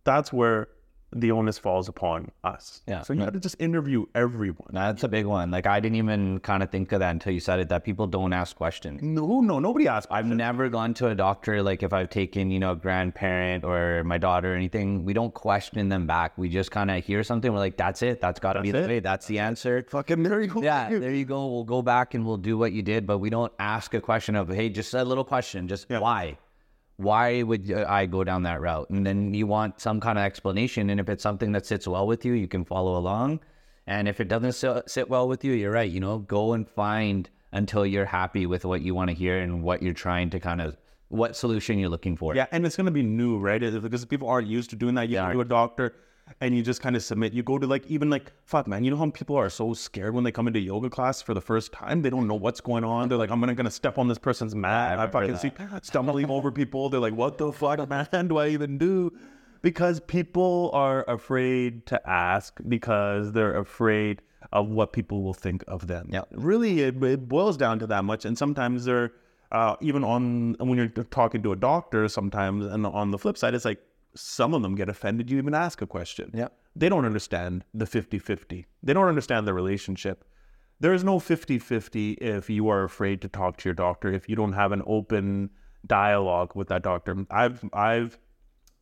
that's 0.04 0.32
where 0.32 0.68
the 1.14 1.32
onus 1.32 1.58
falls 1.58 1.88
upon 1.88 2.30
us. 2.44 2.82
Yeah. 2.88 3.02
So 3.02 3.14
you 3.14 3.20
got 3.22 3.34
to 3.34 3.40
just 3.40 3.56
interview 3.60 4.06
everyone. 4.14 4.68
That's 4.72 5.04
a 5.04 5.08
big 5.08 5.26
one. 5.26 5.50
Like 5.52 5.66
I 5.66 5.80
didn't 5.80 5.96
even 5.98 6.40
kind 6.40 6.62
of 6.62 6.70
think 6.72 6.92
of 6.92 7.00
that 7.00 7.12
until 7.12 7.32
you 7.34 7.40
said 7.40 7.60
it. 7.60 7.70
That 7.70 7.84
people 7.84 8.08
don't 8.08 8.34
ask 8.34 8.56
questions. 8.56 9.02
No, 9.02 9.40
no, 9.42 9.60
nobody 9.60 9.88
asked. 9.88 10.08
I've 10.12 10.26
never 10.26 10.68
gone 10.70 10.94
to 10.96 11.08
a 11.08 11.16
doctor 11.16 11.64
like 11.64 11.84
if 11.84 11.94
I've 11.94 12.10
taken, 12.10 12.52
you 12.52 12.60
know, 12.60 12.72
a 12.72 12.76
grandparent 12.76 13.64
or 13.64 14.04
my 14.04 14.18
daughter 14.18 14.52
or 14.54 14.56
anything, 14.56 15.06
we 15.06 15.14
don't 15.14 15.34
question 15.34 15.88
them 15.90 16.06
back. 16.08 16.38
We 16.38 16.50
just 16.50 16.72
kind 16.72 16.92
of 16.92 17.04
hear 17.06 17.24
something. 17.24 17.52
We're 17.52 17.60
like, 17.60 17.78
that's 17.78 18.02
it. 18.02 18.20
That's 18.20 18.40
got 18.40 18.54
to 18.54 18.62
be 18.62 18.72
the 18.72 18.84
it. 18.84 18.88
way. 18.88 19.00
That's 19.00 19.26
the 19.28 19.40
answer. 19.40 19.86
Fucking 19.90 20.24
there 20.24 20.42
you 20.42 20.48
go. 20.48 20.62
Yeah, 20.62 20.90
there 20.90 21.14
you 21.14 21.26
go. 21.26 21.48
We'll 21.48 21.64
go 21.64 21.82
back 21.82 22.14
and 22.14 22.26
we'll 22.26 22.38
do 22.38 22.58
what 22.58 22.74
you 22.74 22.82
did, 22.82 23.08
but 23.08 23.20
we 23.20 23.30
don't 23.30 23.54
ask 23.60 23.94
a 23.94 24.02
question 24.02 24.36
of, 24.36 24.50
hey, 24.50 24.70
just 24.70 24.94
a 24.94 25.04
little 25.04 25.24
question. 25.24 25.68
Just 25.68 25.88
Yeah. 25.90 26.00
why? 26.00 26.38
Why 26.98 27.44
would 27.44 27.72
I 27.72 28.06
go 28.06 28.24
down 28.24 28.44
that 28.44 28.62
route? 28.62 28.90
And 28.90 29.06
then 29.06 29.34
you 29.34 29.48
want 29.48 29.82
some 29.82 30.00
kind 30.00 30.18
of 30.18 30.24
explanation. 30.24 30.90
And 30.90 31.00
if 31.00 31.10
it's 31.10 31.24
something 31.24 31.52
that 31.52 31.66
sits 31.66 31.88
well 31.88 32.08
with 32.08 32.24
you, 32.26 32.34
you 32.34 32.48
can 32.48 32.64
follow 32.66 32.98
along. 32.98 33.42
And 33.88 34.08
if 34.08 34.20
it 34.20 34.28
doesn't 34.28 34.54
sit, 34.88 35.10
well 35.10 35.28
with 35.28 35.44
you, 35.44 35.54
you're 35.54 35.72
right. 35.72 35.92
You 35.92 36.00
know, 36.00 36.20
go 36.20 36.54
and 36.54 36.68
find 36.68 37.30
until 37.52 37.86
you're 37.86 38.06
happy 38.06 38.46
with 38.46 38.66
what 38.66 38.82
you 38.82 38.96
want 38.96 39.10
to 39.10 39.16
hear 39.16 39.40
and 39.40 39.62
what 39.62 39.84
you're 39.84 39.94
trying 39.94 40.30
to 40.32 40.40
kind 40.40 40.62
of, 40.62 40.78
what 41.10 41.36
solution 41.36 41.78
you're 41.78 41.90
looking 41.90 42.18
for. 42.18 42.36
Yeah, 42.36 42.48
and 42.52 42.66
it's 42.66 42.76
gonna 42.76 42.90
be 42.90 43.04
new, 43.04 43.38
right? 43.38 43.62
Because 43.62 44.04
people 44.06 44.28
aren't 44.28 44.48
used 44.48 44.72
to 44.72 44.76
doing 44.76 44.96
that. 44.96 45.08
You 45.08 45.18
They 45.18 45.26
go 45.28 45.34
to 45.34 45.40
a 45.42 45.46
doctor 45.46 45.94
and 46.42 46.56
you 46.56 46.62
just 46.62 46.82
kind 46.82 46.96
of 46.96 47.04
submit. 47.04 47.34
You 47.34 47.44
go 47.44 47.58
to 47.58 47.68
like 47.68 47.86
even 47.88 48.10
like 48.10 48.32
fuck 48.44 48.68
man, 48.68 48.84
you 48.84 48.92
know 48.92 48.98
how 48.98 49.10
people 49.10 49.36
are 49.36 49.50
so 49.50 49.74
scared 49.74 50.14
when 50.14 50.24
they 50.24 50.32
come 50.32 50.48
into 50.48 50.60
yoga 50.60 50.90
class 50.90 51.22
for 51.22 51.34
the 51.34 51.42
first 51.42 51.72
time? 51.72 52.02
They 52.02 52.10
don't 52.10 52.28
know 52.28 52.36
what's 52.36 52.62
going 52.62 52.84
on. 52.84 53.10
They're 53.10 53.18
like, 53.18 53.32
I'm 53.32 53.40
gonna 53.40 53.56
gonna 53.56 53.72
step 53.72 53.98
on 53.98 54.08
this 54.08 54.18
person's 54.18 54.56
mat. 54.56 54.90
I, 55.00 55.04
remember 55.04 55.36
fucking 55.36 55.38
see 55.38 55.52
stumbling 55.84 56.30
over 56.30 56.52
people. 56.52 56.90
They're 56.90 57.00
like, 57.00 57.14
what 57.14 57.38
the 57.38 57.52
fuck, 57.52 57.88
man, 57.90 58.28
do 58.28 58.38
I 58.38 58.50
even 58.50 58.78
do? 58.78 59.12
Because 59.62 60.00
people 60.00 60.70
are 60.74 61.04
afraid 61.10 61.86
to 61.88 62.10
ask 62.10 62.60
because 62.68 63.32
they're 63.32 63.58
afraid 63.58 64.22
of 64.52 64.70
what 64.70 64.94
people 64.94 65.24
will 65.24 65.34
think 65.34 65.64
of 65.68 65.88
them. 65.88 66.10
Yeah. 66.12 66.22
Really, 66.32 66.82
it, 66.82 67.02
it 67.04 67.28
boils 67.28 67.58
down 67.58 67.80
to 67.80 67.88
that 67.88 68.04
much. 68.04 68.26
And 68.26 68.38
sometimes 68.38 68.86
they're 68.86 69.12
uh, 69.52 69.76
even 69.82 70.04
on 70.04 70.56
when 70.60 70.78
you're 70.78 70.88
talking 70.88 71.42
to 71.44 71.52
a 71.52 71.56
doctor. 71.56 72.08
Sometimes, 72.08 72.66
and 72.66 72.86
on 72.86 73.12
the 73.12 73.18
flip 73.18 73.38
side, 73.38 73.54
it's 73.54 73.66
like 73.66 73.82
some 74.16 74.54
of 74.54 74.62
them 74.62 74.76
get 74.76 74.90
offended. 74.90 75.30
You 75.30 75.38
even 75.38 75.54
ask 75.54 75.82
a 75.82 75.88
question. 75.88 76.32
Yeah. 76.34 76.48
They 76.76 76.90
don't 76.90 77.06
understand 77.06 77.64
the 77.74 77.86
50-50. 77.86 78.66
They 78.84 78.94
don't 78.94 79.08
understand 79.08 79.48
the 79.48 79.54
relationship. 79.54 80.24
There 80.80 80.94
is 80.94 81.04
no 81.04 81.20
50-50 81.20 82.18
if 82.20 82.50
you 82.50 82.68
are 82.70 82.84
afraid 82.84 83.22
to 83.22 83.28
talk 83.30 83.58
to 83.58 83.70
your 83.70 83.76
doctor. 83.76 84.12
If 84.12 84.28
you 84.28 84.36
don't 84.36 84.54
have 84.54 84.72
an 84.72 84.82
open 84.86 85.50
dialogue 85.88 86.52
with 86.56 86.68
that 86.70 86.84
doctor. 86.84 87.26
I've 87.30 87.64
I've 87.74 88.18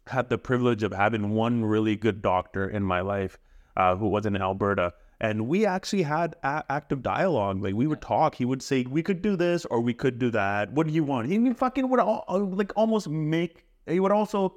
had 0.07 0.29
the 0.29 0.37
privilege 0.37 0.83
of 0.83 0.91
having 0.91 1.29
one 1.31 1.63
really 1.63 1.95
good 1.95 2.21
doctor 2.21 2.67
in 2.67 2.83
my 2.83 3.01
life 3.01 3.37
uh, 3.77 3.95
who 3.95 4.07
was 4.07 4.25
in 4.25 4.35
Alberta. 4.35 4.93
And 5.21 5.47
we 5.47 5.65
actually 5.65 6.03
had 6.03 6.35
a- 6.43 6.63
active 6.69 7.01
dialogue. 7.01 7.63
Like 7.63 7.75
we 7.75 7.87
would 7.87 8.01
talk. 8.01 8.35
He 8.35 8.45
would 8.45 8.61
say, 8.61 8.83
"We 8.83 9.01
could 9.03 9.21
do 9.21 9.35
this, 9.37 9.65
or 9.65 9.79
we 9.79 9.93
could 9.93 10.19
do 10.19 10.29
that. 10.31 10.73
What 10.73 10.87
do 10.87 10.93
you 10.93 11.03
want?" 11.03 11.27
He 11.27 11.53
fucking 11.53 11.87
would 11.89 11.99
al- 11.99 12.25
uh, 12.27 12.39
like 12.39 12.73
almost 12.75 13.07
make. 13.07 13.65
He 13.87 13.99
would 13.99 14.11
also 14.11 14.55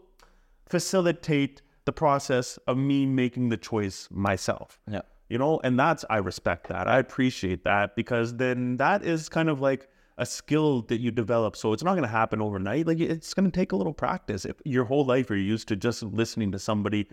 facilitate 0.69 1.63
the 1.85 1.93
process 1.93 2.59
of 2.67 2.77
me 2.77 3.07
making 3.07 3.49
the 3.49 3.57
choice 3.57 4.09
myself. 4.11 4.81
Yeah. 4.91 5.03
You 5.29 5.39
know, 5.39 5.61
and 5.65 5.79
that's 5.79 6.05
I 6.11 6.19
respect 6.19 6.69
that. 6.69 6.87
I 6.87 6.99
appreciate 6.99 7.65
that 7.65 7.97
because 7.97 8.35
then 8.37 8.77
that 8.77 9.05
is 9.05 9.29
kind 9.29 9.49
of 9.49 9.61
like 9.61 9.89
a 10.19 10.27
skill 10.27 10.83
that 10.83 11.01
you 11.01 11.11
develop. 11.11 11.57
So 11.57 11.73
it's 11.73 11.83
not 11.83 11.93
going 11.93 12.03
to 12.03 12.09
happen 12.09 12.41
overnight. 12.41 12.87
Like 12.87 13.01
it's 13.01 13.35
going 13.35 13.51
to 13.51 13.55
take 13.55 13.73
a 13.73 13.77
little 13.77 13.93
practice. 13.93 14.45
If 14.45 14.57
your 14.65 14.85
whole 14.85 15.05
life 15.05 15.29
you're 15.29 15.39
used 15.39 15.69
to 15.69 15.77
just 15.77 16.03
listening 16.03 16.53
to 16.53 16.59
somebody, 16.59 17.09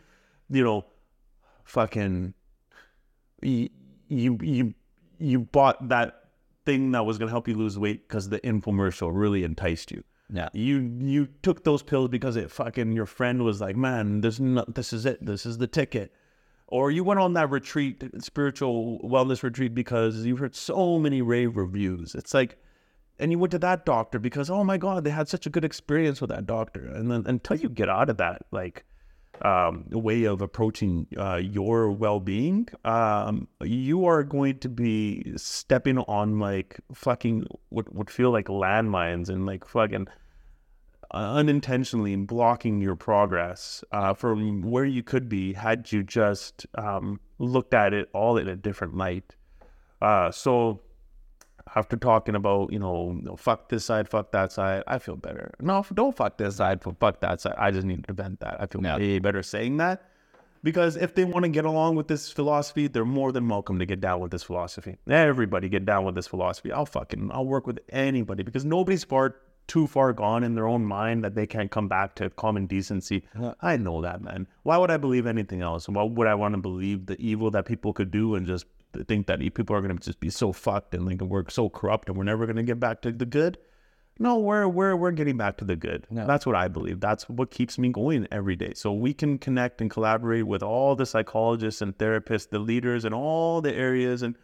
you 0.49 0.64
know, 0.64 0.86
fucking 1.64 2.34
you 3.41 3.70
you 4.08 4.38
you, 4.41 4.74
you 5.18 5.39
bought 5.39 5.89
that 5.89 6.24
thing 6.66 6.91
that 6.91 7.06
was 7.06 7.18
going 7.18 7.28
to 7.28 7.32
help 7.32 7.47
you 7.47 7.56
lose 7.56 7.78
weight 7.78 8.08
because 8.08 8.30
the 8.30 8.39
infomercial 8.41 9.12
really 9.14 9.43
enticed 9.43 9.91
you. 9.91 10.04
Yeah. 10.32 10.49
You 10.53 10.80
you 10.99 11.28
took 11.43 11.63
those 11.63 11.84
pills 11.84 12.09
because 12.09 12.36
it 12.36 12.51
fucking 12.51 12.91
your 12.93 13.05
friend 13.05 13.43
was 13.43 13.61
like, 13.61 13.76
man, 13.76 14.21
this 14.21 14.39
not 14.39 14.74
this 14.76 14.93
is 14.93 15.05
it. 15.05 15.26
This 15.26 15.45
is 15.45 15.57
the 15.57 15.67
ticket. 15.67 16.13
or 16.67 16.89
you 16.91 17.03
went 17.03 17.19
on 17.19 17.34
that 17.34 17.49
retreat, 17.51 18.03
spiritual 18.19 18.99
wellness 19.03 19.43
retreat, 19.43 19.76
because 19.76 20.26
you've 20.26 20.39
heard 20.39 20.55
so 20.55 20.97
many 20.97 21.21
rave 21.21 21.55
reviews. 21.55 22.15
It's 22.15 22.34
like, 22.34 22.57
and 23.19 23.32
you 23.32 23.38
went 23.38 23.51
to 23.51 23.59
that 23.59 23.86
doctor 23.86 24.17
because 24.19 24.49
oh 24.49 24.63
my 24.63 24.78
god, 24.78 25.03
they 25.03 25.11
had 25.11 25.28
such 25.28 25.45
a 25.45 25.49
good 25.51 25.65
experience 25.65 26.19
with 26.19 26.32
that 26.32 26.47
doctor. 26.47 26.86
And 26.86 27.11
then 27.11 27.24
until 27.28 27.57
you 27.57 27.69
get 27.69 27.89
out 27.89 28.09
of 28.09 28.17
that, 28.17 28.43
like 28.51 28.86
um, 29.42 29.86
way 29.90 30.24
of 30.26 30.42
approaching 30.42 31.08
uh, 31.18 31.36
your 31.36 31.92
well-being, 31.92 32.68
um, 32.86 33.48
you 33.62 34.06
are 34.06 34.24
going 34.24 34.60
to 34.60 34.70
be 34.70 35.34
stepping 35.36 35.98
on 35.98 36.40
like 36.40 36.80
fucking 36.94 37.48
what 37.70 37.94
would 37.94 38.10
feel 38.10 38.32
like 38.32 38.48
landmines 38.48 39.30
and 39.30 39.46
like 39.46 39.66
fucking 39.66 40.08
unintentionally 41.12 42.16
blocking 42.16 42.82
your 42.82 42.96
progress 42.96 43.84
uh, 43.92 44.14
from 44.14 44.62
where 44.62 44.86
you 44.86 45.04
could 45.04 45.30
be 45.30 45.54
had 45.54 45.92
you 45.92 46.04
just 46.04 46.66
um, 46.76 47.20
looked 47.38 47.74
at 47.74 47.94
it 47.94 48.10
all 48.14 48.38
in 48.38 48.48
a 48.48 48.56
different 48.56 48.96
light. 48.96 49.36
Uh, 50.02 50.32
so 50.32 50.82
after 51.76 51.97
talking 51.97 52.36
about 52.36 52.72
you 52.72 52.80
know 52.80 53.36
fuck 53.38 53.70
this 53.70 53.86
side, 53.86 54.09
fuck 54.09 54.32
that 54.32 54.51
side, 54.51 54.84
I 54.88 54.99
feel 54.99 55.16
better. 55.16 55.53
No, 55.59 55.86
don't 55.93 56.16
fuck 56.16 56.38
this 56.38 56.57
side, 56.57 56.82
fuck 56.84 57.20
that 57.22 57.41
side. 57.41 57.55
I 57.57 57.72
just 57.72 57.86
need 57.86 58.05
to 58.07 58.14
vent 58.14 58.39
that. 58.41 58.61
I 58.61 58.66
feel 58.68 58.84
Yeah. 58.84 58.97
way 58.97 59.20
better 59.20 59.43
saying 59.43 59.78
that. 59.78 60.09
Because 60.64 60.95
if 60.95 61.14
they 61.14 61.26
want 61.26 61.43
to 61.43 61.49
get 61.49 61.66
along 61.66 61.97
with 61.97 62.07
this 62.07 62.32
philosophy, 62.32 62.88
they're 62.88 63.03
more 63.03 63.34
than 63.34 63.49
welcome 63.49 63.80
to 63.80 63.86
get 63.86 63.99
down 63.99 64.22
with 64.22 64.32
this 64.32 64.43
philosophy. 64.43 64.95
Everybody 65.09 65.68
get 65.68 65.86
down 65.86 66.05
with 66.05 66.16
this 66.16 66.28
philosophy. 66.28 66.72
I'll 66.72 66.86
fucking 66.86 67.32
I'll 67.34 67.45
work 67.45 67.68
with 67.68 67.80
anybody 67.89 68.43
because 68.43 68.64
nobody's 68.64 69.03
far 69.03 69.36
too 69.68 69.88
far 69.88 70.11
gone 70.14 70.43
in 70.43 70.55
their 70.55 70.68
own 70.68 70.86
mind 70.86 71.24
that 71.24 71.36
they 71.36 71.47
can't 71.47 71.72
come 71.72 71.88
back 71.88 72.16
to 72.16 72.30
common 72.32 72.66
decency. 72.66 73.24
I 73.61 73.78
know 73.78 74.01
that, 74.01 74.22
man. 74.22 74.47
Why 74.64 74.78
would 74.78 74.91
I 74.91 74.97
believe 74.97 75.26
anything 75.26 75.61
else? 75.61 75.88
Why 75.89 76.03
would 76.03 76.28
I 76.28 76.36
want 76.36 76.53
to 76.55 76.61
believe 76.61 77.05
the 77.05 77.20
evil 77.20 77.49
that 77.51 77.66
people 77.66 77.91
could 77.93 78.11
do 78.11 78.36
and 78.36 78.45
just 78.45 78.66
think 79.08 79.28
that 79.28 79.39
people 79.54 79.76
are 79.76 79.82
going 79.82 79.98
to 79.98 80.04
just 80.04 80.20
be 80.20 80.30
so 80.30 80.52
fucked 80.52 80.94
and 80.94 81.06
like 81.06 81.22
we're 81.22 81.50
so 81.50 81.70
corrupt 81.70 82.10
and 82.10 82.18
we're 82.18 82.24
never 82.24 82.46
going 82.46 82.58
to 82.58 82.64
get 82.64 82.80
back 82.80 83.02
to 83.02 83.12
the 83.12 83.26
good? 83.26 83.58
No, 84.20 84.38
we're 84.38 84.68
we're 84.68 84.96
we're 84.96 85.12
getting 85.12 85.38
back 85.38 85.58
to 85.58 85.66
the 85.66 85.76
good. 85.76 86.06
That's 86.28 86.46
what 86.46 86.56
I 86.56 86.68
believe. 86.68 87.00
That's 87.00 87.28
what 87.28 87.50
keeps 87.50 87.80
me 87.80 87.89
going 87.89 88.28
every 88.32 88.56
day. 88.56 88.74
So 88.76 88.94
we 88.94 89.14
can 89.14 89.39
connect 89.39 89.82
and 89.82 89.89
collaborate 89.89 90.46
with 90.46 90.62
all 90.62 90.96
the 90.96 91.08
psychologists 91.08 91.82
and 91.82 91.98
therapists, 91.98 92.50
the 92.50 92.60
leaders 92.60 93.06
in 93.06 93.14
all 93.14 93.60
the 93.62 93.74
areas 93.74 94.22
and 94.22 94.36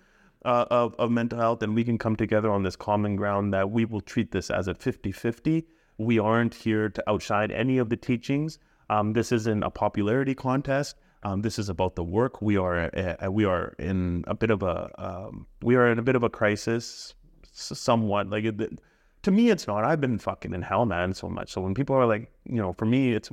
uh, 0.44 0.66
of, 0.72 0.96
of 0.98 1.12
mental 1.12 1.40
health, 1.40 1.62
and 1.62 1.76
we 1.76 1.84
can 1.84 1.98
come 1.98 2.16
together 2.16 2.50
on 2.50 2.64
this 2.64 2.76
common 2.76 3.16
ground 3.16 3.54
that 3.54 3.70
we 3.70 3.86
will 3.86 4.02
treat 4.02 4.32
this 4.32 4.50
as 4.50 4.68
a 4.68 4.74
50-50. 4.74 5.66
We 5.98 6.18
aren't 6.18 6.56
here 6.56 6.90
to 6.90 7.10
outshine 7.10 7.52
any 7.52 7.78
of 7.78 7.90
the 7.90 7.98
teachings. 7.98 8.58
Um, 8.90 9.14
this 9.14 9.32
isn't 9.32 9.64
a 9.64 9.70
popularity 9.70 10.34
contest. 10.34 10.96
Um, 11.24 11.42
this 11.42 11.60
is 11.60 11.68
about 11.68 11.96
the 11.96 12.04
work. 12.04 12.42
We 12.42 12.56
are 12.58 12.90
uh, 12.96 13.30
we 13.30 13.46
are 13.46 13.74
in 13.78 14.24
a 14.28 14.36
bit 14.36 14.52
of 14.52 14.64
a 14.64 14.90
um, 14.98 15.48
we 15.62 15.76
are 15.76 15.92
in 15.92 16.00
a 16.00 16.02
bit 16.02 16.16
of 16.16 16.24
a 16.24 16.30
crisis, 16.30 17.14
somewhat. 17.52 18.30
Like 18.30 18.46
it, 18.46 18.80
to 19.24 19.32
me 19.32 19.50
it's 19.50 19.68
not. 19.68 19.84
I've 19.84 20.00
been 20.00 20.18
fucking 20.18 20.54
in 20.54 20.62
hell 20.62 20.86
man 20.86 21.14
so 21.14 21.28
much. 21.30 21.52
So 21.52 21.62
when 21.62 21.74
people 21.74 21.96
are 21.96 22.06
like 22.06 22.32
you 22.46 22.56
know 22.62 22.74
for 22.74 22.86
me 22.86 23.14
it's 23.14 23.30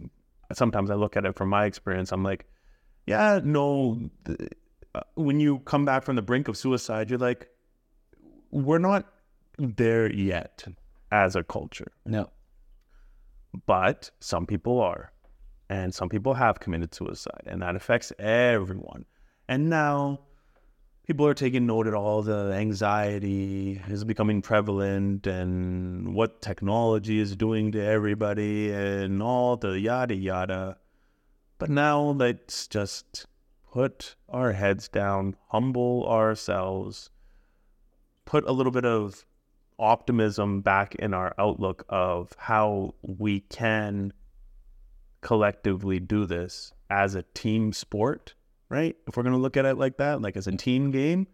sometimes 0.53 0.91
i 0.91 0.95
look 0.95 1.17
at 1.17 1.25
it 1.25 1.37
from 1.37 1.49
my 1.49 1.65
experience. 1.65 2.13
I'm 2.13 2.23
like 2.25 2.47
yeah 3.07 3.41
no 3.45 3.99
th- 4.25 4.51
uh, 4.95 5.01
when 5.15 5.39
you 5.39 5.61
come 5.61 5.85
back 5.85 6.03
from 6.05 6.17
the 6.17 6.23
brink 6.23 6.49
of 6.49 6.57
suicide 6.57 7.11
you're 7.11 7.19
like 7.19 7.49
we're 8.51 8.79
not 8.79 9.07
there 9.59 10.13
yet 10.13 10.65
as 11.13 11.37
a 11.37 11.45
culture. 11.45 11.93
No. 12.05 12.31
but 13.67 14.11
some 14.21 14.47
people 14.47 14.81
are 14.81 15.13
and 15.69 15.95
some 15.95 16.09
people 16.09 16.35
have 16.35 16.61
committed 16.61 16.95
suicide 16.95 17.43
and 17.47 17.63
that 17.63 17.77
affects 17.77 18.13
everyone. 18.19 19.05
And 19.49 19.71
now 19.71 20.21
people 21.07 21.27
are 21.27 21.35
taking 21.35 21.67
note 21.67 21.87
of 21.87 21.95
all 21.95 22.23
the 22.23 22.53
anxiety 22.53 23.81
is 23.89 24.05
becoming 24.05 24.43
prevalent 24.43 25.27
and 25.27 26.15
what 26.15 26.43
technology 26.43 27.19
is 27.19 27.37
doing 27.37 27.73
to 27.73 27.85
everybody 27.85 28.73
and 28.73 29.23
all 29.23 29.57
the 29.57 29.79
yada 29.79 30.15
yada. 30.15 30.77
But 31.59 31.71
now 31.71 32.01
let's 32.01 32.67
just 32.67 33.27
put 33.73 34.17
our 34.29 34.53
heads 34.53 34.89
down 34.89 35.37
humble 35.49 36.07
ourselves 36.09 37.11
put 38.27 38.45
a 38.47 38.53
little 38.53 38.73
bit 38.73 38.85
of 38.85 39.25
optimism 39.79 40.61
back 40.61 40.95
in 40.97 41.15
our 41.15 41.35
outlook 41.39 41.87
of 41.89 42.33
how 42.37 42.95
we 43.03 43.41
can 43.41 44.13
collectively 45.21 45.99
do 46.01 46.27
this 46.27 46.73
as 46.91 47.15
a 47.15 47.23
team 47.35 47.73
sport, 47.73 48.35
right? 48.69 48.97
If 49.07 49.17
we're 49.17 49.23
going 49.23 49.35
to 49.35 49.41
look 49.41 49.57
at 49.57 49.65
it 49.65 49.77
like 49.77 49.97
that, 49.99 50.21
like 50.23 50.37
as 50.37 50.47
a 50.47 50.53
team 50.57 50.91
game, 50.91 51.27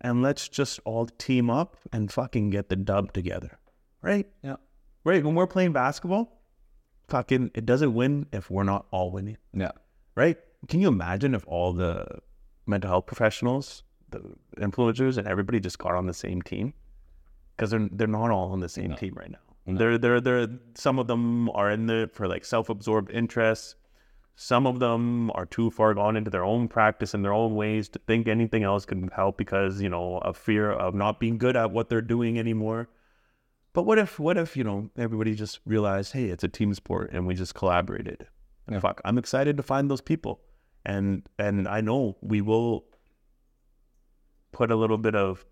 and 0.00 0.22
let's 0.22 0.48
just 0.48 0.80
all 0.84 1.06
team 1.06 1.48
up 1.48 1.76
and 1.92 2.12
fucking 2.12 2.50
get 2.50 2.68
the 2.68 2.76
dub 2.76 3.12
together, 3.12 3.58
right? 4.02 4.26
Yeah. 4.42 4.56
Right. 5.04 5.24
When 5.24 5.34
we're 5.34 5.46
playing 5.46 5.72
basketball, 5.72 6.42
fucking, 7.08 7.52
it 7.54 7.66
doesn't 7.66 7.94
win 7.94 8.26
if 8.32 8.50
we're 8.50 8.62
not 8.64 8.86
all 8.90 9.10
winning, 9.10 9.36
Yeah. 9.52 9.72
right? 10.14 10.36
Can 10.68 10.80
you 10.80 10.88
imagine 10.88 11.34
if 11.34 11.46
all 11.46 11.72
the 11.72 12.06
mental 12.66 12.88
health 12.90 13.06
professionals, 13.06 13.82
the 14.10 14.22
influencers, 14.58 15.18
and 15.18 15.26
everybody 15.26 15.58
just 15.60 15.78
got 15.78 15.94
on 15.94 16.06
the 16.06 16.14
same 16.14 16.42
team? 16.42 16.74
Because 17.56 17.70
they're 17.70 17.88
they're 17.92 18.06
not 18.06 18.30
all 18.30 18.52
on 18.52 18.60
the 18.60 18.68
same 18.68 18.94
team 18.94 19.14
right 19.14 19.30
now. 19.30 19.51
They're 19.66 19.98
they're 19.98 20.20
they're 20.20 20.48
some 20.74 20.98
of 20.98 21.06
them 21.06 21.48
are 21.50 21.70
in 21.70 21.86
there 21.86 22.08
for 22.08 22.26
like 22.26 22.44
self-absorbed 22.44 23.10
interests. 23.10 23.76
Some 24.34 24.66
of 24.66 24.80
them 24.80 25.30
are 25.34 25.46
too 25.46 25.70
far 25.70 25.94
gone 25.94 26.16
into 26.16 26.30
their 26.30 26.44
own 26.44 26.66
practice 26.66 27.14
and 27.14 27.24
their 27.24 27.34
own 27.34 27.54
ways 27.54 27.88
to 27.90 27.98
think 28.00 28.26
anything 28.26 28.64
else 28.64 28.84
can 28.84 29.08
help 29.08 29.36
because 29.36 29.80
you 29.80 29.88
know 29.88 30.18
a 30.18 30.32
fear 30.32 30.72
of 30.72 30.94
not 30.94 31.20
being 31.20 31.38
good 31.38 31.56
at 31.56 31.70
what 31.70 31.88
they're 31.88 32.00
doing 32.00 32.38
anymore. 32.38 32.88
But 33.72 33.84
what 33.84 33.98
if 33.98 34.18
what 34.18 34.36
if 34.36 34.56
you 34.56 34.64
know 34.64 34.90
everybody 34.98 35.34
just 35.34 35.60
realized, 35.64 36.12
hey, 36.12 36.24
it's 36.24 36.44
a 36.44 36.48
team 36.48 36.74
sport 36.74 37.10
and 37.12 37.26
we 37.26 37.34
just 37.34 37.54
collaborated. 37.54 38.26
And 38.66 38.80
fuck, 38.80 39.00
I'm 39.04 39.18
excited 39.18 39.56
to 39.58 39.62
find 39.62 39.90
those 39.90 40.00
people, 40.00 40.40
and 40.84 41.22
and 41.38 41.68
I 41.68 41.80
know 41.80 42.16
we 42.20 42.40
will 42.40 42.84
put 44.50 44.70
a 44.70 44.76
little 44.76 44.98
bit 44.98 45.14
of 45.14 45.44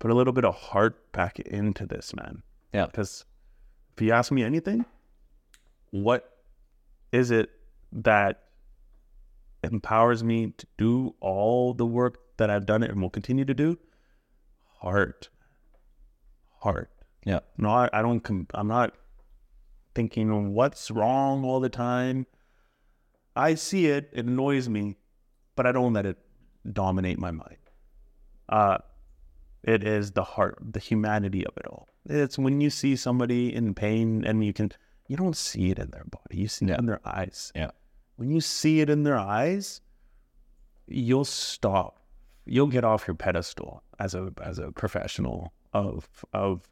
put 0.00 0.10
a 0.10 0.14
little 0.14 0.32
bit 0.32 0.44
of 0.44 0.54
heart 0.56 1.12
back 1.12 1.38
into 1.38 1.86
this, 1.86 2.12
man. 2.16 2.42
Yeah. 2.74 2.86
Because 2.86 3.24
if 3.94 4.02
you 4.02 4.12
ask 4.12 4.32
me 4.32 4.42
anything, 4.42 4.84
what 5.90 6.38
is 7.12 7.30
it 7.30 7.50
that 7.92 8.44
empowers 9.62 10.24
me 10.24 10.52
to 10.56 10.66
do 10.78 11.14
all 11.20 11.74
the 11.74 11.86
work 11.86 12.18
that 12.38 12.50
I've 12.50 12.66
done 12.66 12.82
it 12.82 12.90
and 12.90 13.00
will 13.00 13.10
continue 13.10 13.44
to 13.44 13.54
do? 13.54 13.78
Heart. 14.80 15.28
Heart. 16.60 16.90
Yeah. 17.24 17.40
No, 17.58 17.70
I, 17.70 17.90
I 17.92 18.00
don't. 18.00 18.20
Com- 18.20 18.46
I'm 18.54 18.68
not 18.68 18.94
thinking 19.94 20.54
what's 20.54 20.90
wrong 20.90 21.44
all 21.44 21.60
the 21.60 21.68
time. 21.68 22.26
I 23.36 23.54
see 23.54 23.86
it. 23.86 24.08
It 24.14 24.24
annoys 24.24 24.68
me, 24.68 24.96
but 25.56 25.66
I 25.66 25.72
don't 25.72 25.92
let 25.92 26.06
it 26.06 26.16
dominate 26.72 27.18
my 27.18 27.30
mind. 27.30 27.58
Uh, 28.48 28.78
it 29.62 29.84
is 29.84 30.12
the 30.12 30.24
heart, 30.24 30.58
the 30.60 30.80
humanity 30.80 31.44
of 31.46 31.56
it 31.56 31.66
all. 31.66 31.88
It's 32.08 32.38
when 32.38 32.60
you 32.60 32.70
see 32.70 32.96
somebody 32.96 33.54
in 33.54 33.74
pain 33.74 34.24
and 34.24 34.44
you 34.44 34.52
can, 34.52 34.72
you 35.08 35.16
don't 35.16 35.36
see 35.36 35.70
it 35.70 35.78
in 35.78 35.90
their 35.90 36.04
body. 36.04 36.38
You 36.38 36.48
see 36.48 36.66
it 36.66 36.78
in 36.78 36.86
their 36.86 37.00
eyes. 37.04 37.52
Yeah. 37.54 37.70
When 38.16 38.30
you 38.30 38.40
see 38.40 38.80
it 38.80 38.90
in 38.90 39.02
their 39.02 39.18
eyes, 39.18 39.80
you'll 40.86 41.24
stop. 41.24 42.00
You'll 42.46 42.66
get 42.66 42.84
off 42.84 43.06
your 43.06 43.14
pedestal 43.14 43.82
as 43.98 44.14
a 44.14 44.32
as 44.42 44.58
a 44.58 44.72
professional 44.72 45.52
of 45.72 46.08
of 46.32 46.62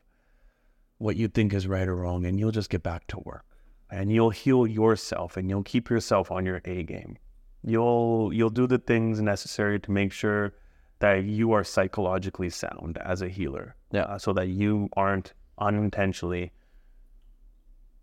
what 0.98 1.16
you 1.16 1.28
think 1.28 1.54
is 1.54 1.68
right 1.68 1.86
or 1.86 1.96
wrong, 1.96 2.26
and 2.26 2.38
you'll 2.38 2.50
just 2.50 2.70
get 2.70 2.82
back 2.82 3.06
to 3.08 3.18
work. 3.20 3.44
And 3.90 4.12
you'll 4.12 4.30
heal 4.30 4.66
yourself, 4.66 5.36
and 5.36 5.48
you'll 5.48 5.62
keep 5.62 5.88
yourself 5.88 6.30
on 6.30 6.44
your 6.44 6.60
A 6.64 6.82
game. 6.82 7.16
You'll 7.62 8.32
you'll 8.32 8.50
do 8.50 8.66
the 8.66 8.78
things 8.78 9.20
necessary 9.20 9.78
to 9.80 9.90
make 9.90 10.12
sure 10.12 10.54
that 11.00 11.24
you 11.24 11.52
are 11.52 11.64
psychologically 11.64 12.50
sound 12.50 12.98
as 12.98 13.22
a 13.22 13.28
healer. 13.28 13.76
Yeah. 13.92 14.02
uh, 14.02 14.18
so 14.18 14.32
that 14.34 14.48
you 14.48 14.88
aren't 14.94 15.32
unintentionally 15.58 16.52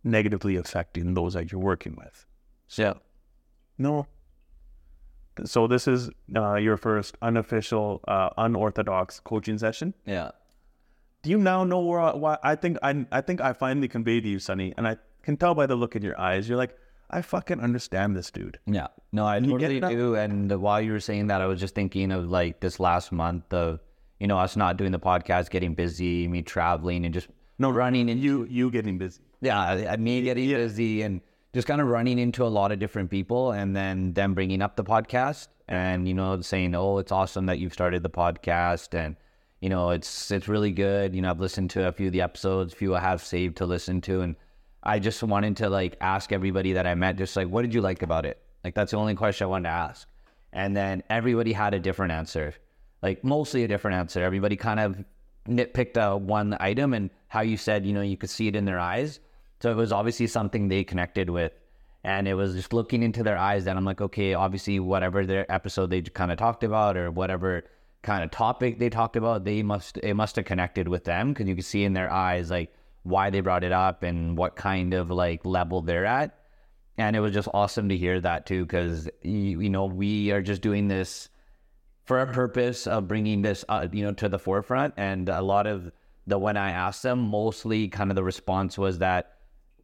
negatively 0.04 0.56
affecting 0.56 1.14
those 1.14 1.34
that 1.34 1.52
you're 1.52 1.62
working 1.62 1.96
with. 1.96 2.26
Yeah. 2.78 2.93
No. 3.78 4.08
So 5.43 5.68
this 5.68 5.88
is 5.88 6.10
uh, 6.36 6.56
your 6.56 6.78
first 6.78 7.18
unofficial, 7.22 8.02
uh, 8.08 8.30
unorthodox 8.38 9.20
coaching 9.20 9.58
session. 9.58 9.93
Yeah. 10.06 10.32
Do 11.24 11.30
you 11.32 11.38
now 11.38 11.64
know 11.64 11.82
where 11.82 12.00
I, 12.00 12.16
why 12.16 12.38
I 12.43 12.56
think 12.56 12.78
I 12.84 13.06
I 13.12 13.22
think 13.22 13.41
I 13.41 13.52
finally 13.54 13.88
conveyed 13.88 14.24
to 14.24 14.30
you, 14.30 14.39
Sunny, 14.39 14.74
and 14.78 14.88
I 14.88 14.98
can 15.24 15.38
tell 15.38 15.56
by 15.56 15.66
the 15.66 15.76
look 15.76 15.96
in 15.96 16.04
your 16.04 16.20
eyes. 16.20 16.48
You're 16.48 16.58
like, 16.58 16.78
I 17.16 17.22
fucking 17.22 17.61
understand 17.61 18.16
this 18.16 18.30
dude. 18.30 18.59
Yeah. 18.66 18.88
No, 19.11 19.26
I 19.26 19.39
get 19.39 19.49
totally 19.49 19.80
do. 19.80 20.16
And 20.16 20.51
while 20.61 20.82
you 20.82 20.91
were 20.91 20.99
saying 20.99 21.28
that, 21.28 21.41
I 21.41 21.45
was 21.45 21.59
just 21.59 21.74
thinking 21.74 22.11
of 22.11 22.30
like 22.30 22.59
this 22.59 22.80
last 22.80 23.11
month 23.11 23.53
of, 23.53 23.80
you 24.20 24.28
know, 24.28 24.38
us 24.38 24.55
not 24.57 24.76
doing 24.78 24.91
the 24.91 24.99
podcast, 24.99 25.49
getting 25.49 25.74
busy, 25.76 26.28
me 26.28 26.41
traveling 26.41 27.05
and 27.05 27.13
just 27.13 27.28
No, 27.57 27.70
running 27.70 28.09
and 28.09 28.20
You 28.20 28.45
you 28.49 28.70
getting 28.70 28.97
busy. 28.97 29.22
yeah, 29.41 29.95
me 29.97 30.22
getting 30.24 30.49
busy 30.49 31.03
and 31.03 31.22
just 31.53 31.68
kind 31.68 31.80
of 31.80 31.88
running 31.88 32.20
into 32.20 32.43
a 32.45 32.51
lot 32.59 32.74
of 32.74 32.80
different 32.80 33.09
people 33.09 33.51
and 33.51 33.74
then 33.74 34.13
them 34.13 34.34
bringing 34.34 34.61
up 34.61 34.76
the 34.76 34.84
podcast 34.84 35.47
and, 35.70 36.07
you 36.07 36.13
know, 36.13 36.41
saying, 36.41 36.76
oh, 36.76 36.97
it's 36.97 37.13
awesome 37.13 37.45
that 37.45 37.59
you've 37.59 37.72
started 37.74 38.03
the 38.03 38.09
podcast 38.09 38.93
and, 38.93 39.16
you 39.61 39.70
know, 39.70 39.91
it's 39.91 40.32
it's 40.32 40.49
really 40.49 40.72
good. 40.72 41.16
You 41.16 41.22
know, 41.22 41.30
I've 41.30 41.39
listened 41.39 41.70
to 41.72 41.88
a 41.88 41.93
few 41.93 42.07
of 42.07 42.13
the 42.13 42.22
episodes, 42.22 42.74
few 42.74 42.93
I 42.93 42.99
have 42.99 43.24
saved 43.24 43.55
to 43.57 43.66
listen 43.66 44.01
to. 44.01 44.20
And 44.22 44.36
I 44.86 45.00
just 45.00 45.24
wanted 45.24 45.58
to 45.58 45.70
like 45.70 45.98
ask 46.00 46.32
everybody 46.32 46.74
that 46.74 46.86
I 46.86 46.96
met, 46.96 47.18
just 47.18 47.36
like, 47.36 47.48
what 47.48 47.64
did 47.64 47.74
you 47.74 47.82
like 47.82 48.04
about 48.04 48.26
it? 48.26 48.42
Like, 48.64 48.76
that's 48.76 48.92
the 48.92 48.98
only 48.98 49.16
question 49.16 49.46
I 49.46 49.50
wanted 49.50 49.70
to 49.70 49.76
ask. 49.76 50.08
And 50.54 50.76
then 50.76 51.04
everybody 51.10 51.54
had 51.54 51.74
a 51.74 51.80
different 51.80 52.12
answer, 52.12 52.54
like 53.02 53.24
mostly 53.24 53.64
a 53.64 53.68
different 53.68 53.98
answer. 53.98 54.24
Everybody 54.24 54.56
kind 54.56 54.80
of 54.80 55.04
nitpicked 55.48 55.98
uh, 55.98 56.18
one 56.18 56.56
item 56.60 56.94
and 56.94 57.10
how 57.28 57.42
you 57.42 57.58
said, 57.58 57.86
you 57.86 57.94
know, 57.94 58.02
you 58.02 58.18
could 58.18 58.30
see 58.30 58.48
it 58.48 58.56
in 58.56 58.66
their 58.66 58.80
eyes. 58.80 59.20
So 59.62 59.72
it 59.72 59.76
was 59.76 59.92
obviously 59.92 60.28
something 60.28 60.68
they 60.68 60.84
connected 60.84 61.30
with. 61.30 61.52
And 62.04 62.28
it 62.28 62.36
was 62.36 62.54
just 62.54 62.72
looking 62.72 63.02
into 63.02 63.24
their 63.24 63.38
eyes 63.38 63.66
that 63.66 63.76
I'm 63.76 63.86
like, 63.86 64.00
okay, 64.00 64.36
obviously, 64.36 64.80
whatever 64.80 65.26
their 65.26 65.52
episode 65.52 65.90
they 65.90 66.04
kind 66.04 66.32
of 66.32 66.38
talked 66.38 66.64
about 66.64 66.98
or 66.98 67.10
whatever 67.10 67.64
kind 68.04 68.24
of 68.24 68.30
topic 68.30 68.78
they 68.78 68.90
talked 68.90 69.16
about, 69.16 69.44
they 69.44 69.64
must, 69.64 69.98
it 69.98 70.14
must 70.14 70.36
have 70.36 70.46
connected 70.46 70.88
with 70.88 71.04
them 71.04 71.34
because 71.34 71.48
you 71.48 71.56
could 71.56 71.66
see 71.66 71.84
in 71.84 71.94
their 71.94 72.12
eyes, 72.12 72.52
like, 72.52 72.72
why 73.06 73.30
they 73.30 73.39
brought 73.39 73.64
it 73.64 73.72
up 73.72 74.03
and 74.03 74.38
what 74.38 74.56
kind 74.56 74.93
of 74.93 75.10
like 75.10 75.45
level 75.45 75.82
they're 75.82 76.06
at. 76.06 76.38
And 76.97 77.16
it 77.16 77.20
was 77.20 77.34
just 77.34 77.47
awesome 77.53 77.89
to 77.89 77.97
hear 77.97 78.20
that 78.22 78.45
too, 78.45 78.64
because, 78.64 79.10
you, 79.22 79.62
you 79.62 79.70
know, 79.70 79.86
we 79.86 80.32
are 80.32 80.41
just 80.41 80.62
doing 80.62 80.88
this 80.88 81.30
for 82.06 82.20
a 82.20 82.34
purpose 82.34 82.88
of 82.88 83.08
bringing 83.08 83.41
this, 83.41 83.64
uh, 83.70 83.88
you 83.91 84.03
know, 84.03 84.14
to 84.14 84.30
the 84.30 84.39
forefront. 84.39 84.95
And 84.97 85.30
a 85.30 85.41
lot 85.41 85.68
of 85.68 85.91
the 86.26 86.39
when 86.39 86.58
I 86.58 86.72
asked 86.72 87.03
them, 87.03 87.20
mostly 87.20 87.88
kind 87.89 88.10
of 88.10 88.16
the 88.16 88.24
response 88.24 88.78
was 88.78 88.99
that 88.99 89.34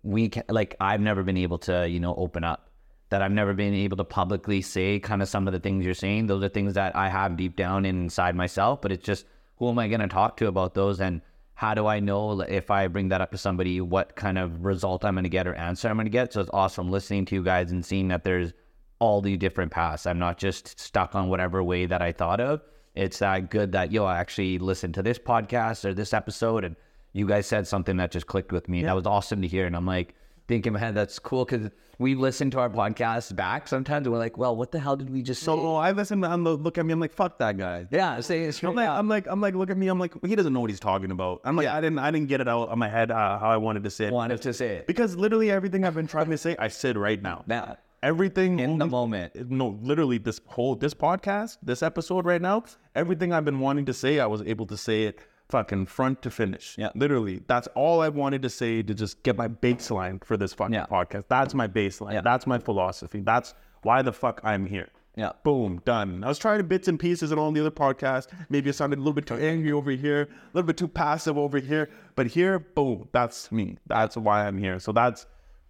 we 0.03 0.30
can 0.30 0.43
like 0.49 0.76
I've 0.82 1.01
never 1.01 1.22
been 1.22 1.38
able 1.38 1.59
to 1.59 1.88
you 1.88 1.99
know 1.99 2.15
open 2.15 2.43
up 2.43 2.69
that 3.09 3.22
I've 3.22 3.32
never 3.32 3.53
been 3.53 3.74
able 3.74 3.97
to 3.97 4.03
publicly 4.03 4.61
say 4.61 4.99
kind 4.99 5.22
of 5.22 5.28
some 5.28 5.45
of 5.45 5.53
the 5.53 5.59
things 5.59 5.84
you're 5.84 5.93
saying. 5.93 6.28
Those 6.28 6.43
are 6.43 6.49
things 6.49 6.74
that 6.76 6.95
I 6.95 7.09
have 7.09 7.36
deep 7.36 7.57
down 7.57 7.86
inside 7.86 8.36
myself, 8.36 8.82
but 8.82 8.91
it's 8.91 9.05
just 9.05 9.26
who 9.57 9.69
am 9.69 9.78
I 9.78 9.89
going 9.89 9.99
to 9.99 10.07
talk 10.07 10.38
to 10.38 10.47
about 10.47 10.74
those 10.74 11.01
and 11.01 11.22
how 11.62 11.76
do 11.76 11.86
I 11.86 11.99
know 11.99 12.41
if 12.41 12.72
I 12.72 12.88
bring 12.88 13.09
that 13.09 13.22
up 13.22 13.30
to 13.34 13.38
somebody 13.38 13.82
what 13.82 14.16
kind 14.16 14.39
of 14.39 14.66
result 14.66 15.05
I'm 15.05 15.14
going 15.14 15.26
to 15.26 15.30
get 15.30 15.45
or 15.45 15.53
answer 15.53 15.89
I'm 15.89 15.95
going 15.95 16.07
to 16.07 16.09
get. 16.09 16.34
So 16.34 16.41
it's 16.41 16.49
awesome 16.51 16.89
listening 16.89 17.26
to 17.26 17.36
you 17.36 17.43
guys 17.43 17.70
and 17.70 17.86
seeing 17.86 18.07
that 18.07 18.24
there's 18.24 18.51
all 18.97 19.22
the 19.22 19.38
different 19.38 19.72
paths. 19.72 20.07
I'm 20.07 20.18
not 20.18 20.39
just 20.39 20.80
stuck 20.80 21.14
on 21.14 21.30
whatever 21.30 21.62
way 21.64 21.86
that 21.86 22.01
I 22.01 22.14
thought 22.14 22.41
of. 22.41 22.62
It's 22.95 23.20
that 23.20 23.51
good 23.51 23.74
that 23.74 23.91
yo, 23.91 24.05
I 24.05 24.18
actually 24.18 24.57
listened 24.57 24.95
to 24.95 25.03
this 25.03 25.20
podcast 25.20 25.86
or 25.86 25.93
this 25.93 26.16
episode 26.16 26.64
and 26.64 26.76
you 27.14 27.28
guys 27.28 27.45
said 27.45 27.68
something 27.68 27.97
that 27.97 28.09
just 28.09 28.26
clicked 28.26 28.51
with 28.51 28.68
me. 28.68 28.80
Yeah. 28.80 28.88
That 28.88 28.95
was 28.95 29.05
awesome 29.05 29.43
to 29.43 29.47
hear. 29.47 29.68
And 29.68 29.76
I'm 29.76 29.86
like, 29.86 30.16
thinking, 30.48 30.74
man, 30.74 30.94
that's 30.94 31.20
cool 31.20 31.46
because 31.46 31.70
we 31.98 32.16
listen 32.16 32.50
to 32.52 32.60
our 32.60 32.70
podcast 32.70 33.36
back 33.36 33.68
sometimes 33.68 34.08
and 34.08 34.14
we're 34.14 34.20
like, 34.20 34.38
well, 34.38 34.56
what 34.56 34.72
the 34.72 34.80
hell 34.80 34.96
did 34.96 35.10
we 35.10 35.22
just 35.22 35.42
say? 35.42 35.46
So 35.46 35.76
I 35.76 35.92
listen 35.92 36.24
I'm 36.24 36.44
the, 36.44 36.56
look 36.56 36.78
at 36.78 36.86
me, 36.86 36.94
I'm 36.94 37.00
like, 37.00 37.14
fuck 37.14 37.38
that 37.39 37.58
guy. 37.58 37.88
Yeah, 37.92 38.20
say 38.22 38.44
it 38.44 38.64
I'm 38.64 38.76
like, 38.76 38.89
I'm 38.89 39.08
like, 39.08 39.28
I'm 39.28 39.39
like, 39.39 39.56
look 39.56 39.70
at 39.70 39.78
me, 39.78 39.88
I'm 39.88 40.00
like, 40.00 40.14
he 40.26 40.36
doesn't 40.36 40.52
know 40.52 40.60
what 40.60 40.70
he's 40.70 40.80
talking 40.80 41.12
about. 41.12 41.42
I'm 41.44 41.56
like, 41.56 41.66
yeah. 41.66 41.78
I 41.78 41.82
didn't, 41.82 42.00
I 42.00 42.12
didn't 42.12 42.28
get 42.28 42.42
it 42.42 42.48
out 42.48 42.70
of 42.70 42.78
my 42.78 42.89
head 42.89 43.12
uh, 43.12 43.39
how 43.39 43.50
I 43.52 43.58
wanted 43.58 43.84
to 43.84 43.89
say 43.89 44.06
it. 44.06 44.14
Wanted 44.14 44.42
to 44.42 44.54
say 44.54 44.78
it 44.78 44.88
because 44.88 45.16
literally 45.16 45.52
everything 45.52 45.86
I've 45.86 45.96
been 45.96 46.08
trying 46.08 46.30
to 46.30 46.38
say, 46.38 46.56
I 46.58 46.70
said 46.70 46.98
right 46.98 47.22
now. 47.22 47.44
Now, 47.46 47.78
everything 48.04 48.60
in 48.60 48.78
the 48.78 48.88
moment. 48.88 49.50
No, 49.50 49.78
literally, 49.82 50.18
this 50.18 50.42
whole 50.48 50.76
this 50.76 50.94
podcast, 50.94 51.58
this 51.62 51.84
episode 51.84 52.26
right 52.26 52.42
now, 52.42 52.64
everything 52.96 53.32
I've 53.34 53.46
been 53.46 53.60
wanting 53.60 53.86
to 53.86 53.94
say, 53.94 54.20
I 54.20 54.26
was 54.26 54.42
able 54.42 54.66
to 54.68 54.78
say 54.78 55.04
it 55.04 55.20
fucking 55.52 55.86
front 55.86 56.22
to 56.24 56.32
finish. 56.32 56.76
Yeah. 56.78 56.89
Literally. 56.95 57.41
That's 57.47 57.68
all 57.76 58.02
I 58.02 58.10
wanted 58.10 58.41
to 58.43 58.49
say 58.49 58.82
to 58.82 58.93
just 58.93 59.22
get 59.24 59.38
my 59.38 59.47
baseline 59.47 60.24
for 60.24 60.38
this 60.38 60.54
fucking 60.54 60.74
yeah. 60.74 60.86
podcast. 60.88 61.26
That's 61.28 61.54
my 61.54 61.68
baseline. 61.68 62.14
Yeah. 62.14 62.22
That's 62.22 62.47
my 62.47 62.58
philosophy. 62.58 63.22
That's 63.22 63.54
why 63.84 64.02
the 64.02 64.14
fuck 64.14 64.41
I'm 64.43 64.66
here. 64.66 64.89
Yeah. 65.16 65.34
Boom. 65.43 65.82
Done. 65.86 66.24
I 66.24 66.28
was 66.28 66.39
trying 66.39 66.60
to 66.60 66.64
bits 66.64 66.88
and 66.88 66.99
pieces 66.99 67.32
and 67.32 67.39
all 67.39 67.52
the 67.52 67.60
other 67.60 67.72
podcasts. 67.72 68.28
Maybe 68.49 68.70
I 68.70 68.72
sounded 68.72 68.97
a 68.97 69.02
little 69.02 69.14
bit 69.14 69.28
too 69.28 69.36
angry 69.36 69.72
over 69.72 69.91
here, 69.91 70.22
a 70.22 70.28
little 70.54 70.68
bit 70.68 70.78
too 70.78 70.88
passive 70.88 71.38
over 71.38 71.60
here. 71.60 71.89
But 72.16 72.28
here, 72.28 72.60
boom, 72.60 73.10
that's 73.12 73.52
me. 73.52 73.78
That's 73.88 74.16
why 74.16 74.47
I'm 74.47 74.58
here. 74.58 74.80
So 74.80 74.91
that's 74.91 75.26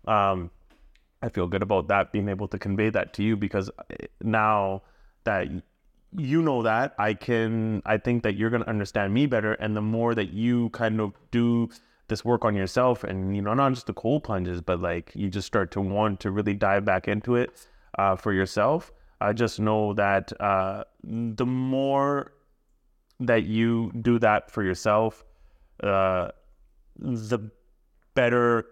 um 0.05 0.51
I 1.23 1.29
feel 1.29 1.47
good 1.47 1.61
about 1.61 1.87
that, 1.89 2.11
being 2.11 2.29
able 2.29 2.47
to 2.47 2.57
convey 2.57 2.89
that 2.89 3.13
to 3.13 3.23
you 3.23 3.37
because 3.37 3.69
eh, 3.91 4.07
now 4.21 4.81
that 5.23 5.47
you 6.17 6.41
know 6.41 6.61
that 6.61 6.93
i 6.99 7.13
can 7.13 7.81
i 7.85 7.97
think 7.97 8.23
that 8.23 8.35
you're 8.35 8.49
going 8.49 8.63
to 8.63 8.69
understand 8.69 9.13
me 9.13 9.25
better 9.25 9.53
and 9.53 9.75
the 9.75 9.81
more 9.81 10.13
that 10.13 10.31
you 10.33 10.69
kind 10.69 10.99
of 10.99 11.13
do 11.31 11.69
this 12.07 12.25
work 12.25 12.43
on 12.43 12.53
yourself 12.53 13.03
and 13.03 13.35
you 13.35 13.41
know 13.41 13.53
not 13.53 13.73
just 13.73 13.87
the 13.87 13.93
cold 13.93 14.23
plunges 14.23 14.61
but 14.61 14.81
like 14.81 15.11
you 15.15 15.29
just 15.29 15.47
start 15.47 15.71
to 15.71 15.79
want 15.79 16.19
to 16.19 16.29
really 16.29 16.53
dive 16.53 16.83
back 16.83 17.07
into 17.07 17.35
it 17.35 17.67
uh, 17.97 18.15
for 18.15 18.33
yourself 18.33 18.91
i 19.21 19.31
just 19.31 19.59
know 19.59 19.93
that 19.93 20.33
uh, 20.41 20.83
the 21.03 21.45
more 21.45 22.33
that 23.19 23.43
you 23.43 23.91
do 24.01 24.19
that 24.19 24.51
for 24.51 24.63
yourself 24.63 25.23
uh, 25.83 26.29
the 26.99 27.39
better 28.13 28.65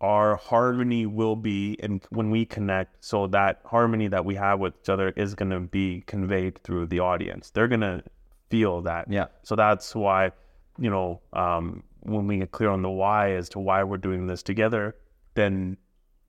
our 0.00 0.36
harmony 0.36 1.06
will 1.06 1.36
be 1.36 1.76
and 1.80 2.02
when 2.10 2.30
we 2.30 2.44
connect. 2.44 3.04
So 3.04 3.26
that 3.28 3.60
harmony 3.64 4.08
that 4.08 4.24
we 4.24 4.34
have 4.34 4.60
with 4.60 4.74
each 4.82 4.88
other 4.88 5.10
is 5.16 5.34
going 5.34 5.50
to 5.50 5.60
be 5.60 6.02
conveyed 6.06 6.62
through 6.62 6.86
the 6.86 7.00
audience. 7.00 7.50
They're 7.50 7.68
going 7.68 7.80
to 7.80 8.02
feel 8.50 8.82
that. 8.82 9.10
Yeah. 9.10 9.26
So 9.42 9.56
that's 9.56 9.94
why 9.94 10.32
you 10.78 10.90
know 10.90 11.20
um, 11.32 11.82
when 12.00 12.26
we 12.26 12.38
get 12.38 12.50
clear 12.52 12.70
on 12.70 12.82
the 12.82 12.90
why 12.90 13.32
as 13.32 13.48
to 13.50 13.58
why 13.58 13.82
we're 13.82 13.96
doing 13.96 14.26
this 14.26 14.42
together 14.42 14.96
then 15.34 15.76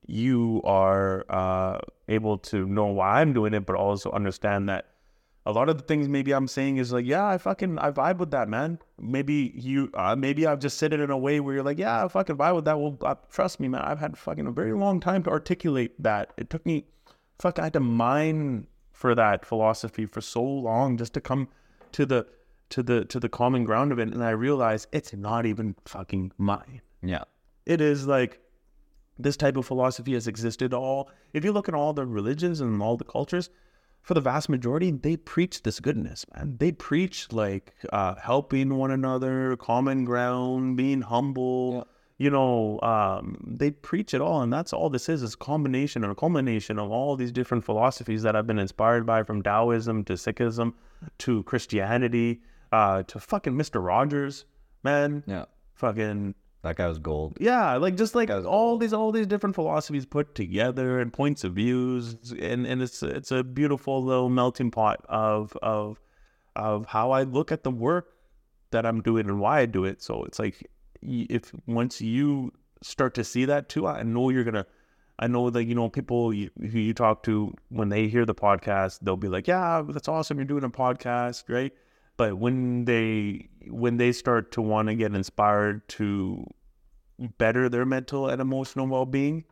you 0.08 0.62
are 0.64 1.26
uh, 1.30 1.80
able 2.08 2.38
to 2.38 2.66
know 2.68 2.86
why 2.86 3.22
i'm 3.22 3.34
doing 3.34 3.54
it 3.54 3.66
but 3.66 3.76
also 3.76 4.12
understand 4.12 4.70
that 4.70 4.88
a 5.46 5.52
lot 5.52 5.70
of 5.70 5.78
the 5.78 5.84
things 5.84 6.08
maybe 6.08 6.34
I'm 6.34 6.48
saying 6.48 6.78
is 6.78 6.92
like, 6.92 7.06
yeah, 7.06 7.28
I 7.28 7.38
fucking 7.38 7.78
I 7.78 7.92
vibe 7.92 8.18
with 8.18 8.32
that, 8.32 8.50
man. 8.50 8.80
Maybe 9.00 9.54
you, 9.56 9.92
uh, 9.94 10.16
maybe 10.16 10.48
I've 10.48 10.60
just 10.60 10.78
said 10.78 10.92
it 10.92 11.00
in 11.00 11.12
a 11.12 11.18
way 11.18 11.40
where 11.40 11.56
you're 11.56 11.64
like, 11.64 11.78
yeah, 11.78 12.04
I 12.04 12.08
fucking 12.08 12.38
vibe 12.38 12.56
with 12.56 12.66
that. 12.66 12.80
Well, 12.80 12.98
uh, 13.02 13.16
trust 13.32 13.60
me, 13.60 13.68
man. 13.68 13.82
I've 13.82 14.00
had 14.00 14.18
fucking 14.18 14.48
a 14.48 14.52
very 14.52 14.74
long 14.74 15.00
time 15.00 15.22
to 15.24 15.30
articulate 15.30 16.02
that. 16.02 16.34
It 16.38 16.50
took 16.50 16.66
me, 16.66 16.86
fuck, 17.38 17.60
I 17.60 17.66
had 17.66 17.74
to 17.74 17.80
mine 17.80 18.66
for 18.92 19.14
that 19.14 19.46
philosophy 19.46 20.06
for 20.06 20.22
so 20.22 20.42
long 20.42 20.98
just 20.98 21.14
to 21.14 21.22
come 21.22 21.50
to 21.92 22.06
the 22.06 22.26
to 22.70 22.82
the 22.82 23.06
to 23.06 23.20
the 23.20 23.30
common 23.30 23.66
ground 23.66 23.92
of 23.92 24.00
it, 24.00 24.08
and 24.08 24.24
I 24.24 24.32
realized 24.32 24.88
it's 24.92 25.14
not 25.14 25.46
even 25.46 25.76
fucking 25.86 26.32
mine. 26.40 26.82
Yeah, 27.04 27.26
it 27.68 27.82
is 27.82 28.08
like 28.08 28.40
this 29.20 29.38
type 29.38 29.58
of 29.58 29.66
philosophy 29.66 30.14
has 30.14 30.28
existed 30.28 30.74
all. 30.74 31.12
If 31.34 31.46
you 31.46 31.52
look 31.52 31.70
at 31.70 31.76
all 31.76 31.94
the 31.94 32.06
religions 32.06 32.62
and 32.62 32.82
all 32.82 32.98
the 32.98 33.04
cultures 33.04 33.50
for 34.06 34.14
the 34.14 34.22
vast 34.22 34.50
majority, 34.50 34.92
they 34.92 35.18
preach 35.18 35.64
this 35.64 35.80
goodness, 35.80 36.26
man. 36.36 36.58
They 36.60 36.72
preach 36.72 37.34
like 37.34 37.74
uh, 37.92 38.14
helping 38.22 38.76
one 38.76 38.92
another, 38.92 39.58
common 39.58 40.06
ground, 40.06 40.78
being 40.78 41.02
humble. 41.02 41.74
Yeah. 41.74 41.84
You 42.18 42.30
know, 42.30 42.80
um, 42.82 43.44
they 43.46 43.72
preach 43.72 44.14
it 44.14 44.22
all, 44.22 44.42
and 44.42 44.54
that's 44.54 44.72
all 44.72 44.90
this 44.92 45.10
is: 45.10 45.24
is 45.24 45.34
a 45.34 45.38
combination 45.38 46.06
or 46.06 46.14
culmination 46.14 46.78
of 46.78 46.92
all 46.92 47.18
these 47.18 47.32
different 47.32 47.66
philosophies 47.66 48.22
that 48.22 48.36
I've 48.36 48.48
been 48.48 48.60
inspired 48.60 49.06
by, 49.08 49.24
from 49.24 49.42
Taoism 49.42 50.04
to 50.06 50.14
Sikhism 50.14 50.74
to 51.18 51.44
Christianity 51.44 52.42
uh, 52.72 53.04
to 53.04 53.20
fucking 53.20 53.58
Mister 53.58 53.82
Rogers, 53.82 54.46
man. 54.84 55.24
Yeah, 55.26 55.46
fucking 55.74 56.36
that 56.66 56.78
guy 56.78 56.88
was 56.88 56.98
gold. 56.98 57.38
Yeah, 57.40 57.76
like 57.76 57.96
just 57.96 58.16
like 58.16 58.32
all 58.32 58.78
these 58.78 58.92
all 58.92 59.12
these 59.12 59.28
different 59.28 59.56
philosophies 59.56 60.06
put 60.06 60.34
together 60.34 61.00
and 61.00 61.14
points 61.14 61.44
of 61.44 61.54
views, 61.54 62.18
and 62.40 62.66
and 62.66 62.82
it's 62.82 63.04
it's 63.04 63.32
a 63.32 63.44
beautiful 63.44 64.04
little 64.04 64.30
melting 64.30 64.72
pot 64.72 65.06
of 65.08 65.56
of 65.62 66.00
of 66.56 66.88
how 66.88 67.12
I 67.12 67.22
look 67.22 67.52
at 67.52 67.64
the 67.64 67.70
work 67.70 68.16
that 68.72 68.84
I'm 68.84 69.02
doing 69.02 69.30
and 69.30 69.40
why 69.40 69.60
I 69.60 69.66
do 69.68 69.86
it. 69.86 70.02
So 70.02 70.24
it's 70.24 70.40
like 70.40 70.68
if 71.04 71.54
once 71.68 72.02
you 72.02 72.52
start 72.82 73.14
to 73.16 73.24
see 73.24 73.46
that 73.46 73.70
too, 73.70 73.86
I 73.86 74.02
know 74.02 74.30
you're 74.30 74.44
gonna. 74.44 74.66
I 75.20 75.28
know 75.28 75.50
that 75.52 75.64
you 75.66 75.76
know 75.76 75.88
people 75.88 76.34
you, 76.34 76.50
who 76.60 76.80
you 76.80 76.94
talk 76.94 77.24
to 77.24 77.54
when 77.70 77.90
they 77.90 78.08
hear 78.08 78.26
the 78.26 78.36
podcast, 78.36 79.00
they'll 79.02 79.16
be 79.18 79.30
like, 79.30 79.48
"Yeah, 79.48 79.84
that's 79.88 80.08
awesome. 80.08 80.40
You're 80.40 80.46
doing 80.46 80.64
a 80.64 80.70
podcast, 80.70 81.44
right?" 81.48 81.72
But 82.18 82.38
when 82.38 82.86
they 82.86 83.50
when 83.68 83.98
they 83.98 84.12
start 84.12 84.52
to 84.54 84.62
want 84.62 84.88
to 84.88 84.96
get 84.96 85.14
inspired 85.14 85.88
to 85.90 86.46
better 87.38 87.70
their 87.70 87.86
mental 87.86 88.28
and 88.30 88.42
emotional 88.42 88.88
well 88.88 89.06
being, 89.06 89.46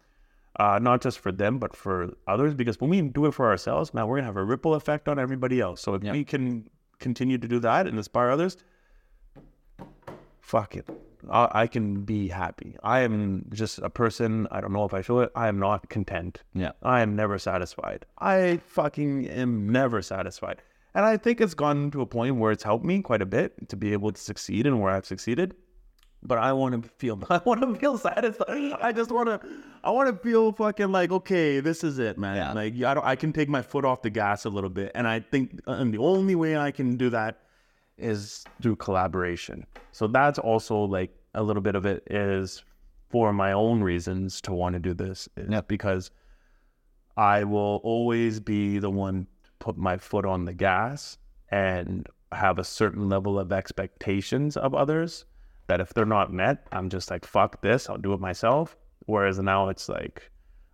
uh, 0.60 0.80
not 0.80 1.02
just 1.02 1.20
for 1.20 1.32
them 1.32 1.60
but 1.60 1.76
for 1.76 2.14
others, 2.28 2.54
because 2.54 2.80
when 2.80 2.90
we 2.90 3.02
do 3.02 3.26
it 3.26 3.34
for 3.34 3.50
ourselves, 3.50 3.94
man, 3.94 4.08
we're 4.08 4.18
gonna 4.18 4.28
have 4.28 4.38
a 4.38 4.44
ripple 4.44 4.76
effect 4.76 5.08
on 5.08 5.20
everybody 5.20 5.60
else. 5.60 5.82
So 5.82 5.96
if 5.96 6.04
we 6.04 6.24
can 6.24 6.70
continue 7.00 7.38
to 7.38 7.48
do 7.48 7.60
that 7.60 7.88
and 7.88 7.98
inspire 7.98 8.30
others, 8.30 8.58
fuck 10.40 10.76
it. 10.76 10.88
I, 11.30 11.48
I 11.52 11.68
can 11.68 12.04
be 12.04 12.28
happy. 12.28 12.76
I 12.84 13.02
am 13.02 13.46
just 13.54 13.80
a 13.80 13.90
person. 13.90 14.48
I 14.52 14.62
don't 14.62 14.74
know 14.74 14.86
if 14.86 14.94
I 14.94 15.02
feel 15.02 15.20
it. 15.22 15.32
I 15.36 15.48
am 15.48 15.60
not 15.60 15.90
content. 15.90 16.44
Yeah. 16.54 16.72
I 16.82 17.02
am 17.02 17.16
never 17.16 17.40
satisfied. 17.40 18.06
I 18.20 18.60
fucking 18.68 19.28
am 19.28 19.70
never 19.70 20.02
satisfied. 20.02 20.62
And 20.96 21.06
I 21.06 21.18
think 21.18 21.42
it's 21.42 21.54
gone 21.54 21.90
to 21.92 22.02
a 22.02 22.06
point 22.06 22.36
where 22.36 22.52
it's 22.52 22.64
helped 22.64 22.86
me 22.86 23.02
quite 23.02 23.22
a 23.22 23.26
bit 23.26 23.70
to 23.70 23.76
be 23.76 23.94
able 23.94 24.12
to 24.12 24.22
succeed 24.22 24.68
and 24.68 24.80
where 24.82 24.92
I've 24.92 25.06
succeeded. 25.06 25.56
But 26.22 26.38
I 26.38 26.54
want 26.54 26.82
to 26.82 26.90
feel, 26.98 27.22
I 27.30 27.42
want 27.46 27.62
to 27.62 27.76
feel 27.76 27.98
satisfied. 27.98 28.74
I 28.82 28.92
just 28.92 29.12
want 29.12 29.28
to, 29.28 29.42
I 29.84 29.92
want 29.92 30.10
to 30.10 30.24
feel 30.24 30.52
fucking 30.52 30.92
like 30.92 31.12
okay, 31.12 31.60
this 31.60 31.84
is 31.84 32.00
it, 32.00 32.18
man. 32.18 32.36
Yeah. 32.36 32.54
Like 32.54 32.74
I 32.76 32.94
don't, 32.94 33.06
I 33.06 33.16
can 33.16 33.34
take 33.34 33.50
my 33.50 33.62
foot 33.62 33.86
off 33.86 34.02
the 34.02 34.10
gas 34.10 34.46
a 34.46 34.50
little 34.50 34.70
bit, 34.70 34.92
and 34.96 35.08
I 35.08 35.20
think, 35.20 35.60
uh, 35.68 35.74
and 35.74 35.94
the 35.94 35.98
only 35.98 36.36
way 36.36 36.58
I 36.58 36.72
can 36.72 36.96
do 36.96 37.10
that 37.10 37.40
is 37.98 38.44
through 38.62 38.78
collaboration. 38.78 39.66
So 39.92 40.08
that's 40.08 40.40
also 40.40 40.78
like 40.78 41.12
a 41.34 41.44
little 41.44 41.62
bit 41.62 41.76
of 41.76 41.86
it 41.86 42.04
is 42.10 42.64
for 43.10 43.34
my 43.34 43.52
own 43.52 43.82
reasons 43.84 44.42
to 44.42 44.54
want 44.54 44.74
to 44.74 44.80
do 44.80 44.94
this, 44.94 45.30
is 45.38 45.50
Yep. 45.50 45.68
because 45.68 46.10
I 47.18 47.44
will 47.44 47.80
always 47.84 48.40
be 48.40 48.80
the 48.80 48.90
one 48.90 49.28
put 49.64 49.78
my 49.78 49.98
foot 49.98 50.26
on 50.26 50.44
the 50.44 50.54
gas 50.54 51.18
and 51.50 52.06
have 52.34 52.60
a 52.60 52.64
certain 52.66 53.08
level 53.08 53.40
of 53.40 53.54
expectations 53.54 54.58
of 54.58 54.76
others 54.76 55.24
that 55.68 55.80
if 55.80 55.94
they're 55.94 56.06
not 56.06 56.34
met, 56.34 56.68
I'm 56.74 56.90
just 56.90 57.10
like, 57.10 57.26
fuck 57.26 57.62
this, 57.62 57.90
I'll 57.90 57.98
do 57.98 58.12
it 58.12 58.20
myself. 58.20 58.76
Whereas 59.06 59.40
now 59.40 59.70
it's 59.70 59.88
like, 59.88 60.30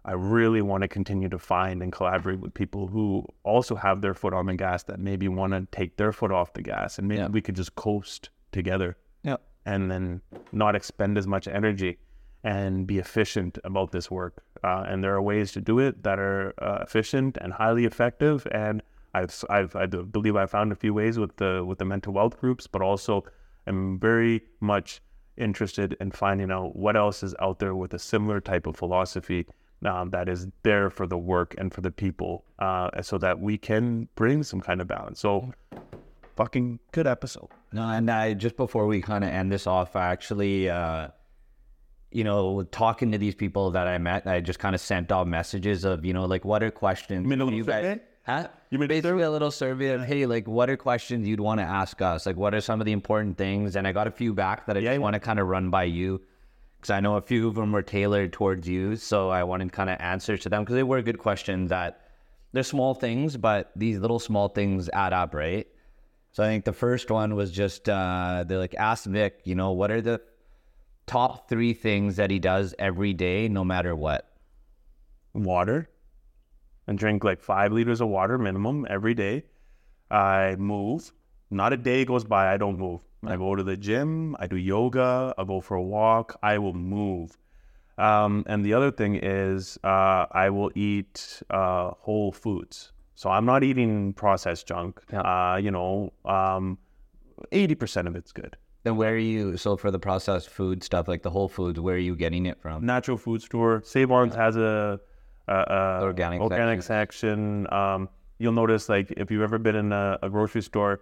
I 0.06 0.14
really 0.14 0.64
want 0.64 0.82
to 0.82 0.88
continue 0.88 1.30
to 1.30 1.38
find 1.38 1.84
and 1.84 1.92
collaborate 1.92 2.40
with 2.40 2.56
people 2.56 2.88
who 2.88 3.24
also 3.44 3.76
have 3.76 4.02
their 4.02 4.16
foot 4.16 4.34
on 4.34 4.48
the 4.48 4.56
gas 4.56 4.82
that 4.84 5.00
maybe 5.00 5.28
want 5.28 5.54
to 5.54 5.68
take 5.72 5.98
their 5.98 6.12
foot 6.12 6.32
off 6.32 6.54
the 6.54 6.64
gas 6.64 6.98
and 6.98 7.08
maybe 7.08 7.20
Yeah. 7.22 7.28
we 7.28 7.42
could 7.42 7.56
just 7.56 7.76
coast 7.76 8.30
together 8.52 8.98
Yeah. 9.24 9.38
and 9.68 9.92
then 9.92 10.22
not 10.52 10.76
expend 10.76 11.16
as 11.20 11.28
much 11.28 11.48
energy 11.48 12.00
and 12.44 12.88
be 12.88 12.98
efficient 13.00 13.58
about 13.64 13.92
this 13.92 14.10
work. 14.10 14.44
Uh, 14.64 14.86
and 14.88 15.04
there 15.04 15.14
are 15.14 15.22
ways 15.22 15.52
to 15.52 15.62
do 15.62 15.80
it 15.80 16.04
that 16.04 16.20
are 16.20 16.54
uh, 16.62 16.80
efficient 16.82 17.38
and 17.42 17.54
highly 17.54 17.86
effective. 17.86 18.48
And 18.52 18.82
I've, 19.14 19.44
I've, 19.50 19.76
I 19.76 19.86
believe 19.86 20.36
I 20.36 20.46
found 20.46 20.72
a 20.72 20.76
few 20.76 20.94
ways 20.94 21.18
with 21.18 21.36
the 21.38 21.64
with 21.66 21.80
the 21.80 21.86
mental 21.86 22.14
wealth 22.14 22.40
groups, 22.40 22.68
but 22.68 22.82
also 22.82 23.24
am 23.68 24.00
very 24.00 24.44
much 24.60 25.02
interested 25.38 25.96
in 26.00 26.12
finding 26.12 26.52
out 26.52 26.76
what 26.76 26.96
else 26.96 27.24
is 27.24 27.34
out 27.40 27.60
there 27.60 27.76
with 27.76 27.94
a 27.94 28.00
similar 28.00 28.42
type 28.42 28.68
of 28.68 28.76
philosophy 28.76 29.46
um, 29.86 30.10
that 30.10 30.28
is 30.28 30.48
there 30.64 30.90
for 30.90 31.08
the 31.08 31.18
work 31.18 31.56
and 31.58 31.74
for 31.74 31.82
the 31.82 31.92
people, 31.92 32.44
uh, 32.60 33.02
so 33.02 33.18
that 33.18 33.40
we 33.40 33.58
can 33.58 34.08
bring 34.16 34.44
some 34.44 34.60
kind 34.60 34.82
of 34.82 34.88
balance. 34.88 35.20
So, 35.22 35.54
fucking 36.36 36.80
good 36.92 37.08
episode. 37.08 37.48
No, 37.72 37.88
and 37.88 38.10
I 38.10 38.34
just 38.34 38.58
before 38.58 38.88
we 38.88 39.02
kind 39.02 39.24
of 39.24 39.30
end 39.30 39.52
this 39.52 39.68
off, 39.68 39.96
I 39.96 40.08
actually, 40.08 40.70
uh, 40.70 41.10
you 42.12 42.24
know, 42.24 42.64
talking 42.64 43.12
to 43.12 43.18
these 43.18 43.36
people 43.36 43.72
that 43.72 43.88
I 43.88 43.98
met, 43.98 44.26
I 44.26 44.42
just 44.42 44.60
kind 44.60 44.74
of 44.76 44.82
sent 44.82 45.12
out 45.12 45.28
messages 45.28 45.84
of, 45.84 46.06
you 46.06 46.14
know, 46.14 46.26
like 46.26 46.46
what 46.46 46.64
are 46.64 46.72
questions 46.72 47.30
You 47.30 47.38
mean 47.38 47.54
you 47.54 47.64
guys, 47.64 48.00
huh? 48.24 48.48
You 48.72 48.80
mean 48.80 48.86
a 48.86 48.88
basically 48.88 49.22
a 49.24 49.30
little 49.32 49.52
survey 49.52 49.90
of, 49.90 50.04
hey, 50.04 50.26
like 50.26 50.48
what 50.48 50.70
are 50.70 50.78
questions 50.78 51.28
you'd 51.28 51.40
want 51.40 51.60
to 51.60 51.66
ask 51.66 52.02
us? 52.02 52.26
Like 52.26 52.36
what 52.36 52.54
are 52.56 52.62
some 52.62 52.80
of 52.82 52.86
the 52.86 52.92
important 52.92 53.38
things? 53.38 53.76
And 53.76 53.88
I 53.88 53.92
got 53.92 54.08
a 54.08 54.12
few 54.12 54.34
back 54.34 54.66
that 54.66 54.76
I 54.76 54.80
Yeah, 54.80 54.90
just 54.92 55.00
yeah. 55.00 55.04
want 55.04 55.14
to 55.16 55.20
kind 55.20 55.40
of 55.40 55.48
run 55.48 55.70
by 55.70 55.84
you 55.84 56.22
because 56.78 56.92
I 56.92 57.00
know 57.00 57.16
a 57.16 57.22
few 57.22 57.48
of 57.48 57.56
them 57.56 57.72
were 57.74 57.82
tailored 57.82 58.32
towards 58.32 58.68
you, 58.68 58.96
so 58.96 59.30
I 59.30 59.44
wanted 59.44 59.72
kind 59.74 59.90
of 59.90 59.98
answers 60.00 60.40
to 60.42 60.50
them 60.50 60.64
because 60.64 60.76
they 60.76 60.84
were 60.84 61.02
good 61.02 61.20
questions 61.20 61.70
that 61.70 62.10
they're 62.54 62.64
small 62.64 62.94
things, 62.94 63.36
but 63.38 63.72
these 63.76 64.00
little 64.00 64.18
small 64.20 64.48
things 64.48 64.90
add 64.94 65.12
up, 65.12 65.34
right? 65.34 65.68
So 66.32 66.44
I 66.44 66.48
think 66.48 66.64
the 66.66 66.74
first 66.74 67.12
one 67.12 67.36
was 67.36 67.52
just 67.52 67.90
uh, 67.90 68.46
they 68.48 68.56
like 68.56 68.76
ask 68.76 69.06
Vick, 69.06 69.42
you 69.44 69.56
know, 69.56 69.74
what 69.74 69.92
are 69.92 70.02
the 70.02 70.22
top 71.10 71.50
three 71.50 71.74
things 71.74 72.16
that 72.16 72.32
he 72.32 72.40
does 72.40 72.74
every 72.80 73.14
day, 73.14 73.48
no 73.48 73.64
matter 73.64 73.96
what? 73.96 74.30
water 75.34 75.90
and 76.88 76.98
drink 76.98 77.24
like 77.24 77.42
five 77.42 77.72
liters 77.72 78.02
of 78.02 78.08
water 78.08 78.38
minimum 78.38 78.86
every 78.90 79.14
day. 79.14 79.44
I 80.10 80.56
move. 80.58 81.12
Not 81.52 81.74
a 81.74 81.78
day 81.78 82.06
goes 82.06 82.24
by 82.24 82.54
I 82.54 82.58
don't 82.58 82.80
move. 82.80 83.02
I 83.26 83.36
go 83.36 83.56
to 83.56 83.64
the 83.64 83.78
gym. 83.78 84.36
I 84.40 84.48
do 84.48 84.58
yoga. 84.58 85.34
I 85.38 85.44
go 85.44 85.62
for 85.62 85.76
a 85.76 85.84
walk. 85.84 86.38
I 86.42 86.58
will 86.58 86.74
move. 86.74 87.38
Um, 87.98 88.44
and 88.48 88.64
the 88.64 88.74
other 88.74 88.92
thing 88.92 89.20
is 89.22 89.78
uh, 89.84 90.26
I 90.32 90.50
will 90.50 90.72
eat 90.74 91.44
uh, 91.50 91.92
whole 92.00 92.32
foods. 92.32 92.92
So 93.16 93.30
I'm 93.30 93.46
not 93.46 93.64
eating 93.64 94.14
processed 94.14 94.66
junk. 94.68 95.02
Uh, 95.14 95.60
you 95.62 95.72
know, 95.72 96.14
um, 96.24 96.78
80% 97.52 98.08
of 98.08 98.16
it's 98.16 98.32
good. 98.32 98.56
Then 98.84 98.96
where 98.96 99.14
are 99.14 99.18
you? 99.18 99.58
So 99.58 99.76
for 99.76 99.92
the 99.92 100.00
processed 100.00 100.50
food 100.50 100.84
stuff, 100.84 101.08
like 101.08 101.22
the 101.22 101.30
Whole 101.30 101.50
Foods, 101.50 101.80
where 101.80 101.96
are 101.96 102.00
you 102.00 102.16
getting 102.16 102.46
it 102.46 102.62
from? 102.62 102.86
natural 102.86 103.18
food 103.18 103.42
store. 103.42 103.82
Save 103.86 104.12
Arms 104.12 104.36
has 104.36 104.56
a, 104.56 105.00
a, 105.48 105.54
a 105.54 106.00
Organic 106.04 106.42
organic 106.42 106.82
section. 106.84 107.72
Um, 107.74 108.10
you'll 108.38 108.54
notice 108.54 108.88
like 108.88 109.12
if 109.12 109.30
you've 109.32 109.42
ever 109.42 109.58
been 109.58 109.76
in 109.76 109.92
a, 109.92 110.18
a 110.22 110.30
grocery 110.30 110.62
store, 110.62 111.02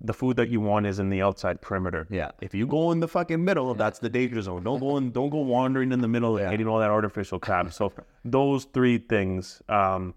the 0.00 0.14
food 0.14 0.36
that 0.36 0.48
you 0.48 0.60
want 0.60 0.86
is 0.86 0.98
in 0.98 1.10
the 1.10 1.22
outside 1.22 1.60
perimeter. 1.60 2.06
Yeah. 2.08 2.30
If 2.40 2.54
you 2.54 2.66
go 2.66 2.92
in 2.92 3.00
the 3.00 3.08
fucking 3.08 3.44
middle, 3.44 3.74
that's 3.74 3.98
the 3.98 4.08
danger 4.08 4.40
zone. 4.40 4.62
Don't 4.62 4.80
go 4.80 4.96
in, 4.96 5.10
don't 5.18 5.30
go 5.30 5.38
wandering 5.38 5.92
in 5.92 6.00
the 6.00 6.08
middle 6.08 6.36
and 6.38 6.52
eating 6.54 6.68
all 6.68 6.78
that 6.78 6.90
artificial 6.90 7.38
crap. 7.38 7.72
So 7.72 7.92
those 8.24 8.64
three 8.64 8.98
things, 8.98 9.60
um, 9.68 10.14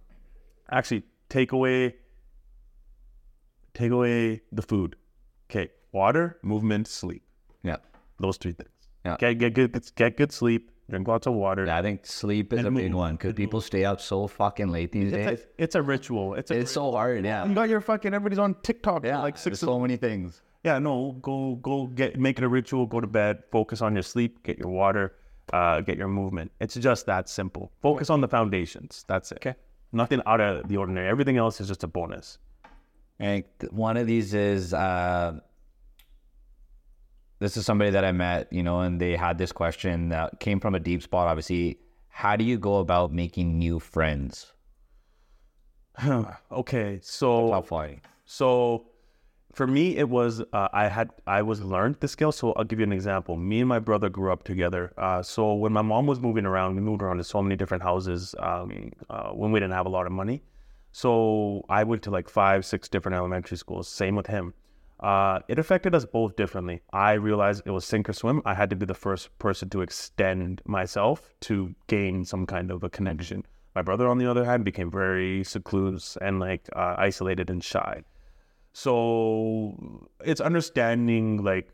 actually 0.69 1.03
take 1.29 1.51
away, 1.51 1.95
take 3.73 3.91
away 3.91 4.41
the 4.51 4.61
food. 4.61 4.95
Okay, 5.49 5.69
water, 5.91 6.37
movement, 6.41 6.87
sleep. 6.87 7.23
Yeah. 7.63 7.77
Those 8.19 8.37
three 8.37 8.53
things. 8.53 8.69
Yeah. 9.05 9.17
Get 9.19 9.37
get 9.39 9.53
good 9.53 9.91
get 9.95 10.17
good 10.17 10.31
sleep. 10.31 10.71
Drink 10.89 11.07
lots 11.07 11.25
of 11.25 11.33
water. 11.33 11.69
I 11.69 11.81
think 11.81 12.05
sleep 12.05 12.51
is 12.51 12.59
And 12.59 12.67
a 12.67 12.71
big 12.71 12.93
one 12.93 13.15
because 13.15 13.33
people 13.33 13.61
stay 13.61 13.85
up 13.85 14.01
so 14.01 14.27
fucking 14.27 14.67
late 14.69 14.91
these 14.91 15.11
days. 15.11 15.27
It's 15.27 15.41
a, 15.43 15.63
it's 15.63 15.75
a 15.75 15.81
ritual. 15.81 16.33
It's 16.35 16.51
a 16.51 16.59
It's 16.59 16.71
so 16.71 16.91
hard, 16.91 17.23
Yeah. 17.23 17.45
you 17.45 17.55
got 17.55 17.69
your 17.69 17.79
fucking 17.81 18.13
everybody's 18.13 18.39
on 18.39 18.55
TikTok. 18.61 19.05
Yeah, 19.05 19.17
like 19.17 19.23
like 19.23 19.37
six. 19.37 19.59
so 19.59 19.79
many 19.79 19.95
things. 19.95 20.41
yeah, 20.63 20.79
no, 20.79 21.13
go 21.21 21.55
go 21.61 21.87
get 21.87 22.19
make 22.19 22.37
it 22.39 22.43
a 22.43 22.49
ritual. 22.49 22.85
Go 22.85 22.99
to 22.99 23.07
bed. 23.07 23.43
Focus 23.51 23.81
on 23.81 23.93
your 23.93 24.03
sleep. 24.03 24.43
Get 24.43 24.57
your 24.59 24.67
water. 24.69 25.15
Uh, 25.53 25.81
get 25.81 25.97
your 25.97 26.07
movement. 26.09 26.51
It's 26.59 26.75
just 26.75 27.05
that 27.07 27.27
simple. 27.29 27.71
Focus 27.81 28.09
on 28.09 28.21
the 28.21 28.27
foundations. 28.27 29.03
That's 29.07 29.31
it. 29.31 29.37
Okay. 29.37 29.55
Nothing 29.93 30.21
out 30.25 30.39
of 30.41 30.67
the 30.67 30.77
ordinary. 30.77 31.07
Everything 31.09 31.37
else 31.37 31.59
is 31.61 31.67
just 31.67 31.83
a 31.83 31.87
bonus. 31.87 32.37
And 33.19 33.43
one 33.69 33.97
of 33.97 34.07
these 34.07 34.33
is 34.33 34.73
uh, 34.73 35.39
this 37.41 37.57
is 37.57 37.65
somebody 37.65 37.89
that 37.89 38.05
I 38.05 38.11
met, 38.11 38.53
you 38.53 38.61
know, 38.61 38.81
and 38.81 39.01
they 39.01 39.15
had 39.15 39.39
this 39.39 39.51
question 39.51 40.09
that 40.09 40.39
came 40.39 40.59
from 40.59 40.75
a 40.75 40.79
deep 40.79 41.01
spot. 41.01 41.27
Obviously, 41.27 41.79
how 42.07 42.35
do 42.35 42.43
you 42.43 42.59
go 42.59 42.77
about 42.77 43.11
making 43.11 43.57
new 43.57 43.79
friends? 43.79 44.53
okay, 46.51 46.99
so? 47.01 47.47
So 48.25 48.85
for 49.53 49.65
me, 49.65 49.97
it 49.97 50.07
was 50.07 50.41
uh, 50.53 50.67
I 50.71 50.87
had 50.87 51.09
I 51.25 51.41
was 51.41 51.63
learned 51.63 51.95
the 51.99 52.07
skill. 52.07 52.31
So 52.31 52.53
I'll 52.53 52.63
give 52.63 52.77
you 52.77 52.85
an 52.85 52.93
example. 52.93 53.35
Me 53.37 53.59
and 53.59 53.67
my 53.67 53.79
brother 53.79 54.07
grew 54.07 54.31
up 54.31 54.43
together. 54.43 54.93
Uh, 54.95 55.23
so 55.23 55.55
when 55.55 55.73
my 55.73 55.81
mom 55.81 56.05
was 56.05 56.19
moving 56.19 56.45
around, 56.45 56.75
we 56.75 56.81
moved 56.81 57.01
around 57.01 57.17
to 57.17 57.23
so 57.23 57.41
many 57.41 57.55
different 57.55 57.81
houses 57.81 58.35
um, 58.37 58.91
uh, 59.09 59.29
when 59.31 59.51
we 59.51 59.59
didn't 59.59 59.73
have 59.73 59.87
a 59.87 59.89
lot 59.89 60.05
of 60.05 60.11
money. 60.11 60.43
So 60.91 61.65
I 61.69 61.85
went 61.85 62.03
to 62.03 62.11
like 62.11 62.29
five, 62.29 62.65
six 62.65 62.87
different 62.87 63.15
elementary 63.17 63.57
schools. 63.57 63.87
Same 63.87 64.15
with 64.15 64.27
him. 64.27 64.53
Uh, 65.01 65.39
it 65.47 65.57
affected 65.57 65.95
us 65.95 66.05
both 66.05 66.35
differently. 66.35 66.81
I 66.93 67.13
realized 67.13 67.63
it 67.65 67.71
was 67.71 67.85
sink 67.85 68.07
or 68.07 68.13
swim. 68.13 68.41
I 68.45 68.53
had 68.53 68.69
to 68.69 68.75
be 68.75 68.85
the 68.85 68.93
first 68.93 69.35
person 69.39 69.69
to 69.69 69.81
extend 69.81 70.61
myself 70.65 71.33
to 71.41 71.73
gain 71.87 72.23
some 72.23 72.45
kind 72.45 72.69
of 72.69 72.83
a 72.83 72.89
connection. 72.89 73.43
My 73.73 73.81
brother, 73.81 74.07
on 74.07 74.19
the 74.19 74.29
other 74.29 74.45
hand, 74.45 74.63
became 74.63 74.91
very 74.91 75.43
secluded 75.43 76.03
and 76.21 76.39
like 76.39 76.69
uh, 76.75 76.95
isolated 76.97 77.49
and 77.49 77.63
shy. 77.63 78.03
So 78.73 80.07
it's 80.23 80.39
understanding, 80.39 81.43
like, 81.43 81.69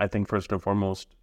I 0.00 0.08
think 0.08 0.28
first 0.28 0.50
and 0.50 0.60
foremost, 0.60 1.14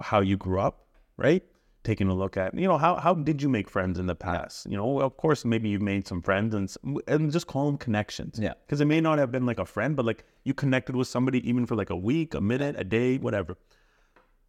how 0.00 0.20
you 0.20 0.36
grew 0.36 0.58
up, 0.58 0.86
right? 1.16 1.44
Taking 1.84 2.08
a 2.08 2.14
look 2.14 2.36
at, 2.36 2.54
you 2.54 2.68
know, 2.68 2.78
how, 2.78 2.94
how 2.96 3.12
did 3.12 3.42
you 3.42 3.48
make 3.48 3.68
friends 3.68 3.98
in 3.98 4.06
the 4.06 4.14
past? 4.14 4.66
You 4.70 4.76
know, 4.76 5.00
of 5.00 5.16
course, 5.16 5.44
maybe 5.44 5.68
you've 5.68 5.82
made 5.82 6.06
some 6.06 6.22
friends 6.22 6.54
and, 6.54 6.72
and 7.08 7.32
just 7.32 7.48
call 7.48 7.66
them 7.66 7.76
connections. 7.76 8.38
Yeah. 8.40 8.54
Because 8.64 8.80
it 8.80 8.84
may 8.84 9.00
not 9.00 9.18
have 9.18 9.32
been 9.32 9.46
like 9.46 9.58
a 9.58 9.66
friend, 9.66 9.96
but 9.96 10.06
like 10.06 10.24
you 10.44 10.54
connected 10.54 10.94
with 10.94 11.08
somebody 11.08 11.46
even 11.48 11.66
for 11.66 11.74
like 11.74 11.90
a 11.90 11.96
week, 11.96 12.34
a 12.34 12.40
minute, 12.40 12.76
a 12.78 12.84
day, 12.84 13.18
whatever. 13.18 13.56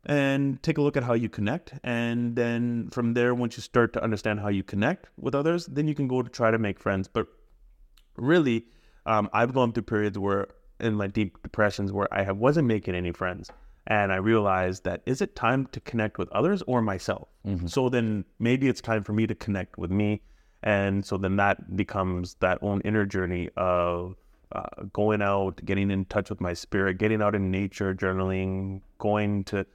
And 0.06 0.62
take 0.62 0.78
a 0.78 0.82
look 0.82 0.96
at 0.96 1.04
how 1.04 1.14
you 1.14 1.28
connect. 1.28 1.74
And 1.84 2.36
then 2.36 2.90
from 2.92 3.16
there, 3.16 3.34
once 3.34 3.58
you 3.58 3.64
start 3.64 3.94
to 3.94 4.04
understand 4.04 4.40
how 4.40 4.50
you 4.50 4.62
connect 4.62 5.08
with 5.18 5.34
others, 5.34 5.66
then 5.66 5.88
you 5.88 5.96
can 5.96 6.08
go 6.08 6.22
to 6.22 6.30
try 6.30 6.52
to 6.52 6.60
make 6.60 6.80
friends. 6.80 7.08
But 7.08 7.26
really, 8.16 8.66
um, 9.08 9.28
I've 9.34 9.54
gone 9.54 9.72
through 9.72 9.84
periods 9.84 10.20
where 10.20 10.50
in 10.80 10.94
my 10.96 11.08
deep 11.08 11.42
depressions 11.42 11.92
where 11.92 12.14
I 12.14 12.32
wasn't 12.32 12.68
making 12.68 12.96
any 12.96 13.12
friends. 13.12 13.50
And 13.88 14.14
I 14.14 14.18
realized 14.18 14.86
that 14.86 15.02
is 15.06 15.22
it 15.22 15.36
time 15.36 15.68
to 15.68 15.80
connect 15.82 16.18
with 16.18 16.30
others 16.30 16.62
or 16.68 16.82
myself? 16.82 17.28
So 17.68 17.90
then 17.90 18.26
maybe 18.40 18.68
it's 18.70 18.82
time 18.82 19.04
for 19.04 19.14
me 19.14 19.28
to 19.28 19.36
connect 19.36 19.78
with 19.78 19.92
me. 19.92 20.22
And 20.64 21.06
so 21.06 21.18
then 21.18 21.36
that 21.38 21.76
becomes 21.76 22.36
that 22.36 22.60
own 22.62 22.80
inner 22.82 23.06
journey 23.06 23.50
of 23.58 24.16
uh, 24.54 24.84
going 24.94 25.22
out, 25.22 25.60
getting 25.66 25.92
in 25.92 26.06
touch 26.06 26.30
with 26.30 26.40
my 26.40 26.54
spirit, 26.54 26.98
getting 26.98 27.22
out 27.22 27.36
in 27.36 27.52
nature, 27.52 27.94
journaling, 27.94 28.82
going 29.00 29.44
to 29.46 29.66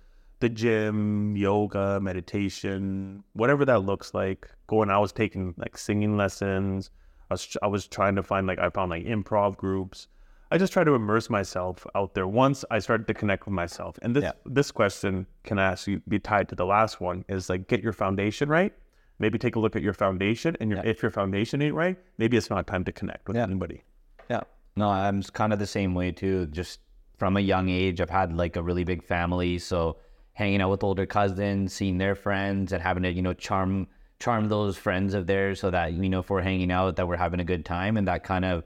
the 0.41 0.49
gym, 0.49 1.37
yoga, 1.37 2.01
meditation, 2.01 3.23
whatever 3.35 3.65
that 3.65 3.83
looks 3.83 4.15
like. 4.15 4.49
Going, 4.69 4.89
I 4.89 4.99
was 4.99 5.13
taking 5.13 5.55
like 5.59 5.77
singing 5.77 6.17
lessons. 6.17 6.91
I 7.31 7.35
was 7.35 7.57
I 7.63 7.67
was 7.67 7.87
trying 7.87 8.15
to 8.17 8.23
find 8.23 8.47
like 8.47 8.59
I 8.59 8.71
found 8.71 8.91
like 8.91 9.05
improv 9.05 9.57
groups. 9.57 10.09
I 10.51 10.57
just 10.57 10.73
try 10.73 10.83
to 10.83 10.95
immerse 10.95 11.29
myself 11.29 11.87
out 11.95 12.15
there 12.15 12.27
once 12.27 12.65
I 12.71 12.79
started 12.79 13.07
to 13.09 13.15
connect 13.15 13.45
with 13.47 13.53
myself. 13.53 13.99
And 14.03 14.17
this 14.17 14.25
Yeah. 14.25 14.33
this 14.47 14.71
question 14.71 15.27
can 15.45 15.59
actually 15.59 16.01
be 16.09 16.19
tied 16.19 16.49
to 16.49 16.55
the 16.55 16.65
last 16.65 17.01
one 17.01 17.25
is 17.29 17.51
like 17.51 17.69
get 17.69 17.83
your 17.83 17.93
foundation 17.93 18.49
right. 18.49 18.73
Maybe 19.19 19.39
take 19.39 19.57
a 19.57 19.61
look 19.61 19.77
at 19.77 19.83
your 19.83 19.93
foundation 19.93 20.57
and 20.61 20.71
your, 20.71 20.79
Yeah. 20.79 20.91
if 20.91 21.03
your 21.03 21.11
foundation 21.11 21.61
ain't 21.61 21.75
right, 21.75 21.99
maybe 22.19 22.37
it's 22.37 22.49
not 22.51 22.67
time 22.67 22.85
to 22.85 22.93
connect 22.93 23.29
with 23.29 23.37
Yeah. 23.37 23.43
anybody. 23.43 23.83
Yeah. 24.31 24.43
No, 24.77 24.89
I'm 24.89 25.23
kind 25.23 25.53
of 25.53 25.59
the 25.59 25.67
same 25.67 25.95
way 25.95 26.13
too. 26.13 26.47
Just 26.47 26.81
from 27.19 27.37
a 27.37 27.41
young 27.41 27.69
age, 27.69 28.01
I've 28.01 28.11
had 28.11 28.33
like 28.33 28.57
a 28.57 28.63
really 28.63 28.85
big 28.85 29.03
family, 29.03 29.59
so 29.59 29.97
hanging 30.35 30.63
out 30.63 30.71
with 30.71 30.85
older 30.85 31.05
cousins, 31.05 31.73
seeing 31.75 31.99
their 31.99 32.15
friends, 32.15 32.73
and 32.73 32.81
having 32.83 33.03
to 33.03 33.11
you 33.13 33.23
know 33.23 33.35
charm 33.35 33.89
charm 34.21 34.49
those 34.49 34.77
friends 34.79 35.15
of 35.15 35.27
theirs, 35.27 35.61
so 35.61 35.71
that 35.71 35.93
you 35.93 36.09
know 36.09 36.21
if 36.21 36.31
we're 36.31 36.41
hanging 36.43 36.71
out, 36.73 36.97
that 36.97 37.07
we're 37.07 37.17
having 37.17 37.41
a 37.41 37.45
good 37.45 37.65
time, 37.67 37.97
and 37.99 38.07
that 38.09 38.23
kind 38.25 38.45
of 38.45 38.65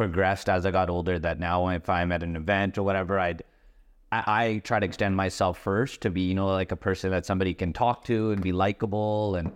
progressed 0.00 0.48
as 0.48 0.64
I 0.64 0.70
got 0.70 0.88
older. 0.88 1.18
That 1.18 1.38
now, 1.38 1.68
if 1.68 1.90
I'm 1.90 2.10
at 2.10 2.22
an 2.22 2.34
event 2.34 2.78
or 2.78 2.82
whatever, 2.82 3.18
I'd 3.18 3.42
I, 4.10 4.22
I 4.26 4.58
try 4.64 4.80
to 4.80 4.86
extend 4.86 5.14
myself 5.14 5.58
first 5.58 6.00
to 6.00 6.10
be, 6.10 6.22
you 6.22 6.34
know, 6.34 6.46
like 6.46 6.72
a 6.72 6.76
person 6.76 7.10
that 7.10 7.26
somebody 7.26 7.52
can 7.52 7.74
talk 7.74 8.04
to 8.04 8.30
and 8.30 8.42
be 8.42 8.50
likable. 8.50 9.34
And 9.34 9.52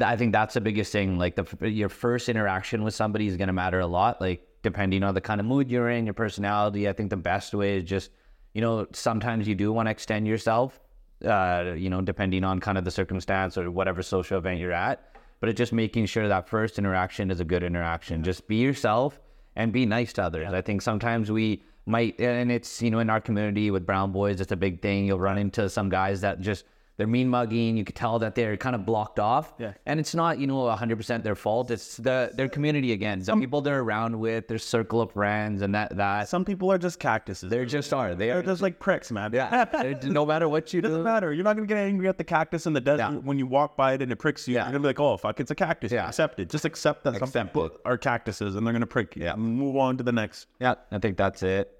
I 0.00 0.14
think 0.14 0.30
that's 0.32 0.54
the 0.54 0.60
biggest 0.60 0.92
thing. 0.92 1.18
Like 1.18 1.34
the 1.34 1.68
your 1.68 1.88
first 1.88 2.28
interaction 2.28 2.84
with 2.84 2.94
somebody 2.94 3.26
is 3.26 3.36
going 3.36 3.48
to 3.48 3.52
matter 3.52 3.80
a 3.80 3.86
lot. 3.86 4.20
Like 4.20 4.46
depending 4.62 5.02
on 5.02 5.12
the 5.14 5.20
kind 5.20 5.40
of 5.40 5.46
mood 5.46 5.68
you're 5.68 5.90
in, 5.90 6.06
your 6.06 6.14
personality. 6.14 6.88
I 6.88 6.92
think 6.92 7.10
the 7.10 7.16
best 7.16 7.52
way 7.52 7.78
is 7.78 7.82
just, 7.82 8.12
you 8.54 8.60
know, 8.60 8.86
sometimes 8.92 9.48
you 9.48 9.56
do 9.56 9.72
want 9.72 9.88
to 9.88 9.90
extend 9.90 10.28
yourself. 10.28 10.78
Uh, 11.24 11.74
you 11.76 11.90
know, 11.90 12.00
depending 12.00 12.44
on 12.44 12.60
kind 12.60 12.78
of 12.78 12.84
the 12.84 12.92
circumstance 12.92 13.58
or 13.58 13.72
whatever 13.72 14.02
social 14.02 14.38
event 14.38 14.60
you're 14.60 14.72
at. 14.72 15.16
But 15.40 15.48
it's 15.48 15.58
just 15.58 15.72
making 15.72 16.06
sure 16.06 16.28
that 16.28 16.48
first 16.48 16.78
interaction 16.78 17.28
is 17.32 17.40
a 17.40 17.44
good 17.44 17.64
interaction. 17.64 18.22
Just 18.22 18.46
be 18.46 18.56
yourself 18.56 19.18
and 19.60 19.72
be 19.72 19.84
nice 19.84 20.12
to 20.14 20.22
others. 20.22 20.52
I 20.52 20.62
think 20.62 20.80
sometimes 20.80 21.30
we 21.30 21.62
might, 21.84 22.18
and 22.18 22.50
it's, 22.50 22.80
you 22.80 22.90
know, 22.90 23.00
in 23.00 23.10
our 23.10 23.20
community 23.20 23.70
with 23.70 23.84
brown 23.84 24.10
boys, 24.10 24.40
it's 24.40 24.52
a 24.52 24.56
big 24.56 24.80
thing. 24.80 25.04
You'll 25.06 25.20
run 25.20 25.36
into 25.36 25.68
some 25.68 25.90
guys 25.90 26.22
that 26.22 26.40
just, 26.40 26.64
they're 27.00 27.06
mean 27.06 27.30
mugging. 27.30 27.78
You 27.78 27.84
could 27.84 27.94
tell 27.96 28.18
that 28.18 28.34
they're 28.34 28.58
kind 28.58 28.76
of 28.76 28.84
blocked 28.84 29.18
off. 29.18 29.54
Yeah. 29.58 29.72
And 29.86 29.98
it's 29.98 30.14
not, 30.14 30.38
you 30.38 30.46
know, 30.46 30.56
100% 30.66 31.22
their 31.22 31.34
fault. 31.34 31.70
It's 31.70 31.96
the 31.96 32.30
their 32.34 32.48
community 32.48 32.92
again, 32.92 33.20
the 33.20 33.34
people 33.36 33.62
they're 33.62 33.80
around 33.80 34.18
with, 34.20 34.48
their 34.48 34.58
circle 34.58 35.00
of 35.00 35.12
friends, 35.12 35.62
and 35.62 35.74
that, 35.74 35.96
that. 35.96 36.28
Some 36.28 36.44
people 36.44 36.70
are 36.70 36.76
just 36.76 36.98
cactuses. 36.98 37.48
They 37.48 37.64
just 37.64 37.94
are. 37.94 38.14
They 38.14 38.26
They're 38.26 38.40
are 38.40 38.42
just 38.42 38.60
like 38.60 38.78
pricks, 38.78 39.10
man. 39.10 39.32
Yeah. 39.32 39.94
No 40.04 40.26
matter 40.26 40.46
what 40.48 40.74
you 40.74 40.82
do. 40.82 40.88
It 40.88 40.90
doesn't 40.90 41.04
matter. 41.04 41.32
You're 41.32 41.44
not 41.44 41.56
gonna 41.56 41.66
get 41.66 41.78
angry 41.78 42.06
at 42.08 42.18
the 42.18 42.24
cactus 42.24 42.66
in 42.66 42.74
the 42.74 42.80
desert 42.82 42.98
Yeah. 43.12 43.18
when 43.18 43.38
you 43.38 43.46
walk 43.46 43.76
by 43.76 43.94
it 43.94 44.02
and 44.02 44.12
it 44.12 44.16
pricks 44.16 44.46
you. 44.46 44.54
Yeah. 44.56 44.64
You're 44.64 44.72
gonna 44.72 44.80
be 44.80 44.86
like, 44.88 45.00
"Oh, 45.00 45.16
fuck, 45.16 45.40
it's 45.40 45.50
a 45.50 45.54
cactus." 45.54 45.90
Yeah. 45.90 46.06
Accept 46.08 46.38
it. 46.38 46.50
Just 46.50 46.66
accept 46.66 47.04
that 47.04 47.16
some 47.18 47.46
people 47.46 47.66
it. 47.66 47.72
are 47.86 47.96
cactuses 47.96 48.56
and 48.56 48.66
they're 48.66 48.74
gonna 48.74 48.86
prick 48.86 49.16
you. 49.16 49.24
Yeah. 49.24 49.36
Move 49.36 49.76
on 49.76 49.96
to 49.96 50.02
the 50.04 50.12
next. 50.12 50.46
Yeah, 50.60 50.74
I 50.92 50.98
think 50.98 51.16
that's 51.16 51.42
it. 51.42 51.72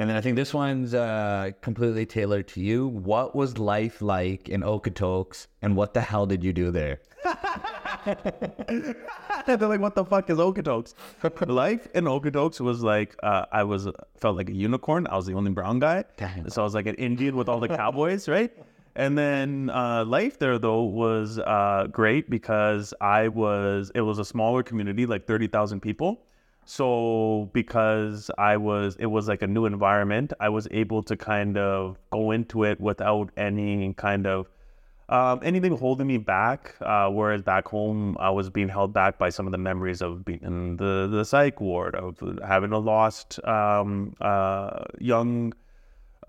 And 0.00 0.08
then 0.08 0.16
I 0.16 0.22
think 0.22 0.36
this 0.36 0.54
one's 0.54 0.94
uh, 0.94 1.50
completely 1.60 2.06
tailored 2.06 2.48
to 2.48 2.60
you. 2.62 2.88
What 2.88 3.36
was 3.36 3.58
life 3.58 4.00
like 4.00 4.48
in 4.48 4.62
Okotoks, 4.62 5.46
and 5.60 5.76
what 5.76 5.92
the 5.92 6.00
hell 6.00 6.24
did 6.24 6.42
you 6.42 6.54
do 6.54 6.70
there? 6.70 7.00
They're 8.06 9.58
like, 9.58 9.80
"What 9.80 9.94
the 9.94 10.06
fuck 10.06 10.30
is 10.30 10.38
Okotoks?" 10.38 10.94
Life 11.48 11.86
in 11.94 12.04
Okotoks 12.04 12.60
was 12.60 12.82
like, 12.82 13.14
uh, 13.22 13.44
I 13.52 13.62
was 13.64 13.88
felt 14.16 14.38
like 14.38 14.48
a 14.48 14.54
unicorn. 14.54 15.06
I 15.06 15.16
was 15.16 15.26
the 15.26 15.34
only 15.34 15.50
brown 15.50 15.80
guy, 15.80 16.04
Damn. 16.16 16.48
so 16.48 16.62
I 16.62 16.64
was 16.64 16.74
like 16.74 16.86
an 16.86 16.94
Indian 16.94 17.36
with 17.36 17.50
all 17.50 17.60
the 17.60 17.68
cowboys, 17.68 18.26
right? 18.26 18.50
And 18.96 19.18
then 19.18 19.68
uh, 19.68 20.06
life 20.06 20.38
there 20.38 20.58
though 20.58 20.84
was 20.84 21.38
uh, 21.38 21.88
great 21.92 22.30
because 22.30 22.94
I 23.02 23.28
was. 23.28 23.92
It 23.94 24.00
was 24.00 24.18
a 24.18 24.24
smaller 24.24 24.62
community, 24.62 25.04
like 25.04 25.26
thirty 25.26 25.46
thousand 25.46 25.80
people. 25.80 26.22
So 26.64 27.50
because 27.52 28.30
I 28.38 28.56
was, 28.56 28.96
it 28.98 29.06
was 29.06 29.28
like 29.28 29.42
a 29.42 29.46
new 29.46 29.66
environment. 29.66 30.32
I 30.40 30.48
was 30.50 30.68
able 30.70 31.02
to 31.04 31.16
kind 31.16 31.56
of 31.58 31.98
go 32.10 32.30
into 32.30 32.64
it 32.64 32.80
without 32.80 33.30
any 33.36 33.92
kind 33.94 34.26
of 34.26 34.48
um, 35.10 35.40
anything 35.42 35.76
holding 35.76 36.06
me 36.06 36.18
back. 36.18 36.76
Uh, 36.80 37.08
whereas 37.08 37.42
back 37.42 37.66
home, 37.66 38.16
I 38.20 38.30
was 38.30 38.48
being 38.48 38.68
held 38.68 38.92
back 38.92 39.18
by 39.18 39.28
some 39.28 39.46
of 39.46 39.52
the 39.52 39.58
memories 39.58 40.00
of 40.00 40.24
being 40.24 40.40
in 40.42 40.76
the, 40.76 41.08
the 41.10 41.24
psych 41.24 41.60
ward, 41.60 41.96
of 41.96 42.22
having 42.46 42.72
a 42.72 42.78
lost 42.78 43.44
um, 43.44 44.14
uh, 44.20 44.84
young 45.00 45.52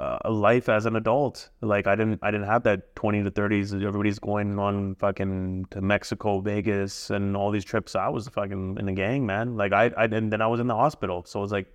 uh, 0.02 0.32
life 0.32 0.68
as 0.76 0.86
an 0.86 0.96
adult. 0.96 1.50
Like 1.62 1.86
I 1.88 1.96
didn't, 1.96 2.20
I 2.28 2.32
didn't 2.32 2.48
have 2.48 2.64
that 2.64 2.96
twenty 2.96 3.24
to 3.24 3.32
thirties. 3.40 3.74
Everybody's 3.74 4.20
going 4.20 4.58
on 4.68 4.96
fucking 4.96 5.68
to 5.72 5.82
Mexico, 5.82 6.40
Vegas, 6.42 7.10
and 7.10 7.38
all 7.38 7.52
these 7.52 7.66
trips. 7.66 7.96
I 7.96 8.10
was 8.10 8.28
fucking 8.28 8.78
in 8.80 8.86
the 8.86 8.94
gang, 9.04 9.26
man. 9.26 9.56
Like 9.58 9.74
I, 9.74 9.86
I, 9.98 10.06
and 10.06 10.32
then 10.34 10.42
I 10.42 10.48
was 10.48 10.60
in 10.60 10.68
the 10.68 10.76
hospital. 10.76 11.24
So 11.26 11.40
it 11.40 11.44
was 11.44 11.52
like 11.52 11.68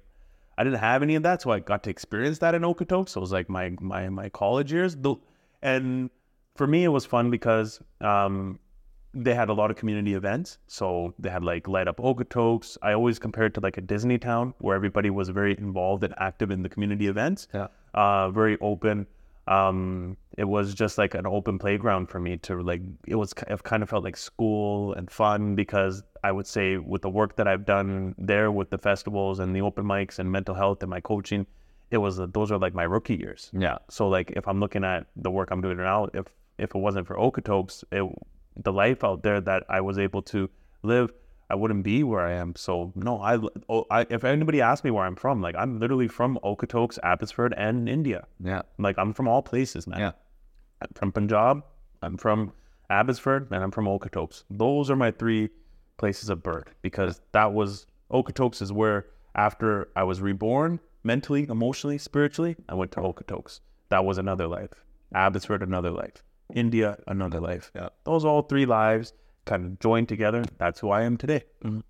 I 0.58 0.64
didn't 0.64 0.80
have 0.80 1.02
any 1.02 1.14
of 1.14 1.22
that, 1.22 1.42
so 1.42 1.50
I 1.52 1.60
got 1.60 1.82
to 1.84 1.90
experience 1.90 2.38
that 2.38 2.54
in 2.54 2.62
Okotoks. 2.62 3.10
So 3.10 3.20
it 3.20 3.24
was 3.28 3.32
like 3.32 3.48
my 3.48 3.66
my 3.80 4.08
my 4.08 4.28
college 4.42 4.72
years. 4.72 4.96
The- 4.96 5.16
And 5.62 6.10
for 6.56 6.66
me, 6.66 6.84
it 6.88 6.92
was 6.98 7.04
fun 7.06 7.30
because 7.30 7.80
um, 8.00 8.58
they 9.16 9.34
had 9.34 9.48
a 9.48 9.52
lot 9.52 9.70
of 9.70 9.76
community 9.76 10.14
events. 10.14 10.58
So 10.66 11.14
they 11.18 11.30
had 11.30 11.42
like 11.42 11.66
light 11.66 11.88
up 11.88 11.96
Okotoks. 11.96 12.76
I 12.82 12.92
always 12.92 13.18
compared 13.18 13.54
to 13.54 13.60
like 13.60 13.78
a 13.78 13.80
Disney 13.80 14.18
town 14.18 14.54
where 14.58 14.76
everybody 14.76 15.10
was 15.10 15.28
very 15.30 15.56
involved 15.58 16.04
and 16.04 16.14
active 16.18 16.50
in 16.50 16.62
the 16.62 16.68
community 16.68 17.06
events. 17.06 17.48
Yeah. 17.54 17.68
Uh, 17.94 18.30
very 18.30 18.58
open. 18.60 19.06
Um, 19.48 20.16
it 20.36 20.44
was 20.44 20.74
just 20.74 20.98
like 20.98 21.14
an 21.14 21.24
open 21.24 21.58
playground 21.58 22.08
for 22.08 22.18
me 22.18 22.36
to 22.38 22.60
like. 22.60 22.82
It 23.06 23.14
was 23.14 23.32
it 23.46 23.62
kind 23.62 23.82
of 23.82 23.88
felt 23.88 24.04
like 24.04 24.16
school 24.16 24.92
and 24.94 25.10
fun 25.10 25.54
because 25.54 26.02
I 26.24 26.32
would 26.32 26.46
say 26.46 26.76
with 26.76 27.02
the 27.02 27.10
work 27.10 27.36
that 27.36 27.46
I've 27.46 27.64
done 27.64 28.14
there 28.18 28.50
with 28.50 28.70
the 28.70 28.78
festivals 28.78 29.38
and 29.38 29.54
the 29.54 29.62
open 29.62 29.84
mics 29.84 30.18
and 30.18 30.30
mental 30.30 30.54
health 30.54 30.82
and 30.82 30.90
my 30.90 31.00
coaching, 31.00 31.46
it 31.92 31.98
was 31.98 32.20
those 32.32 32.50
are 32.50 32.58
like 32.58 32.74
my 32.74 32.82
rookie 32.82 33.14
years. 33.14 33.50
Yeah. 33.52 33.78
So 33.88 34.08
like 34.08 34.32
if 34.32 34.48
I'm 34.48 34.58
looking 34.58 34.84
at 34.84 35.06
the 35.14 35.30
work 35.30 35.50
I'm 35.52 35.60
doing 35.60 35.76
now, 35.76 36.08
if 36.12 36.26
if 36.58 36.74
it 36.74 36.78
wasn't 36.78 37.06
for 37.06 37.16
Okotoks, 37.16 37.84
it, 37.92 38.02
the 38.56 38.72
life 38.72 39.04
out 39.04 39.22
there 39.22 39.40
that 39.40 39.64
I 39.68 39.80
was 39.80 39.98
able 39.98 40.22
to 40.22 40.48
live, 40.82 41.12
I 41.48 41.54
wouldn't 41.54 41.84
be 41.84 42.02
where 42.02 42.26
I 42.26 42.32
am. 42.32 42.54
So 42.56 42.92
no, 42.94 43.20
I, 43.20 43.38
oh, 43.68 43.86
I 43.90 44.06
if 44.10 44.24
anybody 44.24 44.60
asks 44.60 44.84
me 44.84 44.90
where 44.90 45.04
I'm 45.04 45.16
from, 45.16 45.40
like 45.40 45.54
I'm 45.56 45.78
literally 45.78 46.08
from 46.08 46.38
Okotoks, 46.42 46.98
Abbotsford, 47.02 47.54
and 47.56 47.88
India. 47.88 48.26
Yeah. 48.42 48.62
Like 48.78 48.98
I'm 48.98 49.12
from 49.12 49.28
all 49.28 49.42
places, 49.42 49.86
man. 49.86 50.00
Yeah. 50.00 50.12
I'm 50.82 50.88
from 50.94 51.12
Punjab, 51.12 51.64
I'm 52.02 52.16
from 52.16 52.52
Abbotsford, 52.90 53.48
and 53.50 53.62
I'm 53.62 53.70
from 53.70 53.86
Okotoks. 53.86 54.44
Those 54.50 54.90
are 54.90 54.96
my 54.96 55.10
three 55.10 55.50
places 55.96 56.28
of 56.28 56.42
birth 56.42 56.74
because 56.82 57.20
that 57.32 57.52
was 57.52 57.86
Okotoks 58.10 58.60
is 58.60 58.72
where 58.72 59.06
after 59.34 59.88
I 59.96 60.02
was 60.02 60.20
reborn 60.20 60.80
mentally, 61.04 61.46
emotionally, 61.48 61.98
spiritually, 61.98 62.56
I 62.68 62.74
went 62.74 62.92
to 62.92 63.00
Okotoks. 63.00 63.60
That 63.88 64.04
was 64.04 64.18
another 64.18 64.46
life. 64.46 64.84
Abbotsford, 65.14 65.62
another 65.62 65.90
life. 65.90 66.24
India, 66.54 66.98
another 67.06 67.40
life. 67.40 67.70
Yeah. 67.74 67.88
Those 68.04 68.24
all 68.24 68.42
three 68.42 68.66
lives 68.66 69.12
kind 69.44 69.64
of 69.64 69.78
joined 69.78 70.08
together. 70.08 70.44
That's 70.58 70.80
who 70.80 70.90
I 70.90 71.02
am 71.02 71.16
today. 71.16 71.44
Mm-hmm. 71.64 71.80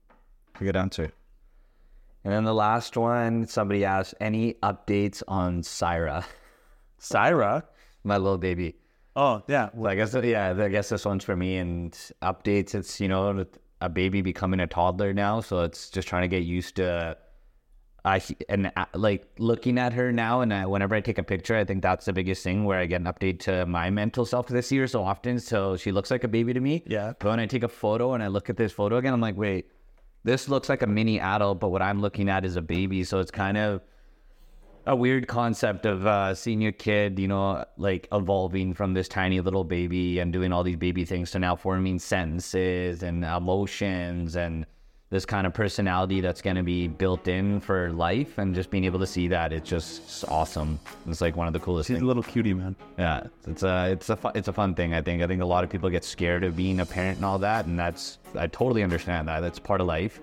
Good 0.65 0.77
answer. 0.77 1.13
And 2.25 2.33
then 2.33 2.45
the 2.45 2.55
last 2.55 2.97
one, 2.97 3.47
somebody 3.47 3.85
asked, 3.85 4.15
any 4.21 4.55
updates 4.55 5.23
on 5.29 5.63
Syra, 5.63 6.25
Syra. 6.99 7.65
my 8.03 8.17
little 8.17 8.39
baby? 8.39 8.77
Oh, 9.15 9.43
yeah. 9.49 9.71
Well, 9.73 9.93
I 9.93 9.95
guess 9.95 10.15
yeah, 10.15 10.55
I 10.59 10.69
guess 10.69 10.89
this 10.89 11.05
one's 11.05 11.25
for 11.25 11.37
me. 11.37 11.57
And 11.57 11.93
updates, 12.23 12.75
it's 12.75 13.01
you 13.01 13.09
know 13.09 13.47
a 13.81 13.89
baby 13.89 14.23
becoming 14.23 14.61
a 14.61 14.67
toddler 14.67 15.13
now, 15.13 15.41
so 15.41 15.61
it's 15.61 15.89
just 15.89 16.09
trying 16.09 16.23
to 16.23 16.29
get 16.29 16.43
used 16.43 16.77
to. 16.77 17.17
I 18.07 18.23
and 18.49 18.71
uh, 18.77 18.87
like 18.95 19.27
looking 19.39 19.79
at 19.79 19.93
her 19.93 20.13
now, 20.13 20.41
and 20.41 20.55
I, 20.55 20.65
whenever 20.67 20.95
I 20.95 21.01
take 21.01 21.19
a 21.19 21.25
picture, 21.25 21.57
I 21.57 21.65
think 21.65 21.83
that's 21.83 22.05
the 22.05 22.13
biggest 22.13 22.45
thing 22.45 22.65
where 22.65 22.79
I 22.79 22.87
get 22.87 23.01
an 23.01 23.07
update 23.07 23.41
to 23.41 23.67
my 23.67 23.91
mental 23.91 24.25
self 24.25 24.47
this 24.47 24.71
year 24.71 24.87
so 24.87 25.03
often. 25.03 25.41
So 25.41 25.77
she 25.77 25.91
looks 25.91 26.11
like 26.11 26.23
a 26.23 26.29
baby 26.29 26.55
to 26.55 26.61
me. 26.61 26.85
Yeah. 26.87 27.15
But 27.19 27.29
when 27.29 27.41
I 27.41 27.47
take 27.47 27.65
a 27.65 27.69
photo 27.69 28.15
and 28.15 28.23
I 28.23 28.29
look 28.29 28.49
at 28.49 28.57
this 28.57 28.73
photo 28.73 28.97
again, 28.97 29.13
I'm 29.13 29.21
like, 29.21 29.37
wait, 29.37 29.71
this 30.23 30.49
looks 30.49 30.69
like 30.69 30.83
a 30.83 30.87
mini 30.87 31.19
adult, 31.19 31.59
but 31.59 31.71
what 31.71 31.83
I'm 31.83 32.01
looking 32.01 32.29
at 32.29 32.45
is 32.45 32.55
a 32.57 32.63
baby. 32.63 33.03
So 33.03 33.19
it's 33.19 33.33
kind 33.33 33.59
of 33.59 33.81
a 34.87 34.95
weird 34.95 35.27
concept 35.27 35.85
of 35.85 36.07
uh, 36.07 36.33
seeing 36.33 36.61
your 36.61 36.73
kid, 36.73 37.19
you 37.19 37.27
know, 37.27 37.65
like 37.77 38.07
evolving 38.13 38.73
from 38.73 38.95
this 38.95 39.09
tiny 39.09 39.41
little 39.41 39.65
baby 39.65 40.21
and 40.21 40.33
doing 40.33 40.53
all 40.53 40.63
these 40.63 40.77
baby 40.77 41.05
things 41.05 41.33
to 41.33 41.41
now 41.41 41.57
forming 41.57 41.99
sentences 41.99 43.03
and 43.03 43.25
emotions 43.25 44.37
and 44.37 44.65
this 45.11 45.25
kind 45.25 45.47
of 45.47 45.55
personality 45.55 46.21
that's 46.21 46.43
going 46.43 46.57
to 46.57 46.65
be 46.65 46.89
built 46.89 47.29
in 47.29 47.61
for 47.61 47.93
life 47.93 48.39
and 48.39 48.55
just 48.55 48.71
being 48.71 48.85
able 48.85 48.99
to 48.99 49.07
see 49.07 49.29
that 49.29 49.53
it's 49.53 49.69
just 49.69 50.25
awesome. 50.29 50.81
It's 51.07 51.21
like 51.21 51.37
one 51.37 51.47
of 51.47 51.53
the 51.53 51.61
coolest 51.61 51.87
She's 51.87 51.95
things. 51.97 52.03
a 52.03 52.07
little 52.07 52.25
cutie, 52.25 52.55
man. 52.55 52.75
Yeah, 52.99 53.29
it's 53.47 53.63
a 53.63 53.91
it's 53.93 54.09
a 54.11 54.17
fu- 54.17 54.33
it's 54.35 54.49
a 54.49 54.53
fun 54.53 54.75
thing. 54.75 54.95
I 54.95 55.01
think 55.01 55.23
I 55.23 55.27
think 55.29 55.43
a 55.43 55.47
lot 55.47 55.63
of 55.63 55.71
people 55.71 55.89
get 55.91 56.03
scared 56.05 56.43
of 56.43 56.57
being 56.57 56.81
a 56.81 56.87
parent 56.87 57.17
and 57.19 57.25
all 57.25 57.39
that, 57.39 57.67
and 57.67 57.79
that's 57.79 58.19
I 58.35 58.49
totally 58.49 58.83
understand 58.83 59.29
that. 59.29 59.41
That's 59.41 59.59
part 59.61 59.81
of 59.81 59.87
life. 59.87 60.21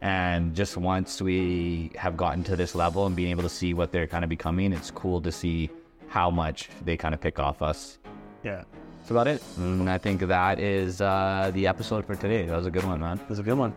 And 0.00 0.54
just 0.54 0.76
once 0.76 1.20
we 1.22 1.90
have 1.96 2.16
gotten 2.16 2.44
to 2.44 2.56
this 2.56 2.74
level 2.74 3.06
and 3.06 3.16
being 3.16 3.30
able 3.30 3.42
to 3.42 3.48
see 3.48 3.72
what 3.74 3.90
they're 3.92 4.06
kind 4.06 4.22
of 4.24 4.28
becoming, 4.30 4.72
it's 4.72 4.90
cool 4.90 5.20
to 5.22 5.32
see 5.32 5.70
how 6.08 6.30
much 6.30 6.68
they 6.84 6.96
kind 6.96 7.14
of 7.14 7.20
pick 7.20 7.38
off 7.38 7.62
us. 7.62 7.98
Yeah. 8.42 8.64
That's 8.98 9.10
about 9.10 9.28
it. 9.28 9.42
And 9.56 9.88
I 9.88 9.96
think 9.98 10.20
that 10.22 10.58
is 10.60 11.00
uh, 11.00 11.50
the 11.54 11.66
episode 11.66 12.04
for 12.06 12.16
today. 12.16 12.46
That 12.46 12.56
was 12.56 12.66
a 12.66 12.70
good 12.70 12.84
one, 12.84 13.00
man. 13.00 13.16
That 13.18 13.28
was 13.30 13.38
a 13.38 13.42
good 13.42 13.56
one. 13.58 13.74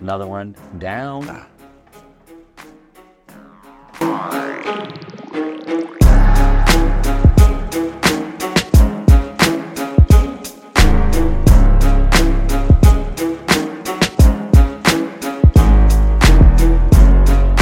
Another 0.00 0.26
one 0.26 0.54
down. 0.78 1.28
Ah. 1.28 1.46